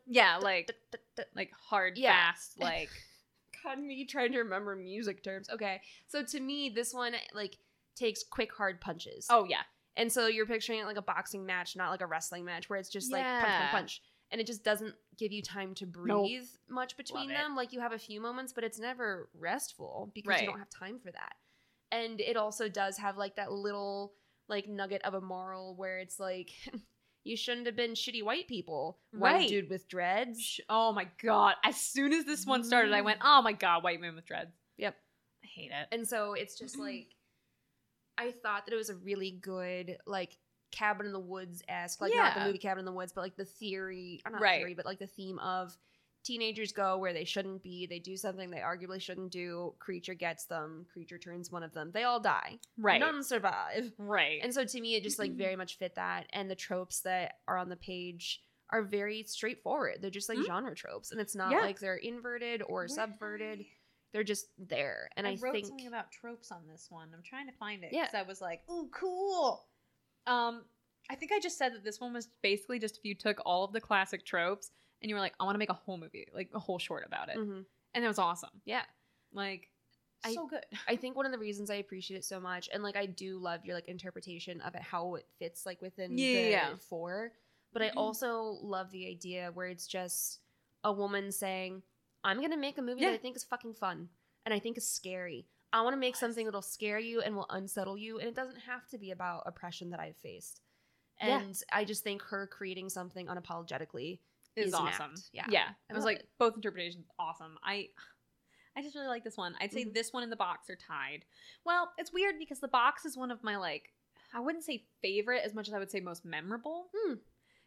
yeah, 0.07 0.37
like 0.37 0.71
like 1.35 1.51
hard, 1.69 1.97
Yeah. 1.97 2.11
fast, 2.31 2.59
like 2.59 2.89
God, 3.63 3.79
me 3.79 4.05
trying 4.05 4.31
to 4.31 4.39
remember 4.39 4.75
music 4.75 5.23
terms. 5.23 5.49
Okay, 5.49 5.81
so 6.07 6.23
to 6.23 6.39
me, 6.39 6.69
this 6.69 6.93
one 6.93 7.13
like 7.33 7.57
takes 7.95 8.23
quick, 8.23 8.53
hard 8.53 8.81
punches. 8.81 9.27
oh 9.29 9.45
yeah, 9.45 9.61
and 9.95 10.11
so 10.11 10.27
you're 10.27 10.45
picturing 10.45 10.79
it 10.79 10.85
like 10.85 10.97
a 10.97 11.01
boxing 11.01 11.45
match, 11.45 11.75
not 11.75 11.91
like 11.91 12.01
a 12.01 12.07
wrestling 12.07 12.45
match 12.45 12.69
where 12.69 12.79
it's 12.79 12.89
just 12.89 13.11
like 13.11 13.23
punch, 13.39 13.53
punch, 13.57 13.71
punch, 13.71 14.01
and 14.31 14.41
it 14.41 14.47
just 14.47 14.63
doesn't 14.63 14.95
give 15.17 15.31
you 15.31 15.41
time 15.43 15.75
to 15.75 15.85
breathe 15.85 16.47
much 16.69 16.97
between 16.97 17.29
them. 17.29 17.55
Like 17.55 17.71
you 17.73 17.81
have 17.81 17.91
a 17.91 17.99
few 17.99 18.19
moments, 18.21 18.53
but 18.53 18.63
it's 18.63 18.79
never 18.79 19.29
restful 19.37 20.11
because 20.15 20.29
Right. 20.29 20.41
you 20.41 20.47
don't 20.47 20.59
have 20.59 20.69
time 20.69 20.99
for 20.99 21.11
that. 21.11 21.33
And 21.91 22.19
it 22.21 22.37
also 22.37 22.69
does 22.69 22.97
have 22.97 23.17
like 23.17 23.35
that 23.35 23.51
little 23.51 24.13
like 24.47 24.67
nugget 24.67 25.01
of 25.03 25.13
a 25.13 25.21
moral 25.21 25.75
where 25.75 25.99
it's 25.99 26.19
like. 26.19 26.51
You 27.23 27.37
shouldn't 27.37 27.67
have 27.67 27.75
been 27.75 27.91
shitty 27.91 28.23
white 28.23 28.47
people. 28.47 28.97
White 29.11 29.31
Right. 29.33 29.47
dude 29.47 29.69
with 29.69 29.87
dreads. 29.87 30.59
Oh 30.69 30.91
my 30.91 31.05
god! 31.21 31.53
As 31.63 31.77
soon 31.77 32.13
as 32.13 32.25
this 32.25 32.47
one 32.47 32.63
started, 32.63 32.93
I 32.93 33.01
went, 33.01 33.19
oh 33.23 33.43
my 33.43 33.51
god, 33.53 33.83
white 33.83 34.01
man 34.01 34.15
with 34.15 34.25
dreads. 34.25 34.55
Yep. 34.77 34.95
I 35.43 35.47
hate 35.47 35.69
it. 35.69 35.87
And 35.95 36.07
so 36.07 36.33
it's 36.33 36.57
just 36.57 36.79
like 36.79 37.09
I 38.17 38.31
thought 38.31 38.65
that 38.65 38.73
it 38.73 38.77
was 38.77 38.89
a 38.89 38.95
really 38.95 39.29
good 39.39 39.97
like 40.07 40.35
cabin 40.71 41.05
in 41.05 41.11
the 41.11 41.19
woods 41.19 41.61
esque, 41.69 42.01
like 42.01 42.11
not 42.15 42.33
the 42.33 42.45
movie 42.45 42.57
Cabin 42.57 42.79
in 42.79 42.85
the 42.85 42.91
Woods, 42.91 43.11
but 43.13 43.21
like 43.21 43.35
the 43.35 43.45
theory, 43.45 44.19
or 44.25 44.31
not 44.31 44.41
Right. 44.41 44.57
theory, 44.57 44.73
but 44.73 44.87
like 44.87 44.97
the 44.97 45.05
theme 45.05 45.37
of 45.37 45.77
teenagers 46.23 46.71
go 46.71 46.97
where 46.97 47.13
they 47.13 47.23
shouldn't 47.25 47.63
be, 47.63 47.85
they 47.85 47.99
do 47.99 48.15
something 48.15 48.49
they 48.51 48.57
arguably 48.59 49.01
shouldn't 49.01 49.31
do, 49.31 49.73
creature 49.79 50.13
gets 50.13 50.45
them, 50.45 50.85
creature 50.91 51.17
turns 51.17 51.51
one 51.51 51.63
of 51.63 51.73
them, 51.73 51.91
they 51.93 52.03
all 52.03 52.19
die, 52.19 52.59
Right, 52.77 52.99
none 52.99 53.23
survive. 53.23 53.91
right. 53.97 54.39
And 54.43 54.53
so 54.53 54.63
to 54.65 54.81
me, 54.81 54.95
it 54.95 55.03
just 55.03 55.19
like 55.19 55.31
very 55.33 55.55
much 55.55 55.77
fit 55.77 55.95
that, 55.95 56.27
and 56.33 56.49
the 56.49 56.55
tropes 56.55 57.01
that 57.01 57.35
are 57.47 57.57
on 57.57 57.69
the 57.69 57.75
page 57.75 58.43
are 58.69 58.83
very 58.83 59.23
straightforward. 59.23 59.97
They're 60.01 60.09
just 60.09 60.29
like 60.29 60.37
Mhm. 60.37 60.45
genre 60.45 60.75
tropes, 60.75 61.11
and 61.11 61.19
it's 61.19 61.35
not 61.35 61.51
Yeah. 61.51 61.59
like 61.61 61.79
they're 61.79 61.97
inverted 61.97 62.61
or 62.61 62.87
subverted. 62.87 63.65
They're 64.13 64.23
just 64.23 64.47
there, 64.57 65.09
and 65.17 65.25
I, 65.25 65.35
wrote 65.41 65.53
think 65.53 65.67
something 65.67 65.87
about 65.87 66.11
tropes 66.11 66.51
on 66.51 66.67
this 66.67 66.87
one. 66.91 67.09
I'm 67.13 67.23
trying 67.23 67.47
to 67.47 67.53
find 67.53 67.83
it 67.83 67.91
Yeah. 67.93 68.03
because 68.03 68.15
I 68.15 68.23
was 68.23 68.41
like, 68.41 68.61
"Ooh, 68.69 68.89
cool." 68.93 69.67
Um, 70.27 70.65
I 71.09 71.15
think 71.15 71.31
I 71.31 71.39
just 71.39 71.57
said 71.57 71.73
that 71.73 71.83
this 71.83 71.99
one 71.99 72.13
was 72.13 72.27
basically 72.41 72.77
just 72.79 72.97
if 72.97 73.03
you 73.05 73.15
took 73.15 73.41
all 73.45 73.63
of 73.65 73.73
the 73.73 73.81
classic 73.81 74.25
tropes 74.25 74.71
and 75.01 75.09
you 75.09 75.15
were 75.15 75.21
like, 75.21 75.33
"I 75.39 75.43
want 75.45 75.55
to 75.55 75.59
make 75.59 75.69
a 75.69 75.73
whole 75.73 75.97
movie, 75.97 76.27
like 76.33 76.49
a 76.53 76.59
whole 76.59 76.79
short 76.79 77.05
about 77.05 77.29
it," 77.29 77.37
Mhm. 77.37 77.65
and 77.93 78.03
it 78.05 78.07
was 78.07 78.19
awesome. 78.19 78.61
Yeah. 78.65 78.85
Like, 79.33 79.71
I- 80.23 80.33
so 80.33 80.45
good. 80.47 80.65
I 80.87 80.95
think 80.95 81.15
one 81.15 81.25
of 81.25 81.31
the 81.31 81.37
reasons 81.39 81.69
I 81.69 81.75
appreciate 81.75 82.17
it 82.17 82.25
so 82.25 82.39
much, 82.39 82.69
and 82.71 82.83
like 82.83 82.95
I 82.95 83.05
do 83.07 83.37
love 83.39 83.65
your 83.65 83.75
like 83.75 83.87
interpretation 83.87 84.61
of 84.61 84.75
it, 84.75 84.81
how 84.81 85.15
it 85.15 85.27
fits 85.39 85.65
like 85.65 85.81
within 85.81 86.15
Yeah, 86.15 86.25
the 86.43 86.49
yeah, 86.51 86.77
four. 86.77 87.33
But 87.73 87.81
I 87.81 87.89
Mhm. 87.89 87.97
also 87.97 88.41
love 88.61 88.91
the 88.91 89.07
idea 89.07 89.51
where 89.53 89.67
it's 89.67 89.87
just 89.87 90.41
a 90.83 90.91
woman 90.91 91.31
saying, 91.31 91.83
"I'm 92.23 92.41
gonna 92.41 92.57
make 92.57 92.77
a 92.77 92.81
movie 92.81 93.01
Yeah. 93.01 93.09
that 93.11 93.15
I 93.15 93.17
think 93.17 93.35
is 93.35 93.43
fucking 93.43 93.75
fun 93.75 94.09
and 94.45 94.53
I 94.53 94.59
think 94.59 94.77
is 94.77 94.87
scary. 94.87 95.47
I 95.73 95.81
want 95.81 95.93
to 95.93 95.97
make 95.99 96.17
something 96.17 96.45
that'll 96.45 96.61
scare 96.61 96.99
you 96.99 97.21
and 97.21 97.35
will 97.35 97.45
unsettle 97.49 97.97
you, 97.97 98.19
and 98.19 98.27
it 98.27 98.35
doesn't 98.35 98.59
have 98.59 98.87
to 98.89 98.97
be 98.97 99.11
about 99.11 99.43
oppression 99.45 99.89
that 99.91 99.99
I've 100.01 100.17
faced." 100.17 100.61
And 101.17 101.61
I 101.71 101.85
just 101.85 102.03
think 102.03 102.21
her 102.23 102.47
creating 102.47 102.89
something 102.89 103.27
unapologetically 103.27 104.19
Is 104.55 104.73
awesome. 104.73 105.13
Yeah. 105.31 105.45
yeah. 105.49 105.67
I 105.89 105.93
It 105.93 105.95
was 105.95 106.05
like 106.05 106.19
it. 106.19 106.29
both 106.37 106.55
interpretations 106.55 107.05
awesome. 107.19 107.57
I. 107.63 107.87
I 108.75 108.81
just 108.81 108.95
really 108.95 109.07
like 109.07 109.25
this 109.25 109.35
one. 109.35 109.53
I'd 109.59 109.73
say 109.73 109.83
Mhm. 109.83 109.93
this 109.93 110.13
one 110.13 110.23
and 110.23 110.31
the 110.31 110.37
box 110.37 110.69
are 110.69 110.77
tied. 110.77 111.25
Well, 111.65 111.91
it's 111.97 112.13
weird 112.13 112.39
because 112.39 112.61
the 112.61 112.69
box 112.69 113.03
is 113.05 113.17
one 113.17 113.29
of 113.29 113.43
my 113.43 113.57
like 113.57 113.93
I 114.33 114.39
wouldn't 114.39 114.63
say 114.63 114.85
favorite 115.01 115.41
as 115.43 115.53
much 115.53 115.67
as 115.67 115.73
I 115.73 115.79
would 115.79 115.91
say 115.91 115.99
most 115.99 116.23
memorable. 116.23 116.89
Hmm. 116.95 117.15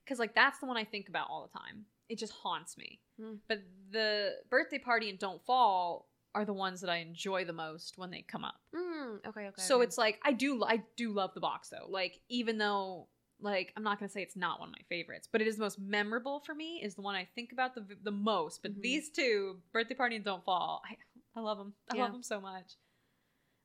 Cuz 0.07 0.19
like 0.19 0.35
that's 0.35 0.61
the 0.61 0.67
one 0.67 0.79
I 0.79 0.85
think 0.85 1.09
about 1.11 1.29
all 1.29 1.43
the 1.47 1.59
time. 1.59 1.87
It 2.09 2.19
just 2.19 2.33
haunts 2.33 2.79
me. 2.79 3.01
Hmm. 3.19 3.35
But 3.49 3.63
the 3.91 4.37
birthday 4.49 4.79
party 4.79 5.11
and 5.11 5.19
don't 5.19 5.45
fall 5.45 6.09
are 6.35 6.47
the 6.47 6.55
ones 6.55 6.81
that 6.81 6.89
I 6.91 6.97
enjoy 6.97 7.45
the 7.45 7.53
most 7.53 7.97
when 7.99 8.11
they 8.11 8.23
come 8.23 8.45
up. 8.45 8.61
Mm, 8.75 9.25
okay, 9.27 9.47
okay. 9.49 9.63
So 9.63 9.77
okay. 9.77 9.85
it's 9.85 9.99
like 9.99 10.21
I 10.25 10.33
do 10.33 10.65
I 10.65 10.85
do 10.97 11.13
love 11.13 11.35
the 11.35 11.41
box 11.41 11.69
though. 11.69 11.87
Like 11.89 12.19
even 12.31 12.57
though 12.57 13.09
like 13.41 13.73
I'm 13.77 13.83
not 13.83 13.99
gonna 13.99 14.09
say 14.09 14.23
it's 14.23 14.37
not 14.37 14.61
one 14.61 14.69
of 14.69 14.75
my 14.75 14.85
favorites, 14.89 15.29
but 15.31 15.41
it 15.41 15.49
is 15.49 15.57
the 15.57 15.63
most 15.65 15.79
memorable 15.79 16.41
for 16.41 16.55
me. 16.55 16.81
Is 16.83 16.95
the 16.95 17.03
one 17.03 17.15
I 17.15 17.27
think 17.35 17.53
about 17.53 17.75
the 17.75 17.85
the 18.03 18.11
most. 18.11 18.63
But 18.63 18.73
Mhm. 18.77 18.83
these 18.83 19.11
two, 19.11 19.61
birthday 19.73 19.95
party 19.95 20.17
and 20.17 20.25
don't 20.25 20.45
fall, 20.45 20.83
I 20.89 20.97
I 21.37 21.41
love 21.43 21.59
them. 21.59 21.75
I 21.91 21.95
Yeah. 21.97 22.03
love 22.05 22.13
them 22.13 22.23
so 22.23 22.41
much. 22.41 22.77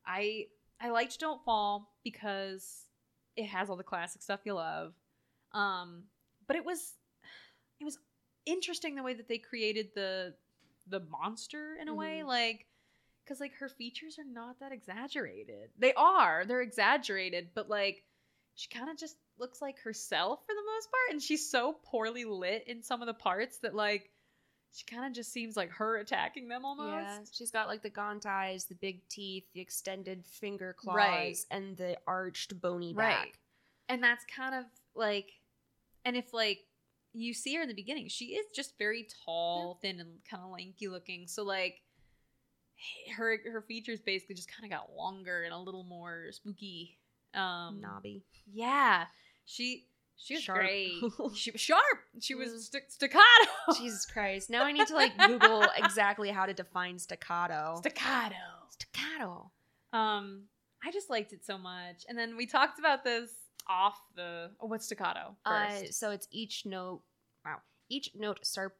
I 0.05 0.47
I 0.81 0.89
liked 0.89 1.19
Don't 1.19 1.43
Fall 1.43 1.93
because 2.03 2.85
it 3.35 3.45
has 3.45 3.69
all 3.69 3.75
the 3.75 3.83
classic 3.83 4.21
stuff 4.21 4.41
you 4.45 4.53
love. 4.53 4.93
Um, 5.51 6.03
but 6.47 6.55
it 6.55 6.65
was 6.65 6.95
it 7.79 7.85
was 7.85 7.99
interesting 8.45 8.95
the 8.95 9.03
way 9.03 9.13
that 9.13 9.27
they 9.27 9.37
created 9.37 9.89
the 9.95 10.35
the 10.87 11.01
monster 11.01 11.75
in 11.79 11.87
a 11.87 11.93
way, 11.95 12.21
Mhm. 12.23 12.27
like 12.27 12.65
because 13.23 13.39
like 13.39 13.53
her 13.53 13.69
features 13.69 14.17
are 14.17 14.23
not 14.23 14.59
that 14.59 14.71
exaggerated. 14.71 15.71
They 15.77 15.93
are 15.93 16.45
they're 16.45 16.61
exaggerated, 16.61 17.53
but 17.53 17.69
like 17.69 18.03
she 18.55 18.67
kind 18.69 18.89
of 18.89 18.97
just 18.97 19.17
looks 19.39 19.61
like 19.61 19.79
herself 19.79 20.39
for 20.45 20.53
the 20.53 20.63
most 20.75 20.89
part, 20.91 21.11
and 21.11 21.21
she's 21.21 21.49
so 21.49 21.77
poorly 21.85 22.25
lit 22.25 22.65
in 22.67 22.83
some 22.83 23.01
of 23.01 23.07
the 23.07 23.13
parts 23.13 23.59
that 23.59 23.73
like 23.75 24.09
she 24.71 24.85
kind 24.85 25.05
of 25.07 25.13
just 25.13 25.31
seems 25.33 25.57
like 25.57 25.71
her 25.71 25.97
attacking 25.97 26.47
them 26.47 26.63
almost. 26.65 26.89
Yeah, 26.91 27.19
she's 27.31 27.49
got 27.51 27.67
like 27.67 27.81
the 27.81 27.89
gaunt 27.89 28.25
eyes, 28.27 28.65
the 28.65 28.75
big 28.75 29.07
teeth, 29.09 29.45
the 29.53 29.61
extended 29.61 30.25
finger 30.25 30.75
claws, 30.77 30.95
Right. 30.95 31.37
and 31.49 31.75
the 31.77 31.97
arched 32.05 32.59
bony 32.61 32.93
back. 32.93 33.03
Right. 33.03 33.17
back. 33.25 33.39
and 33.89 34.03
that's 34.03 34.25
kind 34.25 34.53
of 34.55 34.65
like 34.95 35.31
and 36.05 36.15
if 36.15 36.33
like 36.33 36.59
you 37.13 37.33
see 37.33 37.55
her 37.55 37.61
in 37.63 37.67
the 37.67 37.73
beginning 37.73 38.07
she 38.07 38.25
is 38.35 38.45
just 38.55 38.77
very 38.77 39.07
tall 39.25 39.79
thin 39.81 39.99
and 39.99 40.19
kind 40.29 40.43
of 40.43 40.51
lanky 40.51 40.87
looking 40.87 41.25
so 41.27 41.43
like 41.43 41.81
her 43.17 43.37
her 43.51 43.61
features 43.61 43.99
basically 43.99 44.35
just 44.35 44.49
kind 44.51 44.71
of 44.71 44.77
got 44.77 44.95
longer 44.95 45.43
and 45.43 45.53
a 45.53 45.57
little 45.57 45.83
more 45.83 46.27
spooky 46.31 46.97
um 47.33 47.79
Knobby. 47.81 48.23
yeah 48.51 49.05
she 49.51 49.85
she 50.15 50.35
was 50.35 50.43
Sharp. 50.43 50.59
great 50.59 50.91
she 51.35 51.49
was 51.51 51.59
sharp 51.61 51.99
she 52.19 52.35
was 52.35 52.49
Mm. 52.49 52.59
st- 52.59 52.91
staccato 52.91 53.49
Jesus 53.77 54.05
Christ. 54.13 54.49
Now 54.49 54.63
I 54.63 54.71
need 54.71 54.85
to 54.87 54.93
like 54.93 55.17
Google 55.17 55.65
exactly 55.77 56.29
how 56.29 56.45
to 56.45 56.53
define 56.53 56.99
staccato. 56.99 57.77
staccato 57.79 58.35
staccato. 58.69 59.51
um 59.93 60.43
i 60.85 60.91
just 60.91 61.09
liked 61.09 61.33
it 61.33 61.43
so 61.45 61.57
much 61.57 62.05
and 62.07 62.17
then 62.17 62.37
we 62.37 62.45
talked 62.45 62.77
about 62.79 63.03
this 63.03 63.31
off 63.67 63.99
the 64.15 64.51
oh, 64.61 64.67
what's 64.67 64.85
staccato 64.85 65.35
Uh, 65.45 65.69
so 65.89 66.11
it's 66.11 66.27
each 66.31 66.65
note. 66.65 67.01
Wow. 67.45 67.57
Each 67.89 68.11
note 68.15 68.39
sharp. 68.45 68.75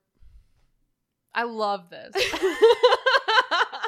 i 1.33 1.43
love 1.43 1.89
this 1.89 2.13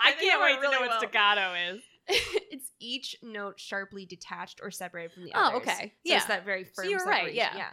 I 0.03 0.13
I 0.13 0.13
can't 0.19 0.41
wait 0.41 0.55
to 0.55 0.71
know 0.71 0.79
what 0.81 0.89
well. 0.89 0.99
staccato 0.99 1.53
is. 1.75 1.81
it's 2.51 2.71
each 2.79 3.15
note 3.21 3.59
sharply 3.59 4.05
detached 4.05 4.59
or 4.63 4.71
separated 4.71 5.13
from 5.13 5.25
the 5.25 5.33
other. 5.33 5.55
Oh, 5.55 5.57
others. 5.57 5.67
okay. 5.69 5.85
So 5.87 5.91
Yeah. 6.03 6.17
it's 6.17 6.25
that 6.25 6.45
very 6.45 6.63
firm 6.63 6.89
you're 6.89 7.05
right, 7.05 7.33
yeah. 7.33 7.55
yeah. 7.55 7.69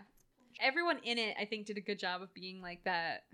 Everyone 0.60 0.98
in 1.04 1.18
it, 1.18 1.36
I 1.40 1.44
think, 1.44 1.66
did 1.66 1.76
a 1.76 1.80
good 1.80 1.98
job 1.98 2.22
of 2.22 2.32
being 2.34 2.60
like 2.60 2.82
that 2.84 3.24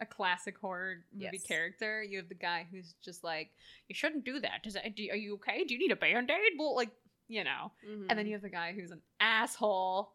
a 0.00 0.06
classic 0.06 0.56
horror 0.58 0.98
movie 1.12 1.30
Yes. 1.32 1.42
character. 1.42 2.02
You 2.04 2.18
have 2.18 2.28
the 2.28 2.34
guy 2.36 2.66
who's 2.70 2.94
just 3.04 3.24
like, 3.24 3.50
"You 3.88 3.94
shouldn't 3.96 4.24
do 4.24 4.38
that. 4.40 4.62
Does 4.62 4.74
that? 4.74 4.94
Do, 4.94 5.08
are 5.10 5.16
you 5.16 5.34
okay? 5.34 5.64
Do 5.64 5.74
you 5.74 5.80
need 5.80 5.90
a 5.90 5.96
band 5.96 6.30
aid?" 6.30 6.52
Well, 6.56 6.76
like, 6.76 6.90
you 7.26 7.42
know. 7.42 7.72
Mhm. 7.84 8.06
And 8.08 8.16
then 8.18 8.26
you 8.26 8.32
have 8.34 8.42
the 8.42 8.48
guy 8.48 8.72
who's 8.74 8.92
an 8.92 9.02
asshole, 9.18 10.12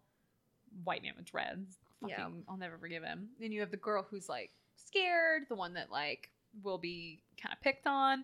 white 0.85 1.03
man 1.03 1.13
with 1.17 1.25
dreads. 1.25 1.77
Fucking, 2.01 2.15
Yeah. 2.17 2.29
I'll 2.47 2.55
never 2.57 2.77
forgive 2.77 3.03
him. 3.03 3.29
Then 3.39 3.51
you 3.51 3.59
have 3.59 3.71
the 3.71 3.77
girl 3.77 4.03
who's 4.09 4.29
like 4.29 4.51
scared, 4.77 5.43
the 5.49 5.55
one 5.55 5.73
that 5.73 5.91
like 5.91 6.29
will 6.61 6.77
be 6.77 7.21
kind 7.41 7.51
of 7.53 7.59
picked 7.61 7.85
on. 7.85 8.23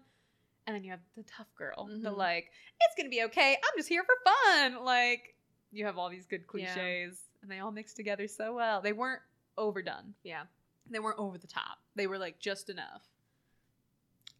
And 0.69 0.75
then 0.75 0.83
you 0.83 0.91
have 0.91 0.99
the 1.17 1.23
tough 1.23 1.47
girl, 1.55 1.87
the 1.87 2.11
Mhm. 2.11 2.15
like, 2.15 2.51
it's 2.79 2.93
gonna 2.95 3.09
be 3.09 3.23
okay. 3.23 3.55
I'm 3.55 3.73
just 3.75 3.89
here 3.89 4.03
for 4.03 4.13
fun. 4.23 4.83
Like, 4.85 5.35
you 5.71 5.83
have 5.87 5.97
all 5.97 6.09
these 6.09 6.27
good 6.27 6.41
Yeah. 6.53 6.75
cliches, 6.75 7.27
and 7.41 7.49
they 7.49 7.57
all 7.57 7.71
mix 7.71 7.95
together 7.95 8.27
so 8.27 8.53
well. 8.53 8.79
They 8.79 8.93
weren't 8.93 9.23
overdone. 9.57 10.13
yeah. 10.21 10.45
They 10.91 10.99
weren't 10.99 11.17
over 11.17 11.39
the 11.39 11.47
top. 11.47 11.79
They 11.95 12.05
were 12.05 12.19
like 12.19 12.37
just 12.37 12.69
enough. 12.69 13.07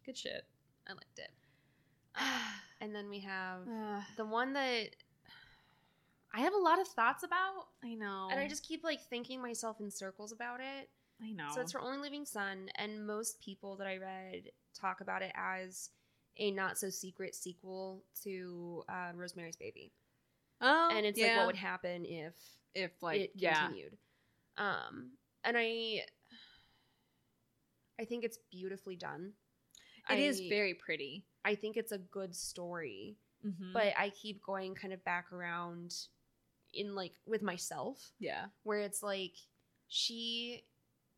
Good 0.04 0.16
shit. 0.16 0.46
I 0.86 0.92
liked 0.92 1.18
it. 1.18 1.32
And 2.80 2.94
then 2.94 3.08
we 3.10 3.18
have 3.20 3.66
Uh, 3.68 4.02
the 4.16 4.24
one 4.24 4.52
that 4.52 4.94
I 6.32 6.40
have 6.42 6.54
a 6.54 6.58
lot 6.58 6.78
of 6.78 6.86
thoughts 6.86 7.24
about, 7.24 7.68
I 7.82 7.94
know. 7.94 8.28
and 8.30 8.38
I 8.38 8.46
just 8.46 8.62
keep 8.64 8.84
like 8.84 9.00
thinking 9.08 9.42
myself 9.42 9.80
in 9.80 9.90
circles 9.90 10.30
about 10.30 10.60
it. 10.60 10.90
I 11.20 11.32
know. 11.32 11.50
So 11.54 11.60
it's 11.60 11.72
for 11.72 11.80
Only 11.80 11.98
Living 11.98 12.24
Son, 12.24 12.68
and 12.76 13.04
most 13.04 13.40
people 13.40 13.76
that 13.76 13.86
I 13.88 13.96
read 13.98 14.52
talk 14.74 15.00
about 15.00 15.22
it 15.22 15.32
as 15.34 15.90
a 16.40 16.50
not 16.50 16.76
so 16.78 16.90
secret 16.90 17.34
sequel 17.36 18.02
to 18.24 18.82
uh, 18.88 19.12
Rosemary's 19.14 19.54
Baby, 19.56 19.92
oh, 20.60 20.88
and 20.92 21.06
it's 21.06 21.20
like 21.20 21.36
what 21.36 21.46
would 21.46 21.56
happen 21.56 22.04
if 22.04 22.34
if 22.74 22.90
like 23.02 23.20
it 23.20 23.32
yeah 23.36 23.66
continued. 23.66 23.96
Um, 24.58 25.10
and 25.44 25.56
I, 25.56 26.02
I 28.00 28.04
think 28.04 28.24
it's 28.24 28.38
beautifully 28.50 28.96
done. 28.96 29.32
It 30.10 30.18
is 30.18 30.40
I- 30.40 30.48
very 30.48 30.74
pretty. 30.74 31.24
I 31.44 31.54
think 31.54 31.76
it's 31.76 31.92
a 31.92 31.98
good 31.98 32.34
story, 32.34 33.16
Mm-hmm. 33.46 33.72
but 33.72 33.94
I 33.98 34.10
keep 34.10 34.42
going 34.44 34.74
kind 34.74 34.92
of 34.92 35.02
back 35.04 35.32
around 35.32 35.94
in 36.74 36.94
like 36.94 37.14
with 37.26 37.40
myself 37.42 38.12
yeah, 38.18 38.44
where 38.64 38.80
it's 38.80 39.02
like 39.02 39.32
she 39.88 40.62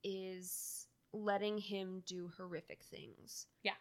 is 0.04 0.86
letting 1.12 1.58
him 1.58 2.02
do 2.06 2.30
horrific 2.36 2.84
things. 2.84 3.46
Yeah. 3.64 3.72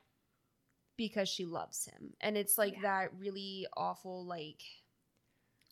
Because 1.02 1.28
she 1.30 1.46
loves 1.46 1.86
him. 1.86 2.14
And 2.22 2.38
it's 2.38 2.58
like 2.60 2.76
Yeah. 2.76 2.82
that 2.84 3.14
really 3.18 3.66
awful 3.76 4.24
like 4.26 4.62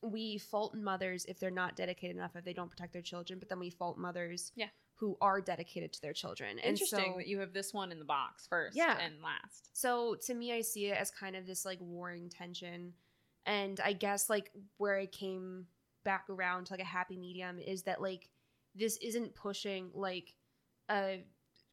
we 0.02 0.38
fault 0.40 0.74
mothers 0.74 1.26
if 1.26 1.40
they're 1.40 1.52
not 1.52 1.76
dedicated 1.76 2.16
enough 2.16 2.36
if 2.36 2.44
they 2.46 2.54
don't 2.54 2.72
protect 2.72 2.94
their 2.94 3.02
children, 3.04 3.38
but 3.38 3.48
then 3.50 3.60
we 3.60 3.70
fault 3.70 3.98
mothers 4.00 4.52
Yeah. 4.56 4.70
who 4.96 5.18
are 5.22 5.40
dedicated 5.42 5.94
to 5.94 6.02
their 6.02 6.14
children. 6.14 6.58
And 6.58 6.70
interesting 6.70 7.12
so 7.14 7.18
that 7.18 7.28
you 7.28 7.40
have 7.42 7.54
this 7.54 7.74
one 7.74 7.92
in 7.92 8.00
the 8.00 8.06
box 8.06 8.48
first 8.48 8.76
Yeah. 8.76 8.98
and 8.98 9.22
last. 9.22 9.70
so 9.78 10.16
to 10.16 10.34
me, 10.34 10.52
I 10.54 10.62
see 10.62 10.88
it 10.88 10.98
as 10.98 11.12
kind 11.12 11.36
of 11.36 11.46
this 11.46 11.64
like 11.66 11.80
warring 11.82 12.30
tension. 12.30 12.96
And 13.46 13.80
I 13.82 13.94
guess 13.94 14.30
like 14.32 14.52
where 14.78 14.98
I 14.98 15.06
came 15.06 15.68
back 16.04 16.28
around 16.30 16.66
to 16.66 16.74
like 16.74 16.82
a 16.82 16.86
happy 16.86 17.18
medium 17.18 17.60
is 17.60 17.84
that 17.84 18.02
like 18.02 18.30
this 18.74 18.98
isn't 18.98 19.36
pushing 19.36 19.92
like 19.94 20.34
a 20.90 21.24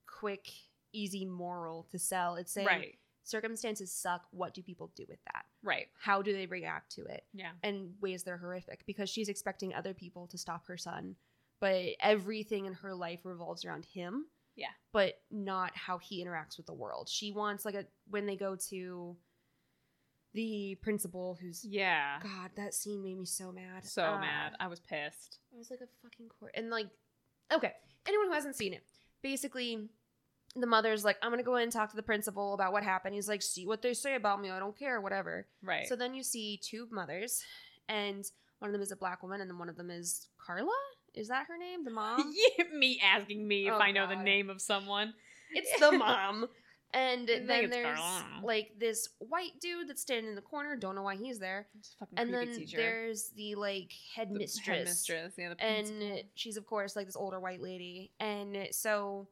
quick, 0.06 0.50
easy 0.92 1.24
moral 1.24 1.84
to 1.92 1.98
sell. 1.98 2.34
It's 2.36 2.52
saying 2.52 2.66
right, 2.66 2.98
circumstances 3.26 3.92
suck. 3.92 4.22
What 4.30 4.54
do 4.54 4.62
people 4.62 4.90
do 4.96 5.04
with 5.08 5.18
that? 5.32 5.44
right, 5.62 5.86
How 6.00 6.22
do 6.22 6.32
they 6.32 6.46
react 6.46 6.92
to 6.92 7.02
it? 7.04 7.24
yeah, 7.34 7.50
And 7.62 7.94
ways 8.00 8.22
that 8.22 8.30
are 8.30 8.36
horrific 8.38 8.84
because 8.86 9.10
she's 9.10 9.28
expecting 9.28 9.74
other 9.74 9.92
people 9.94 10.26
to 10.28 10.38
stop 10.38 10.66
her 10.68 10.76
son, 10.76 11.16
but 11.60 11.82
everything 12.00 12.66
in 12.66 12.74
her 12.74 12.94
life 12.94 13.20
revolves 13.24 13.64
around 13.64 13.84
him 13.86 14.26
yeah, 14.54 14.68
but 14.92 15.14
not 15.30 15.72
how 15.76 15.98
he 15.98 16.24
interacts 16.24 16.56
with 16.56 16.64
the 16.66 16.72
world. 16.72 17.08
She 17.10 17.30
wants 17.32 17.64
like 17.66 17.74
a 17.74 17.84
when 18.08 18.24
they 18.24 18.36
go 18.36 18.56
to 18.70 19.16
the 20.34 20.76
principal 20.82 21.36
who's 21.40 21.64
yeah. 21.64 22.18
God, 22.22 22.50
that 22.56 22.74
scene 22.74 23.02
made 23.02 23.18
me 23.18 23.24
so 23.26 23.52
mad. 23.52 23.84
So 23.84 24.02
Uh, 24.04 24.18
mad. 24.20 24.52
I 24.60 24.66
was 24.68 24.80
pissed. 24.80 25.38
I 25.54 25.58
was 25.58 25.70
like 25.70 25.80
a 25.80 25.88
fucking 26.02 26.28
court 26.38 26.52
and 26.54 26.70
like 26.70 26.88
okay, 27.52 27.72
anyone 28.06 28.26
who 28.28 28.32
hasn't 28.32 28.56
seen 28.56 28.72
it, 28.72 28.82
basically 29.22 29.88
the 30.62 30.66
mother's 30.66 31.04
like, 31.04 31.16
I'm 31.22 31.30
gonna 31.30 31.42
go 31.42 31.56
in 31.56 31.64
and 31.64 31.72
talk 31.72 31.90
to 31.90 31.96
the 31.96 32.02
principal 32.02 32.54
about 32.54 32.72
what 32.72 32.82
happened. 32.82 33.14
He's 33.14 33.28
like, 33.28 33.42
see 33.42 33.66
what 33.66 33.82
they 33.82 33.94
say 33.94 34.14
about 34.14 34.40
me, 34.40 34.50
I 34.50 34.58
don't 34.58 34.76
care, 34.78 35.00
whatever. 35.00 35.46
Right. 35.62 35.86
So 35.86 35.96
then 35.96 36.14
you 36.14 36.22
see 36.22 36.58
two 36.62 36.88
mothers, 36.90 37.42
and 37.88 38.24
one 38.58 38.68
of 38.70 38.72
them 38.72 38.82
is 38.82 38.92
a 38.92 38.96
black 38.96 39.22
woman, 39.22 39.40
and 39.40 39.50
then 39.50 39.58
one 39.58 39.68
of 39.68 39.76
them 39.76 39.90
is 39.90 40.28
Carla. 40.44 40.70
Is 41.14 41.28
that 41.28 41.46
her 41.48 41.56
name? 41.58 41.84
The 41.84 41.90
mom? 41.90 42.32
Yeah, 42.58 42.64
me 42.74 43.00
asking 43.02 43.46
me 43.46 43.68
if 43.68 43.74
Oh, 43.74 43.78
I 43.78 43.90
know 43.92 44.06
the 44.06 44.16
name 44.16 44.50
of 44.50 44.60
someone. 44.60 45.14
it's 45.52 45.78
the 45.80 45.92
mom. 45.92 46.46
And 46.94 47.28
then 47.28 47.68
there's 47.68 47.98
Carla. 47.98 48.24
like 48.44 48.70
this 48.78 49.08
white 49.18 49.58
dude 49.60 49.88
that's 49.88 50.00
standing 50.00 50.30
in 50.30 50.34
the 50.34 50.40
corner. 50.40 50.76
Don't 50.76 50.94
know 50.94 51.02
why 51.02 51.16
he's 51.16 51.38
there. 51.38 51.66
Fucking 51.98 52.18
And 52.18 52.32
then 52.32 52.54
teacher. 52.54 52.76
there's 52.76 53.30
the 53.36 53.54
like 53.56 53.88
The 53.90 53.94
headmistress. 54.20 54.66
headmistress, 54.66 55.34
yeah, 55.36 55.52
the 55.54 55.62
and 55.62 56.22
she's 56.34 56.56
of 56.56 56.64
course 56.66 56.96
like 56.96 57.06
this 57.06 57.16
older 57.16 57.40
white 57.40 57.60
lady. 57.60 58.12
And 58.20 58.68
so 58.70 59.26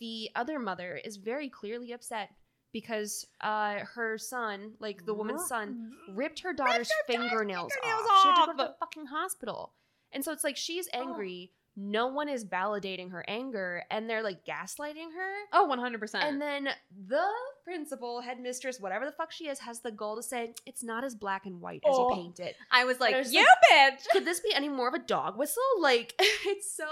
the 0.00 0.30
other 0.34 0.58
mother 0.58 0.96
is 1.04 1.16
very 1.16 1.48
clearly 1.48 1.92
upset 1.92 2.30
because 2.72 3.26
uh 3.40 3.80
her 3.94 4.16
son, 4.18 4.72
like 4.80 5.04
the 5.06 5.14
woman's 5.14 5.46
son, 5.46 5.92
ripped 6.14 6.40
her 6.40 6.52
daughter's 6.52 6.88
her 6.90 7.12
fingernails, 7.12 7.72
fingernails 7.72 8.08
off. 8.10 8.22
She 8.22 8.28
had 8.28 8.34
to 8.34 8.46
go 8.46 8.52
to 8.52 8.56
the 8.56 8.74
fucking 8.80 9.06
hospital. 9.06 9.72
And 10.12 10.24
so 10.24 10.32
it's 10.32 10.44
like 10.44 10.56
she's 10.56 10.88
angry. 10.92 11.52
No 11.76 12.08
one 12.08 12.28
is 12.28 12.44
validating 12.44 13.12
her 13.12 13.24
anger, 13.28 13.84
and 13.92 14.10
they're 14.10 14.24
like 14.24 14.44
gaslighting 14.44 15.12
her. 15.16 15.32
Oh, 15.52 15.68
100%. 15.70 16.14
And 16.16 16.42
then 16.42 16.68
the 17.06 17.24
principal, 17.64 18.20
headmistress, 18.20 18.80
whatever 18.80 19.06
the 19.06 19.12
fuck 19.12 19.30
she 19.30 19.46
is, 19.48 19.60
has 19.60 19.80
the 19.80 19.92
goal 19.92 20.16
to 20.16 20.22
say 20.22 20.52
it's 20.66 20.82
not 20.82 21.04
as 21.04 21.14
black 21.14 21.46
and 21.46 21.60
white 21.60 21.80
as 21.86 21.94
Oh. 21.96 22.10
you 22.10 22.16
paint 22.22 22.40
it. 22.40 22.56
I 22.72 22.84
was 22.84 22.98
like, 22.98 23.14
you 23.30 23.46
like- 23.70 23.94
bitch! 24.00 24.08
Could 24.10 24.24
this 24.24 24.40
be 24.40 24.52
any 24.52 24.68
more 24.68 24.88
of 24.88 24.94
a 24.94 24.98
dog 24.98 25.38
whistle? 25.38 25.62
Like 25.80 26.12
it's 26.18 26.70
so, 26.76 26.84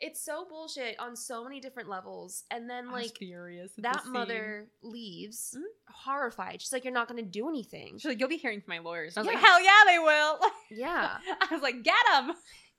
it's 0.00 0.20
so 0.24 0.46
bullshit 0.48 0.98
on 0.98 1.14
so 1.14 1.44
many 1.44 1.60
different 1.60 1.88
levels. 1.88 2.44
And 2.50 2.68
then 2.70 2.88
I 2.88 2.92
like 2.92 3.16
furious. 3.18 3.70
that 3.78 4.06
mother 4.06 4.68
leaves, 4.82 5.54
Mhm. 5.58 5.64
horrified. 5.92 6.60
She's 6.62 6.72
like, 6.72 6.84
"You're 6.84 6.92
not 6.94 7.06
going 7.08 7.22
to 7.22 7.30
do 7.30 7.48
anything." 7.48 7.98
She's 7.98 8.06
like, 8.06 8.18
you'll 8.18 8.28
be 8.28 8.36
hearing 8.38 8.60
from 8.60 8.72
my 8.74 8.78
lawyers. 8.78 9.16
I 9.16 9.20
was 9.20 9.26
Yeah. 9.28 9.34
like, 9.34 9.44
hell 9.44 9.62
yeah, 9.62 9.82
they 9.86 9.98
will. 9.98 10.40
Yeah, 10.70 11.18
I 11.40 11.48
was 11.50 11.62
like, 11.62 11.82
get 11.82 12.06
him. 12.14 12.28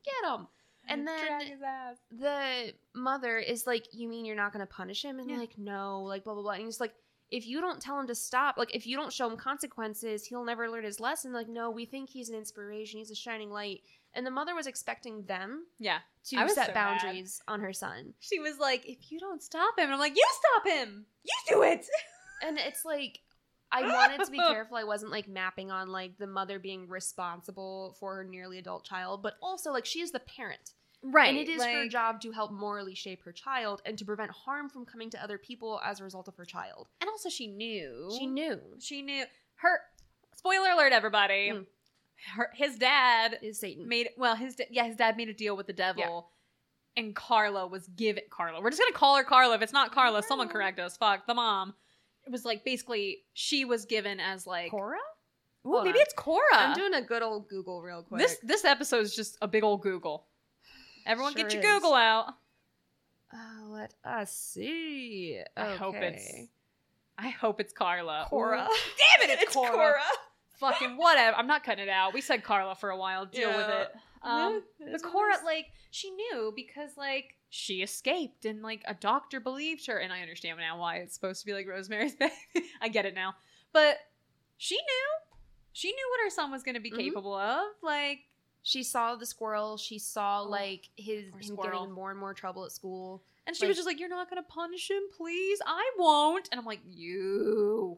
get 0.03 0.31
him. 0.31 0.47
And 0.87 1.07
then 1.07 1.19
Drag 1.27 1.43
his 1.47 1.61
ass. 1.61 1.97
the 2.09 2.73
mother 2.95 3.37
is 3.37 3.67
like, 3.67 3.85
"You 3.93 4.07
mean 4.07 4.25
you're 4.25 4.35
not 4.35 4.51
going 4.51 4.65
to 4.65 4.73
punish 4.73 5.03
him?" 5.05 5.19
And 5.19 5.29
Yeah. 5.29 5.37
like, 5.37 5.57
"No," 5.57 6.01
like 6.03 6.23
blah 6.23 6.33
blah 6.33 6.41
blah. 6.41 6.53
And 6.53 6.63
he's 6.65 6.79
like, 6.79 6.95
"If 7.29 7.45
you 7.45 7.61
don't 7.61 7.79
tell 7.81 7.99
him 7.99 8.07
to 8.07 8.15
stop, 8.15 8.57
like 8.57 8.73
if 8.73 8.87
you 8.87 8.97
don't 8.97 9.13
show 9.13 9.29
him 9.29 9.37
consequences, 9.37 10.25
he'll 10.25 10.43
never 10.43 10.69
learn 10.69 10.83
his 10.83 10.99
lesson." 10.99 11.33
Like, 11.33 11.47
no, 11.47 11.69
we 11.69 11.85
think 11.85 12.09
he's 12.09 12.29
an 12.29 12.35
inspiration. 12.35 12.97
He's 12.97 13.11
a 13.11 13.15
shining 13.15 13.51
light. 13.51 13.83
And 14.13 14.25
the 14.25 14.31
mother 14.31 14.53
was 14.55 14.67
expecting 14.67 15.23
them 15.25 15.65
Yeah. 15.79 15.99
to 16.25 16.35
set 16.49 16.49
so 16.49 16.61
mad. 16.61 16.73
boundaries 16.73 17.41
on 17.47 17.61
her 17.61 17.71
son, 17.73 18.13
She 18.19 18.39
was 18.39 18.57
like, 18.59 18.85
if 18.85 19.11
you 19.11 19.19
don't 19.19 19.41
stop 19.41 19.77
him. 19.77 19.85
And 19.85 19.93
I'm 19.93 19.99
like, 19.99 20.15
you 20.17 20.25
stop 20.33 20.67
him. 20.73 21.05
You 21.23 21.33
do 21.55 21.63
it. 21.63 21.85
and 22.43 22.57
it's 22.57 22.83
like, 22.83 23.19
I 23.71 23.83
wanted 23.83 24.25
to 24.25 24.31
be 24.31 24.37
careful. 24.49 24.75
I 24.75 24.83
wasn't 24.83 25.11
like 25.13 25.29
mapping 25.29 25.71
on 25.71 25.87
like 25.89 26.17
the 26.17 26.27
mother 26.27 26.59
being 26.59 26.89
responsible 26.89 27.95
for 27.99 28.15
her 28.15 28.23
nearly 28.25 28.57
adult 28.57 28.83
child, 28.83 29.23
but 29.23 29.35
also 29.41 29.71
like 29.71 29.85
she 29.85 30.01
is 30.01 30.11
the 30.11 30.19
parent. 30.19 30.71
right. 31.01 31.29
and 31.29 31.37
it 31.37 31.47
is 31.47 31.63
her 31.63 31.87
job 31.87 32.19
to 32.21 32.31
help 32.33 32.51
morally 32.51 32.93
shape 32.95 33.23
her 33.23 33.31
child 33.31 33.81
and 33.85 33.97
to 33.97 34.03
prevent 34.03 34.29
harm 34.31 34.67
from 34.69 34.85
coming 34.85 35.09
to 35.11 35.23
other 35.23 35.37
people 35.37 35.79
as 35.85 36.01
a 36.01 36.03
result 36.03 36.27
of 36.27 36.35
her 36.35 36.43
child. 36.45 36.89
And 36.99 37.09
also, 37.09 37.29
she 37.29 37.47
knew. 37.47 38.11
She 38.19 38.27
knew. 38.27 38.59
She 38.79 39.01
knew. 39.01 39.23
Her. 39.55 39.79
Spoiler 40.35 40.71
alert, 40.71 40.91
everybody. 40.91 41.51
Mm. 41.53 41.65
Her, 42.35 42.51
his 42.53 42.77
dad 42.77 43.39
Is 43.41 43.59
Satan. 43.59 43.87
made 43.87 44.09
well 44.17 44.35
his 44.35 44.55
yeah 44.69 44.83
his 44.85 44.95
dad 44.95 45.17
made 45.17 45.29
a 45.29 45.33
deal 45.33 45.57
with 45.57 45.67
the 45.67 45.73
devil 45.73 46.29
and 46.95 47.15
carla 47.15 47.65
was 47.67 47.87
given 47.87 48.23
carla 48.29 48.61
we're 48.61 48.69
just 48.69 48.81
gonna 48.81 48.91
call 48.93 49.15
her 49.17 49.23
carla 49.23 49.55
if 49.55 49.61
it's 49.61 49.73
not 49.73 49.91
carla 49.91 50.21
someone 50.21 50.47
correct 50.49 50.79
us 50.79 50.97
fuck 50.97 51.25
the 51.25 51.33
mom 51.33 51.73
it 52.25 52.31
was 52.31 52.45
like 52.45 52.63
basically 52.63 53.19
she 53.33 53.65
was 53.65 53.85
given 53.85 54.19
as 54.19 54.45
like 54.45 54.69
Cora? 54.69 54.97
Ooh, 55.65 55.81
maybe 55.83 55.97
on. 55.97 56.01
it's 56.03 56.13
cora 56.13 56.41
I'm 56.53 56.75
doing 56.75 56.93
a 56.93 57.01
good 57.01 57.21
old 57.23 57.47
Google 57.49 57.81
real 57.81 58.03
quick. 58.03 58.21
this 58.21 58.37
this 58.43 58.65
episode 58.65 59.01
is 59.01 59.15
just 59.15 59.37
a 59.41 59.47
big 59.47 59.63
old 59.63 59.81
google 59.81 60.27
everyone 61.07 61.33
get 61.33 61.51
Sure 61.51 61.61
your 61.61 61.73
google 61.79 61.93
out 61.95 62.33
Uh, 63.33 63.65
let 63.69 63.93
us 64.05 64.31
see. 64.35 65.39
i 65.57 65.75
hope 65.75 65.95
it's 65.95 66.29
Okay. 66.29 66.49
i 67.17 67.29
hope 67.29 67.59
it's 67.59 67.73
carla 67.73 68.25
Cora. 68.29 68.67
Damn 69.19 69.29
it 69.29 69.39
it's, 69.41 69.53
cora. 69.55 69.95
Fucking 70.61 70.95
whatever 70.95 71.35
i'm 71.35 71.47
not 71.47 71.63
cutting 71.63 71.83
it 71.83 71.89
out 71.89 72.13
we 72.13 72.21
said 72.21 72.41
carla 72.43 72.73
for 72.75 72.89
a 72.91 72.97
while 72.97 73.25
deal 73.25 73.49
with 73.49 73.67
it 73.67 73.91
um 74.23 74.53
Yeah, 74.53 74.57
it 74.57 74.63
But 74.79 74.87
is 74.95 75.01
what 75.03 75.09
it 75.09 75.11
Cora, 75.11 75.33
like, 75.43 75.65
she 75.89 76.11
knew 76.11 76.53
because, 76.55 76.95
like, 76.95 77.35
she 77.49 77.81
escaped 77.81 78.45
and, 78.45 78.61
like, 78.61 78.83
a 78.87 78.93
doctor 78.93 79.39
believed 79.39 79.87
her. 79.87 79.97
And 79.97 80.13
I 80.13 80.21
understand 80.21 80.59
now 80.59 80.77
why 80.79 80.97
it's 80.97 81.15
supposed 81.15 81.39
to 81.39 81.45
be 81.47 81.53
like 81.53 81.67
Rosemary's 81.67 82.15
Baby. 82.19 82.31
I 82.79 82.87
get 82.89 83.07
it 83.07 83.15
now. 83.15 83.33
But 83.73 83.97
she 84.57 84.75
knew. 84.75 85.07
She 85.73 85.87
knew 85.91 86.07
what 86.11 86.23
her 86.23 86.29
son 86.29 86.51
was 86.51 86.61
going 86.61 86.75
to 86.75 86.79
be 86.81 86.91
Mhm. 86.91 86.97
capable 86.97 87.33
of. 87.35 87.63
Like, 87.81 88.19
she 88.61 88.83
saw 88.83 89.15
the 89.15 89.25
squirrel. 89.25 89.75
She 89.77 89.97
saw 89.97 90.41
Oh, 90.43 90.47
like 90.49 90.89
his 90.97 91.33
him 91.33 91.41
squirrel. 91.41 91.79
getting 91.79 91.91
more 91.95 92.11
and 92.11 92.19
more 92.19 92.35
trouble 92.35 92.63
at 92.65 92.71
school. 92.71 93.23
and 93.47 93.55
she 93.55 93.63
Like- 93.63 93.69
was 93.69 93.77
just 93.77 93.87
like, 93.87 93.99
You're 93.99 94.07
not 94.07 94.29
going 94.29 94.41
to 94.43 94.47
punish 94.47 94.91
him, 94.91 95.01
please? 95.17 95.59
I 95.65 95.91
won't. 95.97 96.47
And 96.51 96.59
I'm 96.59 96.65
like, 96.67 96.81
You. 96.87 97.97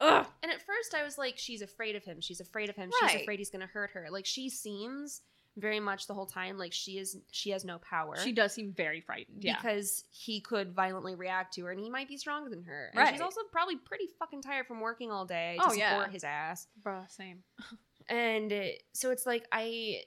Ugh. 0.00 0.26
And 0.42 0.52
at 0.52 0.60
first, 0.62 0.94
I 0.94 1.02
was 1.04 1.16
like, 1.18 1.38
she's 1.38 1.62
afraid 1.62 1.96
of 1.96 2.04
him. 2.04 2.20
She's 2.20 2.40
afraid 2.40 2.68
of 2.68 2.76
him. 2.76 2.90
Right. 3.02 3.10
She's 3.12 3.22
afraid 3.22 3.38
he's 3.38 3.50
gonna 3.50 3.66
hurt 3.66 3.90
her. 3.92 4.08
Like 4.10 4.26
she 4.26 4.48
seems 4.50 5.22
very 5.58 5.80
much 5.80 6.06
the 6.06 6.12
whole 6.12 6.26
time 6.26 6.58
like 6.58 6.72
she 6.74 6.98
is. 6.98 7.16
She 7.30 7.48
has 7.50 7.64
no 7.64 7.78
power. 7.78 8.14
She 8.18 8.32
does 8.32 8.52
seem 8.52 8.72
very 8.72 9.00
frightened. 9.00 9.42
Yeah. 9.42 9.56
because 9.56 10.04
he 10.12 10.40
could 10.40 10.74
violently 10.74 11.14
react 11.14 11.54
to 11.54 11.64
her, 11.64 11.70
and 11.70 11.80
he 11.80 11.88
might 11.88 12.08
be 12.08 12.18
stronger 12.18 12.50
than 12.50 12.62
her. 12.64 12.90
And 12.92 12.98
Right. 13.00 13.12
she's 13.14 13.22
also 13.22 13.40
probably 13.50 13.76
pretty 13.76 14.08
fucking 14.18 14.42
tired 14.42 14.66
from 14.66 14.80
working 14.80 15.10
all 15.10 15.24
day 15.24 15.56
to 15.58 15.64
Oh, 15.64 15.68
support 15.70 15.78
yeah. 15.78 16.08
his 16.10 16.24
ass. 16.24 16.66
Bruh, 16.84 17.10
same. 17.10 17.42
And 18.08 18.52
uh, 18.52 18.66
so 18.92 19.10
it's 19.10 19.26
like 19.26 19.46
I 19.50 20.02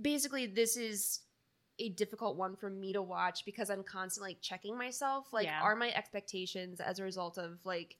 basically 0.00 0.46
this 0.46 0.76
is 0.76 1.20
a 1.80 1.88
difficult 1.88 2.36
one 2.36 2.54
for 2.54 2.70
me 2.70 2.92
to 2.92 3.02
watch 3.02 3.44
because 3.44 3.70
I'm 3.70 3.82
constantly 3.82 4.32
like 4.34 4.40
checking 4.42 4.76
myself. 4.78 5.32
Like, 5.32 5.46
Yeah. 5.46 5.60
are 5.62 5.74
my 5.74 5.90
expectations 5.92 6.78
as 6.78 6.98
a 7.00 7.02
result 7.02 7.38
of 7.38 7.58
like 7.64 7.96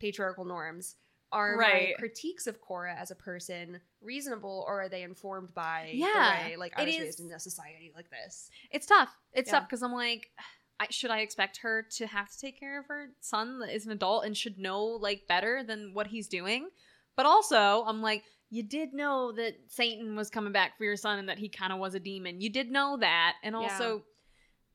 patriarchal 0.00 0.44
norms? 0.44 0.96
Are 1.32 1.56
Right. 1.56 1.90
my 1.90 1.94
critiques 1.98 2.48
of 2.48 2.60
Cora 2.60 2.92
as 2.96 3.12
a 3.12 3.14
person 3.14 3.80
reasonable, 4.00 4.64
or 4.66 4.80
are 4.82 4.88
they 4.88 5.04
informed 5.04 5.54
by 5.54 5.92
Yeah, 5.94 6.42
the 6.42 6.48
way 6.50 6.56
like 6.56 6.72
I 6.76 6.84
was 6.84 6.94
is- 6.94 7.00
raised 7.00 7.20
in 7.20 7.30
a 7.30 7.38
society 7.38 7.92
like 7.94 8.10
this? 8.10 8.50
It's 8.72 8.86
tough. 8.86 9.16
It's 9.32 9.46
Yeah. 9.48 9.60
tough 9.60 9.68
because 9.68 9.82
I'm 9.84 9.92
like, 9.92 10.32
I, 10.80 10.88
should 10.90 11.10
I 11.12 11.20
expect 11.20 11.58
her 11.58 11.82
to 11.98 12.06
have 12.08 12.30
to 12.32 12.38
take 12.38 12.58
care 12.58 12.80
of 12.80 12.86
her 12.86 13.12
son 13.20 13.60
that 13.60 13.68
is 13.72 13.86
an 13.86 13.92
adult 13.92 14.24
and 14.24 14.36
should 14.36 14.58
know 14.58 14.84
like 14.84 15.28
better 15.28 15.62
than 15.62 15.94
what 15.94 16.08
he's 16.08 16.26
doing? 16.26 16.70
But 17.14 17.26
also, 17.26 17.84
I'm 17.84 18.00
like, 18.02 18.24
you 18.48 18.64
did 18.64 18.92
know 18.92 19.30
that 19.32 19.54
Satan 19.70 20.16
was 20.16 20.30
coming 20.30 20.52
back 20.52 20.76
for 20.78 20.82
your 20.84 20.96
son 20.96 21.20
and 21.20 21.28
that 21.28 21.38
he 21.38 21.48
kind 21.48 21.72
of 21.72 21.78
was 21.78 21.94
a 21.94 22.00
demon. 22.00 22.40
You 22.40 22.50
did 22.50 22.72
know 22.72 22.96
that, 22.96 23.36
and 23.44 23.52
Yeah. 23.52 23.60
also, 23.60 24.04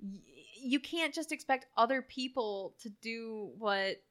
y- 0.01 0.21
you 0.57 0.79
can't 0.79 1.13
just 1.13 1.33
expect 1.33 1.65
other 1.75 2.01
people 2.01 2.75
to 2.79 2.89
do 2.89 3.51
what 3.57 4.01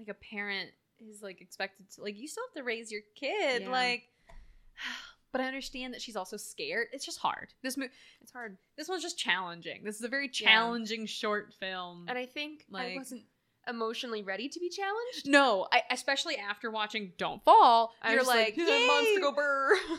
like 0.00 0.08
a 0.08 0.14
parent 0.14 0.70
is 1.08 1.22
like 1.22 1.40
expected 1.40 1.90
to. 1.92 2.02
Like, 2.02 2.18
you 2.18 2.26
still 2.28 2.44
have 2.48 2.54
to 2.62 2.64
raise 2.66 2.90
your 2.90 3.02
kid. 3.14 3.62
Yeah. 3.62 3.70
Like. 3.70 4.04
But 5.32 5.40
I 5.40 5.44
understand 5.44 5.94
that 5.94 6.02
she's 6.02 6.16
also 6.16 6.36
scared. 6.36 6.88
It's 6.92 7.04
just 7.06 7.20
hard. 7.20 7.54
This 7.62 7.76
mo- 7.76 7.86
It's 8.20 8.32
hard, 8.32 8.56
this 8.76 8.88
one's 8.88 9.04
just 9.04 9.16
challenging. 9.16 9.84
This 9.84 9.94
is 9.94 10.02
a 10.02 10.08
very 10.08 10.28
challenging 10.28 11.06
short 11.06 11.52
film. 11.60 12.06
and 12.08 12.18
I 12.18 12.26
think 12.26 12.64
I 12.68 12.72
Like- 12.72 12.96
wasn't 12.96 13.22
emotionally 13.68 14.22
ready 14.22 14.48
to 14.48 14.58
be 14.60 14.68
challenged. 14.68 15.26
no, 15.26 15.66
I, 15.72 15.82
especially 15.90 16.36
after 16.36 16.70
watching 16.70 17.12
Don't 17.18 17.44
Fall, 17.44 17.92
I 18.02 18.14
you're 18.14 18.24
like, 18.24 18.56
"Yeah, 18.56 18.66
"Yay!" 18.66 18.86
monster 18.86 19.20
go 19.20 19.32
burr. 19.32 19.74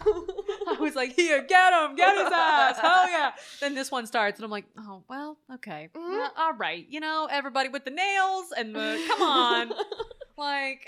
I 0.68 0.78
was 0.80 0.96
like, 0.96 1.14
here, 1.14 1.42
get 1.44 1.74
him, 1.74 1.96
get 1.96 2.16
his 2.18 2.32
ass, 2.34 2.80
hell 2.80 3.10
yeah. 3.10 3.32
Then 3.60 3.76
this 3.76 3.92
one 3.92 4.06
starts, 4.08 4.40
and 4.40 4.46
I'm 4.46 4.52
like, 4.52 4.66
oh 4.78 5.04
well, 5.10 5.38
okay, 5.56 5.90
Mhm. 5.96 6.10
Well, 6.12 6.34
all 6.38 6.54
right, 6.54 6.86
you 6.90 7.00
know, 7.00 7.28
everybody 7.32 7.70
with 7.70 7.86
the 7.86 7.92
nails 7.92 8.48
and 8.58 8.76
the 8.76 9.04
come 9.08 9.22
on, 9.22 9.70
like, 10.38 10.88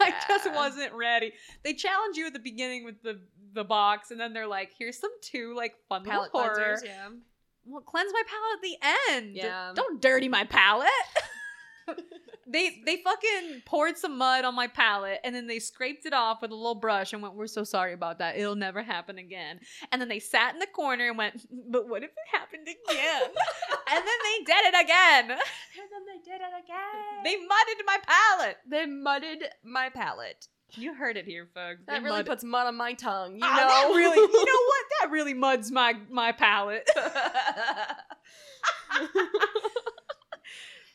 I 0.00 0.12
just 0.28 0.52
wasn't 0.52 0.92
ready. 0.92 1.32
They 1.64 1.74
challenge 1.74 2.16
you 2.16 2.26
at 2.26 2.32
the 2.32 2.38
beginning 2.38 2.84
with 2.84 3.02
the 3.02 3.20
the 3.54 3.64
box, 3.64 4.10
and 4.10 4.20
then 4.20 4.32
they're 4.34 4.46
like, 4.46 4.70
here's 4.78 4.98
some 4.98 5.10
two 5.22 5.54
like 5.56 5.74
fun 5.88 6.02
little 6.04 6.28
palette 6.28 6.30
horror. 6.32 6.76
cleansers. 6.76 6.84
Yeah. 6.84 7.08
well, 7.64 7.80
cleanse 7.82 8.12
my 8.12 8.22
palate 8.26 8.56
at 8.56 8.62
the 8.62 9.14
end. 9.16 9.36
Yeah. 9.36 9.72
Don't 9.74 10.00
dirty 10.00 10.28
my 10.28 10.44
palate. 10.44 10.88
they 12.46 12.80
they 12.86 12.96
fucking 13.02 13.62
poured 13.66 13.96
some 13.98 14.16
mud 14.18 14.44
on 14.44 14.54
my 14.54 14.66
palate 14.66 15.18
and 15.24 15.34
then 15.34 15.46
they 15.46 15.58
scraped 15.58 16.06
it 16.06 16.12
off 16.12 16.40
with 16.42 16.50
a 16.50 16.54
little 16.54 16.74
brush 16.74 17.12
and 17.12 17.22
went, 17.22 17.34
"We're 17.34 17.46
so 17.46 17.64
sorry 17.64 17.92
about 17.92 18.18
that. 18.18 18.36
It'll 18.36 18.56
never 18.56 18.82
happen 18.82 19.18
again." 19.18 19.60
And 19.92 20.00
then 20.00 20.08
they 20.08 20.18
sat 20.18 20.54
in 20.54 20.60
the 20.60 20.66
corner 20.66 21.08
and 21.08 21.18
went, 21.18 21.46
"But 21.70 21.88
what 21.88 22.02
if 22.02 22.10
it 22.10 22.36
happened 22.38 22.62
again?" 22.68 23.22
and 23.90 23.98
then 24.06 24.18
they 24.24 24.44
did 24.44 24.64
it 24.74 24.84
again. 24.84 25.30
And 25.30 25.88
then 25.90 26.04
they 26.06 26.30
did 26.30 26.40
it 26.40 26.64
again. 26.64 27.24
They 27.24 27.36
mudded 27.36 27.84
my 27.86 27.98
palate. 28.06 28.56
they 28.68 28.86
mudded 28.86 29.44
my 29.64 29.88
palate. 29.90 30.48
You 30.74 30.92
heard 30.92 31.16
it 31.16 31.24
here, 31.24 31.48
folks. 31.54 31.80
That 31.86 31.94
They 31.94 31.98
really 32.04 32.16
mudded- 32.18 32.26
puts 32.26 32.44
mud 32.44 32.66
on 32.66 32.76
my 32.76 32.92
tongue. 32.92 33.36
You 33.36 33.40
Ah, 33.42 33.56
know, 33.56 33.68
that 33.68 33.96
really, 33.96 34.18
you 34.18 34.44
know 34.44 34.52
what? 34.66 34.84
That 35.00 35.10
really 35.10 35.32
muds 35.32 35.70
my 35.70 35.94
my 36.10 36.32
palate. 36.32 36.86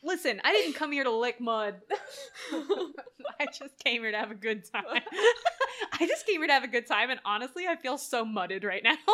Listen, 0.03 0.41
I 0.43 0.51
didn't 0.51 0.73
come 0.73 0.91
here 0.91 1.05
to 1.05 1.11
lick 1.11 1.39
mud. 1.39 1.75
I 2.51 3.45
just 3.45 3.79
came 3.83 4.01
here 4.01 4.11
to 4.11 4.17
have 4.17 4.31
a 4.31 4.35
good 4.35 4.63
time. 4.69 4.83
I 5.93 6.05
just 6.07 6.25
came 6.27 6.39
here 6.41 6.47
to 6.47 6.53
have 6.53 6.63
a 6.63 6.67
good 6.67 6.87
time, 6.87 7.09
and 7.09 7.19
honestly, 7.23 7.67
I 7.67 7.75
feel 7.77 7.97
so 7.97 8.25
mudded 8.25 8.63
right 8.63 8.83
now. 8.83 8.95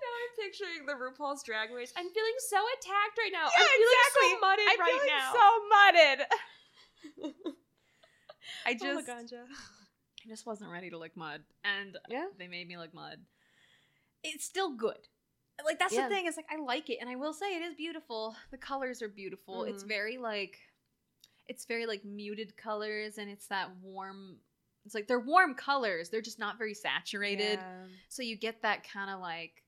Now 0.00 0.12
I'm 0.18 0.48
picturing 0.50 0.86
the 0.86 0.94
RuPaul's 0.94 1.42
Drag 1.44 1.70
Race. 1.70 1.92
I'm 1.96 2.08
feeling 2.08 2.32
so 2.48 2.56
attacked 2.56 3.18
right 3.18 3.30
now. 3.32 3.44
Yeah, 3.44 3.62
I'm 3.62 3.68
feeling 3.68 3.94
exactly. 4.02 4.30
so 4.30 4.40
mudded 4.40 4.66
I'm 4.68 4.80
right 4.80 4.90
feeling 4.90 5.08
now. 5.14 5.32
so 5.32 5.46
mudded. 5.70 6.26
I 8.66 8.70
oh 8.70 8.74
just, 8.74 9.08
oh. 9.32 9.44
I 10.24 10.28
just 10.28 10.46
wasn't 10.46 10.70
ready 10.70 10.90
to 10.90 10.98
lick 10.98 11.16
mud, 11.16 11.42
and 11.64 11.96
Yeah. 12.08 12.26
they 12.38 12.48
made 12.48 12.66
me 12.66 12.78
lick 12.78 12.92
mud. 12.92 13.18
It's 14.24 14.44
still 14.44 14.74
good. 14.74 14.98
Like 15.64 15.78
that's 15.78 15.94
Yeah. 15.94 16.08
the 16.08 16.14
thing. 16.14 16.26
It's 16.26 16.36
like 16.36 16.46
I 16.50 16.56
like 16.56 16.90
it, 16.90 16.98
and 17.00 17.08
I 17.08 17.16
will 17.16 17.32
say 17.32 17.56
it 17.56 17.62
is 17.62 17.74
beautiful. 17.74 18.36
The 18.50 18.58
colors 18.58 19.02
are 19.02 19.08
beautiful. 19.08 19.64
It's 19.64 19.84
Mhm. 19.84 19.88
very 19.88 20.18
like, 20.18 20.58
it's 21.48 21.64
very 21.64 21.86
like 21.86 22.04
muted 22.04 22.56
colors, 22.56 23.18
and 23.18 23.30
it's 23.30 23.46
that 23.48 23.70
warm. 23.76 24.40
It's 24.84 24.94
like 24.94 25.06
they're 25.08 25.20
warm 25.20 25.54
colors. 25.54 26.08
They're 26.10 26.22
just 26.22 26.38
not 26.38 26.56
very 26.58 26.74
saturated. 26.74 27.58
Yeah. 27.58 27.86
So 28.08 28.22
you 28.22 28.36
get 28.36 28.62
that 28.62 28.84
kind 28.84 29.10
of 29.10 29.20
like. 29.20 29.64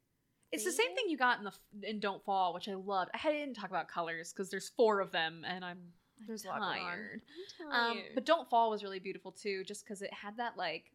It's 0.51 0.65
the 0.65 0.73
same 0.73 0.95
thing 0.95 1.09
you 1.09 1.17
got 1.17 1.39
in 1.39 1.45
the 1.45 1.89
in 1.89 1.99
Don't 1.99 2.23
Fall, 2.25 2.53
which 2.53 2.69
I 2.69 2.75
loved. 2.75 3.11
I 3.15 3.33
didn't 3.33 3.55
talk 3.55 3.71
about 3.71 3.89
colors 3.89 4.33
because 4.33 4.51
there's 4.51 4.69
four 4.69 5.01
of 5.01 5.11
them, 5.11 5.45
and 5.47 5.65
I'm 5.65 5.95
There's 6.27 6.45
a 6.45 6.49
lot 6.49 6.59
tired. 6.61 7.23
Um, 7.71 8.03
but 8.15 8.25
Don't 8.27 8.49
Fall 8.51 8.69
was 8.71 8.83
really 8.85 8.99
beautiful 9.01 9.33
too, 9.33 9.65
just 9.65 9.85
because 9.85 10.03
it 10.03 10.13
had 10.13 10.37
that 10.37 10.57
like 10.59 10.93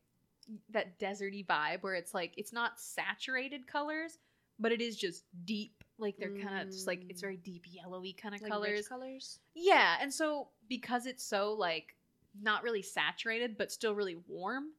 that 0.69 0.97
deserty 0.99 1.45
vibe 1.45 1.81
where 1.81 1.95
it's 1.95 2.13
like 2.13 2.33
it's 2.37 2.53
not 2.53 2.79
saturated 2.79 3.65
colors, 3.67 4.19
but 4.59 4.71
it 4.71 4.81
is 4.81 4.95
just 4.95 5.23
deep. 5.45 5.83
Like 5.99 6.15
they're 6.17 6.35
kind 6.37 6.61
of 6.61 6.67
just 6.73 6.85
like 6.87 7.03
it's 7.09 7.19
Mm. 7.21 7.23
very 7.23 7.37
deep 7.37 7.65
yellowy 7.71 8.13
kind 8.13 8.35
of 8.35 8.41
Like 8.41 8.51
colors. 8.51 8.87
colors. 8.87 9.39
Yeah, 9.55 9.97
and 9.99 10.13
so 10.13 10.49
because 10.69 11.05
it's 11.07 11.23
so 11.23 11.53
like 11.53 11.95
not 12.39 12.61
really 12.63 12.83
saturated 12.83 13.57
but 13.57 13.71
still 13.71 13.95
really 13.95 14.15
warm, 14.27 14.73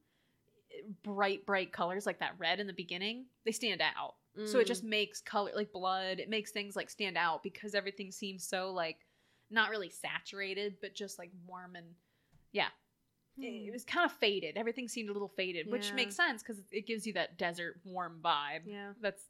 bright 1.03 1.45
bright 1.45 1.71
colors 1.73 2.05
like 2.05 2.19
that 2.19 2.35
red 2.37 2.59
in 2.59 2.67
the 2.67 2.73
beginning, 2.73 3.25
they 3.45 3.51
stand 3.51 3.81
out. 3.81 4.15
So 4.45 4.59
it 4.59 4.67
just 4.67 4.85
Mm. 4.85 4.89
makes 4.89 5.19
color 5.19 5.51
like 5.53 5.73
blood, 5.73 6.19
it 6.19 6.29
makes 6.29 6.51
things 6.51 6.75
like 6.77 6.89
stand 6.89 7.17
out 7.17 7.43
because 7.43 7.75
everything 7.75 8.09
seems 8.11 8.45
so 8.47 8.71
like 8.71 9.05
not 9.49 9.69
really 9.69 9.89
saturated 9.89 10.77
but 10.79 10.93
just 10.95 11.19
like 11.19 11.31
warm 11.45 11.75
and 11.75 11.95
yeah. 12.53 12.69
It, 13.37 13.65
Hmm. 13.67 13.71
was 13.73 13.83
kind 13.83 14.05
of 14.05 14.17
faded. 14.17 14.57
Everything 14.57 14.87
seemed 14.87 15.09
a 15.09 15.13
little 15.13 15.27
faded, 15.29 15.67
which 15.69 15.91
makes 15.93 16.15
sense 16.15 16.41
cuz 16.43 16.61
it 16.71 16.85
gives 16.87 17.05
you 17.07 17.13
that 17.13 17.37
desert 17.37 17.81
warm 17.83 18.21
vibe. 18.23 18.61
Yeah. 18.65 18.93
That's 19.01 19.23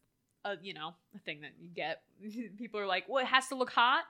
a, 0.46 0.56
you 0.62 0.74
know, 0.74 0.94
a 1.16 1.20
thing 1.20 1.42
that 1.42 1.52
you 1.60 1.70
get. 1.70 2.02
People 2.58 2.80
are 2.80 2.88
like, 2.88 3.06
"Well, 3.08 3.24
it 3.24 3.28
has 3.28 3.48
to 3.48 3.56
look 3.56 3.72
hot." 3.72 4.04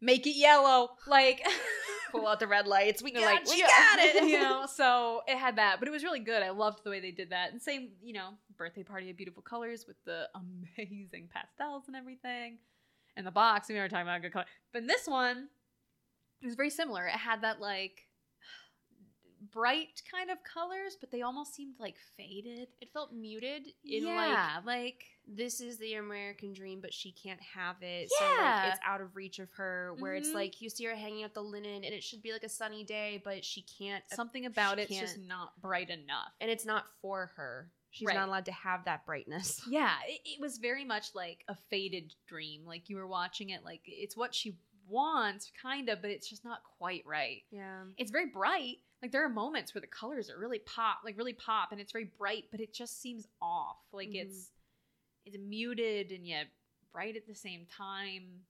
Make 0.00 0.26
it 0.26 0.36
yellow. 0.36 0.90
Like 1.06 1.42
pull 2.10 2.26
out 2.26 2.40
the 2.40 2.46
red 2.46 2.66
lights. 2.66 3.02
We 3.02 3.12
got 3.12 3.22
like, 3.22 3.46
we 3.46 3.60
got 3.60 3.98
it, 3.98 4.24
you 4.28 4.40
know. 4.40 4.66
So 4.66 5.22
it 5.26 5.38
had 5.38 5.56
that, 5.56 5.78
but 5.78 5.88
it 5.88 5.90
was 5.90 6.04
really 6.04 6.20
good. 6.20 6.42
I 6.42 6.50
loved 6.50 6.84
the 6.84 6.90
way 6.90 7.00
they 7.00 7.10
did 7.10 7.30
that. 7.30 7.52
And 7.52 7.60
same, 7.60 7.90
you 8.02 8.12
know, 8.12 8.30
birthday 8.56 8.82
party 8.82 9.10
of 9.10 9.16
beautiful 9.16 9.42
colors 9.42 9.86
with 9.86 9.96
the 10.04 10.28
amazing 10.34 11.28
pastels 11.32 11.84
and 11.86 11.96
everything. 11.96 12.58
And 13.16 13.26
the 13.26 13.30
box, 13.30 13.68
we 13.68 13.76
were 13.76 13.88
talking 13.88 14.02
about 14.02 14.20
good 14.22 14.32
color, 14.32 14.44
but 14.72 14.82
in 14.82 14.86
this 14.86 15.06
one, 15.06 15.48
it 16.42 16.46
was 16.46 16.54
very 16.54 16.70
similar. 16.70 17.06
It 17.06 17.12
had 17.12 17.42
that 17.42 17.60
like 17.60 18.06
bright 19.56 20.02
kind 20.12 20.30
of 20.30 20.36
colors, 20.44 20.96
but 21.00 21.10
they 21.10 21.22
almost 21.22 21.54
seemed 21.54 21.74
like 21.80 21.96
faded. 22.16 22.68
It 22.80 22.92
felt 22.92 23.12
muted 23.14 23.68
in 23.84 24.04
yeah, 24.06 24.58
like, 24.64 24.66
like 24.66 25.04
this 25.26 25.60
is 25.62 25.78
the 25.78 25.94
American 25.94 26.52
dream, 26.52 26.80
but 26.82 26.92
she 26.92 27.10
can't 27.12 27.40
have 27.40 27.76
it. 27.80 28.10
So 28.18 28.24
like 28.24 28.34
Yeah. 28.38 28.68
it's 28.70 28.78
out 28.84 29.00
of 29.00 29.16
reach 29.16 29.38
of 29.38 29.50
her. 29.52 29.94
Where 29.98 30.14
it's 30.14 30.28
Mhm. 30.28 30.34
like 30.34 30.60
you 30.60 30.68
see 30.68 30.84
her 30.84 30.94
hanging 30.94 31.24
out 31.24 31.32
the 31.32 31.42
linen, 31.42 31.84
and 31.84 31.94
it 31.94 32.04
should 32.04 32.22
be 32.22 32.32
like 32.32 32.42
a 32.44 32.48
sunny 32.50 32.84
day, 32.84 33.20
but 33.24 33.44
she 33.44 33.62
can't. 33.62 34.04
something 34.10 34.44
about 34.46 34.78
it's 34.78 34.94
just 34.96 35.18
not 35.18 35.58
bright 35.60 35.88
enough. 35.90 36.32
and 36.40 36.50
it's 36.50 36.64
not 36.66 36.84
for 37.00 37.32
her. 37.36 37.72
She's 37.90 38.06
Right. 38.06 38.14
not 38.16 38.28
allowed 38.28 38.44
to 38.46 38.52
have 38.52 38.84
that 38.84 39.06
brightness. 39.06 39.60
Yeah, 39.70 39.96
it, 40.06 40.20
it 40.24 40.40
was 40.40 40.58
very 40.58 40.84
much 40.84 41.14
like 41.14 41.44
a 41.48 41.54
faded 41.70 42.14
dream. 42.26 42.66
Like 42.66 42.88
you 42.90 42.96
were 42.96 43.06
watching 43.06 43.50
it, 43.50 43.64
like 43.64 43.80
it's 43.86 44.16
what 44.16 44.34
she 44.34 44.58
wants, 44.86 45.50
kind 45.60 45.88
of, 45.88 46.00
but 46.02 46.10
it's 46.10 46.28
just 46.28 46.44
not 46.44 46.62
quite 46.78 47.04
right. 47.06 47.42
Yeah. 47.50 47.84
It's 47.96 48.10
very 48.10 48.26
bright. 48.26 48.76
Like 49.02 49.12
there 49.12 49.24
are 49.24 49.28
moments 49.28 49.74
where 49.74 49.80
the 49.82 49.86
colors 49.86 50.30
are 50.30 50.38
really 50.38 50.58
pop, 50.60 50.98
like 51.04 51.16
really 51.18 51.34
pop, 51.34 51.70
and 51.72 51.80
it's 51.80 51.92
very 51.92 52.10
bright, 52.18 52.44
but 52.50 52.60
it 52.60 52.72
just 52.72 53.00
seems 53.00 53.26
off. 53.42 53.76
Like 53.92 54.08
Mhm. 54.08 54.22
it's 54.26 54.50
it's 55.26 55.36
muted 55.38 56.12
and 56.12 56.26
yet 56.26 56.46
bright 56.92 57.16
at 57.16 57.26
the 57.26 57.34
same 57.34 57.66
time, 57.66 58.46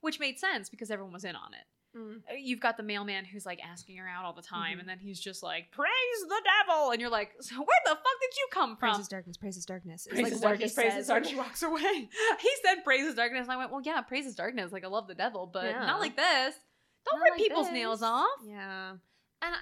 which 0.00 0.18
made 0.18 0.38
sense 0.38 0.68
because 0.70 0.90
everyone 0.90 1.12
was 1.12 1.24
in 1.24 1.36
on 1.36 1.52
it. 1.54 1.66
Mm. 1.96 2.22
Uh, 2.30 2.34
You've 2.34 2.60
got 2.60 2.76
the 2.78 2.82
mailman 2.82 3.24
who's 3.26 3.46
like 3.46 3.60
asking 3.62 3.96
her 3.98 4.08
out 4.08 4.24
all 4.24 4.32
the 4.32 4.42
time, 4.42 4.76
Mhm. 4.76 4.80
and 4.80 4.88
then 4.88 4.98
he's 4.98 5.20
just 5.20 5.42
like, 5.42 5.70
"Praise 5.72 6.20
the 6.28 6.42
devil," 6.44 6.90
and 6.90 7.00
you're 7.00 7.10
like, 7.10 7.34
"So 7.40 7.56
where 7.56 7.80
the 7.84 7.94
fuck 7.94 8.20
did 8.20 8.36
you 8.36 8.48
come 8.50 8.76
from?" 8.76 8.90
Praises 8.94 9.08
darkness, 9.08 9.36
Praise 9.36 9.54
praises 9.54 9.66
darkness. 9.66 10.06
It's 10.06 10.14
Praise 10.14 10.32
like 10.32 10.42
darkness, 10.42 10.72
he 10.72 10.74
praise 10.74 10.92
says 10.92 11.00
is 11.02 11.08
darkness. 11.08 11.30
she 11.30 11.36
walks 11.36 11.62
away. 11.62 12.08
he 12.40 12.50
said 12.64 12.82
praise 12.82 13.06
is 13.06 13.14
darkness, 13.14 13.42
and 13.44 13.52
I 13.52 13.56
went, 13.56 13.70
"Well, 13.70 13.82
yeah, 13.82 14.00
praise 14.02 14.26
is 14.26 14.34
darkness. 14.34 14.72
Like 14.72 14.84
I 14.84 14.88
love 14.88 15.06
the 15.06 15.14
devil, 15.14 15.46
but 15.46 15.66
Yeah. 15.66 15.86
not 15.86 16.00
like 16.00 16.16
this. 16.16 16.58
Don't 17.04 17.18
Not 17.18 17.24
rip 17.24 17.32
like 17.32 17.40
people's 17.42 17.66
this. 17.66 17.74
nails 17.74 18.02
off. 18.02 18.40
Yeah. 18.44 18.96
And 19.42 19.54
I, 19.54 19.58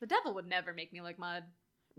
The 0.00 0.06
devil 0.06 0.34
would 0.34 0.46
never 0.46 0.72
make 0.72 0.92
me 0.92 1.00
like 1.00 1.18
mud. 1.18 1.44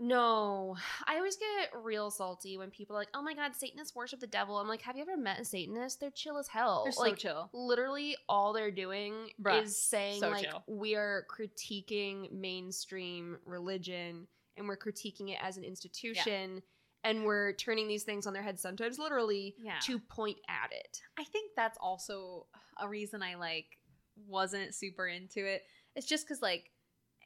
no, 0.00 0.76
I 1.08 1.16
always 1.16 1.36
get 1.36 1.70
real 1.82 2.10
salty 2.12 2.56
when 2.56 2.70
people 2.70 2.94
are 2.94 3.00
like, 3.00 3.08
"Oh 3.14 3.22
my 3.22 3.34
god, 3.34 3.56
Satanists 3.56 3.96
worship 3.96 4.20
the 4.20 4.28
devil." 4.28 4.56
I'm 4.58 4.68
like, 4.68 4.82
"Have 4.82 4.96
you 4.96 5.02
ever 5.02 5.16
met 5.16 5.40
a 5.40 5.44
Satanist? 5.44 5.98
They're 6.00 6.10
chill 6.12 6.38
as 6.38 6.46
hell. 6.46 6.84
They're 6.84 6.92
so 6.92 7.02
like, 7.02 7.16
chill. 7.18 7.50
literally 7.52 8.16
all 8.28 8.52
they're 8.52 8.70
doing 8.70 9.30
Bruh, 9.42 9.64
is 9.64 9.76
saying 9.80 10.20
so 10.20 10.30
like 10.30 10.44
chill. 10.44 10.62
we 10.68 10.94
are 10.94 11.24
critiquing 11.28 12.30
mainstream 12.30 13.38
religion 13.44 14.28
and 14.56 14.68
we're 14.68 14.76
critiquing 14.76 15.30
it 15.30 15.38
as 15.42 15.56
an 15.56 15.64
institution 15.64 16.62
and 17.04 17.24
we're 17.24 17.52
turning 17.54 17.86
these 17.88 18.02
things 18.04 18.26
on 18.26 18.32
their 18.32 18.42
heads 18.42 18.60
sometimes 18.62 18.98
literally 18.98 19.54
Yeah. 19.62 19.78
to 19.82 19.98
point 19.98 20.38
at 20.48 20.72
it. 20.72 21.00
I 21.18 21.24
think 21.24 21.52
that's 21.56 21.78
also 21.80 22.46
a 22.80 22.88
reason 22.88 23.22
I 23.22 23.34
like 23.36 23.78
wasn't 24.26 24.74
super 24.74 25.06
into 25.06 25.44
it. 25.46 25.62
It's 25.96 26.06
just 26.06 26.24
because 26.26 26.42
like 26.42 26.70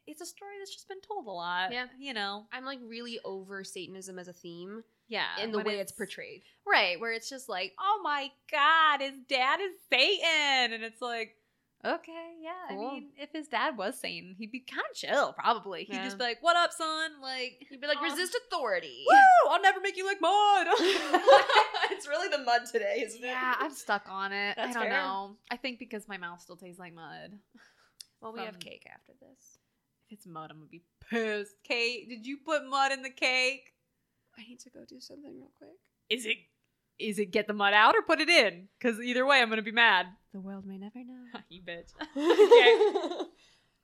it's 0.07 0.21
a 0.21 0.27
story 0.27 0.55
that's 0.59 0.73
just 0.73 0.89
been 0.89 1.01
told 1.01 1.27
a 1.27 1.31
lot. 1.31 1.73
Yeah. 1.73 1.87
you 1.99 2.13
know. 2.15 2.47
I'm 2.53 2.65
like 2.65 2.79
really 2.87 3.19
over 3.25 3.63
Satanism 3.65 4.19
as 4.19 4.29
a 4.29 4.33
theme 4.33 4.83
Yeah, 5.09 5.27
in 5.43 5.53
the 5.53 5.59
way 5.61 5.75
it's 5.79 5.93
portrayed. 5.93 6.43
Right, 6.67 6.99
where 7.01 7.13
it's 7.13 7.29
just 7.29 7.49
like, 7.49 7.73
oh 7.79 8.01
my 8.03 8.31
god, 8.51 9.01
his 9.01 9.15
dad 9.29 9.61
is 9.61 9.73
Satan, 9.91 10.73
and 10.73 10.83
it's 10.85 11.01
like, 11.01 11.37
okay, 11.85 12.35
yeah. 12.41 12.53
Cool. 12.77 12.89
I 12.89 12.93
mean, 12.95 13.09
if 13.17 13.31
his 13.33 13.49
dad 13.49 13.77
was 13.77 13.99
Satan, 13.99 14.35
he'd 14.39 14.53
be 14.53 14.61
kind 14.61 14.83
of 14.91 14.97
chill, 14.97 15.33
probably. 15.33 15.85
He'd 15.85 15.95
Yeah. 15.95 16.05
just 16.05 16.19
be 16.19 16.25
like, 16.25 16.39
"What 16.43 16.57
up, 16.57 16.73
son?" 16.73 17.21
Like, 17.21 17.65
he'd 17.69 17.81
be 17.81 17.87
like, 17.89 17.99
"Oh, 18.01 18.05
resist 18.05 18.37
authority. 18.47 19.05
Woo! 19.09 19.51
I'll 19.51 19.61
never 19.63 19.81
make 19.81 19.97
you 19.97 20.07
like 20.07 20.21
mud. 20.21 20.67
it's 21.91 22.07
really 22.09 22.29
the 22.29 22.39
mud 22.45 22.63
today, 22.71 23.03
isn't 23.05 23.23
it? 23.23 23.27
yeah, 23.27 23.55
I'm 23.59 23.73
stuck 23.73 24.05
on 24.09 24.33
it. 24.33 24.55
That's 24.57 24.71
I 24.77 24.81
don't 24.81 24.91
fair. 24.91 24.93
know. 25.03 25.37
I 25.51 25.57
think 25.57 25.79
because 25.79 26.09
my 26.09 26.17
mouth 26.19 26.41
still 26.41 26.57
tastes 26.57 26.79
like 26.81 26.95
mud. 26.95 27.39
Well, 28.21 28.33
we 28.33 28.41
have 28.41 28.61
cake 28.61 28.87
after 28.93 29.13
this. 29.21 29.59
It's 30.13 30.27
mud, 30.27 30.51
I'm 30.51 30.59
gonna 30.59 30.69
be 30.69 30.83
pissed. 31.09 31.55
Kate, 31.65 32.07
did 32.07 32.27
you 32.27 32.37
put 32.45 32.67
mud 32.69 32.93
in 32.93 33.01
the 33.01 33.09
cake? 33.09 33.73
I 34.39 34.43
need 34.43 34.61
to 34.61 34.71
go 34.71 34.81
do 34.87 35.01
something 35.01 35.35
real 35.35 35.51
quick. 35.57 35.71
Is 36.11 36.27
it? 36.27 36.37
Is 36.99 37.19
it 37.19 37.33
get 37.33 37.47
the 37.47 37.55
mud 37.55 37.73
out 37.73 37.95
or 37.97 38.03
put 38.03 38.21
it 38.21 38.29
in? 38.29 38.69
Because 38.79 39.01
either 39.01 39.25
way, 39.25 39.41
I'm 39.41 39.49
gonna 39.49 39.63
be 39.63 39.73
mad. 39.73 40.07
The 40.35 40.41
world 40.41 40.67
may 40.67 40.77
never 40.77 40.99
know. 40.99 41.41
you 41.49 41.63
bitch. 41.63 41.93
okay. 42.17 43.27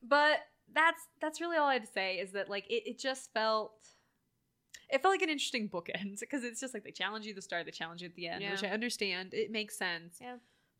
but 0.03 0.41
that's 0.75 1.03
that's 1.19 1.41
really 1.41 1.57
all 1.57 1.69
I 1.69 1.73
had 1.73 1.87
to 1.87 1.93
say 1.93 2.17
is 2.17 2.33
that 2.33 2.51
like 2.51 2.67
it, 2.69 2.83
it 2.87 2.99
just 2.99 3.33
felt 3.33 3.73
it 4.91 5.01
felt 5.01 5.15
like 5.15 5.23
an 5.23 5.31
interesting 5.31 5.71
bookend 5.71 6.21
because 6.21 6.45
it's 6.45 6.61
just 6.61 6.75
like 6.75 6.85
they 6.85 6.91
challenge 6.91 7.25
you 7.25 7.31
at 7.31 7.37
the 7.37 7.43
start, 7.43 7.65
they 7.65 7.71
challenge 7.71 8.03
you 8.03 8.09
at 8.09 8.15
the 8.17 8.29
end, 8.29 8.45
which 8.51 8.63
I 8.63 8.69
understand. 8.69 9.33
It 9.33 9.51
makes 9.51 9.79
sense. 9.79 10.19
Yeah. 10.21 10.37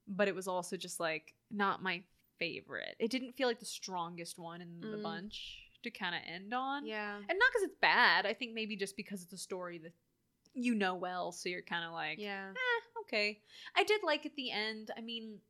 But 0.07 0.29
it 0.29 0.35
was 0.35 0.47
also 0.47 0.77
just 0.77 1.01
like 1.01 1.35
not 1.51 1.83
my 1.83 2.03
favorite. 2.39 2.97
It 2.99 3.11
didn't 3.11 3.33
feel 3.37 3.49
like 3.49 3.59
the 3.61 3.65
strongest 3.67 4.39
one 4.39 4.61
in 4.61 4.81
the 4.81 4.97
Mm. 4.99 5.03
bunch 5.03 5.69
to 5.83 5.91
kind 5.91 6.15
of 6.15 6.23
end 6.27 6.53
on. 6.55 6.87
Yeah. 6.87 7.17
And 7.17 7.27
not 7.39 7.51
because 7.53 7.63
it's 7.65 7.77
bad. 7.81 8.27
I 8.27 8.35
think 8.35 8.53
maybe 8.55 8.77
just 8.77 8.97
because 8.97 9.23
it's 9.23 9.33
a 9.33 9.39
story 9.39 9.79
that 9.79 9.93
you 10.55 10.75
know 10.75 10.95
well, 10.95 11.31
so 11.33 11.49
you're 11.49 11.63
kind 11.63 11.85
of 11.85 11.93
like, 11.93 12.19
Yeah. 12.19 12.51
eh, 12.51 13.01
okay. 13.03 13.41
I 13.77 13.85
did 13.85 14.03
like 14.03 14.27
at 14.27 14.35
the 14.35 14.51
end. 14.51 14.91
I 14.97 15.01
mean, 15.01 15.41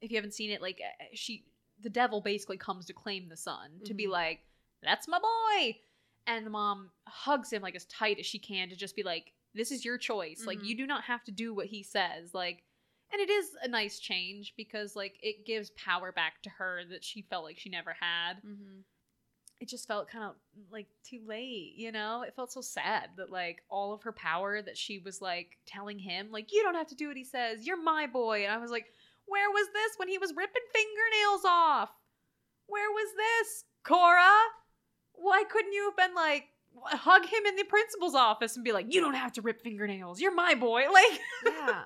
if 0.00 0.10
you 0.10 0.16
haven't 0.16 0.32
seen 0.34 0.50
it, 0.50 0.62
like 0.62 0.80
uh, 0.80 1.04
she, 1.14 1.44
the 1.80 1.90
devil 1.90 2.20
basically 2.20 2.56
comes 2.56 2.86
to 2.86 2.92
claim 2.94 3.28
the 3.28 3.36
son 3.36 3.80
to 3.84 3.92
be 3.94 4.06
Mhm. 4.06 4.10
like, 4.10 4.40
"That's 4.82 5.06
my 5.08 5.18
boy," 5.18 5.80
and 6.26 6.46
the 6.46 6.50
mom 6.50 6.90
hugs 7.06 7.52
him 7.52 7.60
like 7.62 7.74
as 7.74 7.84
tight 7.86 8.18
as 8.18 8.26
she 8.26 8.38
can 8.38 8.68
to 8.70 8.76
just 8.76 8.96
be 8.96 9.02
like, 9.02 9.32
"This 9.52 9.70
is 9.70 9.84
your 9.84 9.98
choice. 9.98 10.46
Like 10.46 10.60
Mhm. 10.60 10.64
you 10.64 10.74
do 10.76 10.86
not 10.86 11.04
have 11.04 11.22
to 11.24 11.32
do 11.32 11.52
what 11.52 11.66
he 11.66 11.82
says." 11.82 12.32
Like, 12.32 12.64
and 13.12 13.20
it 13.20 13.30
is 13.30 13.50
a 13.62 13.68
nice 13.68 13.98
change 13.98 14.54
because 14.56 14.94
like 14.96 15.14
it 15.22 15.44
gives 15.46 15.70
power 15.70 16.12
back 16.12 16.42
to 16.42 16.50
her 16.50 16.82
that 16.90 17.04
she 17.04 17.22
felt 17.22 17.44
like 17.44 17.58
she 17.58 17.68
never 17.70 17.94
had 18.00 18.34
Mm-hmm. 18.46 18.80
it 19.60 19.68
just 19.68 19.86
felt 19.88 20.08
kind 20.08 20.24
of 20.24 20.34
like 20.70 20.86
too 21.04 21.20
late, 21.26 21.74
you 21.76 21.92
know? 21.92 22.22
It 22.22 22.34
felt 22.34 22.50
so 22.52 22.60
sad 22.62 23.10
that 23.16 23.30
like 23.30 23.62
all 23.68 23.92
of 23.92 24.02
her 24.04 24.12
power 24.12 24.62
that 24.62 24.78
she 24.78 24.98
was 24.98 25.20
like 25.20 25.58
telling 25.66 25.98
him, 25.98 26.30
like, 26.32 26.52
you 26.52 26.62
don't 26.62 26.74
have 26.76 26.86
to 26.88 26.94
do 26.94 27.08
what 27.08 27.16
he 27.16 27.24
says, 27.24 27.66
you're 27.66 27.82
my 27.82 28.06
boy. 28.06 28.44
And 28.44 28.52
I 28.52 28.58
was 28.58 28.70
like, 28.70 28.86
where 29.26 29.50
was 29.50 29.66
this 29.74 29.92
when 29.98 30.08
he 30.08 30.16
was 30.18 30.32
ripping 30.36 30.62
fingernails 30.72 31.44
off? 31.44 31.90
Where 32.66 32.90
was 32.90 33.08
this, 33.16 33.64
Cora? 33.84 34.32
Why 35.12 35.44
couldn't 35.50 35.72
you 35.72 35.84
have 35.90 35.96
been 36.08 36.14
like, 36.14 36.44
hug 36.84 37.24
him 37.26 37.44
in 37.46 37.56
the 37.56 37.64
principal's 37.64 38.14
office 38.14 38.56
and 38.56 38.64
be 38.64 38.72
like, 38.72 38.86
you 38.94 39.00
don't 39.00 39.14
have 39.14 39.32
to 39.32 39.42
rip 39.42 39.60
fingernails, 39.62 40.20
you're 40.20 40.34
my 40.34 40.54
boy? 40.54 40.84
Like, 40.92 41.20
Yeah. 41.44 41.82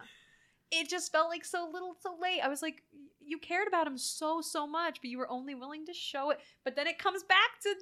It 0.80 0.88
just 0.88 1.10
felt 1.12 1.28
like 1.28 1.44
so 1.44 1.68
little 1.72 1.94
so 2.00 2.16
late 2.20 2.40
i 2.42 2.48
was 2.48 2.62
like 2.62 2.82
you 3.24 3.38
cared 3.38 3.68
about 3.68 3.86
him 3.86 3.96
so 3.98 4.40
so 4.40 4.66
much 4.66 5.00
but 5.00 5.10
you 5.10 5.18
were 5.18 5.30
only 5.30 5.54
willing 5.54 5.86
to 5.86 5.92
show 5.94 6.30
it 6.30 6.40
but 6.64 6.76
then 6.76 6.86
it 6.86 6.98
comes 6.98 7.22
back 7.24 7.60
to 7.62 7.74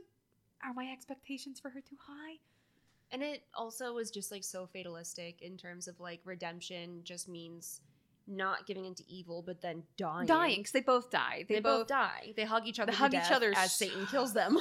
are 0.64 0.72
my 0.74 0.88
expectations 0.92 1.58
for 1.58 1.70
her 1.70 1.80
too 1.80 1.96
high 2.06 2.36
And 3.10 3.22
it 3.22 3.42
also 3.54 3.92
was 3.94 4.10
just 4.10 4.30
like 4.30 4.44
so 4.44 4.66
fatalistic 4.72 5.42
in 5.42 5.56
terms 5.56 5.88
of 5.88 5.98
like 6.00 6.20
redemption 6.24 7.00
just 7.04 7.28
means 7.28 7.80
not 8.28 8.66
giving 8.66 8.84
into 8.86 9.02
evil, 9.08 9.42
but 9.44 9.60
then 9.60 9.82
dying. 9.98 10.26
dying 10.26 10.58
because 10.58 10.70
they 10.72 10.80
both 10.80 11.10
die 11.10 11.44
They, 11.48 11.58
both 11.60 11.88
die. 11.88 12.32
They 12.36 12.44
hug 12.44 12.66
each 12.66 12.78
other. 12.78 12.92
They 12.92 12.96
to 12.96 13.02
hug 13.02 13.14
each 13.14 13.32
other 13.32 13.52
as 13.56 13.72
so- 13.72 13.84
Satan 13.86 14.06
kills 14.06 14.32
them. 14.40 14.56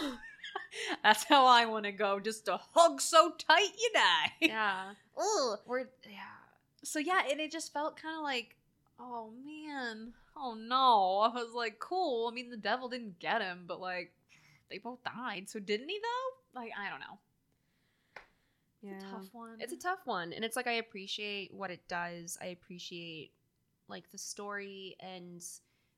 that's 1.03 1.24
how 1.26 1.45
i 1.45 1.66
want 1.66 1.86
to 1.86 1.91
go 1.91 2.20
just 2.20 2.48
a 2.48 2.58
hug 2.74 2.99
so 2.99 3.32
tight 3.38 3.72
you 3.80 3.91
die 3.94 4.32
yeah. 4.41 4.94
Ugh. 5.18 5.60
We're 5.66 5.86
yeah. 6.10 6.40
So 6.84 6.99
yeah 6.99 7.22
and 7.30 7.40
it 7.40 7.52
just 7.52 7.72
felt 7.74 7.95
kind 8.02 8.16
of 8.18 8.24
like 8.24 8.56
oh 8.99 9.32
man 9.45 10.14
oh 10.38 10.53
no 10.56 11.20
i 11.20 11.28
was 11.44 11.53
like 11.53 11.80
cool 11.80 12.28
i 12.32 12.34
mean 12.34 12.49
the 12.49 12.58
devil 12.58 12.88
didn't 12.90 13.20
get 13.20 13.41
him 13.41 13.66
but 13.68 13.80
like 13.80 14.12
they 14.70 14.78
both 14.78 14.99
died 15.03 15.49
so 15.49 15.60
didn't 15.60 15.90
he 15.90 15.99
though 16.02 16.60
like 16.60 16.72
i 16.80 16.90
don't 16.90 16.99
know 16.99 17.20
Yeah. 18.82 18.94
it's 18.95 19.03
a 19.03 19.08
tough 19.12 19.30
one 19.34 19.58
It's 19.60 19.74
a 19.74 19.78
tough 19.78 19.99
one, 20.06 20.34
and 20.34 20.44
it's 20.44 20.56
like 20.56 20.66
I 20.68 20.74
appreciate 20.74 21.53
what 21.53 21.70
it 21.70 21.88
does. 21.88 22.38
I 22.41 22.48
appreciate 22.48 23.32
like 23.88 24.10
the 24.12 24.18
story 24.18 24.95
and 24.99 25.40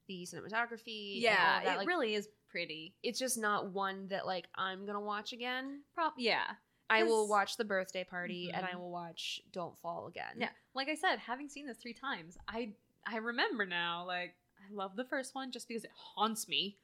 the 0.08 0.26
cinematography. 0.26 1.22
yeah 1.22 1.62
it 1.62 1.78
like, 1.78 1.88
really 1.88 2.14
is 2.16 2.28
pretty 2.50 2.94
It's 3.02 3.20
just 3.20 3.38
not 3.38 3.72
one 3.72 4.08
that 4.10 4.26
like 4.26 4.48
I'm 4.56 4.86
gonna 4.86 5.00
watch 5.00 5.32
again. 5.34 5.82
Prob- 5.96 6.14
yeah. 6.18 6.44
I 6.90 7.04
will 7.04 7.28
watch 7.30 7.56
the 7.58 7.64
birthday 7.64 8.04
party, 8.04 8.52
and 8.54 8.66
I 8.66 8.72
Mhm. 8.72 8.80
will 8.80 8.92
watch 8.92 9.42
Don't 9.52 9.78
Fall 9.80 10.08
again. 10.08 10.36
Yeah. 10.38 10.50
Like 10.76 10.90
I 10.90 10.96
said, 10.96 11.20
having 11.20 11.50
seen 11.50 11.68
this 11.68 11.78
three 11.78 11.94
times, 11.94 12.38
I 12.48 12.74
I 13.06 13.18
remember 13.18 13.66
now. 13.66 14.06
Like 14.06 14.36
I 14.60 14.74
love 14.74 14.96
the 14.96 15.04
first 15.06 15.36
one 15.36 15.52
just 15.52 15.68
because 15.68 15.84
it 15.84 15.92
haunts 16.16 16.48
me. 16.48 16.78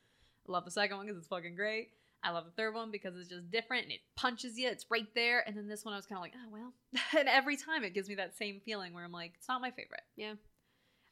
I 0.48 0.52
love 0.52 0.66
the 0.66 0.72
second 0.72 0.98
one 0.98 1.06
because 1.06 1.18
it's 1.20 1.28
fucking 1.28 1.56
great. 1.56 1.90
I 2.22 2.32
love 2.32 2.44
the 2.46 2.52
third 2.52 2.74
one 2.76 2.92
because 2.92 3.16
it's 3.16 3.30
just 3.30 3.50
different 3.50 3.84
and 3.84 3.94
it 3.94 4.02
punches 4.18 4.58
you. 4.58 4.68
It's 4.68 4.86
right 4.90 5.08
there. 5.16 5.42
And 5.48 5.56
then 5.56 5.70
this 5.70 5.86
one, 5.86 5.94
I 5.94 5.98
was 5.98 6.06
kind 6.06 6.18
of 6.18 6.22
like, 6.24 6.34
oh 6.36 6.50
well. 6.52 6.74
and 7.18 7.30
every 7.30 7.56
time 7.56 7.84
it 7.84 7.94
gives 7.94 8.10
me 8.10 8.16
that 8.16 8.36
same 8.36 8.60
feeling 8.66 8.94
where 8.94 9.06
I'm 9.06 9.12
like, 9.14 9.34
it's 9.38 9.48
not 9.48 9.62
my 9.62 9.72
favorite. 9.72 10.02
Yeah. 10.18 10.34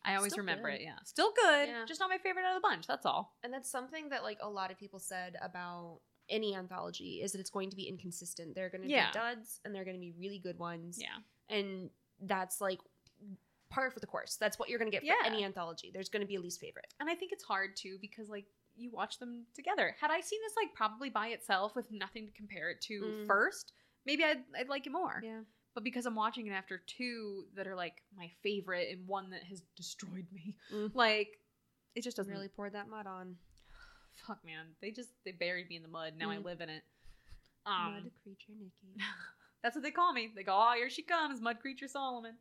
I 0.03 0.15
always 0.15 0.33
Still 0.33 0.41
remember 0.41 0.69
good. 0.69 0.81
it. 0.81 0.83
Yeah, 0.83 0.97
still 1.05 1.31
good. 1.35 1.69
Yeah. 1.69 1.85
Just 1.87 1.99
not 1.99 2.09
my 2.09 2.17
favorite 2.17 2.43
out 2.45 2.55
of 2.55 2.61
the 2.61 2.67
bunch. 2.67 2.87
That's 2.87 3.05
all. 3.05 3.35
And 3.43 3.51
that's 3.53 3.69
something 3.69 4.09
that 4.09 4.23
like 4.23 4.37
a 4.41 4.49
lot 4.49 4.69
of 4.71 4.77
people 4.77 4.99
said 4.99 5.35
about 5.41 5.99
any 6.29 6.55
anthology 6.55 7.21
is 7.23 7.31
that 7.31 7.39
it's 7.39 7.49
going 7.49 7.69
to 7.69 7.75
be 7.75 7.83
inconsistent. 7.83 8.53
There 8.55 8.65
are 8.65 8.69
going 8.69 8.83
to 8.83 8.89
Yeah. 8.89 9.07
be 9.11 9.13
duds 9.13 9.59
and 9.63 9.73
there 9.73 9.81
are 9.81 9.85
going 9.85 9.95
to 9.97 10.01
be 10.01 10.13
really 10.19 10.39
good 10.39 10.59
ones. 10.59 10.99
Yeah. 11.01 11.17
And 11.55 11.89
that's 12.21 12.59
like 12.61 12.79
par 13.69 13.91
for 13.91 13.99
the 13.99 14.07
course. 14.07 14.37
That's 14.39 14.57
what 14.57 14.69
you're 14.69 14.79
going 14.79 14.91
to 14.91 14.97
get 14.97 15.05
for 15.05 15.25
any 15.25 15.43
anthology. 15.43 15.91
There's 15.93 16.09
going 16.09 16.21
to 16.21 16.27
be 16.27 16.35
a 16.35 16.39
least 16.41 16.59
favorite. 16.59 16.87
And 16.99 17.09
I 17.09 17.15
think 17.15 17.31
it's 17.31 17.43
hard 17.43 17.75
too 17.75 17.97
because 18.01 18.29
like 18.29 18.45
you 18.75 18.89
watch 18.91 19.19
them 19.19 19.45
together. 19.55 19.95
Had 19.99 20.11
I 20.11 20.21
seen 20.21 20.39
this 20.45 20.53
like 20.55 20.73
probably 20.73 21.09
by 21.09 21.27
itself 21.29 21.75
with 21.75 21.91
nothing 21.91 22.25
to 22.27 22.31
compare 22.33 22.69
it 22.69 22.79
to 22.81 23.01
Mm. 23.01 23.27
first, 23.27 23.73
maybe 24.05 24.23
I'd, 24.23 24.43
I'd 24.57 24.69
like 24.69 24.85
it 24.87 24.91
more. 24.91 25.21
Yeah. 25.23 25.41
But 25.73 25.83
because 25.83 26.05
I'm 26.05 26.15
watching 26.15 26.47
it 26.47 26.51
after 26.51 26.81
two 26.87 27.45
that 27.55 27.67
are 27.67 27.75
like 27.75 28.01
my 28.15 28.31
favorite 28.41 28.89
and 28.91 29.07
one 29.07 29.29
that 29.31 29.43
has 29.43 29.61
destroyed 29.75 30.27
me, 30.33 30.55
Mm. 30.73 30.91
like 30.95 31.39
it 31.95 32.03
just 32.03 32.17
doesn't 32.17 32.31
Really 32.33 32.47
poured 32.47 32.73
that 32.73 32.87
mud 32.89 33.05
on. 33.07 33.35
Fuck 34.27 34.43
man, 34.45 34.67
they 34.81 34.91
just 34.91 35.09
they 35.25 35.31
buried 35.31 35.67
me 35.69 35.75
in 35.75 35.81
the 35.83 35.87
mud. 35.89 36.13
Now 36.17 36.29
I 36.31 36.37
Mm. 36.37 36.45
live 36.45 36.61
in 36.61 36.69
it. 36.69 36.83
Um, 37.65 37.93
mud 37.95 38.11
creature 38.23 38.53
Nikki. 38.59 38.95
That's 39.67 39.75
what 39.75 39.83
they 39.83 39.91
call 39.91 40.13
me. 40.13 40.31
They 40.33 40.43
go, 40.43 40.53
"Oh, 40.57 40.71
here 40.77 40.89
she 40.89 41.01
comes, 41.01 41.41
Mud 41.41 41.59
Creature 41.59 41.89
Solomon." 41.89 42.37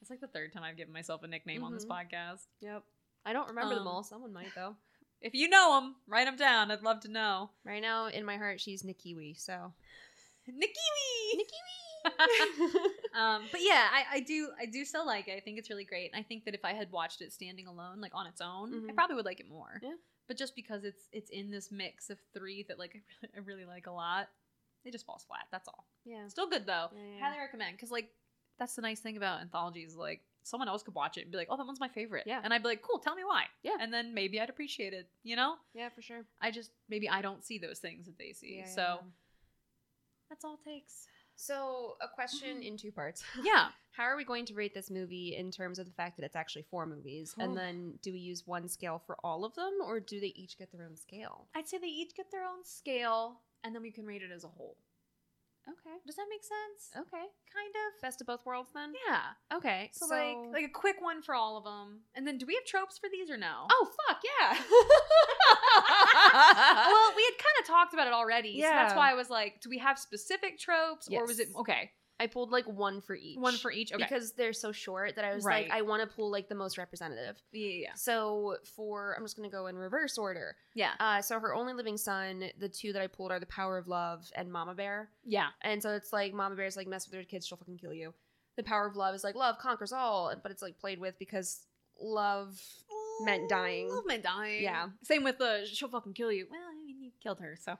It's 0.00 0.10
like 0.10 0.20
the 0.20 0.28
third 0.28 0.52
time 0.52 0.62
I've 0.62 0.76
given 0.76 0.92
myself 0.92 1.24
a 1.24 1.26
nickname 1.26 1.64
on 1.64 1.72
this 1.72 1.84
Mhm. 1.84 1.88
podcast. 1.90 2.46
Yep. 2.60 2.84
I 3.24 3.32
don't 3.32 3.48
remember 3.48 3.74
them 3.74 3.82
Um, 3.88 3.88
all. 3.88 4.02
Someone 4.04 4.32
might 4.32 4.54
though. 4.54 4.76
If 5.20 5.34
you 5.34 5.48
know 5.48 5.80
them, 5.80 5.96
write 6.06 6.26
them 6.26 6.36
down. 6.36 6.70
I'd 6.70 6.82
love 6.82 7.00
to 7.00 7.08
know. 7.08 7.50
Right 7.64 7.82
now, 7.82 8.06
in 8.06 8.24
my 8.24 8.36
heart, 8.36 8.60
she's 8.60 8.84
Nikiwi. 8.84 9.36
So 9.40 9.74
Nikiwi. 10.48 11.34
Nikiwi. 11.34 12.04
um, 13.14 13.48
but 13.50 13.60
yeah, 13.62 13.88
I, 13.92 14.04
I 14.12 14.20
do 14.20 14.50
I 14.60 14.66
do 14.66 14.84
still 14.84 15.04
like 15.04 15.26
it. 15.26 15.36
I 15.36 15.40
think 15.40 15.58
it's 15.58 15.68
really 15.70 15.84
great. 15.84 16.12
And 16.12 16.20
I 16.20 16.22
think 16.22 16.44
that 16.44 16.54
if 16.54 16.64
I 16.64 16.72
had 16.74 16.92
watched 16.92 17.20
it 17.22 17.32
standing 17.32 17.66
alone, 17.66 18.00
like 18.00 18.14
on 18.14 18.28
its 18.28 18.40
own, 18.40 18.72
I 18.88 18.92
Mhm. 18.92 18.94
probably 18.94 19.16
would 19.16 19.24
like 19.24 19.40
it 19.40 19.48
more. 19.48 19.80
Yeah. 19.82 19.96
But 20.28 20.36
just 20.36 20.54
because 20.54 20.84
it's 20.84 21.08
it's 21.10 21.30
in 21.30 21.50
this 21.50 21.72
mix 21.72 22.08
of 22.10 22.20
three 22.32 22.62
that 22.68 22.78
like 22.78 22.94
I 22.94 23.00
really, 23.22 23.34
I 23.34 23.38
really 23.40 23.64
like 23.64 23.86
a 23.88 23.90
lot, 23.92 24.28
it 24.86 24.92
just 24.92 25.04
falls 25.06 25.24
flat. 25.24 25.44
That's 25.52 25.68
all. 25.68 25.86
yeah. 26.04 26.28
Still 26.28 26.48
good 26.48 26.66
though. 26.66 26.88
Yeah, 26.94 27.02
yeah, 27.18 27.24
Highly 27.24 27.38
recommend 27.38 27.76
because 27.76 27.90
like 27.90 28.10
that's 28.58 28.74
the 28.74 28.82
nice 28.82 29.00
thing 29.00 29.16
about 29.16 29.40
anthologies. 29.40 29.94
Like 29.96 30.22
someone 30.42 30.68
else 30.68 30.82
could 30.82 30.94
watch 30.94 31.18
it 31.18 31.22
and 31.22 31.30
be 31.32 31.36
like, 31.38 31.48
"Oh, 31.50 31.56
that 31.56 31.66
one's 31.66 31.80
my 31.80 31.88
favorite." 31.88 32.24
Yeah. 32.26 32.40
and 32.42 32.54
I'd 32.54 32.62
be 32.62 32.68
like, 32.68 32.82
"Cool, 32.82 32.98
tell 33.00 33.14
me 33.16 33.24
why." 33.24 33.44
Yeah. 33.62 33.76
and 33.80 33.92
then 33.92 34.14
maybe 34.14 34.40
I'd 34.40 34.48
appreciate 34.50 34.92
it. 34.92 35.08
You 35.24 35.36
know, 35.36 35.56
Yeah, 35.74 35.88
for 35.90 36.02
sure. 36.02 36.24
I 36.40 36.50
just 36.50 36.70
maybe 36.88 37.08
I 37.08 37.20
don't 37.20 37.44
see 37.44 37.58
those 37.58 37.78
things 37.80 38.06
that 38.06 38.16
they 38.18 38.32
see. 38.32 38.58
Yeah, 38.60 38.66
so 38.68 38.80
yeah, 38.80 38.94
yeah. 38.94 38.98
that's 40.30 40.44
all 40.44 40.54
it 40.54 40.68
takes. 40.68 41.08
So, 41.38 41.96
a 42.00 42.08
question 42.08 42.62
in 42.62 42.78
two 42.78 42.90
parts. 42.90 43.22
Yeah. 43.44 43.68
How 43.90 44.04
are 44.04 44.16
we 44.16 44.24
going 44.24 44.44
to 44.46 44.54
rate 44.54 44.74
this 44.74 44.90
movie 44.90 45.36
in 45.36 45.50
terms 45.50 45.78
of 45.78 45.86
the 45.86 45.92
fact 45.92 46.16
that 46.16 46.24
it's 46.24 46.36
actually 46.36 46.64
four 46.70 46.84
movies? 46.86 47.34
And 47.38 47.56
then 47.56 47.94
do 48.02 48.12
we 48.12 48.18
use 48.18 48.46
one 48.46 48.68
scale 48.68 49.02
for 49.06 49.16
all 49.24 49.42
of 49.44 49.54
them 49.54 49.72
or 49.82 50.00
do 50.00 50.20
they 50.20 50.32
each 50.36 50.58
get 50.58 50.70
their 50.72 50.82
own 50.84 50.96
scale? 50.98 51.46
I'd 51.54 51.66
say 51.68 51.78
they 51.78 51.86
each 51.86 52.14
get 52.14 52.30
their 52.30 52.44
own 52.44 52.62
scale, 52.64 53.40
and 53.66 53.74
then 53.74 53.82
we 53.82 53.90
can 53.90 54.06
rate 54.06 54.22
it 54.22 54.30
as 54.32 54.44
a 54.44 54.48
whole. 54.48 54.78
Okay. 55.68 55.96
Does 56.06 56.14
that 56.14 56.26
make 56.30 56.44
sense? 56.44 56.92
Okay. 56.94 57.26
Kind 57.52 57.74
of. 57.74 58.00
Best 58.00 58.20
of 58.20 58.28
both 58.28 58.46
worlds 58.46 58.70
then? 58.72 58.92
Yeah. 59.08 59.34
Okay. 59.56 59.90
So, 59.92 60.06
like 60.06 60.36
like 60.52 60.64
a 60.64 60.70
quick 60.72 61.00
one 61.00 61.22
for 61.22 61.34
all 61.34 61.56
of 61.58 61.64
them, 61.64 62.02
and 62.14 62.24
then 62.24 62.38
do 62.38 62.46
we 62.46 62.54
have 62.54 62.64
tropes 62.64 62.98
for 62.98 63.08
these 63.10 63.28
or 63.28 63.36
no? 63.36 63.66
Oh, 63.68 63.88
fuck, 64.06 64.22
yeah. 64.22 64.52
well, 66.86 67.12
we 67.16 67.24
had 67.24 67.36
kind 67.36 67.56
of 67.60 67.66
talked 67.66 67.94
about 67.94 68.06
it 68.06 68.12
already. 68.12 68.62
So 68.62 68.68
that's 68.68 68.94
why 68.94 69.10
I 69.10 69.14
was 69.14 69.28
like, 69.28 69.60
do 69.60 69.68
we 69.68 69.78
have 69.78 69.98
specific 69.98 70.60
tropes, 70.60 71.08
or 71.10 71.26
was 71.26 71.40
it 71.40 71.48
okay? 71.56 71.90
I 72.18 72.26
pulled 72.28 72.50
like 72.50 72.64
one 72.66 73.00
for 73.00 73.14
each. 73.14 73.38
One 73.38 73.56
for 73.56 73.70
each. 73.70 73.92
Okay. 73.92 74.02
Because 74.02 74.32
they're 74.32 74.52
so 74.54 74.72
short 74.72 75.16
that 75.16 75.24
I 75.24 75.34
was 75.34 75.44
Right. 75.44 75.68
like, 75.68 75.78
I 75.78 75.82
want 75.82 76.00
to 76.08 76.16
pull 76.16 76.30
like 76.30 76.48
the 76.48 76.54
most 76.54 76.78
representative. 76.78 77.36
yeah, 77.52 77.68
yeah, 77.68 77.94
So 77.94 78.56
for, 78.74 79.14
I'm 79.16 79.24
just 79.24 79.36
going 79.36 79.48
to 79.50 79.54
go 79.54 79.66
in 79.66 79.76
reverse 79.76 80.16
order. 80.16 80.56
yeah, 80.74 80.92
Uh, 80.98 81.20
so 81.20 81.38
her 81.38 81.54
only 81.54 81.74
living 81.74 81.96
son, 81.98 82.44
the 82.58 82.68
two 82.68 82.92
that 82.94 83.02
I 83.02 83.06
pulled 83.06 83.32
are 83.32 83.38
The 83.40 83.46
Power 83.46 83.76
of 83.76 83.86
Love 83.86 84.30
and 84.34 84.50
Mama 84.50 84.74
Bear. 84.74 85.10
yeah. 85.24 85.48
And 85.62 85.82
so 85.82 85.90
it's 85.94 86.12
like 86.12 86.32
Mama 86.32 86.54
Bear's 86.56 86.76
like 86.76 86.86
mess 86.86 87.06
with 87.06 87.14
her 87.16 87.24
kids, 87.24 87.46
she'll 87.46 87.58
fucking 87.58 87.76
kill 87.78 87.92
you. 87.92 88.14
The 88.56 88.62
Power 88.62 88.86
of 88.86 88.96
Love 88.96 89.14
is 89.14 89.22
like 89.22 89.34
love 89.34 89.58
conquers 89.58 89.92
all, 89.92 90.32
but 90.42 90.50
it's 90.50 90.62
like 90.62 90.78
played 90.78 90.98
with 90.98 91.18
because 91.18 91.66
love 92.00 92.58
meant 93.20 93.48
dying. 93.50 93.88
Love 93.90 94.06
meant 94.06 94.22
dying. 94.22 94.62
Yeah. 94.62 94.88
Same 95.02 95.22
with 95.24 95.36
the 95.38 95.66
she'll 95.70 95.88
fucking 95.90 96.14
kill 96.14 96.32
you. 96.32 96.46
Well, 96.50 96.60
I 96.60 96.82
mean, 96.82 97.02
you 97.02 97.10
killed 97.22 97.40
her, 97.40 97.56
so 97.60 97.76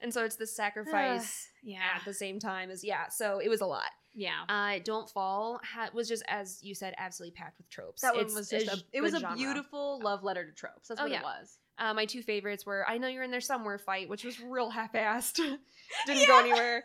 And 0.00 0.12
so 0.12 0.24
it's 0.24 0.36
the 0.36 0.46
sacrifice 0.46 1.48
yeah, 1.62 1.78
at 1.96 2.04
the 2.04 2.12
same 2.14 2.38
time 2.38 2.70
as 2.70 2.84
yeah. 2.84 3.08
So 3.08 3.38
it 3.38 3.48
was 3.48 3.60
a 3.62 3.66
lot. 3.66 3.90
yeah. 4.14 4.44
Uh, 4.48 4.78
Don't 4.84 5.08
Fall 5.08 5.58
ha- 5.64 5.88
was 5.94 6.06
just 6.08 6.22
as 6.28 6.58
you 6.62 6.74
said, 6.74 6.94
absolutely 6.98 7.34
packed 7.36 7.58
with 7.58 7.68
tropes. 7.70 8.02
That 8.02 8.14
one 8.14 8.26
was 8.34 8.50
just 8.50 8.66
a, 8.68 8.82
it 8.92 9.00
was 9.00 9.14
a 9.14 9.20
genre. 9.20 9.36
beautiful 9.36 10.00
love 10.02 10.22
letter 10.22 10.44
to 10.44 10.52
tropes. 10.52 10.88
That's 10.88 11.00
Oh, 11.00 11.04
what 11.04 11.12
yeah. 11.12 11.20
it 11.20 11.24
was. 11.24 11.58
Uh, 11.78 11.92
my 11.94 12.04
two 12.06 12.22
favorites 12.22 12.64
were 12.66 12.84
I 12.88 12.98
Know 12.98 13.08
You're 13.08 13.22
in 13.22 13.30
There 13.30 13.40
Somewhere 13.40 13.78
fight, 13.78 14.08
which 14.08 14.24
was 14.24 14.40
real 14.40 14.70
half-assed, 14.70 15.34
didn't 16.06 16.20
Yeah. 16.20 16.26
go 16.26 16.40
anywhere, 16.40 16.84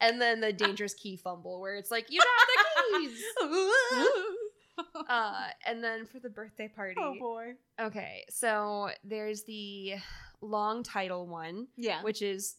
and 0.00 0.20
then 0.20 0.40
the 0.40 0.52
dangerous 0.52 0.94
key 0.94 1.16
fumble 1.16 1.60
where 1.60 1.74
it's 1.76 1.90
like 1.90 2.06
you 2.10 2.20
got 2.20 2.92
the 2.92 2.98
keys. 3.00 3.22
uh, 5.08 5.46
and 5.66 5.82
then 5.82 6.06
for 6.06 6.18
the 6.20 6.28
birthday 6.30 6.68
party, 6.68 6.96
oh 6.98 7.14
boy. 7.18 7.52
okay, 7.80 8.24
so 8.30 8.90
there's 9.04 9.44
the 9.44 9.94
long 10.40 10.82
title 10.82 11.26
one, 11.26 11.66
Yeah. 11.76 12.02
which 12.02 12.22
is 12.22 12.56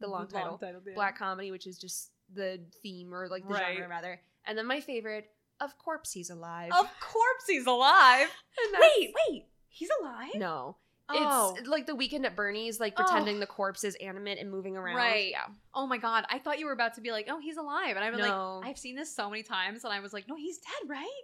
the 0.00 0.06
long 0.08 0.28
title, 0.28 0.60
yeah. 0.62 0.94
black 0.94 1.18
comedy, 1.18 1.50
which 1.50 1.66
is 1.66 1.78
just 1.78 2.10
the 2.34 2.60
theme 2.82 3.12
or 3.14 3.28
like 3.28 3.46
the 3.46 3.54
Right. 3.54 3.74
genre 3.76 3.88
rather, 3.88 4.20
and 4.44 4.56
then 4.58 4.66
my 4.66 4.80
favorite, 4.80 5.30
of 5.60 5.76
course 5.78 6.12
he's 6.12 6.30
alive. 6.30 6.70
Of 6.72 6.88
course 7.00 7.44
he's 7.48 7.66
alive. 7.66 8.28
Wait, 8.80 9.12
wait. 9.28 9.46
He's 9.68 9.90
alive? 10.00 10.34
no. 10.34 10.76
Oh. 11.08 11.54
It's 11.56 11.68
like 11.68 11.86
the 11.86 11.94
weekend 11.94 12.26
at 12.26 12.34
Bernie's, 12.34 12.80
like 12.80 12.94
Oh. 12.98 13.04
pretending 13.04 13.38
the 13.38 13.46
corpse 13.46 13.84
is 13.84 13.94
animate 13.96 14.38
and 14.38 14.50
moving 14.50 14.76
around. 14.76 14.96
Right. 14.96 15.30
Yeah. 15.30 15.44
Oh 15.72 15.86
my 15.86 15.98
god. 15.98 16.24
I 16.30 16.40
thought 16.40 16.58
you 16.58 16.66
were 16.66 16.72
about 16.72 16.94
to 16.94 17.00
be 17.00 17.12
like, 17.12 17.28
oh, 17.30 17.38
he's 17.38 17.56
alive. 17.58 17.94
And 17.94 18.04
I'm 18.04 18.16
No. 18.16 18.58
like, 18.60 18.70
I've 18.70 18.78
seen 18.78 18.96
this 18.96 19.14
so 19.14 19.30
many 19.30 19.44
times. 19.44 19.84
And 19.84 19.92
I 19.92 20.00
was 20.00 20.12
like, 20.12 20.26
no, 20.26 20.34
he's 20.34 20.58
dead, 20.58 20.88
right? 20.90 21.20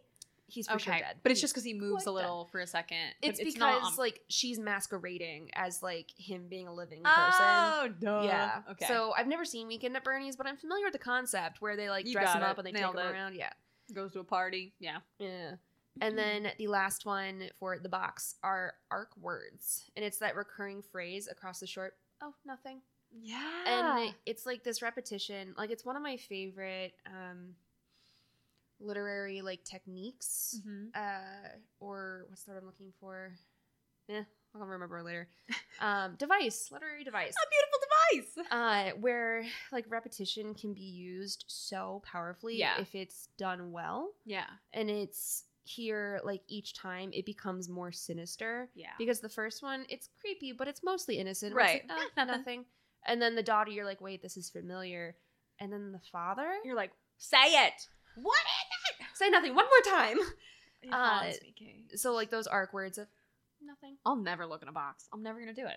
He's 0.53 0.69
for 0.69 0.79
sure 0.79 0.93
dead. 0.95 1.17
But 1.23 1.33
it's 1.33 1.41
He- 1.41 1.45
just 1.45 1.55
because 1.55 1.65
he 1.65 1.73
moves 1.73 2.05
a 2.07 2.11
little 2.11 2.45
for 2.53 2.61
a 2.61 2.67
second. 2.67 3.15
But 3.23 3.39
It's, 3.41 3.57
not 3.57 3.81
because 3.81 3.97
like 3.99 4.21
she's 4.29 4.59
masquerading 4.59 5.51
as 5.55 5.83
like 5.83 6.11
him 6.17 6.47
being 6.49 6.69
a 6.69 6.75
living 6.75 7.03
person. 7.03 7.17
Oh, 7.41 7.89
no. 8.03 8.23
yeah. 8.23 8.61
Okay. 8.73 8.85
So 8.87 9.15
I've 9.17 9.27
never 9.27 9.45
seen 9.47 9.67
Weekend 9.67 9.97
at 9.97 10.05
Bernie's, 10.05 10.37
but 10.37 10.47
I'm 10.47 10.59
familiar 10.59 10.85
with 10.85 10.93
the 10.93 10.99
concept 10.99 11.63
where 11.63 11.75
they 11.77 11.89
like 11.89 12.07
You 12.07 12.13
dress 12.13 12.35
him 12.35 12.43
it. 12.43 12.47
up 12.47 12.59
and 12.59 12.67
they 12.67 12.73
Nailed 12.73 12.97
take 12.97 13.05
him 13.05 13.09
it. 13.11 13.13
around. 13.13 13.35
Yeah. 13.35 13.53
goes 13.95 14.13
to 14.13 14.21
a 14.21 14.25
party. 14.25 14.75
Yeah. 14.79 14.99
Yeah. 15.19 15.53
And 16.01 16.17
then 16.19 16.49
the 16.59 16.69
last 16.69 17.05
one 17.07 17.45
for 17.59 17.79
the 17.79 17.89
box 17.89 18.37
are 18.43 18.75
arc 18.91 19.11
words. 19.21 19.91
And 19.97 20.05
it's 20.05 20.19
that 20.19 20.37
recurring 20.37 20.83
phrase 20.83 21.29
across 21.31 21.61
the 21.61 21.67
short, 21.67 21.97
oh, 22.23 22.35
nothing. 22.47 22.81
Yeah. 23.23 23.43
And 23.67 24.15
it's 24.27 24.47
like 24.47 24.65
this 24.65 24.81
repetition. 24.83 25.55
Like 25.57 25.71
it's 25.71 25.85
one 25.85 25.97
of 25.97 26.03
my 26.03 26.17
favorite 26.17 26.93
um 27.07 27.55
literary 28.81 29.43
like 29.43 29.65
techniques. 29.65 30.61
Mhm. 30.67 30.89
Uh 30.95 31.49
or 31.81 32.27
what's 32.29 32.45
the 32.45 32.53
word 32.53 32.59
I'm 32.59 32.67
looking 32.67 32.93
for? 33.01 33.33
Yeah, 34.09 34.25
I'll 34.55 34.67
remember 34.67 35.03
later. 35.03 35.29
Um 35.81 36.17
device, 36.17 36.69
literary 36.71 37.03
device. 37.05 37.35
a 37.35 37.49
beautiful 37.51 37.79
device. 37.83 38.49
Uh 38.51 38.97
where 39.01 39.45
like 39.73 39.85
repetition 39.89 40.55
can 40.55 40.75
be 40.75 40.83
used 40.83 41.45
so 41.49 42.03
powerfully 42.05 42.57
Yeah. 42.59 42.79
if 42.81 42.95
it's 42.95 43.29
done 43.39 43.73
well. 43.73 44.13
Yeah. 44.25 44.47
And 44.73 44.91
it's 44.91 45.45
here 45.65 46.21
like 46.25 46.43
each 46.49 46.75
time 46.75 47.11
it 47.13 47.25
becomes 47.25 47.69
more 47.69 47.93
sinister 47.93 48.69
Yeah. 48.75 48.91
because 48.99 49.21
the 49.21 49.29
first 49.29 49.63
one 49.63 49.87
it's 49.89 50.09
creepy 50.21 50.51
but 50.53 50.67
it's 50.67 50.83
mostly 50.83 51.19
innocent 51.19 51.55
Right. 51.55 51.85
like, 52.17 52.27
nothing 52.27 52.65
and 53.07 53.23
then 53.23 53.37
the 53.37 53.45
daughter 53.45 53.71
you're 53.71 53.85
like 53.85 54.01
wait 54.01 54.23
this 54.23 54.37
is 54.37 54.51
familiar 54.51 55.15
and 55.61 55.73
then 55.73 55.93
the 55.93 56.01
father 56.11 56.51
You're 56.65 56.75
like, 56.75 56.91
say 57.19 57.37
it. 57.67 57.75
What 58.17 58.39
is 58.39 58.99
that? 58.99 59.17
say 59.17 59.31
nothing 59.31 59.55
one 59.55 59.65
more 59.67 59.95
time 59.95 60.19
it? 60.19 60.89
It 60.89 60.93
Uh, 60.93 60.97
haunts 60.97 61.41
me, 61.43 61.55
Kate. 61.57 61.99
so 61.99 62.13
like 62.13 62.31
those 62.31 62.47
arc 62.47 62.73
words 62.73 62.99
of 62.99 63.07
nothing 63.65 63.97
I'll 64.05 64.17
never 64.17 64.47
look 64.47 64.63
in 64.63 64.69
a 64.69 64.73
box. 64.73 65.07
I'm 65.13 65.23
never 65.23 65.39
gonna 65.39 65.55
do 65.55 65.67
it. 65.67 65.77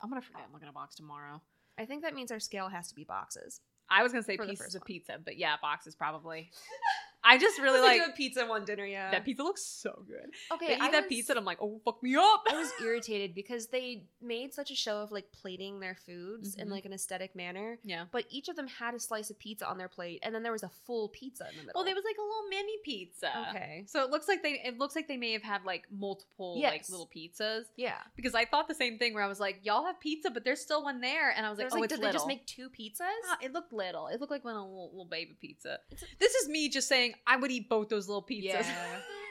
I'm 0.00 0.08
gonna 0.08 0.22
forget 0.22 0.42
I'm 0.46 0.52
looking 0.52 0.66
in 0.66 0.70
a 0.70 0.72
box 0.72 0.94
tomorrow. 0.94 1.40
i 1.78 1.84
think 1.84 2.02
that 2.02 2.14
means 2.14 2.30
our 2.30 2.40
scale 2.40 2.68
has 2.68 2.88
to 2.88 2.94
be 2.94 3.04
boxes 3.04 3.60
I 3.90 4.02
was 4.02 4.12
gonna 4.12 4.22
say 4.24 4.36
For 4.36 4.44
the 4.46 4.50
pieces 4.52 4.64
first 4.66 4.76
of 4.76 4.80
one. 4.82 4.86
pizza, 4.86 5.18
but 5.22 5.36
yeah, 5.36 5.56
boxes 5.60 5.94
probably. 5.94 6.50
I 7.24 7.38
just 7.38 7.58
really 7.58 7.80
like 7.80 8.14
pizza 8.16 8.44
one 8.46 8.64
dinner 8.64 8.84
yeah 8.84 9.10
that 9.10 9.24
pizza 9.24 9.42
looks 9.42 9.64
so 9.64 10.04
good. 10.06 10.30
okay 10.52 10.66
They 10.68 10.74
eat 10.74 10.80
I 10.82 10.90
that 10.90 11.04
was- 11.04 11.08
pizza 11.08 11.32
and 11.32 11.38
I'm 11.38 11.44
like, 11.44 11.58
oh 11.60 11.80
fuck 11.84 12.02
me 12.02 12.16
up. 12.16 12.44
I 12.50 12.56
was 12.56 12.70
irritated 12.82 13.34
because 13.34 13.68
they 13.68 14.04
made 14.20 14.52
such 14.52 14.70
a 14.70 14.74
show 14.74 14.98
of 14.98 15.10
like 15.10 15.32
plating 15.32 15.80
their 15.80 15.94
foods 15.94 16.54
in 16.56 16.68
Mhm. 16.68 16.70
like 16.72 16.84
an 16.84 16.92
aesthetic 16.92 17.34
manner, 17.34 17.78
yeah. 17.84 18.04
but 18.12 18.24
each 18.30 18.48
of 18.48 18.56
them 18.56 18.66
had 18.68 18.94
a 18.94 19.00
slice 19.00 19.30
of 19.30 19.38
pizza 19.38 19.66
on 19.68 19.78
their 19.78 19.88
plate, 19.88 20.20
and 20.22 20.34
then 20.34 20.42
there 20.42 20.52
was 20.52 20.62
a 20.62 20.68
full 20.86 21.08
pizza 21.08 21.44
in 21.50 21.56
the 21.56 21.62
middle. 21.62 21.72
Well, 21.74 21.84
there 21.84 21.94
was 21.94 22.04
like 22.04 22.16
a 22.18 22.22
little 22.22 22.48
mini 22.50 22.76
pizza. 22.84 23.30
okay, 23.50 23.84
So 23.86 24.02
it 24.04 24.10
looks 24.10 24.28
like 24.28 24.42
they 24.42 24.60
it 24.64 24.78
looks 24.78 24.94
like 24.94 25.08
they 25.08 25.16
may 25.16 25.32
have 25.32 25.42
had 25.42 25.64
like 25.64 25.84
multiple 25.90 26.60
like 26.60 26.88
little 26.90 27.08
pizzas 27.14 27.64
yeah. 27.76 27.98
because 28.16 28.34
I 28.34 28.44
thought 28.44 28.68
the 28.68 28.74
same 28.74 28.98
thing 28.98 29.14
where 29.14 29.22
I 29.22 29.28
was 29.28 29.40
like, 29.40 29.60
y'all 29.62 29.84
have 29.86 29.98
pizza, 30.00 30.30
but 30.30 30.44
there's 30.44 30.60
still 30.60 30.82
one 30.84 31.00
there, 31.00 31.30
and 31.30 31.46
I 31.46 31.50
was 31.50 31.58
I 31.58 31.62
like, 31.64 31.72
was 31.72 31.74
oh, 31.74 31.80
like, 31.80 31.84
it's 31.84 31.92
did 31.94 32.00
little. 32.00 32.12
they 32.12 32.16
just 32.16 32.26
make 32.26 32.46
two 32.46 32.68
pizzas? 32.68 33.24
Ah, 33.30 33.38
it 33.42 33.52
looked 33.52 33.72
little. 33.72 34.08
It 34.08 34.20
looked 34.20 34.30
like 34.32 34.44
one 34.44 34.54
a 34.56 34.62
little, 34.62 34.90
little 34.92 35.04
baby 35.06 35.36
pizza. 35.40 35.78
A- 35.90 35.96
This 36.18 36.34
is 36.34 36.48
me 36.48 36.68
just 36.68 36.88
saying 36.88 37.13
I 37.26 37.36
would 37.36 37.50
eat 37.50 37.68
both 37.68 37.88
those 37.88 38.08
little 38.08 38.22
pizzas. 38.22 38.44
Yeah. 38.44 38.64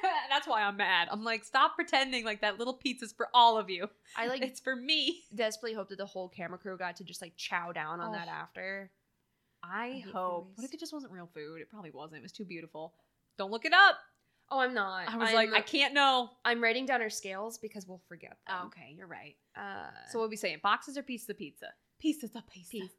That's 0.30 0.48
why 0.48 0.64
I'm 0.64 0.78
mad. 0.78 1.08
I'm 1.12 1.24
like, 1.24 1.44
stop 1.46 1.76
pretending 1.76 2.26
like 2.26 2.42
that 2.42 2.58
little 2.60 2.74
pizza's 2.74 3.14
for 3.14 3.30
all 3.34 3.58
of 3.58 3.70
you. 3.70 3.88
I 4.18 4.28
like 4.28 4.42
It's 4.44 4.60
for 4.60 4.76
me. 4.76 5.22
desperately 5.34 5.76
hope 5.76 5.90
that 5.90 5.98
the 5.98 6.06
whole 6.06 6.28
camera 6.30 6.58
crew 6.58 6.78
got 6.78 6.98
to 6.98 7.04
just 7.04 7.22
like 7.22 7.34
chow 7.38 7.72
down 7.72 8.00
on 8.02 8.10
Oh. 8.10 8.14
that 8.14 8.28
after. 8.28 8.92
I, 9.64 10.02
hate 10.04 10.12
hope. 10.12 10.46
fairies. 10.46 10.58
What 10.58 10.66
if 10.66 10.74
it 10.74 10.80
just 10.80 10.92
wasn't 10.92 11.14
real 11.14 11.30
food? 11.34 11.62
It 11.62 11.70
probably 11.70 11.92
wasn't. 11.92 12.20
It 12.20 12.24
was 12.24 12.34
too 12.34 12.44
beautiful. 12.46 12.94
Don't 13.38 13.52
look 13.52 13.64
it 13.66 13.74
up. 13.74 13.96
Oh, 14.52 14.60
I'm 14.60 14.74
not. 14.74 15.08
I 15.08 15.16
was 15.16 15.30
I'm, 15.30 15.36
like, 15.36 15.54
I 15.54 15.62
can't 15.62 15.94
know. 15.94 16.30
I'm 16.44 16.62
writing 16.62 16.86
down 16.86 17.02
our 17.02 17.10
scales 17.10 17.58
because 17.58 17.88
we'll 17.88 18.02
forget 18.10 18.38
them. 18.46 18.68
Okay, 18.68 18.94
you're 18.98 19.08
right. 19.08 19.36
Uh, 19.56 19.90
So 20.12 20.20
what 20.20 20.26
are 20.26 20.30
we 20.30 20.36
saying? 20.36 20.60
Boxes 20.62 20.98
or 20.98 21.04
pieces 21.04 21.30
of 21.30 21.38
pizza? 21.38 21.68
Pieces 22.00 22.36
of 22.36 22.46
pizza. 22.48 22.72
Piece. 22.72 22.92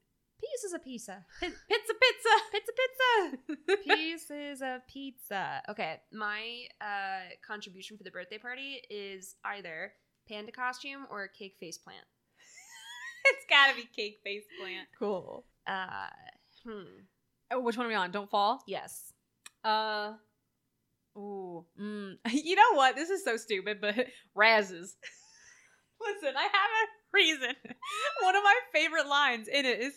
Pieces 0.45 0.73
of 0.75 0.83
pizza. 0.83 1.25
Pi- 1.41 1.47
Pizza, 1.49 1.95
pizza, 2.01 2.31
Pizza, 2.53 2.73
pizza. 2.77 3.83
pieces 3.97 4.63
of 4.63 4.87
pizza. 4.87 5.63
Okay, 5.69 6.01
my 6.13 6.67
uh, 6.81 7.29
contribution 7.47 7.97
for 7.97 8.05
the 8.05 8.11
birthday 8.11 8.39
party 8.39 8.81
is 8.91 9.37
either 9.45 9.93
panda 10.29 10.53
costume 10.53 11.07
or 11.11 11.29
cake 11.29 11.57
face 11.61 11.79
plant. 11.79 12.05
it's 13.27 13.45
gotta 13.49 13.75
be 13.77 13.89
cake 13.95 14.21
face 14.25 14.45
plant. 14.61 14.89
Cool. 14.99 15.45
Uh, 15.67 16.09
hmm. 16.67 16.83
Oh, 17.51 17.61
which 17.61 17.77
one 17.77 17.87
are 17.87 17.89
we 17.91 17.95
on? 17.95 18.11
Don't 18.11 18.31
fall. 18.31 18.63
Yes. 18.67 19.13
Uh. 19.65 20.13
Ooh. 21.17 21.65
Mm. 21.81 22.17
You 22.33 22.57
know 22.57 22.75
what? 22.75 22.97
This 22.97 23.11
is 23.11 23.23
so 23.25 23.37
stupid, 23.37 23.81
but 23.81 23.95
Raz's. 24.35 24.97
Listen, 26.01 26.35
I 26.37 26.43
have 26.43 26.51
a 26.53 26.87
reason. 27.13 27.55
One 28.23 28.35
of 28.37 28.43
my 28.43 28.59
favorite 28.73 29.07
lines 29.09 29.47
in 29.49 29.65
it 29.65 29.81
is 29.81 29.95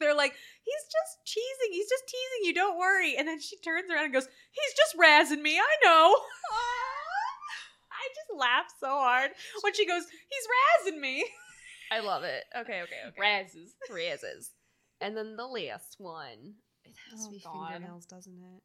they're 0.00 0.14
like, 0.14 0.34
he's 0.64 0.84
just 0.84 1.18
cheesing. 1.26 1.72
He's 1.72 1.88
just 1.88 2.04
teasing 2.06 2.44
you. 2.48 2.54
Don't 2.54 2.78
worry. 2.78 3.16
And 3.16 3.26
then 3.28 3.40
she 3.40 3.56
turns 3.58 3.90
around 3.90 4.04
and 4.06 4.12
goes, 4.14 4.28
he's 4.52 4.74
just 4.76 4.96
razzing 4.96 5.42
me. 5.42 5.58
I 5.58 5.76
know. 5.84 6.14
I 7.92 8.06
just 8.14 8.38
laugh 8.38 8.66
so 8.80 8.88
hard 8.88 9.30
when 9.62 9.74
she 9.74 9.86
goes, 9.86 10.04
he's 10.28 10.92
razzing 10.94 11.00
me. 11.00 11.24
I 11.90 12.00
love 12.00 12.22
it. 12.24 12.44
Okay, 12.56 12.82
okay, 12.82 13.00
okay. 13.08 13.20
Razzes. 13.20 13.70
Raises. 13.90 14.50
And 15.00 15.16
then 15.16 15.36
the 15.36 15.46
last 15.46 15.96
one. 15.98 16.54
It 16.84 16.94
has 17.10 17.20
Oh, 17.22 17.26
to 17.26 17.30
be 17.32 17.40
God. 17.44 17.70
fingernails, 17.72 18.06
doesn't 18.06 18.32
it? 18.32 18.62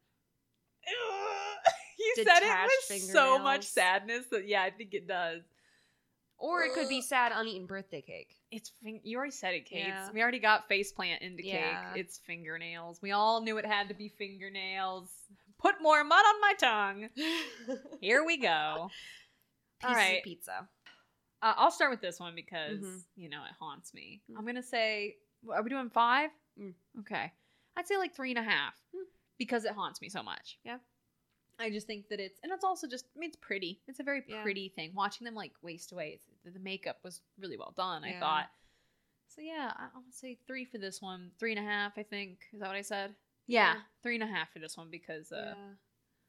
you 1.99 2.13
said 2.23 2.43
it 2.43 2.69
with 2.89 3.01
so 3.01 3.39
much 3.39 3.63
sadness 3.63 4.25
that 4.31 4.47
yeah, 4.47 4.63
I 4.63 4.69
think 4.69 4.93
it 4.93 5.07
does. 5.07 5.41
Or 6.43 6.63
it 6.63 6.73
could 6.73 6.89
be 6.89 7.01
sad 7.13 7.31
uneaten 7.33 7.65
birthday 7.65 8.01
cake. 8.01 8.35
It's 8.51 8.69
fin- 8.83 8.99
you 9.03 9.17
already 9.17 9.31
said 9.31 9.53
it, 9.53 9.65
Kate. 9.65 9.87
Yeah. 9.87 10.09
We 10.13 10.21
already 10.21 10.39
got 10.39 10.69
faceplant 10.69 11.19
into 11.21 11.45
Yeah. 11.45 11.93
cake. 11.93 12.03
It's 12.05 12.17
fingernails. 12.17 13.01
We 13.01 13.11
all 13.11 13.41
knew 13.41 13.57
it 13.57 13.65
had 13.65 13.87
to 13.87 13.93
be 13.93 14.09
fingernails. 14.09 15.09
Put 15.57 15.75
more 15.81 16.03
mud 16.03 16.19
on 16.25 16.41
my 16.41 16.53
tongue. 16.59 17.09
Here 18.01 18.25
we 18.25 18.37
go. 18.37 18.89
Pieces 19.81 20.17
of 20.17 20.23
pizza. 20.23 20.67
Uh, 21.41 21.53
I'll 21.57 21.71
start 21.71 21.91
with 21.91 22.01
this 22.01 22.19
one 22.19 22.35
because 22.35 22.79
Mhm. 22.79 23.03
you 23.15 23.29
know 23.29 23.43
it 23.45 23.53
haunts 23.59 23.93
me. 23.93 24.21
Mm. 24.29 24.37
I'm 24.37 24.45
gonna 24.45 24.63
say, 24.63 25.15
are 25.49 25.61
we 25.63 25.69
doing 25.69 25.89
five? 25.89 26.29
Mm. 26.59 26.73
Okay, 26.99 27.31
I'd 27.77 27.87
say 27.87 27.97
like 27.97 28.13
three 28.15 28.31
and 28.31 28.39
a 28.39 28.43
half 28.43 28.73
Mm. 28.95 29.03
because 29.37 29.65
it 29.65 29.71
haunts 29.73 30.01
me 30.01 30.09
so 30.09 30.21
much. 30.23 30.57
Yeah. 30.63 30.79
I 31.59 31.69
just 31.69 31.87
think 31.87 32.09
that 32.09 32.19
it's 32.19 32.39
and 32.43 32.51
it's 32.51 32.63
also 32.63 32.87
just 32.87 33.05
I 33.15 33.19
mean 33.19 33.29
it's 33.29 33.37
pretty. 33.37 33.79
It's 33.87 33.99
a 33.99 34.03
very 34.03 34.23
Yeah. 34.27 34.41
pretty 34.43 34.69
thing. 34.69 34.91
Watching 34.95 35.25
them 35.25 35.35
like 35.35 35.53
waste 35.61 35.91
away. 35.91 36.19
The 36.45 36.59
makeup 36.59 36.97
was 37.03 37.21
really 37.39 37.57
well 37.57 37.73
done. 37.77 38.03
I 38.03 38.19
thought. 38.19 38.49
So 39.27 39.41
yeah, 39.41 39.71
I- 39.75 39.89
I'm 39.95 40.11
say 40.11 40.37
three 40.47 40.65
for 40.65 40.77
this 40.77 41.01
one. 41.01 41.31
Three 41.39 41.55
and 41.55 41.59
a 41.65 41.69
half, 41.69 41.93
I 41.97 42.03
think. 42.03 42.39
Is 42.53 42.59
that 42.59 42.67
what 42.67 42.75
I 42.75 42.81
said? 42.81 43.15
Yeah, 43.47 43.73
Yeah. 43.75 43.81
three 44.01 44.15
and 44.15 44.23
a 44.23 44.27
half 44.27 44.51
for 44.53 44.59
this 44.59 44.77
one 44.77 44.89
because 44.89 45.31
uh, 45.31 45.53
yeah. 45.57 45.73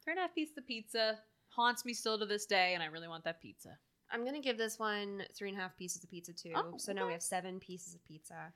three 0.03 0.13
and 0.13 0.19
a 0.19 0.23
half 0.23 0.35
pieces 0.35 0.57
of 0.59 0.67
pizza 0.67 1.19
haunts 1.49 1.85
me 1.85 1.93
still 1.95 2.19
to 2.19 2.27
this 2.27 2.47
day, 2.47 2.75
and 2.75 2.83
I 2.83 2.87
really 2.87 3.09
want 3.09 3.25
that 3.25 3.41
pizza. 3.41 3.79
I'm 4.11 4.25
gonna 4.25 4.41
give 4.41 4.59
this 4.59 4.79
one 4.79 5.25
three 5.35 5.49
and 5.51 5.59
a 5.59 5.61
half 5.61 5.77
pieces 5.77 6.03
of 6.05 6.11
pizza 6.11 6.33
too. 6.33 6.53
Oh, 6.55 6.75
so 6.77 6.93
now 6.93 7.07
we 7.07 7.13
have 7.13 7.23
seven 7.23 7.59
pieces 7.61 7.95
of 7.95 8.05
pizza. 8.05 8.53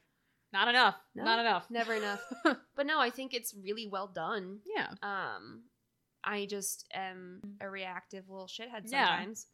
Not 0.53 0.69
enough. 0.69 0.97
No, 1.15 1.24
Not 1.24 1.39
enough. 1.40 1.70
Never 1.70 1.95
enough. 1.95 2.20
But 2.74 2.86
no, 2.86 2.99
I 3.01 3.11
think 3.11 3.35
it's 3.35 3.55
really 3.55 3.86
well 3.86 4.07
done. 4.07 4.61
yeah. 4.65 4.93
Um, 5.03 5.65
I 6.24 6.47
just 6.47 6.86
am 6.93 7.40
a 7.61 7.69
reactive 7.70 8.28
little 8.28 8.47
shithead 8.49 8.82
Yeah. 8.90 9.07
sometimes. 9.07 9.47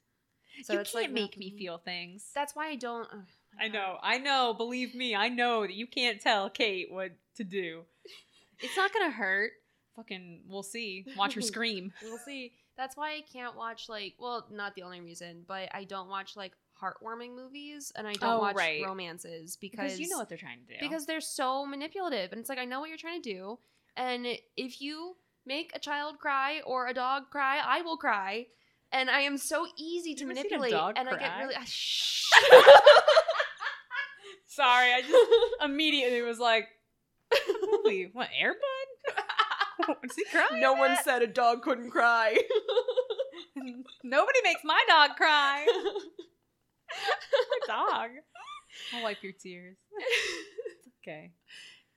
So 0.63 0.73
you 0.75 0.79
it's 0.81 0.93
can't 0.93 1.05
like 1.05 1.13
make 1.13 1.37
me 1.37 1.47
nothing- 1.47 1.59
feel 1.59 1.79
things. 1.79 2.31
That's 2.35 2.55
why 2.55 2.69
I 2.69 2.77
don't. 2.77 3.09
Oh 3.13 3.23
my 3.59 3.65
I 3.65 3.69
God. 3.69 3.73
know. 3.75 3.99
I 4.03 4.19
know. 4.19 4.55
Believe 4.55 4.95
me, 4.95 5.15
I 5.15 5.29
know 5.29 5.63
that 5.63 5.75
you 5.75 5.87
can't 5.87 6.21
tell 6.21 6.49
Kate 6.51 6.91
what 6.93 7.13
to 7.37 7.45
do. 7.45 7.85
It's 8.61 8.77
not 8.77 8.93
gonna 8.93 9.11
hurt. 9.11 9.51
Fucking, 9.97 10.43
we'll 10.49 10.63
see. 10.63 11.05
Watch 11.17 11.35
her 11.35 11.41
scream. 11.53 11.93
We'll 12.03 12.19
see. 12.19 12.53
That's 12.77 12.97
why 12.97 13.11
I 13.15 13.21
can't 13.33 13.57
watch 13.57 13.89
like. 13.89 14.15
Well, 14.19 14.47
not 14.51 14.75
the 14.77 14.83
only 14.83 15.01
reason, 15.01 15.45
but 15.47 15.69
I 15.75 15.83
don't 15.85 16.09
watch 16.09 16.37
like 16.37 16.53
heartwarming 16.81 17.35
movies, 17.35 17.93
and 17.97 18.07
I 18.07 18.13
don't 18.15 18.31
Oh, 18.31 18.39
watch 18.39 18.55
right. 18.57 18.81
romances 18.85 19.57
because, 19.57 19.79
Because 19.95 20.01
you 20.01 20.09
know 20.09 20.19
what 20.19 20.29
they're 20.29 20.39
trying 20.39 20.61
to 20.61 20.67
do. 20.67 20.75
because 20.81 21.05
they're 21.05 21.21
so 21.21 21.67
manipulative, 21.67 22.31
and 22.33 22.41
it's 22.41 22.49
like 22.49 22.59
I 22.59 22.65
know 22.65 22.79
what 22.81 22.89
you're 22.89 22.97
trying 22.99 23.21
to 23.23 23.33
do, 23.33 23.59
and 23.97 24.25
if 24.57 24.81
you 24.81 25.17
make 25.47 25.71
a 25.75 25.79
child 25.79 26.19
cry 26.19 26.61
or 26.67 26.87
a 26.87 26.95
dog 26.95 27.25
cry, 27.31 27.59
I 27.65 27.83
will 27.83 27.97
cry. 27.97 28.47
And 28.93 29.11
I 29.11 29.21
am 29.21 29.39
so 29.39 29.67
easy 29.77 30.15
to 30.15 30.25
You 30.25 30.31
a 30.31 30.35
manipulate, 30.35 30.71
dog 30.73 30.95
and 30.97 31.09
I 31.09 31.13
get 31.13 31.21
cry? 31.33 31.43
really 31.43 31.55
shh. 31.67 32.23
sorry, 34.47 34.93
I 34.93 35.03
just 35.03 35.31
immediately 35.65 36.23
was 36.23 36.39
like, 36.39 36.69
"Movie? 37.63 38.11
What 38.13 38.29
Airbud? 38.41 39.95
Is 40.05 40.13
he 40.17 40.25
crying? 40.31 40.61
no 40.61 40.75
one 40.75 40.97
said 41.03 41.23
a 41.23 41.27
dog 41.27 41.63
couldn't 41.63 41.91
cry. 41.91 42.37
Nobody 44.05 44.39
makes 44.45 44.61
my 44.65 44.81
dog 44.89 45.11
cry. 45.17 45.67
Poor 45.67 47.61
dog. 47.67 48.11
I'll 48.95 49.03
wipe 49.03 49.23
your 49.23 49.33
tears. 49.33 49.77
Okay. 51.03 51.33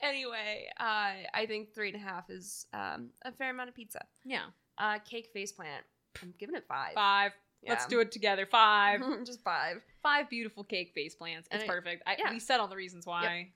Anyway, 0.02 0.68
uh, 0.80 1.14
I 1.34 1.46
think 1.48 1.74
three 1.74 1.90
and 1.90 1.98
a 1.98 2.04
half 2.04 2.30
is 2.30 2.66
um, 2.74 3.10
a 3.24 3.32
fair 3.32 3.50
amount 3.52 3.70
of 3.70 3.76
pizza. 3.76 4.06
Yeah. 4.24 4.46
Uh, 4.78 5.00
cake 5.00 5.30
faceplant. 5.36 5.84
I'm 6.22 6.34
giving 6.40 6.56
it 6.56 6.66
five. 6.68 6.94
Five. 6.94 7.32
Let's 7.68 7.86
do 7.86 8.00
it 8.00 8.12
together. 8.12 8.46
Five. 8.46 9.02
Just 9.26 9.44
five. 9.44 9.78
Five 10.02 10.30
beautiful 10.30 10.64
cake 10.64 10.92
face 10.94 11.16
plants. 11.16 11.48
It's 11.52 11.64
I- 11.64 11.68
perfect. 11.68 12.04
I, 12.06 12.16
yeah. 12.18 12.32
We 12.32 12.40
said 12.40 12.60
all 12.60 12.68
the 12.68 12.76
reasons 12.76 13.06
why. 13.06 13.50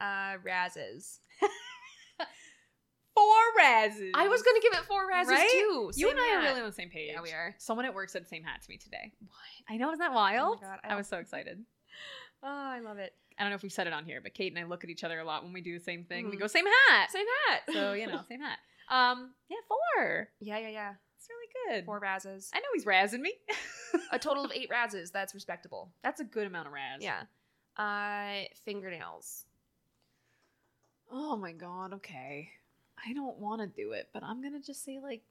Uh, 0.00 0.38
razzes. 0.46 1.18
Four 3.14 3.24
razzes. 3.60 4.12
I 4.14 4.28
was 4.28 4.42
gonna 4.42 4.60
give 4.60 4.74
it 4.74 4.84
four 4.86 5.10
razzes 5.10 5.26
Right? 5.26 5.50
too. 5.50 5.90
You 5.96 6.06
Same 6.06 6.10
and 6.10 6.20
I 6.20 6.36
are 6.36 6.42
really 6.42 6.60
on 6.60 6.66
the 6.66 6.72
same 6.72 6.88
page. 6.88 7.10
Yeah, 7.12 7.20
we 7.20 7.32
are. 7.32 7.52
Someone 7.58 7.84
at 7.84 7.92
work 7.92 8.10
said 8.10 8.22
the 8.22 8.28
same 8.28 8.44
hat 8.44 8.62
to 8.62 8.70
me 8.70 8.76
today. 8.76 9.12
What? 9.18 9.32
I 9.68 9.76
know, 9.76 9.88
isn't 9.88 9.98
that 9.98 10.12
wild? 10.12 10.60
God, 10.60 10.78
I 10.84 10.92
I, 10.92 10.94
was 10.94 11.08
so 11.08 11.16
excited. 11.16 11.58
Oh, 12.44 12.46
I 12.46 12.78
love 12.78 12.98
it. 12.98 13.14
I 13.38 13.42
don't 13.42 13.50
know 13.50 13.56
if 13.56 13.62
we've 13.62 13.72
said 13.72 13.86
it 13.86 13.92
on 13.92 14.04
here, 14.04 14.20
but 14.20 14.34
Kate 14.34 14.52
and 14.52 14.58
I 14.58 14.64
look 14.68 14.82
at 14.84 14.90
each 14.90 15.04
other 15.04 15.18
a 15.20 15.24
lot 15.24 15.44
when 15.44 15.52
we 15.52 15.60
do 15.60 15.78
the 15.78 15.84
same 15.84 16.04
thing. 16.04 16.28
We 16.30 16.36
Mhm. 16.36 16.40
go, 16.40 16.46
same 16.48 16.66
hat. 16.66 17.10
Same 17.10 17.26
hat. 17.48 17.62
So, 17.72 17.92
you 17.92 18.06
know, 18.06 18.22
same 18.28 18.40
hat. 18.40 18.58
Um, 18.88 19.34
yeah, 19.48 19.56
four. 19.68 20.28
yeah, 20.40 20.58
yeah, 20.58 20.68
yeah. 20.68 20.94
It's 21.16 21.28
really 21.28 21.48
good. 21.76 21.84
Four 21.84 22.00
razzes. 22.00 22.50
I 22.52 22.58
know 22.60 22.66
he's 22.74 22.84
razzing 22.84 23.20
me. 23.20 23.34
A 24.12 24.18
total 24.18 24.44
of 24.44 24.52
eight 24.52 24.70
razzes. 24.70 25.12
That's 25.12 25.34
respectable. 25.34 25.92
That's 26.02 26.20
a 26.20 26.24
good 26.24 26.46
amount 26.46 26.66
of 26.68 26.72
razz. 26.72 27.02
Yeah. 27.02 27.24
Uh, 27.76 28.44
fingernails. 28.64 29.44
Oh 31.10 31.36
my 31.36 31.52
god, 31.52 31.92
okay. 31.94 32.50
I 33.06 33.12
don't 33.12 33.38
want 33.38 33.60
to 33.60 33.66
do 33.66 33.92
it, 33.92 34.08
but 34.12 34.22
I'm 34.22 34.42
gonna 34.42 34.60
just 34.60 34.84
say 34.84 34.98
like 34.98 35.22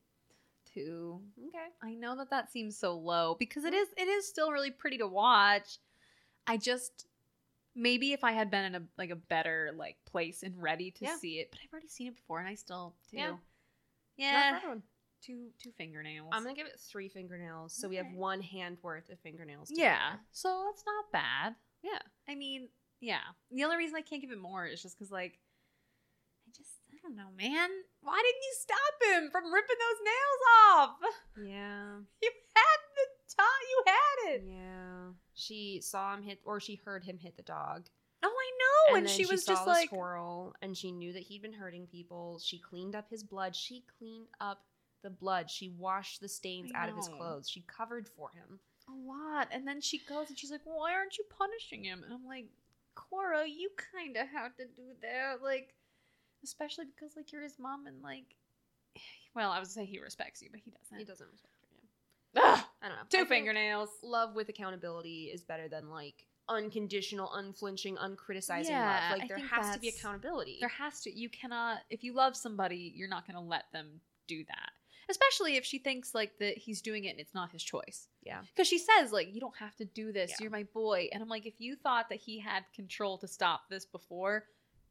two. 0.74 1.20
Okay. 1.48 1.68
I 1.82 1.94
know 1.96 2.16
that 2.18 2.30
that 2.30 2.52
seems 2.52 2.78
so 2.78 2.96
low 2.98 3.36
because 3.38 3.64
it 3.66 3.74
is 3.74 3.88
it 3.98 4.08
is 4.08 4.28
still 4.28 4.52
really 4.52 4.72
pretty 4.72 4.98
to 5.00 5.08
watch. 5.08 5.78
I 6.48 6.58
just 6.58 7.07
maybe 7.78 8.12
if 8.12 8.24
I 8.24 8.32
had 8.32 8.50
been 8.52 8.66
in 8.66 8.76
a 8.76 8.82
like 8.98 9.12
a 9.12 9.16
better 9.16 9.72
like 9.78 9.96
place 10.06 10.44
and 10.44 10.62
ready 10.62 10.92
to 10.92 11.06
Yeah. 11.06 11.16
see 11.18 11.40
it, 11.40 11.50
but 11.52 11.60
I've 11.64 11.72
already 11.72 11.88
seen 11.88 12.08
it 12.08 12.16
before 12.16 12.40
and 12.40 12.48
I 12.48 12.56
still 12.56 12.96
do. 13.12 13.18
Yeah. 13.18 13.36
Yeah. 14.18 14.60
Two 15.22 15.50
two 15.62 15.72
fingernails. 15.78 16.30
I'm 16.32 16.44
gonna 16.44 16.56
give 16.56 16.68
it 16.68 16.80
three 16.80 17.10
fingernails, 17.10 17.74
so 17.74 17.88
we 17.88 17.96
have 17.96 18.12
one 18.14 18.42
hand 18.42 18.78
worth 18.84 19.10
of 19.10 19.20
fingernails. 19.20 19.70
yeah. 19.74 20.16
So 20.32 20.66
that's 20.70 20.84
not 20.86 21.12
bad. 21.12 21.56
Yeah. 21.84 22.00
I 22.30 22.36
mean, 22.36 22.70
yeah. 23.00 23.22
The 23.52 23.64
only 23.64 23.78
reason 23.78 23.96
I 23.96 24.02
can't 24.02 24.22
give 24.22 24.32
it 24.32 24.40
more 24.40 24.66
is 24.68 24.82
just 24.82 24.98
because 24.98 25.12
like 25.12 25.40
I 26.48 26.52
just 26.56 26.70
I 26.94 26.98
don't 27.02 27.16
know, 27.16 27.30
man. 27.36 27.70
Why 28.02 28.22
didn't 28.24 28.44
you 28.44 28.56
stop 28.60 29.24
him 29.24 29.32
from 29.32 29.52
ripping 29.54 29.76
those 29.80 30.02
nails 30.06 30.42
off? 30.72 30.96
Yeah. 31.46 32.00
You 32.22 32.32
had. 32.56 32.77
You 33.40 33.84
had 33.86 34.34
it. 34.34 34.44
Yeah. 34.48 35.12
She 35.34 35.82
saw 35.82 36.14
him 36.16 36.24
hit, 36.24 36.40
or 36.46 36.60
she 36.60 36.76
heard 36.76 37.04
him 37.04 37.18
hit 37.18 37.36
the 37.38 37.44
dog. 37.44 37.88
Oh, 38.24 38.28
I 38.28 38.52
know. 38.94 38.98
And, 38.98 39.06
then 39.08 39.14
she 39.14 39.26
was 39.26 39.44
saw 39.44 39.54
just 39.54 39.68
like, 39.68 39.88
squirrel, 39.90 40.56
and 40.62 40.76
she 40.76 40.92
knew 40.92 41.14
that 41.14 41.24
he'd 41.24 41.42
been 41.42 41.54
hurting 41.54 41.88
people. 41.88 42.40
She 42.44 42.58
cleaned 42.60 42.96
up 42.96 43.10
his 43.10 43.24
blood. 43.24 43.56
She 43.56 43.84
cleaned 43.98 44.28
up 44.42 44.64
the 45.04 45.10
blood. 45.10 45.52
She 45.52 45.70
washed 45.78 46.22
the 46.22 46.28
stains 46.30 46.72
out 46.74 46.90
of 46.90 46.96
his 46.96 47.08
clothes. 47.10 47.50
She 47.50 47.62
covered 47.68 48.08
for 48.08 48.30
him. 48.30 48.60
a 48.90 48.94
lot. 49.08 49.50
And 49.52 49.68
then 49.68 49.82
she 49.82 50.00
goes 50.00 50.30
and 50.30 50.38
she's 50.40 50.50
like, 50.52 50.62
"Why 50.64 50.94
aren't 50.94 51.18
you 51.18 51.26
punishing 51.38 51.84
him?" 51.84 52.04
And 52.04 52.14
I'm 52.14 52.26
like, 52.26 52.48
"Cora, 52.96 53.46
you 53.46 53.70
kind 53.94 54.16
of 54.18 54.28
have 54.30 54.56
to 54.56 54.66
do 54.66 54.94
that, 55.02 55.44
like, 55.44 55.76
especially 56.44 56.86
because 56.86 57.16
like 57.18 57.32
you're 57.32 57.44
his 57.44 57.60
mom 57.60 57.86
and 57.86 58.02
like, 58.02 58.36
well, 59.36 59.52
I 59.52 59.60
would 59.60 59.68
say 59.68 59.86
he 59.86 60.00
respects 60.00 60.42
you, 60.42 60.48
but 60.52 60.62
he 60.64 60.72
doesn't. 60.72 60.98
He 60.98 61.06
doesn't 61.06 61.30
respect 61.32 61.54
her. 62.34 62.64
I 62.82 62.88
don't 62.88 62.98
know. 62.98 63.04
Two 63.10 63.18
think 63.18 63.30
fingernails. 63.30 63.90
Love 64.04 64.36
with 64.36 64.50
accountability 64.50 65.32
is 65.34 65.44
better 65.44 65.68
than 65.68 65.90
like 65.90 66.26
unconditional, 66.50 67.32
unflinching, 67.34 67.96
uncriticizing 67.98 68.70
Yeah, 68.70 69.10
love. 69.10 69.20
Like 69.20 69.32
I 69.32 69.36
there 69.36 69.46
has 69.48 69.74
to 69.74 69.80
be 69.80 69.90
accountability. 69.90 70.58
There 70.60 70.70
has 70.70 71.02
to. 71.02 71.12
You 71.12 71.30
cannot. 71.30 71.80
If 71.90 72.04
you 72.04 72.14
love 72.14 72.36
somebody, 72.36 72.94
you're 72.96 73.10
not 73.10 73.28
going 73.28 73.36
to 73.36 73.42
let 73.42 73.66
them 73.74 74.02
do 74.28 74.44
that. 74.46 74.70
Especially 75.10 75.56
if 75.56 75.64
she 75.64 75.80
thinks 75.80 76.14
like 76.14 76.38
that 76.40 76.58
he's 76.58 76.82
doing 76.82 77.06
it 77.06 77.12
and 77.12 77.20
it's 77.20 77.34
not 77.34 77.52
his 77.52 77.64
choice. 77.64 78.10
Yeah. 78.24 78.42
Because 78.54 78.68
she 78.68 78.78
says 78.78 79.14
like, 79.14 79.34
"You 79.34 79.40
don't 79.40 79.56
have 79.58 79.76
to 79.78 79.86
do 79.86 80.12
this. 80.12 80.32
Yeah. 80.32 80.36
You're 80.42 80.52
my 80.52 80.64
boy." 80.74 81.08
And 81.14 81.24
I'm 81.24 81.30
like, 81.30 81.46
if 81.46 81.56
you 81.60 81.76
thought 81.76 82.10
that 82.10 82.20
he 82.20 82.40
had 82.40 82.66
control 82.76 83.18
to 83.20 83.28
stop 83.28 83.62
this 83.70 83.86
before, 83.86 84.44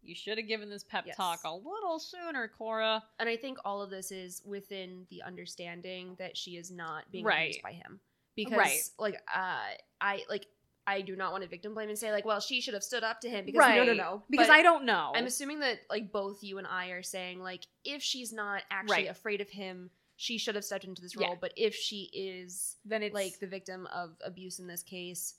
you 0.07 0.15
should 0.15 0.39
have 0.39 0.47
given 0.47 0.69
this 0.71 0.85
pep 0.85 1.05
Yes. 1.07 1.17
talk 1.17 1.41
a 1.45 1.55
little 1.55 1.99
sooner, 1.99 2.49
Cora. 2.49 3.03
And 3.19 3.29
I 3.29 3.37
think 3.37 3.59
all 3.65 3.83
of 3.83 3.91
this 3.91 4.11
is 4.13 4.43
within 4.45 5.07
the 5.11 5.23
understanding 5.23 6.17
that 6.19 6.37
she 6.37 6.57
is 6.57 6.71
not 6.71 7.11
being 7.11 7.25
Right. 7.25 7.43
abused 7.51 7.63
by 7.63 7.73
him. 7.73 8.01
Because 8.35 8.57
Right. 8.59 8.81
like 8.99 9.21
uh 9.35 9.69
I 10.01 10.25
like 10.29 10.47
I 10.87 11.01
do 11.01 11.17
not 11.17 11.33
want 11.33 11.43
to 11.43 11.49
victim 11.49 11.75
blame 11.75 11.89
and 11.89 11.99
say 11.99 12.13
like, 12.13 12.25
well, 12.25 12.39
she 12.39 12.61
should 12.61 12.75
have 12.75 12.85
stood 12.85 13.03
up 13.03 13.21
to 13.23 13.29
him 13.29 13.45
because 13.45 13.67
no 13.75 13.83
no 13.83 13.93
no. 13.93 14.23
Because 14.31 14.49
But 14.49 14.55
I 14.55 14.63
don't 14.63 14.85
know. 14.85 15.13
I'm 15.17 15.27
assuming 15.27 15.61
that 15.61 15.81
like 15.91 16.13
both 16.13 16.43
you 16.45 16.59
and 16.59 16.67
I 16.67 16.89
are 16.89 17.03
saying 17.03 17.41
like 17.41 17.67
if 17.85 18.03
she's 18.03 18.33
not 18.33 18.63
actually 18.71 19.05
Right. 19.07 19.09
afraid 19.11 19.41
of 19.41 19.49
him, 19.51 19.91
she 20.17 20.39
should 20.39 20.55
have 20.55 20.65
stepped 20.65 20.85
into 20.85 21.03
this 21.03 21.17
Yeah. 21.17 21.27
role. 21.29 21.37
But 21.41 21.53
if 21.57 21.75
she 21.75 22.11
is 22.13 22.77
then 22.85 23.03
it's 23.03 23.15
like 23.15 23.39
the 23.41 23.47
victim 23.47 23.87
of 23.89 24.17
abuse 24.25 24.59
in 24.61 24.67
this 24.69 24.83
case, 24.83 25.35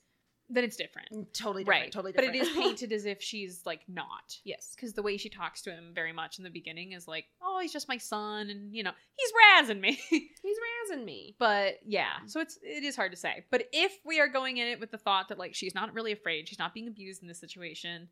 then 0.49 0.63
it's 0.63 0.77
different. 0.77 1.09
Mm, 1.11 1.25
totally 1.33 1.63
different. 1.63 1.81
Right. 1.81 1.91
Totally 1.91 2.11
different. 2.13 2.33
But 2.33 2.39
it 2.39 2.47
is 2.47 2.49
painted 2.55 2.91
as 2.93 3.05
if 3.05 3.21
she's 3.21 3.61
like 3.65 3.81
not. 3.87 4.37
yes. 4.43 4.73
because 4.75 4.93
the 4.93 5.01
way 5.01 5.17
she 5.17 5.29
talks 5.29 5.61
to 5.63 5.71
him 5.71 5.91
very 5.93 6.13
much 6.13 6.37
in 6.37 6.43
the 6.43 6.49
beginning 6.49 6.93
is 6.93 7.07
like, 7.07 7.25
oh, 7.41 7.59
he's 7.61 7.73
just 7.73 7.87
my 7.89 7.97
son, 7.97 8.49
and 8.49 8.73
you 8.73 8.83
know, 8.83 8.91
he's 9.15 9.31
razzing 9.69 9.79
me. 9.79 9.99
He's 10.09 10.57
razzing 10.91 11.03
me. 11.03 11.35
but 11.39 11.79
yeah, 11.85 12.19
so 12.25 12.39
it's 12.39 12.57
it 12.61 12.83
is 12.83 12.95
hard 12.95 13.11
to 13.11 13.17
say. 13.17 13.43
But 13.51 13.67
if 13.73 13.99
we 14.05 14.21
are 14.21 14.29
going 14.29 14.57
in 14.57 14.67
it 14.67 14.79
with 14.79 14.91
the 14.91 14.97
thought 14.97 15.27
that 15.29 15.37
like 15.37 15.53
she's 15.53 15.75
not 15.75 15.93
really 15.93 16.13
afraid, 16.13 16.47
she's 16.47 16.59
not 16.59 16.73
being 16.73 16.87
abused 16.87 17.21
in 17.21 17.27
this 17.27 17.39
situation, 17.39 18.07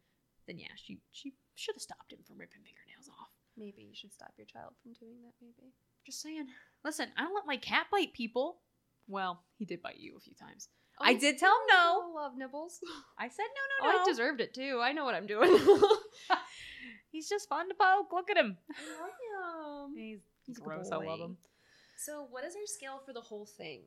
then 0.48 0.58
yeah, 0.60 0.68
she 0.76 1.00
she 1.12 1.34
should 1.56 1.76
have 1.76 1.82
stopped 1.82 2.12
him 2.12 2.20
from 2.28 2.38
ripping 2.38 2.62
fingernails 2.64 3.08
off. 3.08 3.30
Maybe 3.58 3.84
you 3.84 3.96
should 3.96 4.12
stop 4.14 4.34
your 4.38 4.48
child 4.48 4.74
from 4.84 4.94
doing 5.00 5.22
that, 5.24 5.34
maybe. 5.42 5.72
Just 6.06 6.22
saying. 6.22 6.48
Listen, 6.84 7.08
I 7.18 7.22
don't 7.24 7.34
let 7.34 7.48
my 7.48 7.58
cat 7.58 7.88
bite 7.92 8.14
people. 8.14 8.58
Well, 9.08 9.44
he 9.58 9.66
did 9.66 9.82
bite 9.82 10.00
you 10.00 10.16
a 10.18 10.20
few 10.20 10.36
times. 10.36 10.68
I 11.00 11.14
did 11.14 11.38
tell 11.38 11.52
him 11.52 11.68
no. 11.70 12.04
I 12.18 12.22
love 12.24 12.32
nibbles. 12.38 12.80
I 13.20 13.28
said 13.28 13.44
no, 13.44 13.88
Oh, 13.88 13.92
no, 13.92 13.98
no. 13.98 14.02
I 14.02 14.06
deserved 14.06 14.42
it 14.42 14.54
too. 14.54 14.80
I 14.82 14.92
know 14.94 15.04
what 15.06 15.16
I'm 15.16 15.28
doing. 15.28 15.58
He's 17.12 17.30
just 17.30 17.48
fun 17.50 17.70
to 17.70 17.76
poke. 17.76 18.12
Look 18.14 18.30
at 18.30 18.38
him. 18.38 18.58
I 18.70 19.02
love 19.02 19.90
him. 19.90 19.98
He's, 19.98 20.20
He's 20.46 20.58
a 20.58 20.62
good 20.62 20.66
gross. 20.66 20.90
I 20.92 20.98
love 20.98 21.20
him. 21.20 21.38
So, 21.98 22.28
what 22.30 22.44
is 22.44 22.56
our 22.56 22.66
scale 22.66 23.02
for 23.06 23.14
the 23.14 23.22
whole 23.22 23.46
thing? 23.46 23.82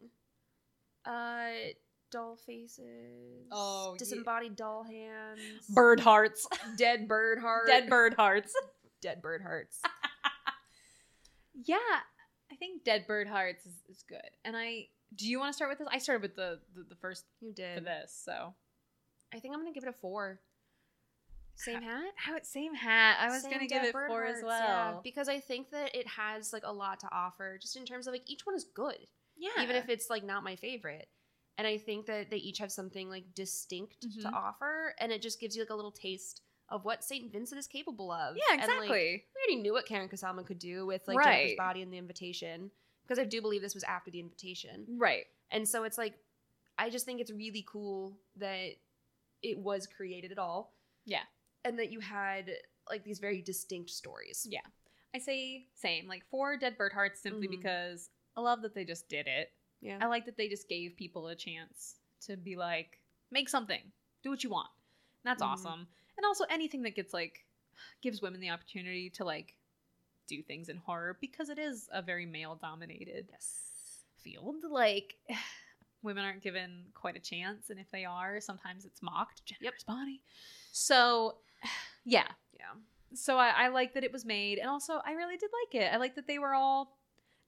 Uh, 1.05 1.48
doll 2.10 2.36
faces. 2.36 3.47
Oh, 3.52 3.93
yeah. 3.93 3.98
disembodied 3.98 4.56
doll 4.56 4.85
hands. 4.85 5.40
Bird 5.68 6.01
hearts. 6.01 6.47
Dead 6.76 7.06
bird 7.06 7.39
heart. 7.43 7.66
Dead 7.66 7.89
bird 7.89 8.14
hearts. 8.14 8.52
Dead 9.02 9.20
bird 9.22 9.43
hearts. 9.43 9.80
Yeah, 11.64 11.76
I 12.52 12.55
think 12.56 12.85
Dead 12.85 13.06
Bird 13.09 13.26
Hearts 13.28 13.66
is, 13.66 13.74
is 13.90 14.05
good. 14.09 14.20
And 14.44 14.56
I 14.56 14.86
do 15.14 15.26
you 15.28 15.39
want 15.39 15.51
to 15.52 15.56
start 15.56 15.70
with 15.70 15.78
this? 15.78 15.89
I 15.90 15.98
started 15.98 16.22
with 16.22 16.36
the 16.36 16.60
the, 16.74 16.85
the 16.89 16.94
first 16.97 17.24
You 17.40 17.51
for 17.51 17.55
did. 17.56 17.85
this, 17.85 18.12
so 18.24 18.55
I 19.35 19.39
think 19.40 19.55
I'm 19.55 19.60
gonna 19.60 19.72
give 19.72 19.85
it 19.85 19.89
a 19.89 19.93
four. 19.93 20.40
Same 21.56 21.82
hat. 21.82 22.12
how 22.16 22.36
it 22.36 22.47
same 22.47 22.72
hat. 22.74 23.16
I 23.20 23.30
was 23.30 23.43
Same 23.43 23.51
gonna 23.51 23.66
give 23.66 23.82
it 23.82 23.93
four 23.93 24.24
as 24.24 24.43
well. 24.44 24.59
yeah, 24.60 24.94
because 25.02 25.28
I 25.28 25.40
think 25.40 25.70
that 25.70 25.93
it 25.94 26.06
has 26.06 26.52
like 26.52 26.62
a 26.64 26.72
lot 26.72 27.01
to 27.01 27.09
offer, 27.12 27.59
just 27.60 27.76
in 27.76 27.85
terms 27.85 28.06
of 28.06 28.12
like 28.12 28.22
each 28.30 28.47
one 28.47 28.55
is 28.55 28.64
good. 28.74 28.97
Yeah, 29.36 29.62
even 29.62 29.74
if 29.76 29.89
it's 29.89 30.09
like 30.09 30.22
not 30.24 30.44
my 30.44 30.55
favorite. 30.56 31.09
And 31.56 31.66
I 31.66 31.76
think 31.76 32.06
that 32.06 32.30
they 32.30 32.36
each 32.36 32.59
have 32.59 32.70
something 32.70 33.09
like 33.10 33.35
distinct 33.35 34.01
to 34.02 34.28
Mhm. 34.28 34.32
offer, 34.32 34.94
and 35.01 35.10
it 35.10 35.20
just 35.20 35.40
gives 35.40 35.56
you 35.56 35.62
like 35.62 35.70
a 35.70 35.74
little 35.74 35.90
taste 35.90 36.43
of 36.68 36.85
what 36.85 37.02
Saint 37.02 37.32
Vincent 37.32 37.59
is 37.59 37.66
capable 37.66 38.12
of. 38.12 38.36
yeah, 38.36 38.43
And, 38.52 38.60
like, 38.60 38.68
exactly. 38.70 39.24
we 39.35 39.40
already 39.40 39.56
knew 39.62 39.72
what 39.72 39.86
Karyn 39.86 40.09
Kusama 40.09 40.47
could 40.47 40.59
do 40.60 40.86
with 40.86 41.09
like 41.09 41.16
Right. 41.18 41.24
Jennifer's 41.39 41.56
body 41.56 41.82
and 41.82 41.93
the 41.93 41.97
invitation, 41.98 42.70
because 43.09 43.18
I 43.18 43.24
do 43.24 43.40
believe 43.40 43.62
this 43.62 43.74
was 43.74 43.85
after 43.85 44.10
the 44.10 44.20
invitation, 44.20 44.85
right. 44.98 45.24
and 45.51 45.66
so 45.66 45.85
it's 45.85 45.97
like, 45.97 46.14
I 46.78 46.90
just 46.90 47.06
think 47.06 47.20
it's 47.20 47.32
really 47.32 47.64
cool 47.66 48.18
that 48.36 48.72
it 49.43 49.59
was 49.59 49.86
created 49.86 50.30
at 50.32 50.39
all. 50.39 50.74
Yeah. 51.06 51.22
and 51.64 51.78
that 51.78 51.90
you 51.90 52.01
had 52.01 52.51
like 52.90 53.02
these 53.02 53.18
very 53.18 53.40
distinct 53.43 53.90
stories. 53.90 54.47
Yeah. 54.48 54.60
I 55.14 55.18
say 55.18 55.66
same, 55.74 56.06
like 56.06 56.22
four 56.30 56.56
Dead 56.56 56.76
Bird 56.78 56.93
Hearts, 56.93 57.20
simply 57.20 57.48
Mhm. 57.48 57.52
because 57.52 58.10
I 58.36 58.40
love 58.43 58.62
that 58.62 58.74
they 58.74 58.85
just 58.85 59.09
did 59.09 59.26
it. 59.26 59.52
Yeah, 59.80 59.98
I 60.01 60.06
like 60.06 60.24
that 60.26 60.36
they 60.36 60.48
just 60.48 60.68
gave 60.68 60.97
people 60.97 61.28
a 61.28 61.35
chance 61.35 61.97
to 62.26 62.36
be 62.36 62.56
like, 62.56 63.01
make 63.30 63.48
something, 63.48 63.93
do 64.22 64.30
what 64.30 64.44
you 64.44 64.51
want. 64.51 64.70
And 65.24 65.30
that's 65.30 65.43
Mhm. 65.43 65.47
awesome. 65.48 65.89
And 66.16 66.24
also 66.26 66.44
anything 66.51 66.82
that 66.82 66.94
gets 66.94 67.12
like 67.12 67.44
gives 68.02 68.20
women 68.22 68.40
the 68.40 68.51
opportunity 68.51 69.10
to 69.10 69.24
like 69.24 69.56
do 70.29 70.43
things 70.43 70.69
in 70.69 70.77
horror 70.77 71.17
because 71.21 71.49
it 71.49 71.59
is 71.59 71.89
a 71.93 72.01
very 72.03 72.27
male 72.27 72.55
dominated 72.61 73.27
yes. 73.31 73.59
field. 74.23 74.57
Like 74.71 75.15
women 76.03 76.25
aren't 76.25 76.43
given 76.43 76.85
quite 76.95 77.17
a 77.17 77.21
chance, 77.21 77.71
and 77.71 77.81
if 77.81 77.91
they 77.91 78.05
are, 78.05 78.41
sometimes 78.41 78.85
it's 78.85 79.03
mocked. 79.03 79.45
Jennifer's 79.45 79.85
body. 79.85 80.21
So 80.73 81.37
yeah, 82.05 82.29
Yeah. 82.59 82.67
so 83.15 83.37
I, 83.39 83.49
I 83.65 83.69
like 83.69 83.95
that 83.95 84.05
it 84.05 84.13
was 84.13 84.25
made 84.25 84.59
and 84.59 84.69
also 84.69 85.01
i 85.05 85.13
really 85.13 85.37
did 85.37 85.51
like 85.65 85.83
it 85.83 85.93
i 85.93 85.97
like 85.97 86.15
that 86.17 86.27
they 86.27 86.39
were 86.39 86.53
all 86.55 86.97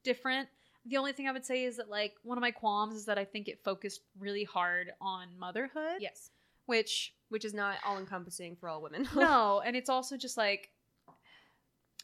different 0.02 0.48
the 0.86 0.97
only 0.97 1.12
thing 1.12 1.28
i 1.28 1.32
would 1.32 1.44
say 1.44 1.65
is 1.65 1.77
that 1.77 1.89
like 1.90 2.15
one 2.23 2.39
of 2.39 2.43
my 2.43 2.51
qualms 2.51 2.94
is 2.94 3.05
that 3.05 3.19
i 3.19 3.24
think 3.24 3.47
it 3.47 3.62
focused 3.62 4.01
really 4.19 4.43
hard 4.44 4.90
on 5.01 5.27
motherhood 5.39 5.98
Yes. 6.01 6.31
which 6.66 7.15
Which 7.28 7.44
is 7.44 7.52
not 7.55 7.77
all 7.86 7.98
encompassing 7.98 8.57
for 8.57 8.69
all 8.69 8.81
women. 8.82 9.07
no 9.15 9.61
and 9.66 9.77
it's 9.77 9.90
also 9.90 10.16
just 10.16 10.36
like 10.39 10.70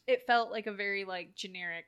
it 0.06 0.26
felt 0.26 0.50
like 0.50 0.66
a 0.66 0.72
very 0.72 1.04
like 1.04 1.34
generic 1.34 1.84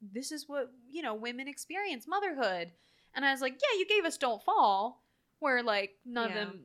this 0.00 0.30
is 0.32 0.48
what 0.48 0.70
you 0.90 1.02
know 1.02 1.14
women 1.14 1.48
experience 1.48 2.06
motherhood 2.06 2.70
and 3.14 3.24
i 3.24 3.32
was 3.32 3.40
like 3.40 3.52
yeah 3.54 3.78
you 3.78 3.86
gave 3.86 4.04
us 4.04 4.16
don't 4.16 4.42
fall 4.42 5.02
where 5.40 5.62
like 5.62 5.92
none 6.04 6.30
Yeah. 6.30 6.42
of 6.42 6.48
them 6.48 6.60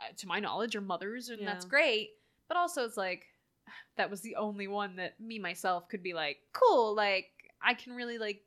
uh, 0.00 0.12
to 0.18 0.26
my 0.28 0.40
knowledge 0.40 0.76
are 0.76 0.80
mothers 0.80 1.28
and 1.28 1.46
that's 1.46 1.64
great 1.64 2.10
but 2.48 2.56
also 2.56 2.84
it's 2.84 2.96
like 2.96 3.24
that 3.96 4.10
was 4.10 4.20
the 4.20 4.36
only 4.36 4.68
one 4.68 4.96
that 4.96 5.18
me 5.20 5.38
myself 5.38 5.88
could 5.88 6.02
be 6.02 6.12
like 6.14 6.38
cool 6.52 6.94
like 6.94 7.26
i 7.62 7.74
can 7.74 7.94
really 7.94 8.18
like 8.18 8.42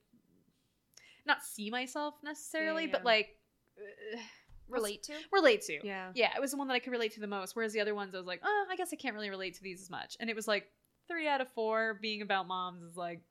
not 1.26 1.44
see 1.44 1.70
myself 1.70 2.16
necessarily 2.24 2.86
yeah. 2.86 2.92
but 2.92 3.04
like 3.04 3.36
uh, 3.78 4.20
relate 4.70 5.04
to. 5.04 5.14
relate 5.32 5.62
to 5.64 5.80
Yeah. 5.84 6.12
yeah, 6.16 6.32
it 6.36 6.42
was 6.42 6.52
the 6.52 6.58
one 6.58 6.68
that 6.68 6.74
I 6.74 6.80
could 6.80 6.92
relate 6.92 7.14
to 7.14 7.20
the 7.20 7.28
most. 7.28 7.56
Whereas 7.56 7.74
the 7.74 7.80
other 7.82 7.96
ones, 7.96 8.14
I 8.16 8.18
was 8.18 8.28
like, 8.28 8.42
oh, 8.44 8.66
I 8.70 8.76
guess 8.76 8.90
I 8.92 8.96
can't 8.96 9.16
really 9.16 9.30
relate 9.30 9.56
to 9.56 9.64
these 9.64 9.82
as 9.82 9.90
much. 9.90 10.18
And 10.20 10.30
it 10.30 10.36
was 10.36 10.48
like 10.48 10.68
three 11.08 11.28
out 11.28 11.42
of 11.42 11.48
four 11.54 12.00
being 12.02 12.22
about 12.22 12.48
moms 12.48 12.84
is 12.84 12.96
like, 12.98 13.22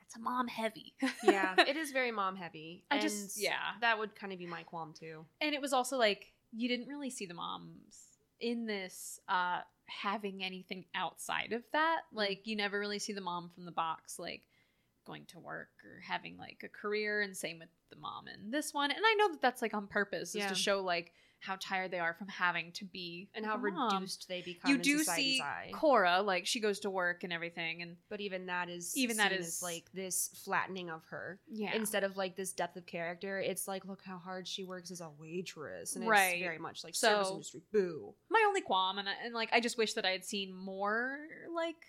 it's 0.00 0.16
a 0.16 0.20
mom 0.20 0.46
heavy. 0.48 0.94
yeah, 1.24 1.54
it 1.66 1.76
is 1.76 1.90
very 1.92 2.12
mom 2.12 2.36
heavy. 2.36 2.84
I 2.90 2.96
and 2.96 3.02
just- 3.02 3.40
yeah. 3.40 3.56
that 3.80 3.98
would 3.98 4.14
kind 4.14 4.32
of 4.32 4.38
be 4.38 4.46
my 4.46 4.62
qualm 4.62 4.92
too. 4.98 5.24
and 5.40 5.54
it 5.54 5.60
was 5.60 5.72
also 5.72 5.96
like 5.96 6.32
you 6.52 6.68
didn't 6.68 6.88
really 6.88 7.10
see 7.10 7.24
the 7.26 7.32
moms 7.34 7.96
in 8.40 8.66
this 8.66 9.18
uh 9.28 9.60
having 9.86 10.42
anything 10.44 10.84
outside 10.94 11.52
of 11.52 11.62
that. 11.72 12.00
Like 12.12 12.46
you 12.46 12.56
never 12.56 12.78
really 12.78 12.98
see 12.98 13.12
the 13.12 13.20
mom 13.20 13.50
from 13.54 13.64
the 13.64 13.72
box 13.72 14.18
like 14.18 14.42
going 15.06 15.24
to 15.26 15.38
work 15.38 15.70
or 15.84 16.00
having 16.06 16.36
like 16.38 16.62
a 16.64 16.68
career 16.68 17.20
and 17.22 17.36
same 17.36 17.58
with 17.58 17.68
the 17.90 17.96
mom 17.96 18.26
in 18.28 18.50
this 18.50 18.72
one. 18.72 18.90
And 18.90 19.00
I 19.04 19.14
know 19.14 19.30
that 19.32 19.40
that's 19.42 19.60
like 19.62 19.74
on 19.74 19.86
purpose 19.86 20.30
is 20.30 20.36
Yeah. 20.36 20.48
to 20.48 20.54
show 20.54 20.80
like 20.82 21.12
how 21.42 21.56
tired 21.58 21.90
they 21.90 21.98
are 21.98 22.14
from 22.14 22.28
having 22.28 22.70
to 22.70 22.84
be 22.84 23.28
And 23.34 23.44
how 23.44 23.56
mom. 23.56 23.92
reduced 23.94 24.28
they 24.28 24.42
become. 24.42 24.70
you 24.70 24.78
do 24.78 25.02
see 25.02 25.40
eye. 25.42 25.70
Cora, 25.74 26.22
like 26.22 26.46
she 26.46 26.60
goes 26.60 26.78
to 26.80 26.90
work 26.90 27.24
and 27.24 27.32
everything, 27.32 27.82
and 27.82 27.96
but 28.08 28.20
even 28.20 28.46
that 28.46 28.68
is 28.68 28.96
Even 28.96 29.16
that 29.16 29.32
is- 29.32 29.60
like 29.60 29.86
this 29.92 30.30
flattening 30.44 30.88
of 30.88 31.04
her 31.06 31.40
yeah, 31.50 31.74
instead 31.74 32.04
of 32.04 32.16
like 32.16 32.36
this 32.36 32.52
depth 32.52 32.76
of 32.76 32.86
character. 32.86 33.40
It's 33.40 33.66
like 33.66 33.84
look 33.84 34.02
how 34.04 34.18
hard 34.18 34.46
she 34.46 34.62
works 34.64 34.92
as 34.92 35.00
a 35.00 35.10
waitress, 35.18 35.96
and 35.96 36.06
Right. 36.06 36.34
it's 36.34 36.42
very 36.42 36.58
much 36.58 36.84
like 36.84 36.94
So- 36.94 37.08
service 37.08 37.30
industry. 37.32 37.62
Boo. 37.72 38.14
my 38.30 38.44
only 38.46 38.60
qualm, 38.60 38.98
and, 38.98 39.08
and 39.24 39.34
like 39.34 39.48
I 39.52 39.58
just 39.58 39.76
wish 39.76 39.94
that 39.94 40.04
I 40.04 40.10
had 40.10 40.24
seen 40.24 40.54
more 40.54 41.18
like 41.52 41.84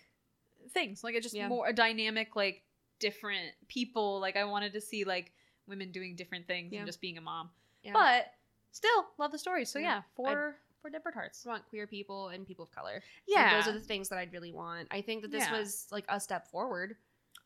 things, 0.71 1.03
like 1.03 1.13
it 1.13 1.21
just 1.21 1.35
Yeah. 1.35 1.47
more 1.47 1.67
a 1.67 1.73
dynamic, 1.73 2.35
like 2.35 2.63
different 2.99 3.51
people. 3.67 4.19
Like 4.19 4.35
I 4.35 4.45
wanted 4.45 4.73
to 4.73 4.81
see 4.81 5.03
like 5.03 5.31
women 5.67 5.91
doing 5.91 6.15
different 6.15 6.47
things 6.47 6.71
Yeah. 6.73 6.79
and 6.79 6.87
just 6.87 7.01
being 7.01 7.17
a 7.17 7.21
mom, 7.21 7.51
Yeah. 7.83 7.93
but 7.93 8.33
still 8.73 9.05
love 9.17 9.31
the 9.31 9.39
story. 9.39 9.63
So 9.65 9.79
Yeah. 9.79 9.85
yeah, 9.85 10.01
for 10.15 10.57
for 10.81 10.89
Bird 10.91 11.13
Hearts, 11.13 11.45
I 11.47 11.49
want 11.49 11.65
queer 11.69 11.87
people 11.87 12.27
and 12.27 12.45
people 12.45 12.65
of 12.65 12.71
color. 12.71 12.95
Like, 12.95 13.03
yeah, 13.25 13.55
those 13.55 13.69
are 13.69 13.71
the 13.71 13.79
things 13.79 14.09
that 14.09 14.19
I'd 14.19 14.33
really 14.33 14.51
want. 14.51 14.89
I 14.91 14.99
think 15.01 15.21
that 15.21 15.31
this 15.31 15.45
Yeah. 15.45 15.57
was 15.57 15.87
like 15.91 16.03
a 16.09 16.19
step 16.19 16.49
forward. 16.51 16.97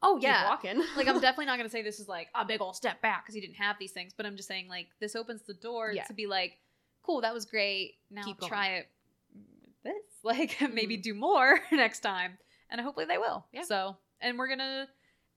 oh 0.01 0.15
Keep 0.15 0.23
yeah. 0.23 0.45
walking. 0.49 0.79
like 0.97 1.07
I'm 1.07 1.19
definitely 1.21 1.45
not 1.45 1.57
gonna 1.57 1.69
say 1.69 1.83
this 1.83 1.99
is 1.99 2.07
like 2.07 2.29
a 2.33 2.43
big 2.45 2.61
old 2.61 2.75
step 2.75 2.99
back 3.01 3.23
because 3.23 3.35
he 3.35 3.41
didn't 3.41 3.57
have 3.57 3.77
these 3.79 3.91
things, 3.91 4.11
but 4.15 4.25
I'm 4.25 4.35
just 4.35 4.47
saying 4.47 4.67
like 4.67 4.87
this 4.99 5.15
opens 5.15 5.43
the 5.43 5.53
door 5.53 5.91
Yeah. 5.93 6.03
to 6.05 6.13
be 6.13 6.25
like, 6.25 6.57
cool, 7.03 7.21
that 7.21 7.33
was 7.33 7.45
great. 7.45 7.95
Now 8.09 8.23
Keep 8.23 8.39
going. 8.39 8.49
try 8.49 8.67
it 8.77 8.87
with 9.35 9.83
this, 9.83 10.03
like 10.23 10.59
maybe 10.73 10.97
Mhm. 10.97 11.03
do 11.03 11.13
more 11.13 11.59
next 11.71 11.99
time, 11.99 12.37
and 12.71 12.81
hopefully 12.81 13.05
they 13.05 13.17
will. 13.19 13.45
Yeah. 13.51 13.63
So, 13.63 13.97
and 14.19 14.37
we're 14.39 14.47
gonna. 14.49 14.87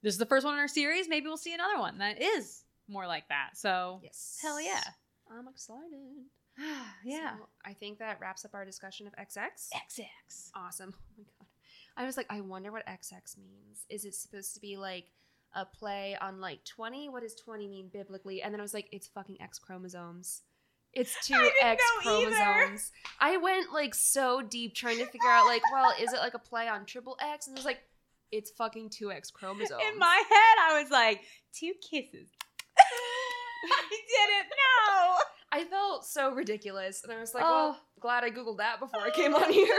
This 0.03 0.15
is 0.15 0.19
the 0.19 0.25
first 0.27 0.47
one 0.47 0.55
in 0.55 0.61
our 0.61 0.69
series. 0.69 1.07
Maybe 1.09 1.27
we'll 1.27 1.37
see 1.37 1.53
another 1.53 1.79
one 1.79 1.99
that 1.99 2.23
is 2.23 2.65
more 2.89 3.07
like 3.07 3.29
that. 3.29 3.51
So 3.59 4.01
Yes. 4.03 4.39
hell 4.41 4.59
yeah, 4.61 4.83
I'm 5.31 5.48
excited. 5.48 6.27
yeah. 7.05 7.36
So 7.36 7.47
I 7.65 7.73
think 7.73 7.98
that 7.98 8.19
wraps 8.20 8.44
up 8.44 8.55
our 8.55 8.65
discussion 8.65 9.07
of 9.07 9.15
XX. 9.15 9.69
XX. 9.74 10.51
Awesome. 10.55 10.94
Oh 11.07 11.12
my 11.19 11.24
god. 11.39 11.47
I 11.97 12.07
was 12.07 12.16
like, 12.16 12.27
I 12.31 12.40
wonder 12.40 12.73
what 12.73 12.86
XX 12.86 13.36
means. 13.39 13.85
Is 13.90 14.05
it 14.05 14.15
supposed 14.15 14.55
to 14.55 14.61
be 14.61 14.77
like 14.77 15.07
a 15.55 15.65
play 15.66 16.16
on 16.20 16.40
like 16.40 16.65
20? 16.65 17.09
What 17.09 17.23
does 17.23 17.35
20 17.35 17.69
mean 17.69 17.90
biblically? 17.93 18.43
And 18.43 18.55
then 18.55 18.61
I 18.61 18.62
was 18.62 18.73
like, 18.73 18.89
it's 18.93 19.09
fucking 19.09 19.36
X 19.40 19.59
chromosomes. 19.59 20.43
It's 20.93 21.15
two 21.27 21.51
X 21.62 21.82
chromosomes. 22.02 22.93
I 23.20 23.36
went 23.36 23.73
like 23.73 23.94
so 23.94 24.40
deep 24.40 24.74
trying 24.74 24.98
to 24.98 25.07
figure 25.07 25.28
out 25.28 25.47
like, 25.47 25.62
well, 25.73 25.93
is 26.01 26.12
it 26.12 26.19
like 26.19 26.35
a 26.35 26.39
play 26.39 26.69
on 26.69 26.86
triple 26.86 27.16
X? 27.20 27.47
And 27.47 27.57
it 27.57 27.59
was 27.59 27.66
like, 27.66 27.81
it's 28.32 28.51
fucking 28.52 28.90
two 28.90 29.11
X 29.11 29.31
chromosomes. 29.31 29.82
In 29.93 29.98
my 29.98 30.23
head, 30.28 30.73
I 30.73 30.81
was 30.81 30.90
like, 30.90 31.23
two 31.52 31.73
kisses. 31.82 32.28
I 33.65 33.89
didn't 33.91 34.51
know. 34.51 35.16
I 35.53 35.65
felt 35.65 36.07
so 36.07 36.32
ridiculous, 36.32 37.03
and 37.03 37.12
I 37.12 37.19
was 37.20 37.35
like, 37.35 37.45
Oh. 37.47 37.70
well, 37.70 37.81
glad 38.01 38.24
I 38.24 38.31
googled 38.31 38.59
that 38.59 38.81
before 38.81 39.01
I 39.03 39.11
came 39.11 39.35
oh, 39.35 39.43
on 39.43 39.53
here. 39.53 39.78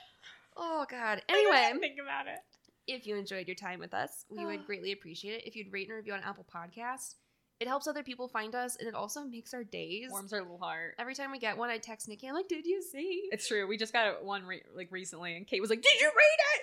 oh 0.56 0.86
god. 0.88 1.22
Anyway, 1.28 1.72
think 1.80 1.98
about 2.02 2.26
it. 2.26 2.38
if 2.86 3.06
you 3.06 3.16
enjoyed 3.16 3.46
your 3.46 3.56
time 3.56 3.80
with 3.80 3.94
us, 3.94 4.24
we 4.30 4.44
would 4.44 4.66
greatly 4.66 4.92
appreciate 4.92 5.42
it 5.42 5.46
if 5.46 5.56
you'd 5.56 5.72
rate 5.72 5.88
and 5.88 5.96
review 5.96 6.12
on 6.12 6.20
Apple 6.22 6.46
Podcasts. 6.54 7.14
It 7.58 7.68
helps 7.68 7.86
other 7.86 8.02
people 8.02 8.28
find 8.28 8.54
us, 8.54 8.76
and 8.76 8.86
it 8.86 8.94
also 8.94 9.24
makes 9.24 9.54
our 9.54 9.64
days. 9.64 10.10
Warms 10.10 10.32
our 10.32 10.42
little 10.42 10.58
heart. 10.58 10.94
Every 10.98 11.14
time 11.14 11.30
we 11.32 11.38
get 11.38 11.56
one, 11.56 11.70
I 11.70 11.78
text 11.78 12.06
Nikki. 12.08 12.26
I'm 12.28 12.34
like, 12.34 12.48
"Did 12.48 12.66
you 12.66 12.82
see?" 12.82 13.28
It's 13.32 13.48
true. 13.48 13.66
We 13.66 13.78
just 13.78 13.92
got 13.94 14.22
one 14.24 14.44
re- 14.44 14.62
like 14.74 14.92
recently, 14.92 15.36
and 15.36 15.46
Kate 15.46 15.60
was 15.62 15.70
like, 15.70 15.80
"Did 15.80 16.00
you 16.00 16.06
read 16.08 16.12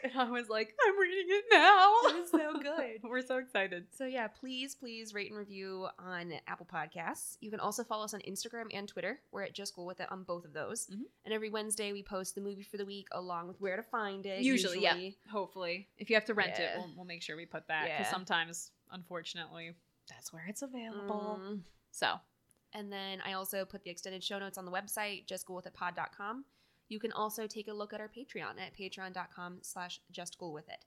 it?" 0.06 0.11
And 0.14 0.22
I 0.22 0.30
was 0.30 0.49
like, 0.49 0.76
"I'm 0.86 0.99
reading 0.99 1.26
it 1.30 1.45
now." 1.52 1.94
It 2.10 2.15
is 2.18 2.30
so 2.32 2.53
good. 2.61 2.99
We're 3.03 3.22
so 3.26 3.38
excited. 3.38 3.86
So 3.91 4.06
yeah, 4.06 4.28
please, 4.28 4.76
please 4.76 5.14
rate 5.14 5.30
and 5.32 5.38
review 5.40 5.88
on 5.98 6.34
Apple 6.48 6.68
Podcasts. 6.72 7.38
You 7.41 7.49
can 7.49 7.60
also 7.60 7.84
follow 7.84 8.03
us 8.03 8.14
on 8.14 8.20
Instagram 8.22 8.65
and 8.74 8.88
Twitter. 8.88 9.20
We're 9.32 9.44
at 9.44 9.53
Just 9.53 9.74
Cool 9.76 9.86
with 9.88 9.99
It 9.99 10.11
on 10.11 10.24
both 10.24 10.45
of 10.45 10.53
those. 10.53 10.88
Mhm. 10.88 11.03
And 11.26 11.34
every 11.34 11.49
Wednesday 11.49 11.91
we 11.91 12.03
post 12.03 12.36
the 12.36 12.41
movie 12.41 12.64
for 12.64 12.78
the 12.78 12.86
week 12.86 13.07
along 13.14 13.48
with 13.48 13.60
where 13.60 13.78
to 13.78 13.84
find 13.84 14.26
it. 14.28 14.41
Usually, 14.44 14.82
yeah. 14.82 15.10
Hopefully, 15.32 15.88
if 15.98 16.10
you 16.10 16.15
have 16.15 16.26
to 16.26 16.34
rent 16.34 16.60
it, 16.60 16.72
we'll, 16.78 16.91
we'll 16.98 17.06
make 17.06 17.24
sure 17.24 17.36
we 17.36 17.45
put 17.45 17.68
that 17.70 17.86
because 17.86 18.06
Yeah. 18.06 18.11
sometimes, 18.11 18.72
unfortunately, 18.91 19.74
that's 20.09 20.31
where 20.34 20.45
it's 20.47 20.61
available. 20.61 21.39
Mm. 21.41 21.59
So 21.91 22.15
And 22.73 22.91
then 22.91 23.21
I 23.25 23.34
also 23.34 23.65
put 23.65 23.84
the 23.84 23.89
extended 23.91 24.23
show 24.23 24.39
notes 24.39 24.57
on 24.57 24.65
the 24.65 24.71
website, 24.71 25.25
justcoolwithitpod.com. 25.27 26.45
You 26.89 26.99
can 26.99 27.11
also 27.11 27.47
take 27.47 27.67
a 27.67 27.73
look 27.73 27.93
at 27.93 28.01
our 28.01 28.09
Patreon 28.09 28.59
at 28.59 28.75
patreon.com 28.77 29.59
slash 29.61 29.99
justcoolwithit. 30.11 30.81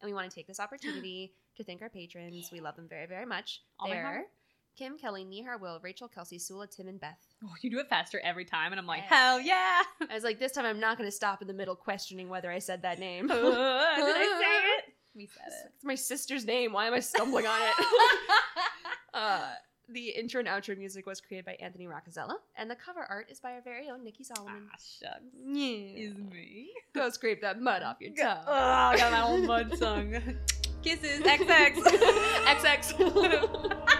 And 0.00 0.08
we 0.08 0.14
want 0.14 0.28
to 0.30 0.34
take 0.34 0.46
this 0.46 0.60
opportunity 0.66 1.32
to 1.56 1.64
thank 1.64 1.82
our 1.82 1.88
patrons. 1.88 2.50
We 2.52 2.60
love 2.60 2.76
them 2.76 2.88
very, 2.88 3.06
very 3.06 3.26
much. 3.26 3.60
All 3.78 3.88
They're. 3.88 4.24
Kim, 4.74 4.96
Kelly, 4.96 5.22
Nihar, 5.24 5.60
Will, 5.60 5.78
Rachel, 5.82 6.08
Kelsey, 6.08 6.38
Sula, 6.38 6.66
Tim, 6.66 6.88
and 6.88 6.98
Beth. 6.98 7.18
oh, 7.44 7.52
you 7.60 7.70
do 7.70 7.78
it 7.78 7.90
faster 7.90 8.18
every 8.24 8.46
time, 8.46 8.72
and 8.72 8.80
I'm 8.80 8.86
like, 8.86 9.02
Yeah. 9.02 9.14
hell 9.16 9.40
yeah! 9.40 9.82
I 10.10 10.14
was 10.14 10.24
like, 10.24 10.38
this 10.38 10.52
time 10.52 10.64
I'm 10.64 10.80
not 10.80 10.96
going 10.96 11.06
to 11.06 11.14
stop 11.14 11.42
in 11.42 11.46
the 11.48 11.52
middle 11.52 11.76
questioning 11.76 12.30
whether 12.30 12.50
I 12.50 12.58
said 12.58 12.80
that 12.80 12.98
name. 12.98 13.26
Did 13.28 13.36
I 13.36 14.38
say 14.40 14.68
it? 14.78 14.81
We 15.14 15.26
said 15.26 15.52
It's 15.74 15.84
my 15.84 15.94
sister's 15.94 16.44
name. 16.44 16.72
Why 16.72 16.86
am 16.86 16.94
I 16.94 17.00
stumbling 17.00 17.46
on 17.46 17.60
it? 17.62 17.74
it. 17.78 17.86
uh, 19.14 19.50
the 19.88 20.08
intro 20.10 20.38
and 20.40 20.48
outro 20.48 20.76
music 20.78 21.06
was 21.06 21.20
created 21.20 21.44
by 21.44 21.56
Anthony 21.60 21.86
Roccazella, 21.86 22.36
and 22.56 22.70
the 22.70 22.76
cover 22.76 23.04
art 23.08 23.26
is 23.30 23.40
by 23.40 23.52
our 23.52 23.60
very 23.60 23.90
own 23.90 24.02
Nikki 24.04 24.24
Solomon. 24.24 24.68
ah, 24.72 24.76
shucks. 24.78 25.20
Yeah. 25.44 25.64
Is 26.08 26.16
me. 26.16 26.70
Go 26.94 27.10
scrape 27.10 27.42
that 27.42 27.60
mud 27.60 27.82
off 27.82 27.96
your 28.00 28.12
Oh, 28.12 28.22
tongue. 28.22 28.44
I 28.46 28.96
got 28.96 29.12
my 29.12 29.22
own 29.22 29.46
mud 29.46 29.72
tongue. 29.78 30.14
Kisses, 30.82 31.20
XX. 31.20 31.74
XX. 32.56 33.98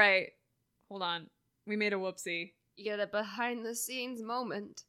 Right, 0.00 0.28
hold 0.88 1.02
on. 1.02 1.28
We 1.66 1.76
made 1.76 1.92
a 1.92 1.96
whoopsie. 1.96 2.52
you 2.76 2.84
get 2.84 3.00
a 3.00 3.06
behind 3.06 3.64
the 3.64 3.74
scenes 3.74 4.22
moment. 4.22 4.84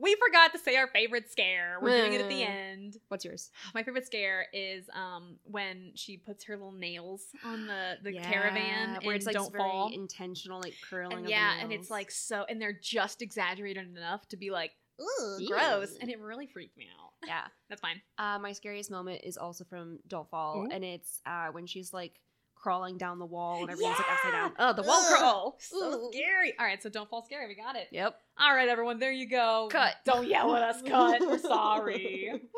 We 0.00 0.14
forgot 0.24 0.52
to 0.52 0.58
say 0.60 0.76
our 0.76 0.86
favorite 0.86 1.28
scare. 1.28 1.78
We're 1.82 1.90
doing 1.96 2.12
it 2.12 2.20
at 2.20 2.28
the 2.28 2.42
Mm. 2.42 2.46
end. 2.46 2.96
What's 3.08 3.24
yours? 3.24 3.50
My 3.74 3.82
favorite 3.82 4.06
scare 4.06 4.46
is 4.52 4.88
um 4.94 5.38
when 5.42 5.90
she 5.96 6.16
puts 6.16 6.44
her 6.44 6.54
little 6.56 6.70
nails 6.70 7.24
on 7.44 7.66
the 7.66 7.96
the 8.04 8.12
Yeah, 8.12 8.22
caravan 8.30 8.98
where 9.02 9.14
and 9.14 9.16
it's 9.16 9.26
like 9.26 9.34
don't 9.34 9.52
fall. 9.56 9.90
intentional, 9.92 10.60
like 10.60 10.74
curling. 10.88 11.12
And 11.16 11.20
of 11.22 11.24
the 11.24 11.30
yeah, 11.30 11.54
and 11.60 11.72
it's 11.72 11.90
like 11.90 12.12
so, 12.12 12.44
and 12.48 12.62
they're 12.62 12.78
just 12.80 13.22
exaggerated 13.22 13.88
enough 13.88 14.28
to 14.28 14.36
be 14.36 14.50
like, 14.52 14.70
ooh, 15.00 15.36
Ew. 15.40 15.48
gross, 15.48 15.96
and 16.00 16.08
it 16.08 16.20
really 16.20 16.46
freaked 16.46 16.76
me 16.78 16.86
out. 17.02 17.10
yeah. 17.26 17.46
That's 17.68 17.80
fine. 17.80 18.00
Uh, 18.18 18.38
my 18.38 18.52
scariest 18.52 18.92
moment 18.92 19.22
is 19.24 19.36
also 19.36 19.64
from 19.64 19.98
Don't 20.06 20.30
Fall, 20.30 20.68
and 20.70 20.84
it's 20.84 21.20
uh, 21.26 21.48
when 21.48 21.66
she's 21.66 21.92
like 21.92 22.20
crawling 22.60 22.98
down 22.98 23.18
the 23.18 23.26
wall 23.26 23.62
and 23.62 23.70
everything's 23.70 23.98
like 23.98 24.10
upside 24.12 24.32
down. 24.32 24.52
Oh, 24.58 24.72
the 24.72 24.82
wall 24.82 25.02
crawl. 25.08 25.56
So 25.60 25.76
Ooh. 25.76 26.10
scary. 26.12 26.54
All 26.58 26.66
right, 26.66 26.82
so 26.82 26.88
don't 26.90 27.08
fall 27.08 27.24
scary. 27.24 27.48
We 27.48 27.54
got 27.54 27.76
it. 27.76 27.88
Yep. 27.90 28.16
All 28.38 28.54
right, 28.54 28.68
everyone, 28.68 28.98
there 28.98 29.12
you 29.12 29.28
go. 29.28 29.68
Cut. 29.70 29.94
Don't 30.04 30.28
yell 30.28 30.54
at 30.56 30.62
us. 30.62 30.82
Cut. 30.86 31.20
We're 31.20 31.38
sorry. 31.38 32.40